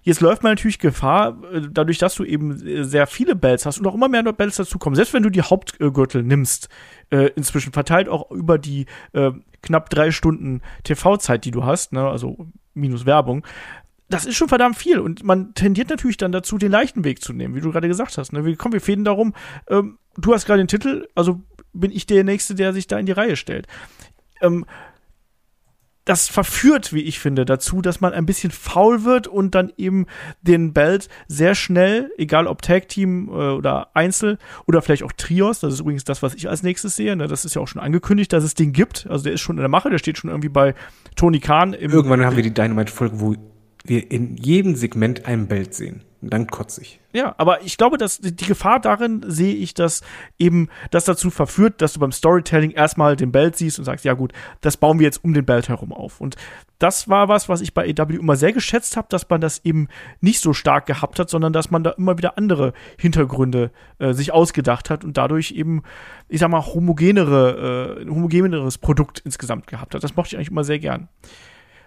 jetzt 0.03 0.21
läuft 0.21 0.43
man 0.43 0.53
natürlich 0.53 0.79
Gefahr, 0.79 1.43
äh, 1.53 1.63
dadurch, 1.71 1.99
dass 1.99 2.15
du 2.15 2.25
eben 2.25 2.65
äh, 2.67 2.85
sehr 2.85 3.07
viele 3.07 3.35
Belts 3.35 3.67
hast 3.67 3.79
und 3.79 3.87
auch 3.87 3.95
immer 3.95 4.09
mehr 4.09 4.23
Belts 4.33 4.57
dazukommen. 4.57 4.95
Selbst 4.95 5.15
wenn 5.15 5.23
du 5.23 5.31
die 5.31 5.43
Hauptgürtel 5.43 6.23
nimmst, 6.23 6.69
äh, 7.11 7.31
inzwischen 7.35 7.73
verteilt 7.73 8.09
auch 8.09 8.31
über 8.31 8.59
die 8.59 8.87
knapp 9.63 9.91
drei 9.91 10.11
Stunden 10.11 10.61
TV-Zeit, 10.85 11.45
die 11.45 11.51
du 11.51 11.65
hast, 11.65 11.93
ne, 11.93 12.07
also 12.07 12.47
minus 12.75 13.07
Werbung, 13.07 13.45
das 14.09 14.25
ist 14.25 14.37
schon 14.37 14.49
verdammt 14.49 14.77
viel 14.77 14.99
und 14.99 15.23
man 15.23 15.55
tendiert 15.55 15.91
natürlich 15.91 16.17
dann 16.17 16.33
dazu, 16.33 16.59
den 16.59 16.73
leichten 16.73 17.05
Weg 17.05 17.23
zu 17.23 17.33
nehmen, 17.33 17.55
wie 17.55 17.61
du 17.61 17.71
gerade 17.71 17.89
gesagt 17.89 18.17
hast. 18.17 18.33
Ne? 18.33 18.45
Wir, 18.45 18.57
komm, 18.57 18.73
wir 18.73 18.81
fäden 18.81 19.05
darum, 19.05 19.35
ähm, 19.69 19.99
du 20.17 20.33
hast 20.33 20.47
gerade 20.47 20.63
den 20.63 20.69
Titel, 20.69 21.07
also 21.15 21.43
bin 21.73 21.91
ich 21.91 22.07
der 22.07 22.25
Nächste, 22.25 22.55
der 22.55 22.73
sich 22.73 22.87
da 22.87 22.99
in 22.99 23.07
die 23.07 23.13
Reihe 23.13 23.37
stellt. 23.37 23.67
Ähm, 24.41 24.65
das 26.09 26.27
verführt, 26.29 26.95
wie 26.95 27.03
ich 27.03 27.19
finde, 27.19 27.45
dazu, 27.45 27.83
dass 27.83 28.01
man 28.01 28.15
ein 28.15 28.25
bisschen 28.25 28.51
faul 28.51 29.05
wird 29.05 29.27
und 29.27 29.55
dann 29.55 29.71
eben 29.77 30.07
den 30.41 30.73
Belt 30.73 31.09
sehr 31.27 31.55
schnell, 31.55 32.11
egal 32.17 32.47
ob 32.47 32.63
Tag 32.63 32.89
Team 32.89 33.29
äh, 33.29 33.33
oder 33.33 33.91
Einzel 33.95 34.39
oder 34.67 34.81
vielleicht 34.81 35.03
auch 35.03 35.13
Trios, 35.13 35.61
das 35.61 35.75
ist 35.75 35.81
übrigens 35.81 36.05
das, 36.05 36.23
was 36.23 36.35
ich 36.35 36.49
als 36.49 36.63
nächstes 36.63 36.97
sehe, 36.97 37.15
ne? 37.15 37.29
das 37.29 37.45
ist 37.45 37.55
ja 37.55 37.61
auch 37.61 37.69
schon 37.69 37.83
angekündigt, 37.83 38.33
dass 38.33 38.43
es 38.43 38.55
den 38.55 38.73
gibt, 38.73 39.07
also 39.11 39.25
der 39.25 39.35
ist 39.35 39.43
schon 39.43 39.57
in 39.57 39.61
der 39.61 39.69
Mache, 39.69 39.91
der 39.91 39.99
steht 39.99 40.17
schon 40.17 40.31
irgendwie 40.31 40.49
bei 40.49 40.75
Tony 41.15 41.41
Khan. 41.41 41.75
Irgendwann 41.75 42.25
haben 42.25 42.37
wir 42.37 42.43
die 42.43 42.55
Dynamite-Folge, 42.55 43.21
wo 43.21 43.35
wir 43.85 44.11
in 44.11 44.37
jedem 44.37 44.77
Segment 44.77 45.27
einen 45.27 45.47
Belt 45.47 45.75
sehen. 45.75 46.03
Dann 46.21 46.49
kotze 46.49 46.83
ich. 46.83 47.01
Ja, 47.13 47.35
aber 47.39 47.63
ich 47.63 47.77
glaube, 47.77 47.97
dass 47.97 48.19
die 48.19 48.35
Gefahr 48.45 48.81
darin 48.81 49.23
sehe 49.27 49.55
ich, 49.55 49.73
dass 49.73 50.03
eben 50.37 50.69
das 50.91 51.05
dazu 51.05 51.31
verführt, 51.31 51.81
dass 51.81 51.93
du 51.93 52.01
beim 52.01 52.11
Storytelling 52.11 52.73
erstmal 52.73 53.15
den 53.15 53.31
Belt 53.31 53.57
siehst 53.57 53.79
und 53.79 53.85
sagst, 53.85 54.05
ja 54.05 54.15
gut, 54.15 54.33
das 54.61 54.77
bauen 54.77 54.99
wir 54.99 55.05
jetzt 55.05 55.23
um 55.23 55.33
den 55.33 55.45
Belt 55.45 55.69
herum 55.69 55.93
auf. 55.93 56.21
Und 56.21 56.35
das 56.81 57.09
war 57.09 57.29
was, 57.29 57.49
was 57.49 57.61
ich 57.61 57.73
bei 57.73 57.95
AW 57.97 58.17
immer 58.17 58.35
sehr 58.35 58.53
geschätzt 58.53 58.97
habe, 58.97 59.07
dass 59.11 59.29
man 59.29 59.41
das 59.41 59.65
eben 59.65 59.87
nicht 60.21 60.41
so 60.41 60.53
stark 60.53 60.87
gehabt 60.87 61.21
hat, 61.21 61.31
sondern 61.31 61.53
dass 61.53 61.71
man 61.71 61.85
da 61.85 61.91
immer 61.91 62.19
wieder 62.19 62.37
andere 62.37 62.73
Hintergründe 62.99 63.71
äh, 63.99 64.13
sich 64.13 64.33
ausgedacht 64.33 64.91
hat 64.91 65.05
und 65.05 65.17
dadurch 65.17 65.53
eben, 65.53 65.85
ich 66.29 66.41
sag 66.41 66.51
mal, 66.51 66.67
homogenere, 66.67 68.01
äh, 68.03 68.11
homogeneres 68.11 68.79
Produkt 68.79 69.21
insgesamt 69.25 69.69
gehabt 69.69 69.95
hat. 69.95 70.03
Das 70.03 70.17
mochte 70.17 70.31
ich 70.31 70.37
eigentlich 70.37 70.51
immer 70.51 70.65
sehr 70.65 70.81
gern. 70.81 71.09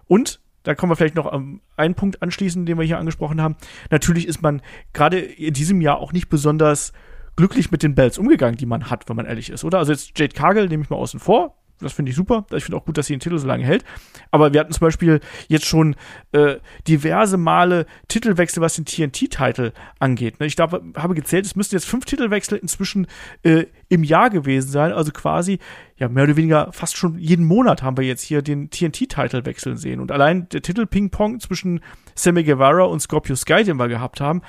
Und 0.08 0.40
da 0.64 0.76
kommen 0.76 0.92
wir 0.92 0.96
vielleicht 0.96 1.16
noch 1.16 1.26
an 1.26 1.62
einen 1.78 1.96
Punkt 1.96 2.22
anschließen, 2.22 2.66
den 2.66 2.78
wir 2.78 2.86
hier 2.86 3.00
angesprochen 3.00 3.42
haben. 3.42 3.56
Natürlich 3.90 4.28
ist 4.28 4.42
man 4.42 4.62
gerade 4.94 5.20
in 5.20 5.54
diesem 5.54 5.82
Jahr 5.82 6.00
auch 6.00 6.14
nicht 6.14 6.30
besonders 6.30 6.94
glücklich 7.36 7.72
mit 7.72 7.84
den 7.84 7.96
Bells 7.96 8.18
umgegangen, 8.18 8.58
die 8.58 8.66
man 8.66 8.90
hat, 8.90 9.08
wenn 9.10 9.16
man 9.16 9.26
ehrlich 9.26 9.50
ist, 9.50 9.64
oder? 9.64 9.80
Also 9.80 9.92
jetzt 9.92 10.18
Jade 10.18 10.34
Cargill 10.36 10.68
nehme 10.68 10.84
ich 10.84 10.90
mal 10.90 10.98
außen 10.98 11.20
vor. 11.20 11.58
Das 11.86 11.94
finde 11.94 12.12
ich 12.12 12.16
super. 12.16 12.46
Ich 12.52 12.64
finde 12.64 12.78
auch 12.78 12.86
gut, 12.86 12.98
dass 12.98 13.08
sie 13.08 13.14
den 13.14 13.20
Titel 13.20 13.38
so 13.38 13.48
lange 13.48 13.64
hält. 13.64 13.84
Aber 14.32 14.54
wir 14.54 14.60
hatten 14.60 14.72
zum 14.72 14.82
Beispiel 14.82 15.20
jetzt 15.48 15.66
schon 15.66 15.96
äh, 16.32 16.58
diverse 16.88 17.38
Male 17.38 17.86
Titelwechsel, 18.08 18.62
was 18.62 18.76
den 18.76 18.86
TNT-Titel 18.86 19.72
angeht. 20.00 20.40
Ne? 20.40 20.46
Ich 20.46 20.56
glaube, 20.56 20.82
habe 20.96 21.16
gezählt, 21.16 21.46
es 21.46 21.56
müssten 21.56 21.76
jetzt 21.76 21.88
fünf 21.88 22.06
Titelwechsel 22.06 22.58
inzwischen 22.58 23.08
äh, 23.44 23.66
im 23.90 24.04
Jahr 24.04 24.30
gewesen 24.30 24.70
sein. 24.70 24.94
Also 24.94 25.12
quasi, 25.12 25.60
ja, 25.98 26.08
mehr 26.08 26.24
oder 26.24 26.36
weniger 26.36 26.72
fast 26.72 26.98
schon 26.98 27.18
jeden 27.18 27.46
Monat 27.46 27.84
haben 27.84 27.98
wir 27.98 28.06
jetzt 28.06 28.22
hier 28.24 28.42
den 28.42 28.70
TNT-Titel 28.70 29.46
wechseln 29.46 29.78
sehen. 29.78 30.00
Und 30.00 30.12
allein 30.12 30.48
der 30.50 30.62
Titel 30.62 30.86
Ping-Pong 30.86 31.40
zwischen 31.40 31.82
Sammy 32.16 32.44
Guevara 32.44 32.84
und 32.84 33.02
Scorpio 33.02 33.36
Sky, 33.36 33.64
den 33.64 33.78
wir 33.78 33.88
gehabt 33.88 34.22
haben, 34.22 34.42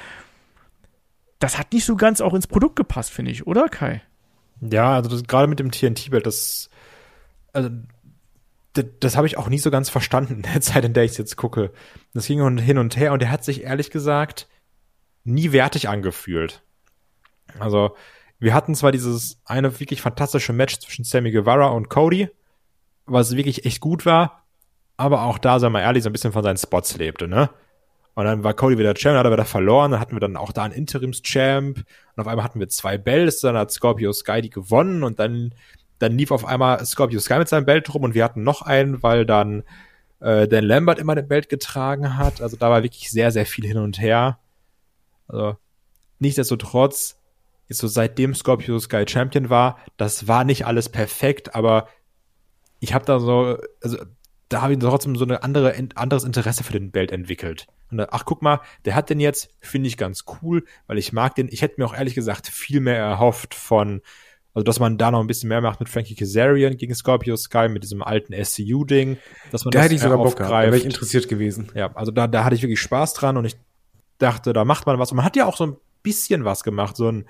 das 1.42 1.58
hat 1.58 1.72
nicht 1.72 1.84
so 1.84 1.96
ganz 1.96 2.20
auch 2.20 2.34
ins 2.34 2.46
Produkt 2.46 2.76
gepasst, 2.76 3.10
finde 3.10 3.32
ich, 3.32 3.46
oder 3.46 3.68
Kai? 3.68 4.02
Ja, 4.60 4.94
also 4.94 5.20
gerade 5.26 5.48
mit 5.48 5.58
dem 5.58 5.72
TNT-Belt, 5.72 6.24
das 6.24 6.70
also 7.52 7.70
das, 8.72 8.84
das 9.00 9.16
habe 9.16 9.26
ich 9.26 9.36
auch 9.36 9.48
nie 9.48 9.58
so 9.58 9.70
ganz 9.70 9.90
verstanden 9.90 10.36
in 10.36 10.42
der 10.52 10.60
Zeit, 10.60 10.84
in 10.84 10.94
der 10.94 11.04
ich 11.04 11.12
es 11.12 11.18
jetzt 11.18 11.36
gucke. 11.36 11.72
Das 12.14 12.26
ging 12.26 12.58
hin 12.58 12.78
und 12.78 12.96
her 12.96 13.12
und 13.12 13.22
der 13.22 13.30
hat 13.30 13.44
sich 13.44 13.64
ehrlich 13.64 13.90
gesagt 13.90 14.48
nie 15.24 15.52
wertig 15.52 15.88
angefühlt. 15.88 16.62
Also 17.58 17.96
wir 18.38 18.54
hatten 18.54 18.74
zwar 18.74 18.92
dieses 18.92 19.40
eine 19.44 19.78
wirklich 19.78 20.02
fantastische 20.02 20.52
Match 20.52 20.78
zwischen 20.80 21.04
Sammy 21.04 21.30
Guevara 21.30 21.68
und 21.68 21.88
Cody, 21.88 22.28
was 23.06 23.36
wirklich 23.36 23.64
echt 23.64 23.80
gut 23.80 24.04
war, 24.04 24.44
aber 24.96 25.22
auch 25.22 25.38
da, 25.38 25.60
sagen 25.60 25.74
wir 25.74 25.82
ehrlich, 25.82 26.02
so 26.02 26.10
ein 26.10 26.12
bisschen 26.12 26.32
von 26.32 26.42
seinen 26.42 26.56
Spots 26.56 26.96
lebte, 26.96 27.28
ne? 27.28 27.50
Und 28.14 28.26
dann 28.26 28.44
war 28.44 28.52
Cody 28.52 28.76
wieder 28.76 28.94
Champ, 28.94 29.16
hat 29.16 29.24
er 29.24 29.32
wieder 29.32 29.46
verloren, 29.46 29.92
dann 29.92 30.00
hatten 30.00 30.14
wir 30.14 30.20
dann 30.20 30.36
auch 30.36 30.52
da 30.52 30.64
einen 30.64 30.74
Interims-Champ 30.74 31.78
und 31.78 32.20
auf 32.20 32.26
einmal 32.26 32.44
hatten 32.44 32.60
wir 32.60 32.68
zwei 32.68 32.98
Bells, 32.98 33.40
dann 33.40 33.56
hat 33.56 33.70
Scorpio 33.70 34.12
Sky 34.12 34.42
die 34.42 34.50
gewonnen 34.50 35.02
und 35.02 35.18
dann 35.18 35.54
dann 36.02 36.18
lief 36.18 36.30
auf 36.30 36.44
einmal 36.44 36.84
Scorpio 36.84 37.20
Sky 37.20 37.38
mit 37.38 37.48
seinem 37.48 37.64
Belt 37.64 37.92
rum 37.94 38.02
und 38.02 38.14
wir 38.14 38.24
hatten 38.24 38.42
noch 38.42 38.62
einen, 38.62 39.02
weil 39.02 39.24
dann 39.24 39.62
äh, 40.20 40.48
Dan 40.48 40.64
Lambert 40.64 40.98
immer 40.98 41.14
den 41.14 41.28
Belt 41.28 41.48
getragen 41.48 42.16
hat. 42.16 42.40
Also 42.40 42.56
da 42.56 42.70
war 42.70 42.82
wirklich 42.82 43.10
sehr, 43.10 43.30
sehr 43.30 43.46
viel 43.46 43.66
hin 43.66 43.78
und 43.78 44.00
her. 44.00 44.38
Also 45.28 45.56
nichtsdestotrotz 46.18 47.18
ist 47.68 47.78
so 47.78 47.86
seitdem 47.86 48.34
Scorpio 48.34 48.78
Sky 48.78 49.04
Champion 49.08 49.48
war, 49.48 49.78
das 49.96 50.28
war 50.28 50.44
nicht 50.44 50.66
alles 50.66 50.88
perfekt, 50.88 51.54
aber 51.54 51.88
ich 52.80 52.92
habe 52.92 53.04
da 53.04 53.20
so, 53.20 53.58
also 53.82 53.98
da 54.48 54.60
habe 54.60 54.74
ich 54.74 54.78
trotzdem 54.80 55.16
so 55.16 55.24
eine 55.24 55.42
andere, 55.42 55.74
anderes 55.94 56.24
Interesse 56.24 56.64
für 56.64 56.72
den 56.72 56.90
Belt 56.90 57.12
entwickelt. 57.12 57.68
Und 57.90 57.98
da, 57.98 58.08
ach, 58.10 58.24
guck 58.24 58.42
mal, 58.42 58.60
der 58.84 58.94
hat 58.94 59.08
den 59.08 59.20
jetzt, 59.20 59.50
finde 59.60 59.88
ich 59.88 59.96
ganz 59.96 60.24
cool, 60.42 60.64
weil 60.86 60.98
ich 60.98 61.12
mag 61.12 61.34
den. 61.34 61.48
Ich 61.48 61.62
hätte 61.62 61.80
mir 61.80 61.86
auch 61.86 61.94
ehrlich 61.94 62.14
gesagt 62.14 62.48
viel 62.48 62.80
mehr 62.80 62.96
erhofft 62.96 63.54
von 63.54 64.02
also, 64.54 64.64
dass 64.64 64.80
man 64.80 64.98
da 64.98 65.10
noch 65.10 65.20
ein 65.20 65.26
bisschen 65.26 65.48
mehr 65.48 65.62
macht 65.62 65.80
mit 65.80 65.88
Frankie 65.88 66.14
Kazarian 66.14 66.76
gegen 66.76 66.94
Scorpio 66.94 67.36
Sky, 67.36 67.68
mit 67.68 67.82
diesem 67.82 68.02
alten 68.02 68.34
SCU-Ding, 68.34 69.16
dass 69.50 69.64
man 69.64 69.72
da 69.72 69.78
das 69.78 69.84
hätte 69.86 69.94
ich 69.94 70.00
sogar 70.02 70.18
Bock 70.18 70.26
aufgreift. 70.26 70.50
gehabt, 70.50 70.66
da 70.66 70.66
wäre 70.66 70.76
ich 70.76 70.84
interessiert 70.84 71.28
gewesen. 71.28 71.72
Ja, 71.74 71.90
also 71.94 72.12
da, 72.12 72.26
da 72.26 72.44
hatte 72.44 72.54
ich 72.54 72.62
wirklich 72.62 72.80
Spaß 72.80 73.14
dran 73.14 73.38
und 73.38 73.46
ich 73.46 73.56
dachte, 74.18 74.52
da 74.52 74.64
macht 74.64 74.86
man 74.86 74.98
was. 74.98 75.10
Und 75.10 75.16
man 75.16 75.24
hat 75.24 75.36
ja 75.36 75.46
auch 75.46 75.56
so 75.56 75.66
ein 75.66 75.76
bisschen 76.02 76.44
was 76.44 76.64
gemacht, 76.64 76.96
so 76.96 77.10
ein, 77.10 77.24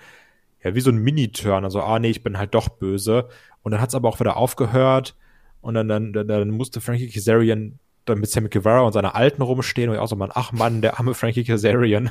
ja, 0.65 0.75
wie 0.75 0.81
so 0.81 0.91
ein 0.91 0.97
Mini-Turn. 0.97 1.65
Also, 1.65 1.81
ah, 1.83 2.01
nee, 2.01 2.11
ich 2.11 2.25
bin 2.25 2.39
halt 2.39 2.55
doch 2.55 2.69
böse. 2.69 3.29
Und 3.63 3.71
dann 3.71 3.81
hat's 3.81 3.95
aber 3.95 4.09
auch 4.09 4.19
wieder 4.19 4.37
aufgehört. 4.37 5.15
Und 5.61 5.75
dann, 5.75 5.87
dann, 5.87 6.13
dann, 6.13 6.27
dann 6.27 6.51
musste 6.51 6.81
Frankie 6.81 7.09
Kazarian 7.09 7.79
dann 8.05 8.19
mit 8.19 8.31
Sammy 8.31 8.49
Guevara 8.49 8.81
und 8.81 8.93
seiner 8.93 9.15
Alten 9.15 9.43
rumstehen 9.43 9.89
und 9.89 9.95
ich 9.95 10.01
auch 10.01 10.09
so, 10.09 10.17
man, 10.17 10.31
ach 10.35 10.51
Mann, 10.51 10.83
der 10.83 10.99
arme 10.99 11.15
Frankie 11.15 11.45
Kazarian. 11.45 12.11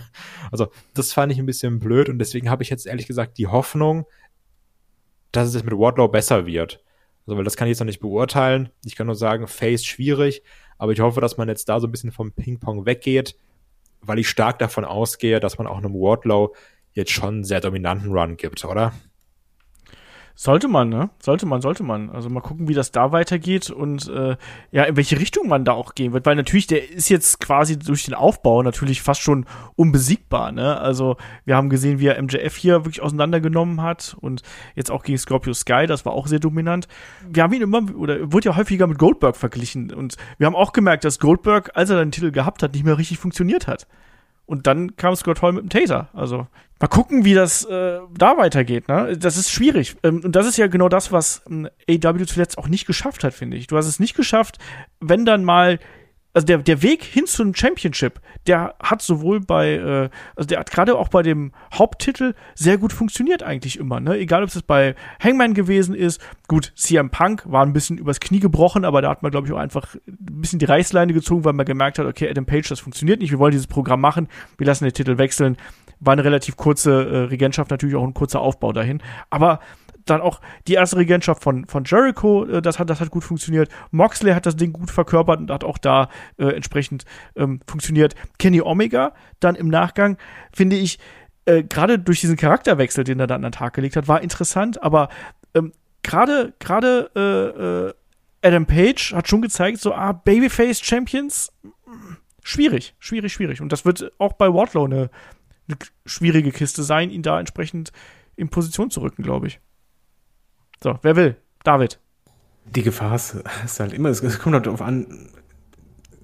Also, 0.52 0.68
das 0.94 1.12
fand 1.12 1.34
ich 1.34 1.40
ein 1.40 1.46
bisschen 1.46 1.80
blöd 1.80 2.08
und 2.08 2.18
deswegen 2.20 2.50
habe 2.50 2.64
ich 2.64 2.70
jetzt 2.70 2.88
ehrlich 2.88 3.08
gesagt 3.08 3.38
die 3.38 3.48
Hoffnung, 3.48 4.06
dass 5.32 5.54
es 5.54 5.64
mit 5.64 5.78
Wardlow 5.78 6.08
besser 6.08 6.46
wird. 6.46 6.84
Also, 7.26 7.38
weil 7.38 7.44
das 7.44 7.56
kann 7.56 7.68
ich 7.68 7.72
jetzt 7.72 7.80
noch 7.80 7.86
nicht 7.86 8.00
beurteilen. 8.00 8.70
Ich 8.86 8.96
kann 8.96 9.08
nur 9.08 9.16
sagen, 9.16 9.48
Face 9.48 9.86
schwierig, 9.86 10.44
aber 10.78 10.92
ich 10.92 11.00
hoffe, 11.00 11.22
dass 11.22 11.38
man 11.38 11.48
jetzt 11.48 11.70
da 11.70 11.80
so 11.80 11.88
ein 11.88 11.92
bisschen 11.92 12.12
vom 12.12 12.32
Ping-Pong 12.32 12.86
weggeht, 12.86 13.36
weil 14.02 14.20
ich 14.20 14.30
stark 14.30 14.60
davon 14.60 14.86
ausgehe, 14.86 15.40
dass 15.40 15.58
man 15.58 15.68
auch 15.68 15.78
einem 15.78 15.94
Wardlow 15.94 16.56
jetzt 16.94 17.12
schon 17.12 17.36
einen 17.36 17.44
sehr 17.44 17.62
dominanten 17.62 18.12
Run 18.12 18.38
gibt, 18.38 18.66
oder? 18.66 18.94
Sollte 20.44 20.68
man, 20.68 20.90
ne? 20.90 21.12
Sollte 21.20 21.46
man, 21.46 21.62
sollte 21.62 21.84
man. 21.84 22.10
Also 22.10 22.28
mal 22.28 22.42
gucken, 22.42 22.68
wie 22.68 22.74
das 22.74 22.92
da 22.92 23.12
weitergeht 23.12 23.70
und 23.70 24.10
äh, 24.10 24.38
ja, 24.72 24.86
in 24.86 24.98
welche 24.98 25.20
Richtung 25.20 25.48
man 25.48 25.66
da 25.66 25.74
auch 25.74 25.94
gehen 25.94 26.14
wird. 26.14 26.26
Weil 26.26 26.36
natürlich, 26.36 26.66
der 26.66 26.90
ist 26.90 27.10
jetzt 27.10 27.40
quasi 27.40 27.78
durch 27.78 28.06
den 28.06 28.16
Aufbau 28.16 28.64
natürlich 28.64 29.04
fast 29.04 29.22
schon 29.22 29.46
unbesiegbar, 29.76 30.52
ne? 30.52 30.82
Also 30.82 31.18
wir 31.46 31.56
haben 31.56 31.70
gesehen, 31.70 32.00
wie 32.00 32.08
er 32.08 32.20
MJF 32.20 32.56
hier 32.56 32.86
wirklich 32.86 33.04
auseinandergenommen 33.04 33.84
hat 33.84 34.18
und 34.20 34.42
jetzt 34.74 34.90
auch 34.90 35.04
gegen 35.04 35.20
Scorpio 35.20 35.54
Sky, 35.54 35.86
das 35.86 36.08
war 36.08 36.14
auch 36.14 36.26
sehr 36.26 36.40
dominant. 36.40 36.88
Wir 37.30 37.44
haben 37.44 37.54
ihn 37.54 37.62
immer, 37.62 37.84
oder 37.96 38.34
wurde 38.34 38.50
ja 38.50 38.56
häufiger 38.56 38.88
mit 38.88 38.98
Goldberg 38.98 39.38
verglichen 39.38 39.94
und 39.94 40.16
wir 40.40 40.48
haben 40.48 40.56
auch 40.56 40.74
gemerkt, 40.74 41.06
dass 41.06 41.20
Goldberg, 41.20 41.70
als 41.76 41.92
er 41.92 42.00
den 42.00 42.12
Titel 42.12 42.32
gehabt 42.32 42.64
hat, 42.64 42.74
nicht 42.74 42.84
mehr 42.84 42.98
richtig 42.98 43.20
funktioniert 43.20 43.68
hat. 43.68 43.86
Und 44.46 44.68
dann 44.68 44.96
kam 44.96 45.16
Scott 45.16 45.42
Hall 45.42 45.54
mit 45.54 45.64
dem 45.64 45.70
Taser. 45.70 46.10
Also 46.14 46.48
mal 46.80 46.88
gucken, 46.88 47.24
wie 47.24 47.34
das 47.34 47.64
äh, 47.66 48.00
da 48.18 48.38
weitergeht. 48.38 48.88
Ne? 48.88 49.18
Das 49.18 49.38
ist 49.38 49.52
schwierig. 49.52 49.96
Ähm, 50.04 50.22
und 50.24 50.36
das 50.36 50.46
ist 50.46 50.58
ja 50.58 50.68
genau 50.68 50.90
das, 50.90 51.12
was 51.12 51.44
ähm, 51.50 51.70
AW 51.90 52.26
zuletzt 52.26 52.58
auch 52.58 52.68
nicht 52.68 52.86
geschafft 52.86 53.24
hat, 53.24 53.34
finde 53.34 53.58
ich. 53.58 53.68
Du 53.68 53.78
hast 53.78 53.88
es 53.88 54.00
nicht 54.00 54.16
geschafft, 54.16 54.58
wenn 55.00 55.26
dann 55.26 55.44
mal 55.44 55.80
also 56.34 56.46
der, 56.46 56.60
der 56.60 56.82
Weg 56.82 57.04
hin 57.04 57.26
zu 57.26 57.44
einem 57.44 57.54
Championship, 57.54 58.22
der 58.48 58.76
hat 58.82 59.02
sowohl 59.02 59.42
bei, 59.42 59.74
äh, 59.74 60.10
also 60.36 60.48
der 60.48 60.60
hat 60.60 60.72
gerade 60.72 60.98
auch 60.98 61.10
bei 61.10 61.24
dem 61.24 61.52
Haupttitel 61.74 62.34
sehr 62.56 62.78
gut 62.78 62.94
funktioniert 62.94 63.44
eigentlich 63.44 63.78
immer, 63.78 64.00
ne? 64.00 64.18
Egal 64.18 64.44
ob 64.44 64.50
es 64.50 64.62
bei 64.62 64.96
Hangman 65.22 65.54
gewesen 65.54 65.94
ist. 65.94 66.22
Gut, 66.48 66.72
CM 66.76 67.10
Punk 67.10 67.44
war 67.46 67.66
ein 67.66 67.74
bisschen 67.74 67.98
übers 67.98 68.20
Knie 68.20 68.40
gebrochen, 68.40 68.86
aber 68.86 69.02
da 69.02 69.10
hat 69.10 69.24
man, 69.24 69.32
glaube 69.32 69.48
ich, 69.48 69.54
auch 69.54 69.58
einfach 69.60 69.96
ein 69.96 70.42
bisschen 70.42 70.60
die 70.60 70.66
Reißleine 70.66 71.14
gezogen, 71.14 71.44
weil 71.44 71.54
man 71.54 71.66
gemerkt 71.66 72.00
hat, 72.00 72.06
okay, 72.06 72.30
Adam 72.30 72.46
Page, 72.46 72.68
das 72.68 72.80
funktioniert 72.80 73.20
nicht, 73.20 73.32
wir 73.32 73.40
wollen 73.40 73.52
dieses 73.52 73.68
Programm 73.68 74.02
machen, 74.02 74.28
wir 74.58 74.68
lassen 74.68 74.86
den 74.86 74.94
Titel 74.94 75.18
wechseln. 75.18 75.58
War 76.04 76.14
eine 76.14 76.24
relativ 76.24 76.58
kurze 76.58 76.92
äh, 76.92 77.18
Regentschaft, 77.26 77.70
natürlich 77.70 77.96
auch 77.96 78.04
ein 78.04 78.16
kurzer 78.16 78.42
Aufbau 78.42 78.72
dahin. 78.72 79.04
Aber 79.30 79.60
dann 80.06 80.22
auch 80.22 80.42
die 80.68 80.74
erste 80.74 80.98
Regentschaft 80.98 81.44
von, 81.44 81.66
von 81.66 81.84
Jericho, 81.86 82.46
äh, 82.46 82.62
das, 82.62 82.80
hat, 82.80 82.90
das 82.90 83.00
hat 83.00 83.12
gut 83.12 83.24
funktioniert. 83.24 83.70
Moxley 83.92 84.34
hat 84.34 84.46
das 84.46 84.56
Ding 84.56 84.74
gut 84.74 84.92
verkörpert 84.92 85.40
und 85.40 85.52
hat 85.52 85.64
auch 85.64 85.78
da 85.78 86.10
äh, 86.38 86.48
entsprechend 86.48 87.06
ähm, 87.36 87.60
funktioniert. 87.68 88.16
Kenny 88.40 88.62
Omega 88.62 89.14
dann 89.40 89.56
im 89.56 89.68
Nachgang, 89.68 90.18
finde 90.54 90.76
ich, 90.76 91.00
äh, 91.46 91.64
gerade 91.64 92.00
durch 92.00 92.22
diesen 92.22 92.38
Charakterwechsel, 92.38 93.04
den 93.04 93.20
er 93.20 93.28
dann 93.28 93.44
an 93.44 93.52
den 93.52 93.58
Tag 93.58 93.74
gelegt 93.74 93.96
hat, 93.96 94.08
war 94.08 94.22
interessant, 94.22 94.82
aber 94.84 95.10
ähm, 95.54 95.72
gerade 96.04 96.54
gerade 96.60 97.12
äh, 97.16 97.88
äh, 97.90 97.94
Adam 98.44 98.66
Page 98.66 99.14
hat 99.14 99.28
schon 99.28 99.42
gezeigt, 99.42 99.80
so, 99.80 99.94
ah, 99.94 100.14
Babyface 100.14 100.82
Champions, 100.82 101.52
schwierig, 102.44 102.96
schwierig, 103.00 103.34
schwierig. 103.34 103.62
Und 103.62 103.72
das 103.72 103.86
wird 103.86 104.12
auch 104.18 104.34
bei 104.34 104.52
Wardlow 104.52 104.86
eine, 104.86 105.10
eine 105.68 105.78
schwierige 106.06 106.52
Kiste 106.52 106.84
sein, 106.84 107.12
ihn 107.12 107.22
da 107.22 107.40
entsprechend 107.40 107.92
in 108.36 108.50
Position 108.50 108.90
zu 108.90 109.02
rücken, 109.02 109.24
glaube 109.24 109.48
ich. 109.48 109.60
So, 110.84 110.98
wer 111.02 111.16
will? 111.16 111.36
David. 111.64 112.00
Die 112.66 112.82
Gefahr 112.82 113.16
ist, 113.16 113.36
halt 113.80 113.94
immer, 113.94 114.10
es, 114.10 114.22
kommt 114.40 114.56
halt 114.56 114.66
darauf 114.66 114.82
an, 114.82 115.30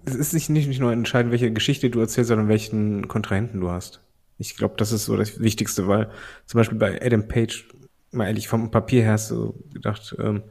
es 0.06 0.16
ist 0.16 0.34
nicht, 0.34 0.50
nicht 0.50 0.80
nur 0.80 0.92
entscheidend, 0.92 1.32
welche 1.32 1.52
Geschichte 1.52 1.90
du 1.90 2.00
erzählst, 2.00 2.30
sondern 2.30 2.48
welchen 2.48 3.08
Kontrahenten 3.08 3.60
du 3.60 3.70
hast. 3.70 4.02
Ich 4.38 4.56
glaube, 4.56 4.76
das 4.78 4.92
ist 4.92 5.06
so 5.06 5.18
das 5.18 5.40
Wichtigste, 5.40 5.88
weil 5.88 6.10
zum 6.46 6.60
Beispiel 6.60 6.78
bei 6.78 7.02
Adam 7.02 7.28
Page, 7.28 7.68
mal 8.12 8.28
ehrlich, 8.28 8.48
vom 8.48 8.72
Papier 8.72 9.04
her 9.04 9.14
hast 9.14 9.32
du 9.32 9.64
gedacht, 9.74 10.16
ähm, 10.20 10.44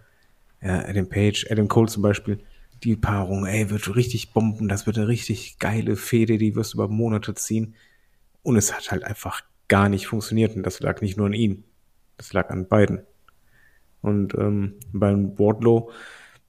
ja, 0.60 0.84
Adam 0.86 1.08
Page, 1.08 1.46
Adam 1.50 1.68
Cole 1.68 1.88
zum 1.88 2.02
Beispiel, 2.02 2.40
die 2.82 2.96
Paarung, 2.96 3.46
ey, 3.46 3.70
wird 3.70 3.94
richtig 3.96 4.32
bomben, 4.32 4.68
das 4.68 4.86
wird 4.86 4.98
eine 4.98 5.08
richtig 5.08 5.58
geile 5.58 5.96
Fehde, 5.96 6.38
die 6.38 6.54
wirst 6.54 6.74
du 6.74 6.78
über 6.78 6.88
Monate 6.88 7.34
ziehen. 7.34 7.74
Und 8.42 8.56
es 8.56 8.74
hat 8.74 8.90
halt 8.90 9.04
einfach 9.04 9.42
gar 9.68 9.88
nicht 9.88 10.06
funktioniert. 10.06 10.54
Und 10.54 10.62
das 10.62 10.80
lag 10.80 11.00
nicht 11.00 11.16
nur 11.16 11.26
an 11.26 11.32
ihm. 11.32 11.64
Das 12.16 12.32
lag 12.32 12.50
an 12.50 12.68
beiden. 12.68 13.00
Und 14.06 14.34
ähm, 14.34 14.74
beim 14.92 15.38
Wardlow, 15.38 15.90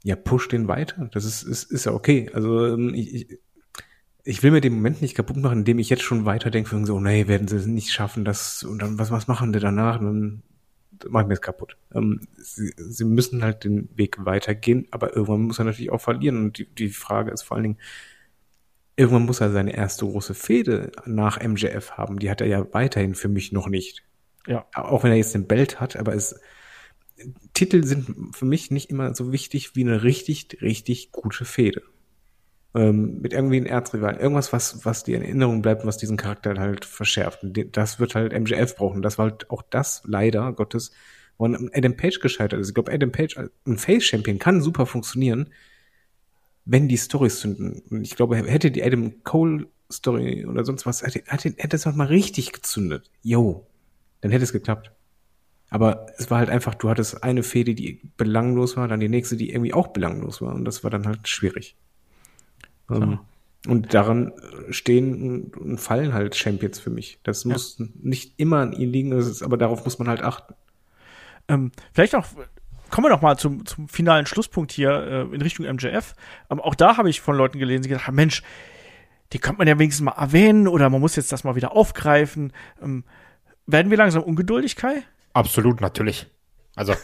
ja, 0.04 0.16
push 0.16 0.48
den 0.48 0.68
weiter. 0.68 1.10
Das 1.12 1.26
ist, 1.26 1.44
ist, 1.44 1.72
ist 1.72 1.86
ja 1.86 1.92
okay. 1.92 2.30
Also 2.34 2.68
ähm, 2.68 2.94
ich, 2.94 3.40
ich, 4.24 4.44
will 4.44 4.52
mir 4.52 4.62
den 4.62 4.76
Moment 4.76 5.02
nicht 5.02 5.16
kaputt 5.16 5.38
machen, 5.38 5.60
indem 5.60 5.80
ich 5.80 5.90
jetzt 5.90 6.04
schon 6.04 6.26
weiterdenke, 6.26 6.86
so, 6.86 7.00
nee, 7.00 7.28
werden 7.28 7.48
sie 7.48 7.58
es 7.58 7.66
nicht 7.66 7.92
schaffen, 7.92 8.24
das, 8.24 8.64
und 8.64 8.82
dann, 8.82 9.00
was, 9.00 9.12
was 9.12 9.28
machen 9.28 9.54
die 9.54 9.60
danach? 9.60 10.00
Und 10.00 10.06
dann 10.06 10.44
ich 11.04 11.12
mir 11.12 11.28
das 11.30 11.42
kaputt. 11.42 11.78
Ähm, 11.94 12.22
sie, 12.38 12.74
sie 12.78 13.06
müssen 13.06 13.44
halt 13.44 13.64
den 13.64 13.90
Weg 13.98 14.24
weitergehen, 14.26 14.88
aber 14.92 15.16
irgendwann 15.16 15.42
muss 15.42 15.60
er 15.60 15.66
natürlich 15.66 15.92
auch 15.92 16.02
verlieren. 16.02 16.38
Und 16.38 16.58
die, 16.58 16.74
die 16.74 16.90
Frage 16.90 17.32
ist 17.32 17.44
vor 17.44 17.56
allen 17.56 17.64
Dingen, 17.64 17.78
irgendwann 18.96 19.26
muss 19.26 19.42
er 19.42 19.52
seine 19.52 19.76
erste 19.76 20.06
große 20.06 20.34
Fehde 20.34 20.92
nach 21.06 21.42
MJF 21.42 21.92
haben. 21.92 22.20
Die 22.20 22.30
hat 22.30 22.42
er 22.42 22.48
ja 22.48 22.66
weiterhin 22.74 23.16
für 23.16 23.30
mich 23.30 23.52
noch 23.52 23.68
nicht. 23.68 24.04
Ja. 24.48 24.66
Auch 24.74 25.04
wenn 25.04 25.12
er 25.12 25.18
jetzt 25.18 25.36
den 25.36 25.48
Belt 25.48 25.80
hat, 25.80 25.96
aber 25.96 26.16
es, 26.16 26.40
Titel 27.58 27.84
sind 27.84 28.36
für 28.36 28.46
mich 28.46 28.70
nicht 28.70 28.92
immer 28.92 29.16
so 29.16 29.32
wichtig 29.32 29.76
wie 29.76 29.82
eine 29.82 30.04
richtig, 30.04 30.62
richtig 30.62 31.12
gute 31.12 31.44
Fehde. 31.44 31.82
Ähm, 32.76 33.20
mit 33.20 33.34
irgendwie 33.34 33.58
einem 33.58 33.66
Erzrivalen. 33.66 34.20
Irgendwas, 34.20 34.54
was, 34.54 34.86
was 34.86 35.04
die 35.04 35.14
in 35.14 35.24
Erinnerung 35.24 35.64
bleibt 35.64 35.82
und 35.82 35.88
was 35.88 35.98
diesen 35.98 36.18
Charakter 36.18 36.54
halt 36.60 36.86
verschärft. 36.86 37.42
Und 37.42 37.76
das 37.76 38.00
wird 38.00 38.14
halt 38.14 38.32
MJF 38.40 38.76
brauchen. 38.76 39.02
Das 39.02 39.18
war 39.18 39.32
halt 39.32 39.50
auch 39.50 39.64
das, 39.72 40.04
leider 40.06 40.54
Gottes, 40.54 40.92
wo 41.40 41.46
Adam 41.46 41.98
Page 41.98 42.20
gescheitert 42.20 42.60
ist. 42.60 42.68
Ich 42.68 42.76
glaube, 42.76 42.92
Adam 42.92 43.12
Page, 43.12 43.36
ein 43.66 43.78
Face-Champion 43.78 44.38
kann 44.38 44.62
super 44.62 44.86
funktionieren, 44.86 45.50
wenn 46.66 46.88
die 46.88 46.98
Storys 46.98 47.40
zünden. 47.40 47.82
Und 47.90 48.04
ich 48.04 48.16
glaube, 48.16 48.38
hätte 48.38 48.70
die 48.70 48.84
Adam 48.84 49.24
Cole 49.24 49.66
Story 49.92 50.46
oder 50.46 50.64
sonst 50.64 50.86
was, 50.86 51.02
hätte, 51.02 51.24
hätte, 51.26 51.56
hätte 51.58 51.76
es 51.76 51.86
mal 51.88 52.06
richtig 52.06 52.52
gezündet. 52.52 53.10
Yo. 53.24 53.66
Dann 54.22 54.30
hätte 54.30 54.44
es 54.44 54.54
geklappt. 54.54 54.92
Aber 55.70 56.08
es 56.18 56.32
war 56.32 56.40
halt 56.40 56.50
einfach, 56.50 56.76
du 56.76 56.90
hattest 56.90 57.24
eine 57.24 57.44
Fehde, 57.44 57.76
die 57.76 58.02
belanglos 58.16 58.78
war, 58.78 58.88
dann 58.88 59.00
die 59.00 59.10
nächste, 59.10 59.36
die 59.36 59.52
irgendwie 59.52 59.74
auch 59.74 59.88
belanglos 59.88 60.42
war. 60.42 60.56
Und 60.56 60.66
das 60.66 60.84
war 60.84 60.92
dann 60.92 61.06
halt 61.06 61.28
schwierig. 61.28 61.76
So. 62.88 62.96
Ähm, 62.96 63.20
und 63.68 63.94
daran 63.94 64.32
stehen 64.70 65.52
und 65.52 65.78
fallen 65.78 66.14
halt 66.14 66.36
Champions 66.36 66.80
für 66.80 66.90
mich. 66.90 67.20
Das 67.24 67.44
muss 67.44 67.80
ja. 67.80 67.86
nicht 68.02 68.34
immer 68.38 68.60
an 68.60 68.72
ihnen 68.72 68.94
liegen, 68.94 69.12
ist, 69.12 69.44
aber 69.44 69.58
darauf 69.58 69.84
muss 69.84 70.00
man 70.00 70.08
halt 70.08 70.22
achten. 70.22 70.54
Ähm, 71.50 71.72
vielleicht 71.92 72.16
auch 72.16 72.26
kommen 72.90 73.06
wir 73.06 73.10
noch 73.10 73.22
mal 73.22 73.38
zum, 73.38 73.66
zum 73.66 73.90
finalen 73.90 74.26
Schlusspunkt 74.26 74.72
hier 74.72 74.92
äh, 74.92 75.36
in 75.36 75.42
Richtung 75.42 75.66
MJF. 75.66 76.14
Ähm, 76.50 76.62
auch 76.62 76.76
da 76.76 76.98
habe 76.98 77.10
ich 77.10 77.20
von 77.20 77.36
Leuten 77.36 77.60
gelesen, 77.60 77.84
die 77.84 77.90
gesagt 77.90 78.08
haben, 78.08 78.16
Mensch, 78.16 78.42
die 79.34 79.40
könnte 79.40 79.60
man 79.60 79.68
ja 79.68 79.78
wenigstens 79.78 80.06
mal 80.06 80.14
erwähnen 80.14 80.68
oder 80.68 80.90
man 80.90 81.02
muss 81.02 81.16
jetzt 81.16 81.32
das 81.32 81.44
mal 81.44 81.56
wieder 81.56 81.74
aufgreifen. 81.74 82.54
Ähm, 82.82 83.04
werden 83.66 83.90
wir 83.90 83.98
langsam 83.98 84.24
ungeduldig, 84.24 84.78
Kai? 84.78 85.04
Absolut, 85.38 85.82
natürlich. 85.82 86.26
Also, 86.76 86.96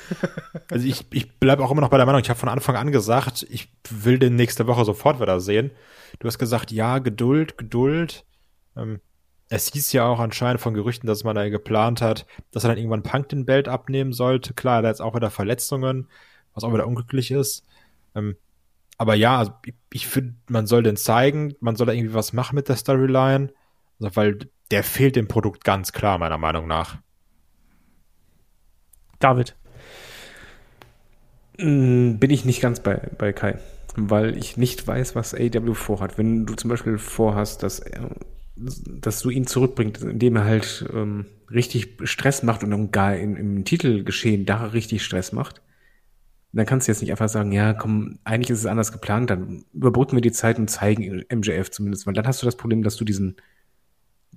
also 0.72 0.88
ich, 0.88 1.06
ich 1.12 1.40
bleibe 1.40 1.64
auch 1.64 1.70
immer 1.70 1.82
noch 1.82 1.90
bei 1.90 1.98
der 1.98 2.08
Meinung, 2.08 2.20
ich 2.20 2.30
habe 2.32 2.40
von 2.40 2.50
Anfang 2.50 2.76
an 2.76 2.92
gesagt, 2.92 3.46
ich 3.48 3.72
will 3.92 4.18
den 4.18 4.36
nächste 4.36 4.66
Woche 4.66 4.86
sofort 4.86 5.22
wieder 5.22 5.40
sehen. 5.40 5.70
Du 6.18 6.28
hast 6.28 6.40
gesagt, 6.40 6.72
ja, 6.72 6.98
Geduld, 6.98 7.60
Geduld. 7.60 8.26
Ähm, 8.76 9.02
es 9.50 9.72
hieß 9.72 9.94
ja 9.94 10.08
auch 10.08 10.20
anscheinend 10.20 10.62
von 10.62 10.74
Gerüchten, 10.74 11.06
dass 11.06 11.24
man 11.24 11.36
da 11.36 11.48
geplant 11.48 12.02
hat, 12.02 12.26
dass 12.50 12.64
er 12.64 12.70
dann 12.70 12.78
irgendwann 12.80 13.04
Punk 13.04 13.30
den 13.30 13.46
Belt 13.46 13.68
abnehmen 13.68 14.14
sollte. 14.14 14.56
Klar, 14.56 14.82
da 14.82 14.90
jetzt 14.90 15.02
auch 15.02 15.14
wieder 15.14 15.30
Verletzungen, 15.30 16.08
was 16.56 16.64
auch 16.64 16.74
wieder 16.74 16.88
unglücklich 16.88 17.30
ist. 17.30 17.68
Ähm, 18.16 18.36
aber 18.98 19.14
ja, 19.14 19.38
also 19.38 19.54
ich, 19.64 19.76
ich 19.92 20.08
finde, 20.08 20.34
man 20.50 20.66
soll 20.66 20.82
den 20.82 20.98
zeigen, 20.98 21.54
man 21.60 21.76
soll 21.76 21.86
da 21.86 21.94
irgendwie 21.94 22.16
was 22.16 22.34
machen 22.34 22.56
mit 22.56 22.68
der 22.68 22.78
Storyline, 22.78 23.54
also, 24.00 24.16
weil 24.16 24.40
der 24.72 24.84
fehlt 24.84 25.16
dem 25.16 25.28
Produkt 25.28 25.64
ganz 25.64 25.92
klar, 25.92 26.18
meiner 26.18 26.40
Meinung 26.40 26.66
nach. 26.66 26.98
David. 29.24 29.56
Mm, 31.58 32.18
bin 32.18 32.30
ich 32.30 32.46
nicht 32.46 32.62
ganz 32.62 32.80
bei, 32.80 33.10
bei 33.18 33.32
Kai, 33.32 33.58
weil 33.96 34.38
ich 34.38 34.58
nicht 34.58 34.86
weiß, 34.86 35.16
was 35.16 35.34
AW 35.34 35.74
vorhat. 35.76 36.18
Wenn 36.18 36.46
du 36.46 36.56
zum 36.56 36.70
Beispiel 36.70 36.98
vorhast, 36.98 37.64
dass, 37.64 37.84
dass 38.56 39.22
du 39.22 39.30
ihn 39.30 39.48
zurückbringst, 39.48 40.04
indem 40.04 40.36
er 40.36 40.46
halt 40.46 40.86
ähm, 40.94 41.26
richtig 41.50 41.98
Stress 42.04 42.44
macht 42.44 42.64
und 42.64 42.72
dann 42.72 42.92
gar 42.92 43.16
in, 43.16 43.36
im 43.36 43.66
Titelgeschehen 43.66 44.46
da 44.46 44.66
richtig 44.66 45.04
Stress 45.04 45.32
macht, 45.32 45.62
dann 46.52 46.66
kannst 46.68 46.88
du 46.88 46.92
jetzt 46.92 47.02
nicht 47.02 47.12
einfach 47.12 47.30
sagen, 47.30 47.52
ja, 47.52 47.74
komm, 47.74 48.20
eigentlich 48.26 48.52
ist 48.52 48.60
es 48.60 48.66
anders 48.68 48.92
geplant, 48.92 49.30
dann 49.30 49.66
überbrücken 49.74 50.18
wir 50.18 50.22
die 50.22 50.32
Zeit 50.32 50.60
und 50.60 50.70
zeigen 50.70 51.24
MJF 51.34 51.72
zumindest, 51.72 52.06
weil 52.06 52.14
dann 52.14 52.28
hast 52.28 52.42
du 52.42 52.46
das 52.46 52.58
Problem, 52.58 52.84
dass 52.84 52.96
du 52.96 53.06
diesen 53.06 53.38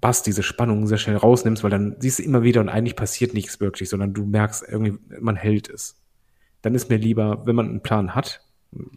Bass, 0.01 0.23
diese 0.23 0.43
Spannung 0.43 0.86
sehr 0.86 0.98
schnell 0.98 1.16
rausnimmst, 1.16 1.62
weil 1.62 1.70
dann 1.70 1.97
siehst 1.98 2.18
du 2.18 2.23
immer 2.23 2.43
wieder 2.43 2.60
und 2.60 2.68
eigentlich 2.68 2.97
passiert 2.97 3.35
nichts 3.35 3.60
wirklich, 3.60 3.89
sondern 3.89 4.14
du 4.14 4.24
merkst 4.24 4.64
irgendwie, 4.68 4.98
man 5.20 5.36
hält 5.36 5.68
es. 5.68 5.97
Dann 6.62 6.74
ist 6.74 6.90
mir 6.90 6.97
lieber, 6.97 7.47
wenn 7.47 7.56
man 7.56 7.68
einen 7.68 7.82
Plan 7.82 8.14
hat, 8.14 8.43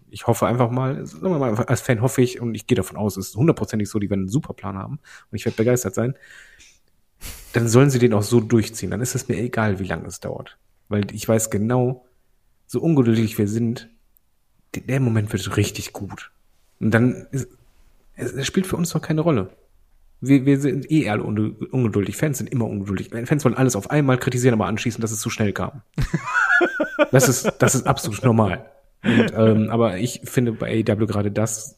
ich 0.09 0.27
hoffe 0.27 0.47
einfach 0.47 0.71
mal, 0.71 1.05
sagen 1.05 1.31
wir 1.31 1.39
mal, 1.39 1.55
als 1.55 1.81
Fan 1.81 2.01
hoffe 2.01 2.21
ich 2.21 2.41
und 2.41 2.55
ich 2.55 2.67
gehe 2.67 2.75
davon 2.75 2.97
aus, 2.97 3.17
es 3.17 3.29
ist 3.29 3.35
hundertprozentig 3.35 3.89
so, 3.89 3.99
die 3.99 4.09
werden 4.09 4.21
einen 4.21 4.29
super 4.29 4.53
Plan 4.53 4.77
haben 4.77 4.99
und 5.31 5.35
ich 5.35 5.45
werde 5.45 5.55
begeistert 5.55 5.95
sein, 5.95 6.15
dann 7.53 7.67
sollen 7.67 7.89
sie 7.89 7.99
den 7.99 8.13
auch 8.13 8.23
so 8.23 8.39
durchziehen. 8.39 8.91
Dann 8.91 9.01
ist 9.01 9.15
es 9.15 9.27
mir 9.27 9.37
egal, 9.37 9.79
wie 9.79 9.85
lange 9.85 10.07
es 10.07 10.19
dauert. 10.19 10.57
Weil 10.87 11.13
ich 11.13 11.27
weiß 11.27 11.49
genau, 11.49 12.05
so 12.67 12.81
ungeduldig 12.81 13.37
wir 13.37 13.47
sind, 13.47 13.89
der 14.75 14.99
Moment 14.99 15.31
wird 15.31 15.57
richtig 15.57 15.93
gut. 15.93 16.31
Und 16.79 16.91
dann 16.91 17.27
ist, 17.31 17.47
es 18.15 18.45
spielt 18.45 18.67
für 18.67 18.75
uns 18.75 18.91
doch 18.91 19.01
keine 19.01 19.21
Rolle. 19.21 19.49
Wir, 20.21 20.45
wir 20.45 20.59
sind 20.59 20.91
eh 20.91 21.09
alle 21.09 21.23
ungeduldig. 21.23 22.17
Fans 22.17 22.39
sind 22.39 22.49
immer 22.49 22.65
ungeduldig. 22.65 23.09
Fans 23.25 23.45
wollen 23.45 23.55
alles 23.55 23.75
auf 23.75 23.89
einmal 23.89 24.17
kritisieren, 24.17 24.53
aber 24.53 24.67
anschließen, 24.67 25.01
dass 25.01 25.11
es 25.11 25.19
zu 25.19 25.29
schnell 25.29 25.53
kam. 25.53 25.81
das 27.11 27.29
ist, 27.29 27.51
das 27.59 27.75
ist 27.75 27.87
absolut 27.87 28.23
normal. 28.23 28.65
Und, 29.03 29.33
ähm, 29.35 29.69
aber 29.69 29.97
ich 29.97 30.21
finde 30.25 30.51
bei 30.51 30.83
AEW 30.85 31.05
gerade 31.05 31.31
das, 31.31 31.77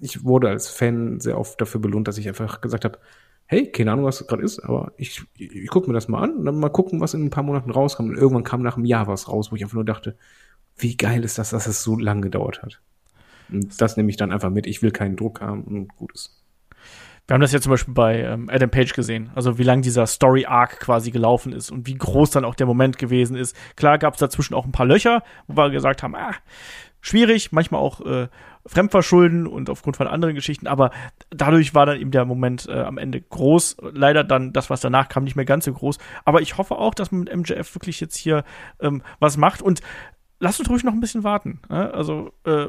ich 0.00 0.24
wurde 0.24 0.48
als 0.48 0.68
Fan 0.68 1.20
sehr 1.20 1.38
oft 1.38 1.60
dafür 1.60 1.80
belohnt, 1.80 2.08
dass 2.08 2.18
ich 2.18 2.28
einfach 2.28 2.60
gesagt 2.60 2.84
habe, 2.84 2.98
hey, 3.46 3.70
keine 3.70 3.92
Ahnung, 3.92 4.04
was 4.04 4.26
gerade 4.26 4.42
ist, 4.42 4.60
aber 4.60 4.92
ich, 4.96 5.22
ich, 5.36 5.54
ich 5.54 5.68
gucke 5.68 5.88
mir 5.88 5.94
das 5.94 6.08
mal 6.08 6.22
an 6.22 6.36
und 6.36 6.44
dann 6.44 6.58
mal 6.58 6.70
gucken, 6.70 7.00
was 7.00 7.14
in 7.14 7.24
ein 7.24 7.30
paar 7.30 7.44
Monaten 7.44 7.70
rauskommt. 7.70 8.10
Und 8.10 8.16
irgendwann 8.16 8.44
kam 8.44 8.62
nach 8.62 8.76
einem 8.76 8.86
Jahr 8.86 9.06
was 9.06 9.28
raus, 9.28 9.52
wo 9.52 9.56
ich 9.56 9.62
einfach 9.62 9.74
nur 9.74 9.84
dachte, 9.84 10.16
wie 10.76 10.96
geil 10.96 11.24
ist 11.24 11.38
das, 11.38 11.50
dass 11.50 11.66
es 11.66 11.82
so 11.82 11.96
lange 11.96 12.22
gedauert 12.22 12.62
hat. 12.62 12.80
Und 13.50 13.80
das 13.80 13.96
nehme 13.96 14.10
ich 14.10 14.16
dann 14.16 14.32
einfach 14.32 14.50
mit. 14.50 14.66
Ich 14.66 14.82
will 14.82 14.90
keinen 14.90 15.16
Druck 15.16 15.40
haben 15.40 15.62
und 15.62 15.88
gutes. 15.96 16.42
Wir 17.26 17.34
haben 17.34 17.40
das 17.40 17.52
ja 17.52 17.60
zum 17.60 17.70
Beispiel 17.70 17.94
bei 17.94 18.20
ähm, 18.20 18.48
Adam 18.50 18.70
Page 18.70 18.92
gesehen, 18.92 19.30
also 19.34 19.58
wie 19.58 19.64
lang 19.64 19.82
dieser 19.82 20.06
Story-Arc 20.06 20.78
quasi 20.78 21.10
gelaufen 21.10 21.52
ist 21.52 21.72
und 21.72 21.86
wie 21.86 21.94
groß 21.94 22.30
dann 22.30 22.44
auch 22.44 22.54
der 22.54 22.66
Moment 22.66 22.98
gewesen 22.98 23.36
ist. 23.36 23.56
Klar 23.74 23.98
gab 23.98 24.14
es 24.14 24.20
dazwischen 24.20 24.54
auch 24.54 24.64
ein 24.64 24.72
paar 24.72 24.86
Löcher, 24.86 25.24
wo 25.48 25.56
wir 25.56 25.70
gesagt 25.70 26.04
haben, 26.04 26.14
ah, 26.14 26.34
schwierig, 27.00 27.50
manchmal 27.50 27.80
auch 27.80 28.00
äh, 28.00 28.28
Fremdverschulden 28.64 29.46
und 29.46 29.70
aufgrund 29.70 29.96
von 29.96 30.06
anderen 30.06 30.34
Geschichten, 30.36 30.68
aber 30.68 30.90
dadurch 31.30 31.74
war 31.74 31.86
dann 31.86 32.00
eben 32.00 32.12
der 32.12 32.24
Moment 32.24 32.68
äh, 32.68 32.80
am 32.80 32.98
Ende 32.98 33.20
groß. 33.20 33.78
Leider 33.92 34.22
dann 34.22 34.52
das, 34.52 34.70
was 34.70 34.80
danach 34.80 35.08
kam, 35.08 35.24
nicht 35.24 35.36
mehr 35.36 35.44
ganz 35.44 35.64
so 35.64 35.72
groß. 35.72 35.98
Aber 36.24 36.42
ich 36.42 36.58
hoffe 36.58 36.76
auch, 36.76 36.94
dass 36.94 37.10
man 37.10 37.20
mit 37.20 37.34
MJF 37.34 37.74
wirklich 37.74 38.00
jetzt 38.00 38.16
hier 38.16 38.44
ähm, 38.80 39.02
was 39.18 39.36
macht 39.36 39.62
und 39.62 39.80
lasst 40.38 40.60
uns 40.60 40.70
ruhig 40.70 40.84
noch 40.84 40.92
ein 40.92 41.00
bisschen 41.00 41.24
warten. 41.24 41.60
Ne? 41.68 41.92
Also 41.92 42.32
äh, 42.44 42.66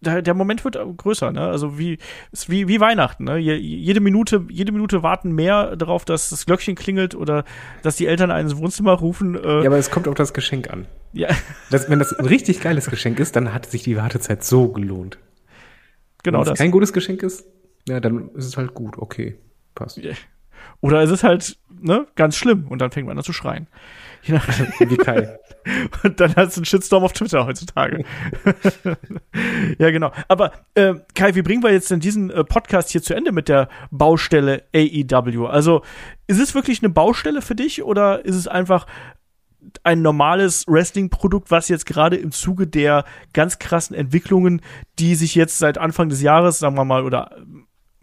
der, 0.00 0.22
der 0.22 0.34
Moment 0.34 0.64
wird 0.64 0.78
größer, 0.96 1.30
ne? 1.32 1.42
Also 1.42 1.78
wie, 1.78 1.98
ist 2.32 2.48
wie, 2.48 2.68
wie 2.68 2.80
Weihnachten, 2.80 3.24
ne? 3.24 3.36
jede 3.36 4.00
Minute, 4.00 4.46
jede 4.48 4.72
Minute 4.72 5.02
warten 5.02 5.32
mehr 5.32 5.76
darauf, 5.76 6.04
dass 6.04 6.30
das 6.30 6.46
Glöckchen 6.46 6.74
klingelt 6.74 7.14
oder 7.14 7.44
dass 7.82 7.96
die 7.96 8.06
Eltern 8.06 8.30
einen 8.30 8.48
ins 8.48 8.58
Wohnzimmer 8.58 8.92
rufen. 8.92 9.34
Äh. 9.34 9.60
Ja, 9.60 9.66
aber 9.66 9.78
es 9.78 9.90
kommt 9.90 10.08
auf 10.08 10.14
das 10.14 10.32
Geschenk 10.32 10.70
an. 10.70 10.86
Ja. 11.12 11.28
Das, 11.70 11.90
wenn 11.90 11.98
das 11.98 12.12
ein 12.12 12.26
richtig 12.26 12.60
geiles 12.60 12.88
Geschenk 12.88 13.20
ist, 13.20 13.36
dann 13.36 13.52
hat 13.52 13.66
sich 13.66 13.82
die 13.82 13.96
Wartezeit 13.96 14.44
so 14.44 14.68
gelohnt. 14.68 15.18
Genau 16.22 16.40
wenn 16.40 16.44
das. 16.44 16.54
es 16.54 16.58
kein 16.58 16.70
gutes 16.70 16.92
Geschenk 16.92 17.22
ist, 17.22 17.44
ja, 17.88 18.00
dann 18.00 18.30
ist 18.34 18.46
es 18.46 18.56
halt 18.56 18.74
gut, 18.74 18.98
okay, 18.98 19.38
passt. 19.74 19.98
Yeah. 19.98 20.14
Oder 20.80 21.02
es 21.02 21.10
ist 21.10 21.24
halt, 21.24 21.58
ne, 21.80 22.06
ganz 22.14 22.36
schlimm 22.36 22.66
und 22.68 22.80
dann 22.80 22.90
fängt 22.90 23.06
man 23.06 23.18
an 23.18 23.24
zu 23.24 23.32
schreien. 23.32 23.66
Wie 24.22 24.96
Kai. 24.96 25.38
Und 26.02 26.20
dann 26.20 26.34
hast 26.36 26.56
du 26.56 26.60
einen 26.60 26.64
Shitstorm 26.64 27.04
auf 27.04 27.12
Twitter 27.12 27.46
heutzutage. 27.46 28.04
ja, 29.78 29.90
genau. 29.90 30.12
Aber 30.28 30.52
äh, 30.74 30.94
Kai, 31.14 31.34
wie 31.34 31.42
bringen 31.42 31.62
wir 31.62 31.72
jetzt 31.72 31.90
denn 31.90 32.00
diesen 32.00 32.30
äh, 32.30 32.44
Podcast 32.44 32.90
hier 32.90 33.02
zu 33.02 33.14
Ende 33.14 33.32
mit 33.32 33.48
der 33.48 33.68
Baustelle 33.90 34.64
AEW? 34.74 35.46
Also 35.46 35.82
ist 36.26 36.40
es 36.40 36.54
wirklich 36.54 36.82
eine 36.82 36.90
Baustelle 36.90 37.42
für 37.42 37.54
dich 37.54 37.82
oder 37.82 38.24
ist 38.24 38.36
es 38.36 38.48
einfach 38.48 38.86
ein 39.82 40.00
normales 40.00 40.66
Wrestling-Produkt, 40.66 41.50
was 41.50 41.68
jetzt 41.68 41.84
gerade 41.84 42.16
im 42.16 42.32
Zuge 42.32 42.66
der 42.66 43.04
ganz 43.34 43.58
krassen 43.58 43.94
Entwicklungen, 43.94 44.62
die 44.98 45.14
sich 45.14 45.34
jetzt 45.34 45.58
seit 45.58 45.76
Anfang 45.76 46.08
des 46.08 46.22
Jahres, 46.22 46.58
sagen 46.58 46.76
wir 46.76 46.84
mal, 46.84 47.04
oder 47.04 47.36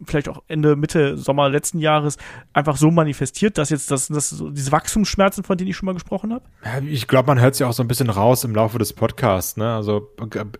vielleicht 0.05 0.29
auch 0.29 0.43
Ende, 0.47 0.75
Mitte, 0.75 1.17
Sommer 1.17 1.49
letzten 1.49 1.79
Jahres 1.79 2.17
einfach 2.53 2.77
so 2.77 2.91
manifestiert, 2.91 3.57
dass 3.57 3.69
jetzt 3.69 3.89
das, 3.91 4.07
das 4.07 4.43
diese 4.51 4.71
Wachstumsschmerzen, 4.71 5.43
von 5.43 5.57
denen 5.57 5.69
ich 5.69 5.77
schon 5.77 5.87
mal 5.87 5.93
gesprochen 5.93 6.33
habe? 6.33 6.45
Ich 6.85 7.07
glaube, 7.07 7.27
man 7.27 7.39
hört 7.39 7.53
es 7.53 7.59
ja 7.59 7.67
auch 7.67 7.73
so 7.73 7.83
ein 7.83 7.87
bisschen 7.87 8.09
raus 8.09 8.43
im 8.43 8.53
Laufe 8.53 8.77
des 8.77 8.93
Podcasts. 8.93 9.57
Ne? 9.57 9.73
Also 9.73 10.09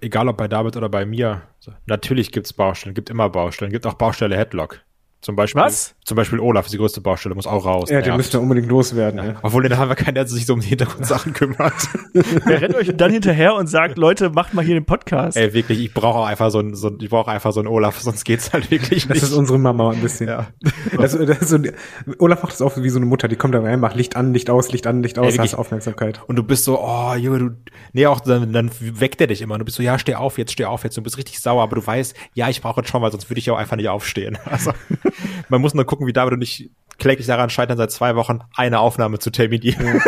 egal 0.02 0.28
ob 0.28 0.38
bei 0.38 0.48
David 0.48 0.78
oder 0.78 0.90
bei 0.90 1.06
mir. 1.06 1.44
Natürlich 1.86 2.32
gibt's 2.32 2.54
Baustellen, 2.54 2.96
gibt 2.96 3.10
immer 3.10 3.30
Baustellen, 3.30 3.72
gibt 3.72 3.86
auch 3.86 3.96
Baustelle 3.96 4.38
Headlock. 4.38 4.82
Zum 5.28 5.36
Beispiel, 5.36 5.62
Was? 5.62 5.94
Zum 6.06 6.16
Beispiel 6.16 6.40
Olaf 6.40 6.68
ist 6.68 6.72
die 6.74 6.78
größte 6.78 7.02
Baustelle, 7.02 7.36
muss 7.36 7.48
auch 7.48 7.66
raus. 7.66 7.90
Ja, 7.90 7.98
den 8.00 8.06
Nervt. 8.06 8.18
müsst 8.18 8.34
ihr 8.34 8.40
unbedingt 8.40 8.70
loswerden. 8.70 9.22
Ja. 9.22 9.36
Obwohl, 9.42 9.62
den 9.64 9.78
haben 9.78 9.90
wir 9.90 9.96
keinen, 9.96 10.16
der 10.16 10.26
sich 10.26 10.46
so 10.46 10.54
um 10.54 10.62
die 10.62 10.68
Hintergrundsachen 10.70 11.34
kümmert. 11.34 11.74
Wer 12.46 12.62
rennt 12.62 12.76
euch 12.76 12.96
dann 12.96 13.12
hinterher 13.12 13.56
und 13.56 13.68
sagt, 13.68 13.98
Leute, 13.98 14.30
macht 14.30 14.54
mal 14.54 14.64
hier 14.64 14.76
den 14.76 14.86
Podcast? 14.86 15.36
Ey, 15.36 15.52
wirklich, 15.54 15.82
ich 15.82 15.94
brauche 15.94 16.20
auch 16.20 16.26
einfach 16.28 16.50
so 16.50 16.60
ein, 16.62 16.76
so, 16.76 16.88
ein- 16.88 17.00
ich 17.02 17.10
brauche 17.10 17.30
einfach 17.30 17.52
so 17.52 17.60
einen 17.60 17.68
Olaf, 17.68 18.00
sonst 18.00 18.24
geht's 18.24 18.54
halt 18.54 18.72
wirklich 18.72 19.06
Das 19.06 19.16
nicht. 19.16 19.24
ist 19.24 19.34
unsere 19.34 19.60
Mama 19.60 19.92
ein 19.92 20.00
bisschen. 20.00 20.30
Ja. 20.30 20.48
Das, 20.98 21.12
das 21.12 21.42
ist 21.42 21.50
so, 21.50 21.58
Olaf 22.20 22.42
macht 22.42 22.54
das 22.54 22.62
auch 22.62 22.78
wie 22.78 22.90
so 22.90 23.00
eine 23.00 23.06
Mutter, 23.06 23.28
die 23.28 23.36
kommt 23.36 23.54
da 23.54 23.60
rein, 23.60 23.82
macht 23.82 23.98
Licht 23.98 24.16
an, 24.16 24.32
Licht 24.34 24.50
aus, 24.50 24.72
Licht 24.72 24.88
an, 24.88 25.04
Licht 25.04 25.20
aus, 25.20 25.34
wirklich. 25.34 25.52
hast 25.52 25.56
Aufmerksamkeit. 25.60 26.22
Und 26.28 26.38
du 26.38 26.44
bist 26.44 26.64
so, 26.64 26.80
oh, 26.82 27.16
Junge, 27.16 27.40
du, 27.40 27.50
nee, 27.92 28.06
auch 28.08 28.22
dann, 28.22 28.54
dann 28.54 28.72
weckt 28.80 29.20
er 29.20 29.28
dich 29.28 29.42
immer. 29.42 29.58
Du 29.58 29.66
bist 29.66 29.76
so, 29.76 29.84
ja, 29.84 30.00
steh 30.00 30.16
auf 30.16 30.38
jetzt, 30.38 30.54
steh 30.54 30.64
auf 30.64 30.86
jetzt. 30.86 30.96
Du 30.96 31.02
bist 31.02 31.18
richtig 31.18 31.42
sauer, 31.42 31.64
aber 31.64 31.76
du 31.76 31.86
weißt, 31.86 32.16
ja, 32.34 32.48
ich 32.48 32.62
brauche 32.62 32.80
jetzt 32.80 32.90
schon, 32.90 33.02
weil 33.02 33.12
sonst 33.12 33.30
würde 33.30 33.40
ich 33.40 33.46
ja 33.48 33.54
auch 33.54 33.58
einfach 33.58 33.76
nicht 33.76 33.90
aufstehen. 33.90 34.38
Also, 34.50 34.72
man 35.50 35.62
muss 35.62 35.74
nur 35.74 35.86
gucken, 35.86 36.08
wie 36.08 36.14
David 36.14 36.34
und 36.34 36.42
ich 36.42 36.70
kläglich 36.98 37.28
daran 37.28 37.50
scheitern, 37.52 37.78
seit 37.78 37.92
zwei 37.92 38.16
Wochen 38.16 38.40
eine 38.56 38.80
Aufnahme 38.80 39.20
zu 39.20 39.30
terminieren. 39.30 40.02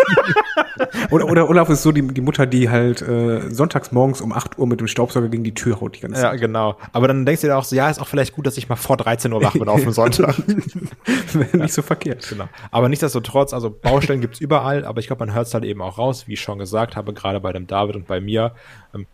Oder, 1.11 1.27
oder 1.29 1.49
Olaf 1.49 1.69
ist 1.69 1.83
so 1.83 1.91
die, 1.91 2.01
die 2.01 2.21
Mutter, 2.21 2.45
die 2.45 2.69
halt 2.69 3.01
äh, 3.01 3.49
sonntags 3.51 3.91
morgens 3.91 4.21
um 4.21 4.31
8 4.31 4.57
Uhr 4.57 4.65
mit 4.65 4.79
dem 4.79 4.87
Staubsauger 4.87 5.27
gegen 5.27 5.43
die 5.43 5.53
Tür 5.53 5.81
haut 5.81 5.95
die 5.97 5.99
ganze 5.99 6.21
Ja, 6.21 6.31
Zeit. 6.31 6.39
genau. 6.39 6.77
Aber 6.93 7.07
dann 7.07 7.25
denkst 7.25 7.41
du 7.41 7.47
dir 7.47 7.57
auch 7.57 7.63
so, 7.63 7.75
ja, 7.75 7.89
ist 7.89 7.99
auch 7.99 8.07
vielleicht 8.07 8.33
gut, 8.33 8.47
dass 8.47 8.57
ich 8.57 8.69
mal 8.69 8.75
vor 8.75 8.95
13 8.97 9.31
Uhr 9.33 9.41
wach 9.43 9.53
bin 9.53 9.67
auf 9.67 9.81
dem 9.83 9.91
Sonntag. 9.91 10.35
Nicht 11.53 11.73
so 11.73 11.81
verkehrt. 11.81 12.27
Genau. 12.29 12.45
Aber 12.71 12.87
nichtsdestotrotz, 12.89 13.53
also 13.53 13.69
Baustellen 13.69 14.21
gibt's 14.21 14.39
überall, 14.39 14.85
aber 14.85 14.99
ich 14.99 15.07
glaube, 15.07 15.25
man 15.25 15.35
hört 15.35 15.47
es 15.47 15.53
halt 15.53 15.65
eben 15.65 15.81
auch 15.81 15.97
raus, 15.97 16.27
wie 16.27 16.33
ich 16.33 16.41
schon 16.41 16.59
gesagt 16.59 16.95
habe, 16.95 17.13
gerade 17.13 17.39
bei 17.39 17.51
dem 17.51 17.67
David 17.67 17.95
und 17.95 18.07
bei 18.07 18.21
mir. 18.21 18.53
Ähm, 18.95 19.05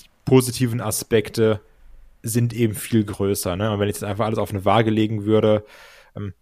die 0.00 0.06
positiven 0.24 0.80
Aspekte 0.80 1.60
sind 2.24 2.52
eben 2.54 2.74
viel 2.74 3.04
größer. 3.04 3.54
Ne? 3.54 3.70
Und 3.70 3.78
wenn 3.78 3.88
ich 3.88 3.96
jetzt 3.96 4.04
einfach 4.04 4.26
alles 4.26 4.38
auf 4.38 4.50
eine 4.50 4.64
Waage 4.64 4.90
legen 4.90 5.24
würde, 5.24 5.64
ähm, 6.16 6.32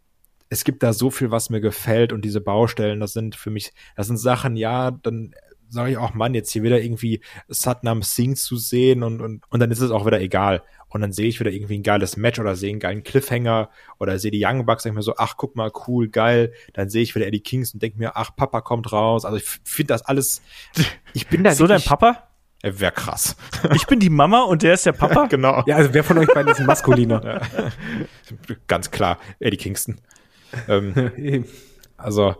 es 0.48 0.64
gibt 0.64 0.82
da 0.82 0.92
so 0.92 1.10
viel, 1.10 1.30
was 1.30 1.50
mir 1.50 1.60
gefällt 1.60 2.12
und 2.12 2.24
diese 2.24 2.40
Baustellen, 2.40 3.00
das 3.00 3.12
sind 3.12 3.36
für 3.36 3.50
mich, 3.50 3.72
das 3.96 4.06
sind 4.06 4.18
Sachen, 4.18 4.56
ja, 4.56 4.90
dann 4.90 5.34
sage 5.72 5.90
ich 5.90 5.96
auch, 5.96 6.12
Mann, 6.12 6.34
jetzt 6.34 6.52
hier 6.52 6.62
wieder 6.62 6.82
irgendwie 6.82 7.22
Satnam 7.48 8.02
Singh 8.02 8.36
zu 8.36 8.56
sehen 8.56 9.02
und, 9.02 9.22
und, 9.22 9.42
und 9.48 9.60
dann 9.60 9.70
ist 9.70 9.80
es 9.80 9.90
auch 9.90 10.04
wieder 10.04 10.20
egal. 10.20 10.62
Und 10.88 11.00
dann 11.00 11.12
sehe 11.12 11.26
ich 11.26 11.40
wieder 11.40 11.50
irgendwie 11.50 11.78
ein 11.78 11.82
geiles 11.82 12.18
Match 12.18 12.38
oder 12.38 12.54
sehe 12.54 12.70
einen 12.70 12.80
geilen 12.80 13.02
Cliffhanger 13.02 13.70
oder 13.98 14.18
sehe 14.18 14.30
die 14.30 14.44
Young 14.44 14.66
Bucks, 14.66 14.82
denke 14.82 14.96
mir 14.96 15.02
so, 15.02 15.14
ach, 15.16 15.38
guck 15.38 15.56
mal, 15.56 15.72
cool, 15.86 16.08
geil. 16.08 16.52
Dann 16.74 16.90
sehe 16.90 17.02
ich 17.02 17.14
wieder 17.14 17.26
Eddie 17.26 17.40
Kings 17.40 17.72
und 17.72 17.82
denke 17.82 17.98
mir, 17.98 18.16
ach, 18.16 18.36
Papa 18.36 18.60
kommt 18.60 18.92
raus. 18.92 19.24
Also 19.24 19.38
ich 19.38 19.44
finde 19.64 19.94
das 19.94 20.02
alles, 20.02 20.42
ich 21.14 21.26
bin 21.28 21.42
da 21.42 21.54
so 21.54 21.66
dein 21.66 21.80
Papa? 21.80 22.28
Äh, 22.62 22.72
Wäre 22.76 22.92
krass. 22.92 23.36
Ich 23.74 23.86
bin 23.86 24.00
die 24.00 24.10
Mama 24.10 24.42
und 24.42 24.62
der 24.62 24.74
ist 24.74 24.86
der 24.86 24.92
Papa? 24.92 25.26
genau. 25.26 25.62
Ja, 25.66 25.76
also 25.76 25.92
wer 25.92 26.04
von 26.04 26.18
euch 26.18 26.28
beiden 26.28 26.50
ist 26.50 26.60
ein 26.60 26.66
Maskuliner? 26.66 27.42
Ganz 28.66 28.90
klar, 28.90 29.18
Eddie 29.38 29.56
Kingston. 29.56 30.00
ähm. 30.68 31.44
Also 31.96 32.34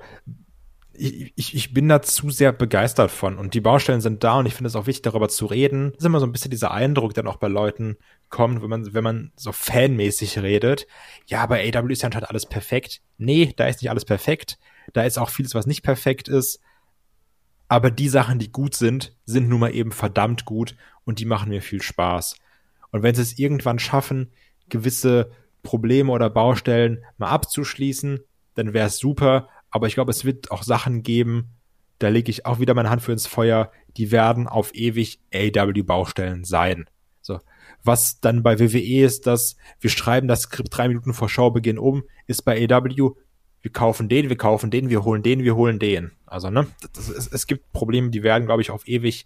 ich, 0.94 1.32
ich, 1.36 1.54
ich 1.54 1.74
bin 1.74 1.88
da 1.88 2.02
zu 2.02 2.30
sehr 2.30 2.52
begeistert 2.52 3.10
von 3.10 3.38
und 3.38 3.54
die 3.54 3.60
Baustellen 3.60 4.00
sind 4.00 4.22
da 4.24 4.38
und 4.38 4.46
ich 4.46 4.54
finde 4.54 4.68
es 4.68 4.76
auch 4.76 4.86
wichtig, 4.86 5.02
darüber 5.02 5.28
zu 5.28 5.46
reden. 5.46 5.92
Das 5.92 6.00
ist 6.00 6.06
immer 6.06 6.20
so 6.20 6.26
ein 6.26 6.32
bisschen 6.32 6.50
dieser 6.50 6.72
Eindruck, 6.72 7.14
der 7.14 7.26
auch 7.26 7.36
bei 7.36 7.48
Leuten 7.48 7.96
kommt, 8.28 8.62
wenn 8.62 8.70
man, 8.70 8.92
wenn 8.92 9.04
man 9.04 9.32
so 9.36 9.52
fanmäßig 9.52 10.38
redet. 10.40 10.86
Ja, 11.26 11.42
aber 11.42 11.56
AW 11.56 11.92
ist 11.92 12.02
ja 12.02 12.10
halt 12.12 12.28
alles 12.28 12.46
perfekt. 12.46 13.00
Nee, 13.18 13.52
da 13.56 13.66
ist 13.66 13.82
nicht 13.82 13.90
alles 13.90 14.04
perfekt. 14.04 14.58
Da 14.92 15.04
ist 15.04 15.18
auch 15.18 15.30
vieles, 15.30 15.54
was 15.54 15.66
nicht 15.66 15.82
perfekt 15.82 16.28
ist. 16.28 16.60
Aber 17.72 17.90
die 17.90 18.10
Sachen, 18.10 18.38
die 18.38 18.52
gut 18.52 18.74
sind, 18.74 19.16
sind 19.24 19.48
nun 19.48 19.60
mal 19.60 19.74
eben 19.74 19.92
verdammt 19.92 20.44
gut 20.44 20.76
und 21.06 21.20
die 21.20 21.24
machen 21.24 21.48
mir 21.48 21.62
viel 21.62 21.80
Spaß. 21.80 22.36
Und 22.90 23.02
wenn 23.02 23.14
sie 23.14 23.22
es 23.22 23.38
irgendwann 23.38 23.78
schaffen, 23.78 24.30
gewisse 24.68 25.30
Probleme 25.62 26.12
oder 26.12 26.28
Baustellen 26.28 27.02
mal 27.16 27.30
abzuschließen, 27.30 28.20
dann 28.56 28.74
wäre 28.74 28.88
es 28.88 28.98
super. 28.98 29.48
Aber 29.70 29.86
ich 29.86 29.94
glaube, 29.94 30.10
es 30.10 30.26
wird 30.26 30.50
auch 30.50 30.64
Sachen 30.64 31.02
geben, 31.02 31.48
da 31.98 32.08
lege 32.08 32.30
ich 32.30 32.44
auch 32.44 32.60
wieder 32.60 32.74
meine 32.74 32.90
Hand 32.90 33.00
für 33.00 33.12
ins 33.12 33.26
Feuer, 33.26 33.72
die 33.96 34.10
werden 34.10 34.48
auf 34.48 34.74
ewig 34.74 35.20
AW-Baustellen 35.32 36.44
sein. 36.44 36.84
So. 37.22 37.40
Was 37.82 38.20
dann 38.20 38.42
bei 38.42 38.60
WWE 38.60 39.02
ist, 39.02 39.26
dass 39.26 39.56
wir 39.80 39.88
schreiben 39.88 40.28
das 40.28 40.42
Skript 40.42 40.76
drei 40.76 40.88
Minuten 40.88 41.14
vor 41.14 41.30
Showbeginn 41.30 41.78
um, 41.78 42.02
ist 42.26 42.42
bei 42.42 42.68
AW, 42.70 43.12
wir 43.62 43.72
kaufen 43.72 44.09
den, 44.09 44.28
wir 44.28 44.36
kaufen 44.36 44.70
den, 44.70 44.90
wir 44.90 45.05
holen 45.05 45.22
den, 45.22 45.44
wir 45.44 45.55
holen 45.55 45.78
den. 45.78 46.10
Also, 46.26 46.51
ne, 46.51 46.66
das 46.93 47.09
ist, 47.09 47.32
es 47.32 47.47
gibt 47.47 47.72
Probleme, 47.72 48.10
die 48.10 48.22
werden, 48.22 48.47
glaube 48.47 48.62
ich, 48.62 48.70
auf 48.70 48.86
ewig 48.86 49.24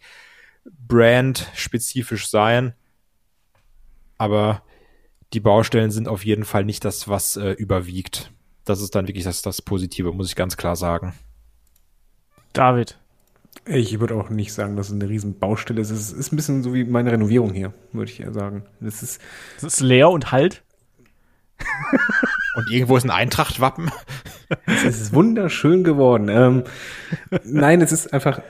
brandspezifisch 0.87 2.29
sein. 2.29 2.75
Aber 4.19 4.63
die 5.33 5.41
Baustellen 5.41 5.91
sind 5.91 6.09
auf 6.09 6.25
jeden 6.25 6.45
Fall 6.45 6.65
nicht 6.65 6.85
das, 6.85 7.09
was 7.09 7.37
äh, 7.37 7.53
überwiegt. 7.53 8.31
Das 8.65 8.81
ist 8.81 8.95
dann 8.95 9.07
wirklich 9.07 9.25
das, 9.25 9.43
das 9.43 9.63
Positive, 9.63 10.13
muss 10.13 10.29
ich 10.29 10.37
ganz 10.37 10.57
klar 10.57 10.77
sagen. 10.77 11.15
David. 12.53 12.99
Ich 13.65 13.99
würde 14.01 14.15
auch 14.15 14.29
nicht 14.29 14.53
sagen, 14.53 14.77
dass 14.77 14.89
es 14.89 14.93
eine 14.93 15.09
riesen 15.09 15.39
Baustelle 15.39 15.81
ist. 15.81 15.91
Es 15.91 16.13
ist 16.13 16.33
ein 16.33 16.37
bisschen 16.37 16.63
so 16.63 16.75
wie 16.75 16.85
meine 16.85 17.11
Renovierung 17.11 17.53
hier, 17.53 17.73
würde 17.93 18.11
ich 18.11 18.21
eher 18.21 18.33
sagen. 18.33 18.65
Das 18.81 19.03
ist, 19.03 19.21
Das 19.61 19.75
ist 19.75 19.81
leer 19.81 20.11
und 20.11 20.31
halt. 20.31 20.63
Und 22.57 22.71
irgendwo 22.71 22.97
ist 22.97 23.05
ein 23.05 23.11
Eintracht-Wappen. 23.11 23.91
es 24.67 24.85
ist 24.85 25.13
wunderschön 25.13 25.85
geworden. 25.85 26.29
Ähm, 26.29 26.65
nein, 27.45 27.83
es 27.83 27.93
ist 27.93 28.13
einfach, 28.13 28.41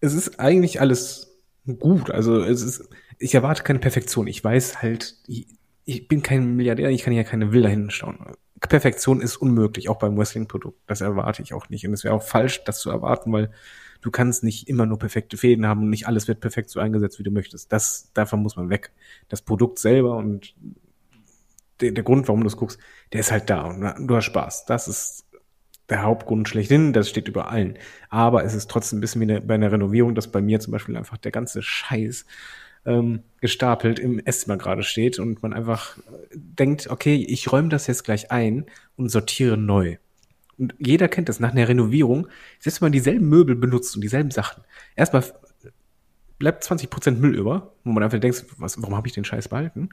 es 0.00 0.14
ist 0.14 0.38
eigentlich 0.38 0.80
alles 0.80 1.40
gut. 1.78 2.10
Also 2.10 2.42
es 2.42 2.62
ist, 2.62 2.88
ich 3.18 3.34
erwarte 3.34 3.62
keine 3.62 3.80
Perfektion. 3.80 4.26
Ich 4.26 4.42
weiß 4.42 4.80
halt, 4.80 5.16
ich, 5.26 5.48
ich 5.84 6.08
bin 6.08 6.22
kein 6.22 6.54
Milliardär, 6.56 6.90
ich 6.90 7.02
kann 7.02 7.12
ja 7.12 7.24
keine 7.24 7.52
Villa 7.52 7.68
hinstellen. 7.68 8.18
Perfektion 8.60 9.20
ist 9.20 9.36
unmöglich, 9.36 9.88
auch 9.88 9.98
beim 9.98 10.16
Wrestling-Produkt. 10.16 10.78
Das 10.86 11.00
erwarte 11.00 11.42
ich 11.42 11.52
auch 11.52 11.68
nicht. 11.68 11.86
Und 11.86 11.92
es 11.92 12.04
wäre 12.04 12.14
auch 12.14 12.22
falsch, 12.22 12.64
das 12.64 12.80
zu 12.80 12.90
erwarten, 12.90 13.32
weil 13.32 13.50
du 14.00 14.10
kannst 14.10 14.44
nicht 14.44 14.68
immer 14.68 14.86
nur 14.86 14.98
perfekte 14.98 15.36
Fäden 15.36 15.66
haben 15.66 15.82
und 15.82 15.90
nicht 15.90 16.06
alles 16.06 16.28
wird 16.28 16.40
perfekt 16.40 16.70
so 16.70 16.80
eingesetzt, 16.80 17.18
wie 17.18 17.24
du 17.24 17.30
möchtest. 17.30 17.72
Das, 17.72 18.10
davon 18.14 18.42
muss 18.42 18.56
man 18.56 18.70
weg. 18.70 18.92
Das 19.28 19.42
Produkt 19.42 19.78
selber 19.78 20.16
und 20.16 20.54
der, 21.80 21.92
der 21.92 22.04
Grund, 22.04 22.28
warum 22.28 22.42
du 22.42 22.46
es 22.46 22.56
guckst, 22.56 22.78
der 23.12 23.20
ist 23.20 23.32
halt 23.32 23.50
da 23.50 23.62
und 23.62 24.08
du 24.08 24.16
hast 24.16 24.24
Spaß. 24.24 24.66
Das 24.66 24.88
ist 24.88 25.24
der 25.88 26.02
Hauptgrund 26.02 26.48
schlechthin, 26.48 26.92
das 26.92 27.08
steht 27.08 27.28
über 27.28 27.50
allen. 27.50 27.78
Aber 28.08 28.44
es 28.44 28.54
ist 28.54 28.70
trotzdem 28.70 28.98
ein 28.98 29.00
bisschen 29.00 29.20
wie 29.20 29.30
eine, 29.30 29.40
bei 29.40 29.54
einer 29.54 29.70
Renovierung, 29.70 30.14
dass 30.14 30.30
bei 30.30 30.40
mir 30.40 30.60
zum 30.60 30.72
Beispiel 30.72 30.96
einfach 30.96 31.18
der 31.18 31.32
ganze 31.32 31.62
Scheiß 31.62 32.24
ähm, 32.86 33.22
gestapelt 33.40 33.98
im 33.98 34.18
Esszimmer 34.18 34.56
gerade 34.56 34.82
steht 34.82 35.18
und 35.18 35.42
man 35.42 35.52
einfach 35.52 35.98
äh, 35.98 36.02
denkt, 36.32 36.88
okay, 36.88 37.24
ich 37.28 37.50
räume 37.52 37.68
das 37.68 37.86
jetzt 37.86 38.04
gleich 38.04 38.30
ein 38.30 38.66
und 38.96 39.10
sortiere 39.10 39.56
neu. 39.56 39.96
Und 40.56 40.74
jeder 40.78 41.08
kennt 41.08 41.28
das 41.28 41.40
nach 41.40 41.52
einer 41.52 41.68
Renovierung, 41.68 42.28
selbst 42.60 42.80
wenn 42.80 42.86
man 42.86 42.92
dieselben 42.92 43.28
Möbel 43.28 43.56
benutzt 43.56 43.94
und 43.96 44.02
dieselben 44.02 44.30
Sachen. 44.30 44.62
Erstmal 44.94 45.24
bleibt 46.38 46.64
20% 46.64 47.12
Müll 47.12 47.34
über, 47.34 47.72
wo 47.84 47.92
man 47.92 48.02
einfach 48.02 48.20
denkt, 48.20 48.44
was, 48.58 48.80
warum 48.80 48.96
habe 48.96 49.08
ich 49.08 49.14
den 49.14 49.24
Scheiß 49.24 49.48
behalten? 49.48 49.90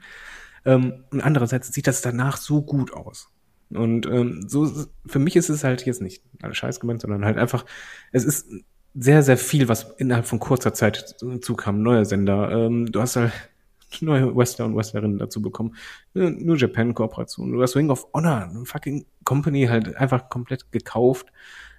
Ähm, 0.66 1.04
und 1.12 1.22
andererseits 1.22 1.74
sieht 1.74 1.88
das 1.88 2.02
danach 2.02 2.38
so 2.38 2.62
gut 2.62 2.94
aus. 2.94 3.30
Und 3.70 4.06
ähm, 4.06 4.46
so 4.48 4.70
für 5.06 5.20
mich 5.20 5.36
ist 5.36 5.50
es 5.50 5.64
halt 5.64 5.86
jetzt 5.86 6.02
nicht 6.02 6.24
alles 6.42 6.58
Scheiß 6.58 6.80
gemeint, 6.80 7.02
sondern 7.02 7.26
halt 7.26 7.38
einfach, 7.38 7.66
es 8.12 8.26
ist 8.26 8.48
sehr, 8.94 9.24
sehr 9.24 9.38
viel, 9.38 9.70
was 9.70 9.84
innerhalb 9.98 10.26
von 10.26 10.40
kurzer 10.40 10.74
Zeit 10.74 11.16
zukam. 11.42 11.82
Neue 11.82 12.06
Sender, 12.06 12.52
ähm, 12.52 12.92
du 12.92 13.02
hast 13.02 13.16
halt 13.16 13.32
neue 14.02 14.36
Wrestler 14.36 14.66
und 14.66 14.76
Wrestlerinnen 14.76 15.18
dazu 15.18 15.42
bekommen. 15.42 15.76
Eine 16.14 16.32
New 16.32 16.56
Japan 16.56 16.94
Kooperation. 16.94 17.52
Du 17.52 17.62
hast 17.62 17.76
Ring 17.76 17.90
of 17.90 18.08
Honor, 18.14 18.50
eine 18.50 18.66
fucking 18.66 19.06
Company 19.24 19.66
halt 19.68 19.96
einfach 19.96 20.30
komplett 20.30 20.72
gekauft. 20.72 21.28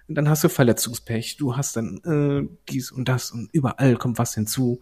Und 0.09 0.17
dann 0.17 0.29
hast 0.29 0.45
du 0.45 0.49
Verletzungspech, 0.49 1.37
du 1.37 1.57
hast 1.57 1.77
dann 1.77 1.99
äh, 2.05 2.49
dies 2.69 2.91
und 2.91 3.09
das 3.09 3.31
und 3.31 3.49
überall 3.53 3.97
kommt 3.97 4.19
was 4.19 4.35
hinzu. 4.35 4.81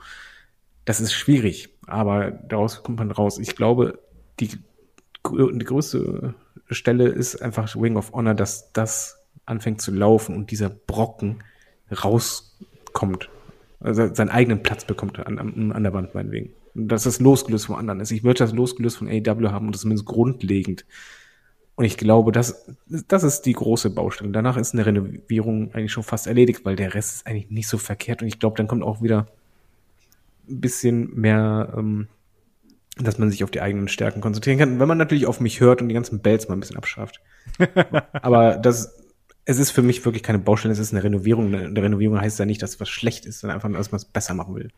Das 0.84 1.00
ist 1.00 1.12
schwierig, 1.12 1.68
aber 1.86 2.30
daraus 2.30 2.82
kommt 2.82 2.98
man 2.98 3.10
raus. 3.10 3.38
Ich 3.38 3.54
glaube, 3.54 3.98
die, 4.40 4.48
die 4.48 5.64
größte 5.64 6.34
Stelle 6.70 7.08
ist 7.08 7.42
einfach 7.42 7.74
Ring 7.76 7.96
of 7.96 8.12
Honor, 8.12 8.34
dass 8.34 8.72
das 8.72 9.18
anfängt 9.44 9.80
zu 9.80 9.92
laufen 9.92 10.34
und 10.34 10.50
dieser 10.50 10.70
Brocken 10.70 11.42
rauskommt. 11.92 13.28
Also 13.80 14.12
seinen 14.14 14.28
eigenen 14.28 14.62
Platz 14.62 14.84
bekommt 14.84 15.18
an, 15.18 15.38
an, 15.72 15.82
der 15.82 15.92
Wand, 15.92 16.14
meinetwegen. 16.14 16.54
Und 16.74 16.88
dass 16.88 17.04
das 17.04 17.18
losgelöst 17.20 17.66
vom 17.66 17.76
anderen 17.76 18.00
ist. 18.00 18.10
Ich 18.10 18.22
würde 18.22 18.38
das 18.38 18.52
losgelöst 18.52 18.98
von 18.98 19.08
AEW 19.08 19.50
haben 19.50 19.66
und 19.66 19.76
zumindest 19.76 20.06
grundlegend. 20.06 20.84
Und 21.76 21.86
ich 21.86 21.96
glaube, 21.96 22.30
das, 22.30 22.66
das 22.86 23.22
ist 23.22 23.42
die 23.42 23.54
große 23.54 23.90
Baustelle. 23.90 24.30
Danach 24.30 24.58
ist 24.58 24.74
eine 24.74 24.84
Renovierung 24.84 25.72
eigentlich 25.72 25.92
schon 25.92 26.02
fast 26.02 26.26
erledigt, 26.26 26.64
weil 26.64 26.76
der 26.76 26.94
Rest 26.94 27.16
ist 27.16 27.26
eigentlich 27.26 27.50
nicht 27.50 27.68
so 27.68 27.78
verkehrt. 27.78 28.20
Und 28.20 28.28
ich 28.28 28.38
glaube, 28.38 28.56
dann 28.56 28.68
kommt 28.68 28.82
auch 28.82 29.00
wieder 29.00 29.28
ein 30.50 30.60
bisschen 30.60 31.14
mehr 31.14 31.72
ähm, 31.76 32.08
dass 32.96 33.18
man 33.18 33.30
sich 33.30 33.44
auf 33.44 33.50
die 33.50 33.62
eigenen 33.62 33.88
Stärken 33.88 34.20
konzentrieren 34.20 34.58
kann, 34.58 34.78
wenn 34.80 34.88
man 34.88 34.98
natürlich 34.98 35.26
auf 35.26 35.40
mich 35.40 35.60
hört 35.60 35.80
und 35.80 35.88
die 35.88 35.94
ganzen 35.94 36.20
Bells 36.20 36.48
mal 36.48 36.54
ein 36.56 36.60
bisschen 36.60 36.76
abschafft. 36.76 37.20
Aber 38.12 38.56
das, 38.58 38.94
es 39.46 39.58
ist 39.58 39.70
für 39.70 39.80
mich 39.80 40.04
wirklich 40.04 40.22
keine 40.22 40.38
Baustelle, 40.38 40.72
es 40.72 40.78
ist 40.78 40.92
eine 40.92 41.02
Renovierung. 41.02 41.54
Eine 41.54 41.82
Renovierung 41.82 42.20
heißt 42.20 42.38
ja 42.38 42.44
nicht, 42.44 42.62
dass 42.62 42.78
was 42.78 42.90
schlecht 42.90 43.24
ist, 43.24 43.40
sondern 43.40 43.54
einfach, 43.56 43.72
dass 43.72 43.90
man 43.90 43.96
es 43.96 44.04
besser 44.04 44.34
machen 44.34 44.54
will. 44.54 44.70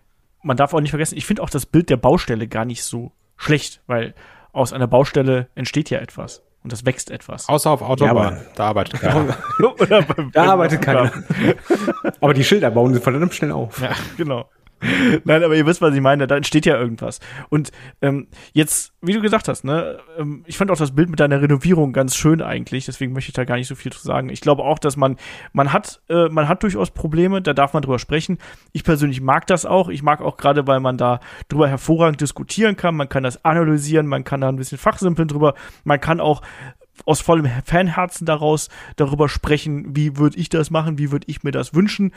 Man 0.43 0.57
darf 0.57 0.73
auch 0.73 0.81
nicht 0.81 0.90
vergessen, 0.90 1.16
ich 1.19 1.27
finde 1.27 1.43
auch 1.43 1.51
das 1.51 1.66
Bild 1.66 1.90
der 1.90 1.97
Baustelle 1.97 2.47
gar 2.47 2.65
nicht 2.65 2.85
so 2.85 3.12
schlecht, 3.36 3.81
weil 3.86 4.15
aus 4.53 4.73
einer 4.73 4.86
Baustelle 4.86 5.49
entsteht 5.57 5.90
ja 5.90 5.99
etwas. 5.99 6.43
Und 6.62 6.73
das 6.73 6.86
wächst 6.86 7.11
etwas. 7.11 7.49
Außer 7.49 7.70
auf 7.70 7.82
Autobahn. 7.82 8.35
Ja, 8.36 8.43
da 8.55 8.65
arbeitet 8.69 9.01
keiner. 9.01 9.36
Oder 9.81 10.03
beim- 10.03 10.31
Da 10.31 10.44
arbeitet 10.53 10.81
keiner. 10.81 11.11
Aber 12.20 12.35
die 12.35 12.44
Schilder 12.44 12.70
bauen 12.70 12.94
sie 12.94 13.01
verdammt 13.01 13.35
schnell 13.35 13.51
auf. 13.51 13.81
Ja, 13.81 13.97
genau. 14.16 14.49
Nein, 15.24 15.44
aber 15.44 15.54
ihr 15.54 15.66
wisst, 15.66 15.80
was 15.80 15.94
ich 15.94 16.00
meine. 16.00 16.26
Da 16.26 16.36
entsteht 16.36 16.66
ja 16.66 16.78
irgendwas. 16.78 17.20
Und 17.48 17.70
ähm, 18.00 18.26
jetzt, 18.52 18.92
wie 19.00 19.12
du 19.12 19.20
gesagt 19.20 19.48
hast, 19.48 19.64
ne, 19.64 19.98
ähm, 20.18 20.42
ich 20.46 20.56
fand 20.56 20.70
auch 20.70 20.76
das 20.76 20.94
Bild 20.94 21.09
mit 21.09 21.20
deiner 21.20 21.40
Renovierung 21.40 21.92
ganz 21.92 22.16
schön 22.16 22.42
eigentlich. 22.42 22.86
Deswegen 22.86 23.12
möchte 23.12 23.30
ich 23.30 23.34
da 23.34 23.44
gar 23.44 23.56
nicht 23.56 23.68
so 23.68 23.74
viel 23.74 23.92
zu 23.92 24.02
sagen. 24.02 24.28
Ich 24.28 24.40
glaube 24.40 24.64
auch, 24.64 24.78
dass 24.78 24.96
man, 24.96 25.16
man 25.52 25.72
hat, 25.72 26.00
äh, 26.09 26.28
man 26.28 26.48
hat 26.48 26.62
durchaus 26.62 26.90
Probleme. 26.90 27.42
Da 27.42 27.54
darf 27.54 27.72
man 27.72 27.82
drüber 27.82 27.98
sprechen. 27.98 28.38
Ich 28.72 28.84
persönlich 28.84 29.20
mag 29.20 29.46
das 29.46 29.64
auch. 29.64 29.88
Ich 29.88 30.02
mag 30.02 30.20
auch 30.20 30.36
gerade, 30.36 30.66
weil 30.66 30.80
man 30.80 30.96
da 30.96 31.20
drüber 31.48 31.68
hervorragend 31.68 32.20
diskutieren 32.20 32.76
kann. 32.76 32.96
Man 32.96 33.09
kann 33.09 33.22
das 33.22 33.44
analysieren. 33.44 34.06
Man 34.06 34.24
kann 34.24 34.40
da 34.40 34.48
ein 34.48 34.56
bisschen 34.56 34.78
fachsimpeln 34.78 35.28
drüber. 35.28 35.54
Man 35.84 36.00
kann 36.00 36.20
auch 36.20 36.42
aus 37.06 37.20
vollem 37.20 37.50
Fanherzen 37.64 38.26
daraus 38.26 38.68
darüber 38.96 39.28
sprechen, 39.28 39.96
wie 39.96 40.16
würde 40.18 40.38
ich 40.38 40.48
das 40.48 40.70
machen, 40.70 40.98
wie 40.98 41.10
würde 41.10 41.26
ich 41.28 41.42
mir 41.42 41.50
das 41.50 41.74
wünschen. 41.74 42.12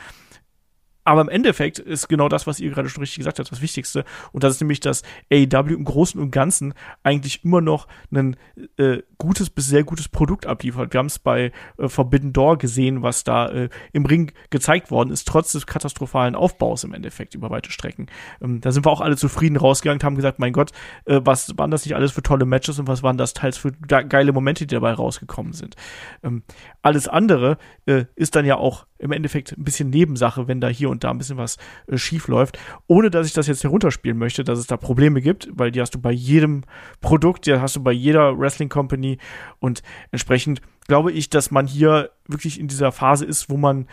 Aber 1.06 1.20
im 1.22 1.28
Endeffekt 1.28 1.78
ist 1.78 2.08
genau 2.08 2.28
das, 2.28 2.46
was 2.46 2.58
ihr 2.60 2.70
gerade 2.70 2.88
schon 2.88 3.00
richtig 3.00 3.18
gesagt 3.18 3.38
habt, 3.38 3.50
das 3.50 3.62
Wichtigste. 3.62 4.04
Und 4.32 4.42
das 4.44 4.54
ist 4.54 4.60
nämlich, 4.60 4.80
dass 4.80 5.02
AEW 5.32 5.72
im 5.72 5.84
Großen 5.84 6.20
und 6.20 6.32
Ganzen 6.32 6.74
eigentlich 7.04 7.44
immer 7.44 7.60
noch 7.60 7.86
ein 8.12 8.36
äh, 8.76 8.98
gutes 9.16 9.48
bis 9.48 9.68
sehr 9.68 9.84
gutes 9.84 10.08
Produkt 10.08 10.46
abliefert. 10.46 10.92
Wir 10.92 10.98
haben 10.98 11.06
es 11.06 11.20
bei 11.20 11.52
äh, 11.78 11.88
Forbidden 11.88 12.32
Door 12.32 12.58
gesehen, 12.58 13.02
was 13.02 13.22
da 13.22 13.48
äh, 13.48 13.68
im 13.92 14.04
Ring 14.04 14.32
gezeigt 14.50 14.90
worden 14.90 15.10
ist, 15.10 15.28
trotz 15.28 15.52
des 15.52 15.66
katastrophalen 15.66 16.34
Aufbaus 16.34 16.82
im 16.82 16.92
Endeffekt 16.92 17.34
über 17.36 17.50
weite 17.50 17.70
Strecken. 17.70 18.08
Ähm, 18.42 18.60
da 18.60 18.72
sind 18.72 18.84
wir 18.84 18.90
auch 18.90 19.00
alle 19.00 19.16
zufrieden 19.16 19.56
rausgegangen, 19.56 20.02
haben 20.02 20.16
gesagt, 20.16 20.40
mein 20.40 20.52
Gott, 20.52 20.72
äh, 21.04 21.20
was 21.22 21.56
waren 21.56 21.70
das 21.70 21.84
nicht 21.84 21.94
alles 21.94 22.10
für 22.10 22.22
tolle 22.22 22.46
Matches 22.46 22.80
und 22.80 22.88
was 22.88 23.04
waren 23.04 23.16
das 23.16 23.32
teils 23.32 23.56
für 23.56 23.70
ge- 23.70 24.06
geile 24.08 24.32
Momente, 24.32 24.66
die 24.66 24.74
dabei 24.74 24.92
rausgekommen 24.92 25.52
sind. 25.52 25.76
Ähm, 26.24 26.42
alles 26.82 27.06
andere 27.06 27.58
äh, 27.86 28.06
ist 28.16 28.34
dann 28.34 28.44
ja 28.44 28.56
auch 28.56 28.86
im 28.98 29.12
Endeffekt 29.12 29.52
ein 29.56 29.62
bisschen 29.62 29.90
Nebensache, 29.90 30.48
wenn 30.48 30.60
da 30.60 30.68
hier 30.68 30.90
und 30.90 30.95
da 31.04 31.10
ein 31.10 31.18
bisschen 31.18 31.38
was 31.38 31.56
äh, 31.86 31.96
schief 31.96 32.28
läuft, 32.28 32.58
ohne 32.86 33.10
dass 33.10 33.26
ich 33.26 33.32
das 33.32 33.46
jetzt 33.46 33.64
herunterspielen 33.64 34.18
möchte, 34.18 34.44
dass 34.44 34.58
es 34.58 34.66
da 34.66 34.76
Probleme 34.76 35.20
gibt, 35.20 35.48
weil 35.52 35.70
die 35.70 35.80
hast 35.80 35.94
du 35.94 36.00
bei 36.00 36.12
jedem 36.12 36.62
Produkt, 37.00 37.46
die 37.46 37.54
hast 37.54 37.76
du 37.76 37.82
bei 37.82 37.92
jeder 37.92 38.38
Wrestling 38.38 38.68
Company 38.68 39.18
und 39.58 39.82
entsprechend 40.10 40.60
glaube 40.86 41.12
ich, 41.12 41.30
dass 41.30 41.50
man 41.50 41.66
hier 41.66 42.10
wirklich 42.26 42.60
in 42.60 42.68
dieser 42.68 42.92
Phase 42.92 43.24
ist, 43.24 43.50
wo 43.50 43.56
man 43.56 43.86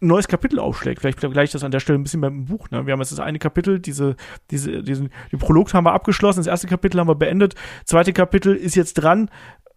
ein 0.00 0.08
neues 0.08 0.28
Kapitel 0.28 0.58
aufschlägt. 0.58 1.00
Vielleicht 1.00 1.18
gleich 1.18 1.50
das 1.50 1.64
an 1.64 1.70
der 1.70 1.80
Stelle 1.80 1.98
ein 1.98 2.02
bisschen 2.02 2.20
beim 2.20 2.44
Buch. 2.44 2.70
Ne? 2.70 2.86
Wir 2.86 2.92
haben 2.92 3.00
jetzt 3.00 3.12
das 3.12 3.20
eine 3.20 3.38
Kapitel, 3.38 3.80
diese, 3.80 4.16
diese, 4.50 4.82
diesen, 4.82 5.10
den 5.32 5.38
Prolog 5.38 5.72
haben 5.74 5.84
wir 5.84 5.92
abgeschlossen, 5.92 6.40
das 6.40 6.46
erste 6.46 6.68
Kapitel 6.68 7.00
haben 7.00 7.08
wir 7.08 7.14
beendet, 7.14 7.54
zweite 7.84 8.12
Kapitel 8.12 8.54
ist 8.54 8.76
jetzt 8.76 8.94
dran. 8.94 9.30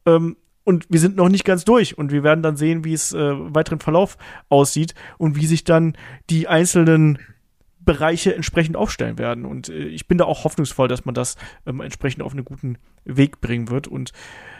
Ähm, 0.05 0.37
und 0.63 0.85
wir 0.89 0.99
sind 0.99 1.15
noch 1.15 1.29
nicht 1.29 1.45
ganz 1.45 1.65
durch 1.65 1.97
und 1.97 2.11
wir 2.11 2.23
werden 2.23 2.43
dann 2.43 2.57
sehen, 2.57 2.83
wie 2.83 2.93
es 2.93 3.13
äh, 3.13 3.19
weiteren 3.53 3.79
Verlauf 3.79 4.17
aussieht 4.49 4.93
und 5.17 5.35
wie 5.35 5.45
sich 5.45 5.63
dann 5.63 5.97
die 6.29 6.47
einzelnen 6.47 7.19
Bereiche 7.83 8.35
entsprechend 8.35 8.77
aufstellen 8.77 9.17
werden. 9.17 9.45
Und 9.45 9.69
äh, 9.69 9.85
ich 9.85 10.07
bin 10.07 10.17
da 10.17 10.25
auch 10.25 10.43
hoffnungsvoll, 10.43 10.87
dass 10.87 11.05
man 11.05 11.15
das 11.15 11.35
ähm, 11.65 11.81
entsprechend 11.81 12.21
auf 12.21 12.33
einen 12.33 12.45
guten 12.45 12.77
Weg 13.05 13.41
bringen 13.41 13.69
wird. 13.69 13.87
Und 13.87 14.11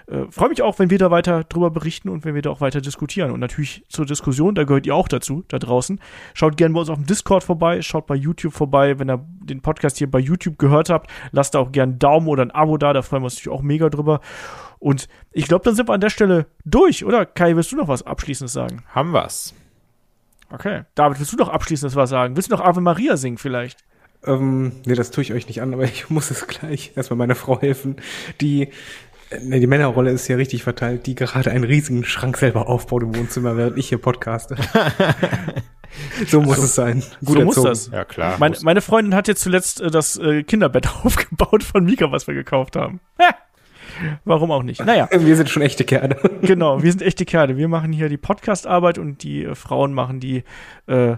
äh, 0.08 0.24
freue 0.32 0.50
mich 0.50 0.64
auch, 0.64 0.80
wenn 0.80 0.90
wir 0.90 0.98
da 0.98 1.12
weiter 1.12 1.44
drüber 1.44 1.70
berichten 1.70 2.10
und 2.10 2.26
wenn 2.26 2.34
wir 2.34 2.42
da 2.42 2.50
auch 2.50 2.62
weiter 2.62 2.82
diskutieren. 2.82 3.30
Und 3.32 3.40
natürlich 3.40 3.84
zur 3.90 4.08
Diskussion, 4.08 4.56
da 4.56 4.64
gehört 4.64 4.88
ihr 4.88 4.96
auch 4.96 5.08
dazu, 5.08 5.44
da 5.50 5.60
draußen. 5.60 6.00
Schaut 6.34 6.58
gerne 6.58 6.74
bei 6.74 6.80
uns 6.80 6.90
auf 6.90 6.98
dem 6.98 7.06
Discord 7.06 7.44
vorbei, 7.44 7.82
schaut 7.84 8.08
bei 8.08 8.16
YouTube 8.16 8.54
vorbei. 8.54 8.98
Wenn 8.98 9.10
ihr 9.10 9.24
den 9.44 9.62
Podcast 9.62 10.00
hier 10.00 10.10
bei 10.10 10.20
YouTube 10.20 10.58
gehört 10.58 10.90
habt, 10.90 11.12
lasst 11.32 11.54
da 11.54 11.60
auch 11.60 11.72
gerne 11.72 11.92
einen 11.92 12.00
Daumen 12.00 12.28
oder 12.28 12.44
ein 12.44 12.52
Abo 12.52 12.78
da, 12.78 12.92
da 12.92 13.04
freuen 13.04 13.22
wir 13.22 13.26
uns 13.26 13.36
natürlich 13.36 13.56
auch 13.58 13.62
mega 13.62 13.90
drüber. 13.90 14.20
Und 14.82 15.08
ich 15.32 15.48
glaube, 15.48 15.64
dann 15.64 15.76
sind 15.76 15.88
wir 15.88 15.94
an 15.94 16.02
der 16.02 16.10
Stelle 16.10 16.48
durch, 16.66 17.06
oder? 17.06 17.28
Kai, 17.28 17.56
willst 17.56 17.72
du 17.72 17.76
noch 17.76 17.88
was 17.88 18.02
Abschließendes 18.04 18.52
sagen? 18.52 18.84
Haben 18.90 19.14
wir's. 19.14 19.54
Okay. 20.52 20.82
David, 20.96 21.20
willst 21.20 21.32
du 21.32 21.38
noch 21.38 21.50
Abschließendes 21.50 21.96
was 21.96 22.10
sagen? 22.10 22.36
Willst 22.36 22.52
du 22.52 22.56
noch 22.56 22.66
Ave 22.66 22.82
Maria 22.82 23.16
singen 23.16 23.38
vielleicht? 23.38 23.86
Ähm, 24.26 24.72
nee, 24.86 24.96
das 24.96 25.12
tue 25.12 25.24
ich 25.24 25.34
euch 25.34 25.48
nicht 25.48 25.62
an, 25.62 25.76
aber 25.76 25.84
ich 25.86 26.10
muss 26.10 26.32
es 26.32 26.48
gleich 26.48 26.94
erstmal 26.96 27.18
meiner 27.20 27.36
Frau 27.36 27.62
helfen, 27.62 27.98
die 28.42 28.70
äh, 29.30 29.40
nee, 29.44 29.60
die 29.60 29.68
Männerrolle 29.68 30.10
ist 30.10 30.28
ja 30.28 30.36
richtig 30.36 30.64
verteilt, 30.64 31.06
die 31.06 31.14
gerade 31.14 31.52
einen 31.52 31.64
riesigen 31.64 32.04
Schrank 32.04 32.38
selber 32.38 32.68
aufbaut 32.68 33.04
im 33.04 33.16
Wohnzimmer, 33.16 33.56
während 33.58 33.78
ich 33.78 33.90
hier 33.90 34.00
podcaste. 34.00 34.56
so 36.28 36.42
muss 36.42 36.58
es 36.58 36.74
sein. 36.74 37.04
Gut 37.24 37.38
so 37.38 37.44
muss 37.44 37.58
erzogen. 37.58 37.70
das. 37.70 37.92
Ja, 37.92 38.04
klar. 38.04 38.38
Meine, 38.40 38.58
meine 38.64 38.82
Freundin 38.82 39.14
hat 39.14 39.28
jetzt 39.28 39.44
zuletzt 39.44 39.80
äh, 39.80 39.92
das 39.92 40.18
äh, 40.18 40.42
Kinderbett 40.42 40.90
aufgebaut 41.04 41.62
von 41.62 41.86
Mika, 41.86 42.12
was 42.12 42.26
wir 42.26 42.34
gekauft 42.34 42.76
haben. 42.76 43.00
Warum 44.26 44.52
auch 44.52 44.64
nicht? 44.64 44.84
Naja, 44.86 45.08
Wir 45.18 45.36
sind 45.36 45.50
schon 45.50 45.62
echte 45.62 45.84
Kerle. 45.84 46.18
genau, 46.42 46.82
wir 46.82 46.92
sind 46.92 47.02
echte 47.02 47.26
Kerle. 47.26 47.58
Wir 47.58 47.68
machen 47.68 47.92
hier 47.92 48.10
die 48.10 48.18
Podcast-Arbeit 48.18 48.98
und 48.98 49.24
die 49.24 49.46
äh, 49.46 49.56
Frauen 49.56 49.94
machen 49.94 50.20
die 50.20 50.44
äh, 50.88 51.18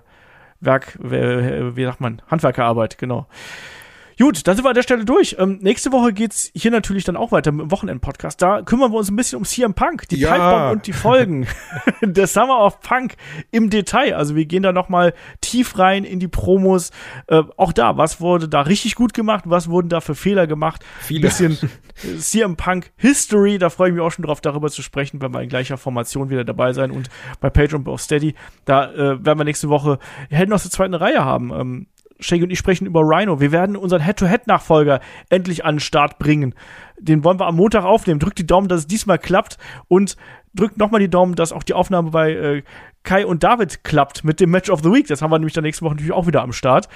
Werk, 0.59 0.97
äh, 1.03 1.75
wie 1.75 1.83
sagt 1.83 2.01
man, 2.01 2.21
Handwerkerarbeit, 2.27 2.97
genau. 2.97 3.27
Gut, 4.19 4.47
dann 4.47 4.55
sind 4.55 4.63
wir 4.65 4.69
an 4.69 4.75
der 4.75 4.83
Stelle 4.83 5.05
durch. 5.05 5.35
Ähm, 5.39 5.59
nächste 5.61 5.91
Woche 5.91 6.13
geht's 6.13 6.51
hier 6.53 6.71
natürlich 6.71 7.03
dann 7.03 7.17
auch 7.17 7.31
weiter 7.31 7.51
mit 7.51 7.61
dem 7.61 7.71
Wochenend-Podcast. 7.71 8.41
Da 8.41 8.61
kümmern 8.61 8.91
wir 8.91 8.97
uns 8.97 9.09
ein 9.09 9.15
bisschen 9.15 9.37
um 9.37 9.45
CM 9.45 9.73
Punk, 9.73 10.07
die 10.09 10.17
Ja. 10.17 10.31
Pipebomb 10.33 10.71
und 10.73 10.87
die 10.87 10.93
Folgen 10.93 11.47
der 12.01 12.27
Summer 12.27 12.59
of 12.59 12.79
Punk 12.81 13.15
im 13.51 13.69
Detail. 13.69 14.15
Also 14.15 14.35
wir 14.35 14.45
gehen 14.45 14.63
da 14.63 14.71
noch 14.71 14.89
mal 14.89 15.13
tief 15.41 15.77
rein 15.77 16.03
in 16.03 16.19
die 16.19 16.27
Promos. 16.27 16.91
Äh, 17.27 17.43
auch 17.57 17.73
da, 17.73 17.97
was 17.97 18.21
wurde 18.21 18.47
da 18.47 18.61
richtig 18.61 18.95
gut 18.95 19.13
gemacht? 19.13 19.43
Was 19.47 19.69
wurden 19.69 19.89
da 19.89 20.01
für 20.01 20.15
Fehler 20.15 20.47
gemacht? 20.47 20.83
Viele. 21.01 21.21
Bisschen 21.21 21.57
äh, 22.03 22.17
CM 22.17 22.55
Punk 22.55 22.91
History. 22.97 23.57
Da 23.57 23.69
freue 23.69 23.89
ich 23.89 23.95
mich 23.95 24.03
auch 24.03 24.11
schon 24.11 24.25
drauf, 24.25 24.41
darüber 24.41 24.69
zu 24.69 24.81
sprechen, 24.81 25.21
wenn 25.21 25.33
wir 25.33 25.41
in 25.41 25.49
gleicher 25.49 25.77
Formation 25.77 26.29
wieder 26.29 26.43
dabei 26.43 26.73
sein 26.73 26.91
und 26.91 27.09
bei 27.39 27.49
Patreon 27.49 27.85
auf 27.87 28.01
Steady. 28.01 28.35
Da 28.65 28.91
äh, 28.91 29.25
werden 29.25 29.39
wir 29.39 29.43
nächste 29.43 29.69
Woche 29.69 29.99
Helden 30.29 30.53
aus 30.53 30.63
der 30.63 30.71
zweiten 30.71 30.93
Reihe 30.93 31.23
haben. 31.23 31.51
Ähm, 31.51 31.87
Shaggy 32.19 32.43
und 32.43 32.51
ich 32.51 32.59
sprechen 32.59 32.85
über 32.85 33.01
Rhino. 33.01 33.39
Wir 33.39 33.51
werden 33.51 33.75
unseren 33.75 34.01
Head-to-Head-Nachfolger 34.01 34.99
endlich 35.29 35.65
an 35.65 35.75
den 35.75 35.79
Start 35.79 36.19
bringen. 36.19 36.55
Den 36.99 37.23
wollen 37.23 37.39
wir 37.39 37.47
am 37.47 37.55
Montag 37.55 37.83
aufnehmen. 37.83 38.19
Drückt 38.19 38.39
die 38.39 38.47
Daumen, 38.47 38.67
dass 38.67 38.81
es 38.81 38.87
diesmal 38.87 39.17
klappt 39.17 39.57
und 39.87 40.15
drückt 40.53 40.77
nochmal 40.77 40.99
die 40.99 41.09
Daumen, 41.09 41.35
dass 41.35 41.51
auch 41.51 41.63
die 41.63 41.73
Aufnahme 41.73 42.11
bei 42.11 42.31
äh, 42.31 42.63
Kai 43.03 43.25
und 43.25 43.43
David 43.43 43.83
klappt 43.83 44.23
mit 44.23 44.39
dem 44.39 44.51
Match 44.51 44.69
of 44.69 44.81
the 44.81 44.91
Week. 44.91 45.07
Das 45.07 45.21
haben 45.21 45.31
wir 45.31 45.39
nämlich 45.39 45.53
dann 45.53 45.63
nächste 45.63 45.83
Woche 45.83 45.95
natürlich 45.95 46.13
auch 46.13 46.27
wieder 46.27 46.41
am 46.41 46.53
Start. 46.53 46.87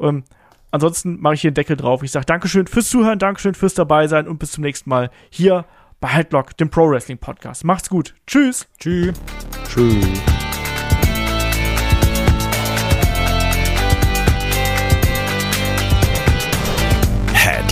Ähm, 0.00 0.24
ansonsten 0.70 1.20
mache 1.20 1.34
ich 1.34 1.40
hier 1.40 1.48
einen 1.48 1.54
Deckel 1.54 1.76
drauf. 1.76 2.02
Ich 2.02 2.12
sage 2.12 2.26
Dankeschön 2.26 2.66
fürs 2.66 2.88
Zuhören, 2.88 3.18
Dankeschön 3.18 3.54
fürs 3.54 3.74
dabei 3.74 4.06
sein 4.06 4.28
und 4.28 4.38
bis 4.38 4.52
zum 4.52 4.62
nächsten 4.62 4.90
Mal 4.90 5.10
hier 5.30 5.64
bei 6.00 6.08
Headlock, 6.08 6.56
dem 6.56 6.70
Pro 6.70 6.90
Wrestling 6.90 7.18
Podcast. 7.18 7.64
Macht's 7.64 7.88
gut. 7.88 8.14
Tschüss. 8.26 8.68
Tschüss. 8.78 9.14
Tschüss. 9.68 10.45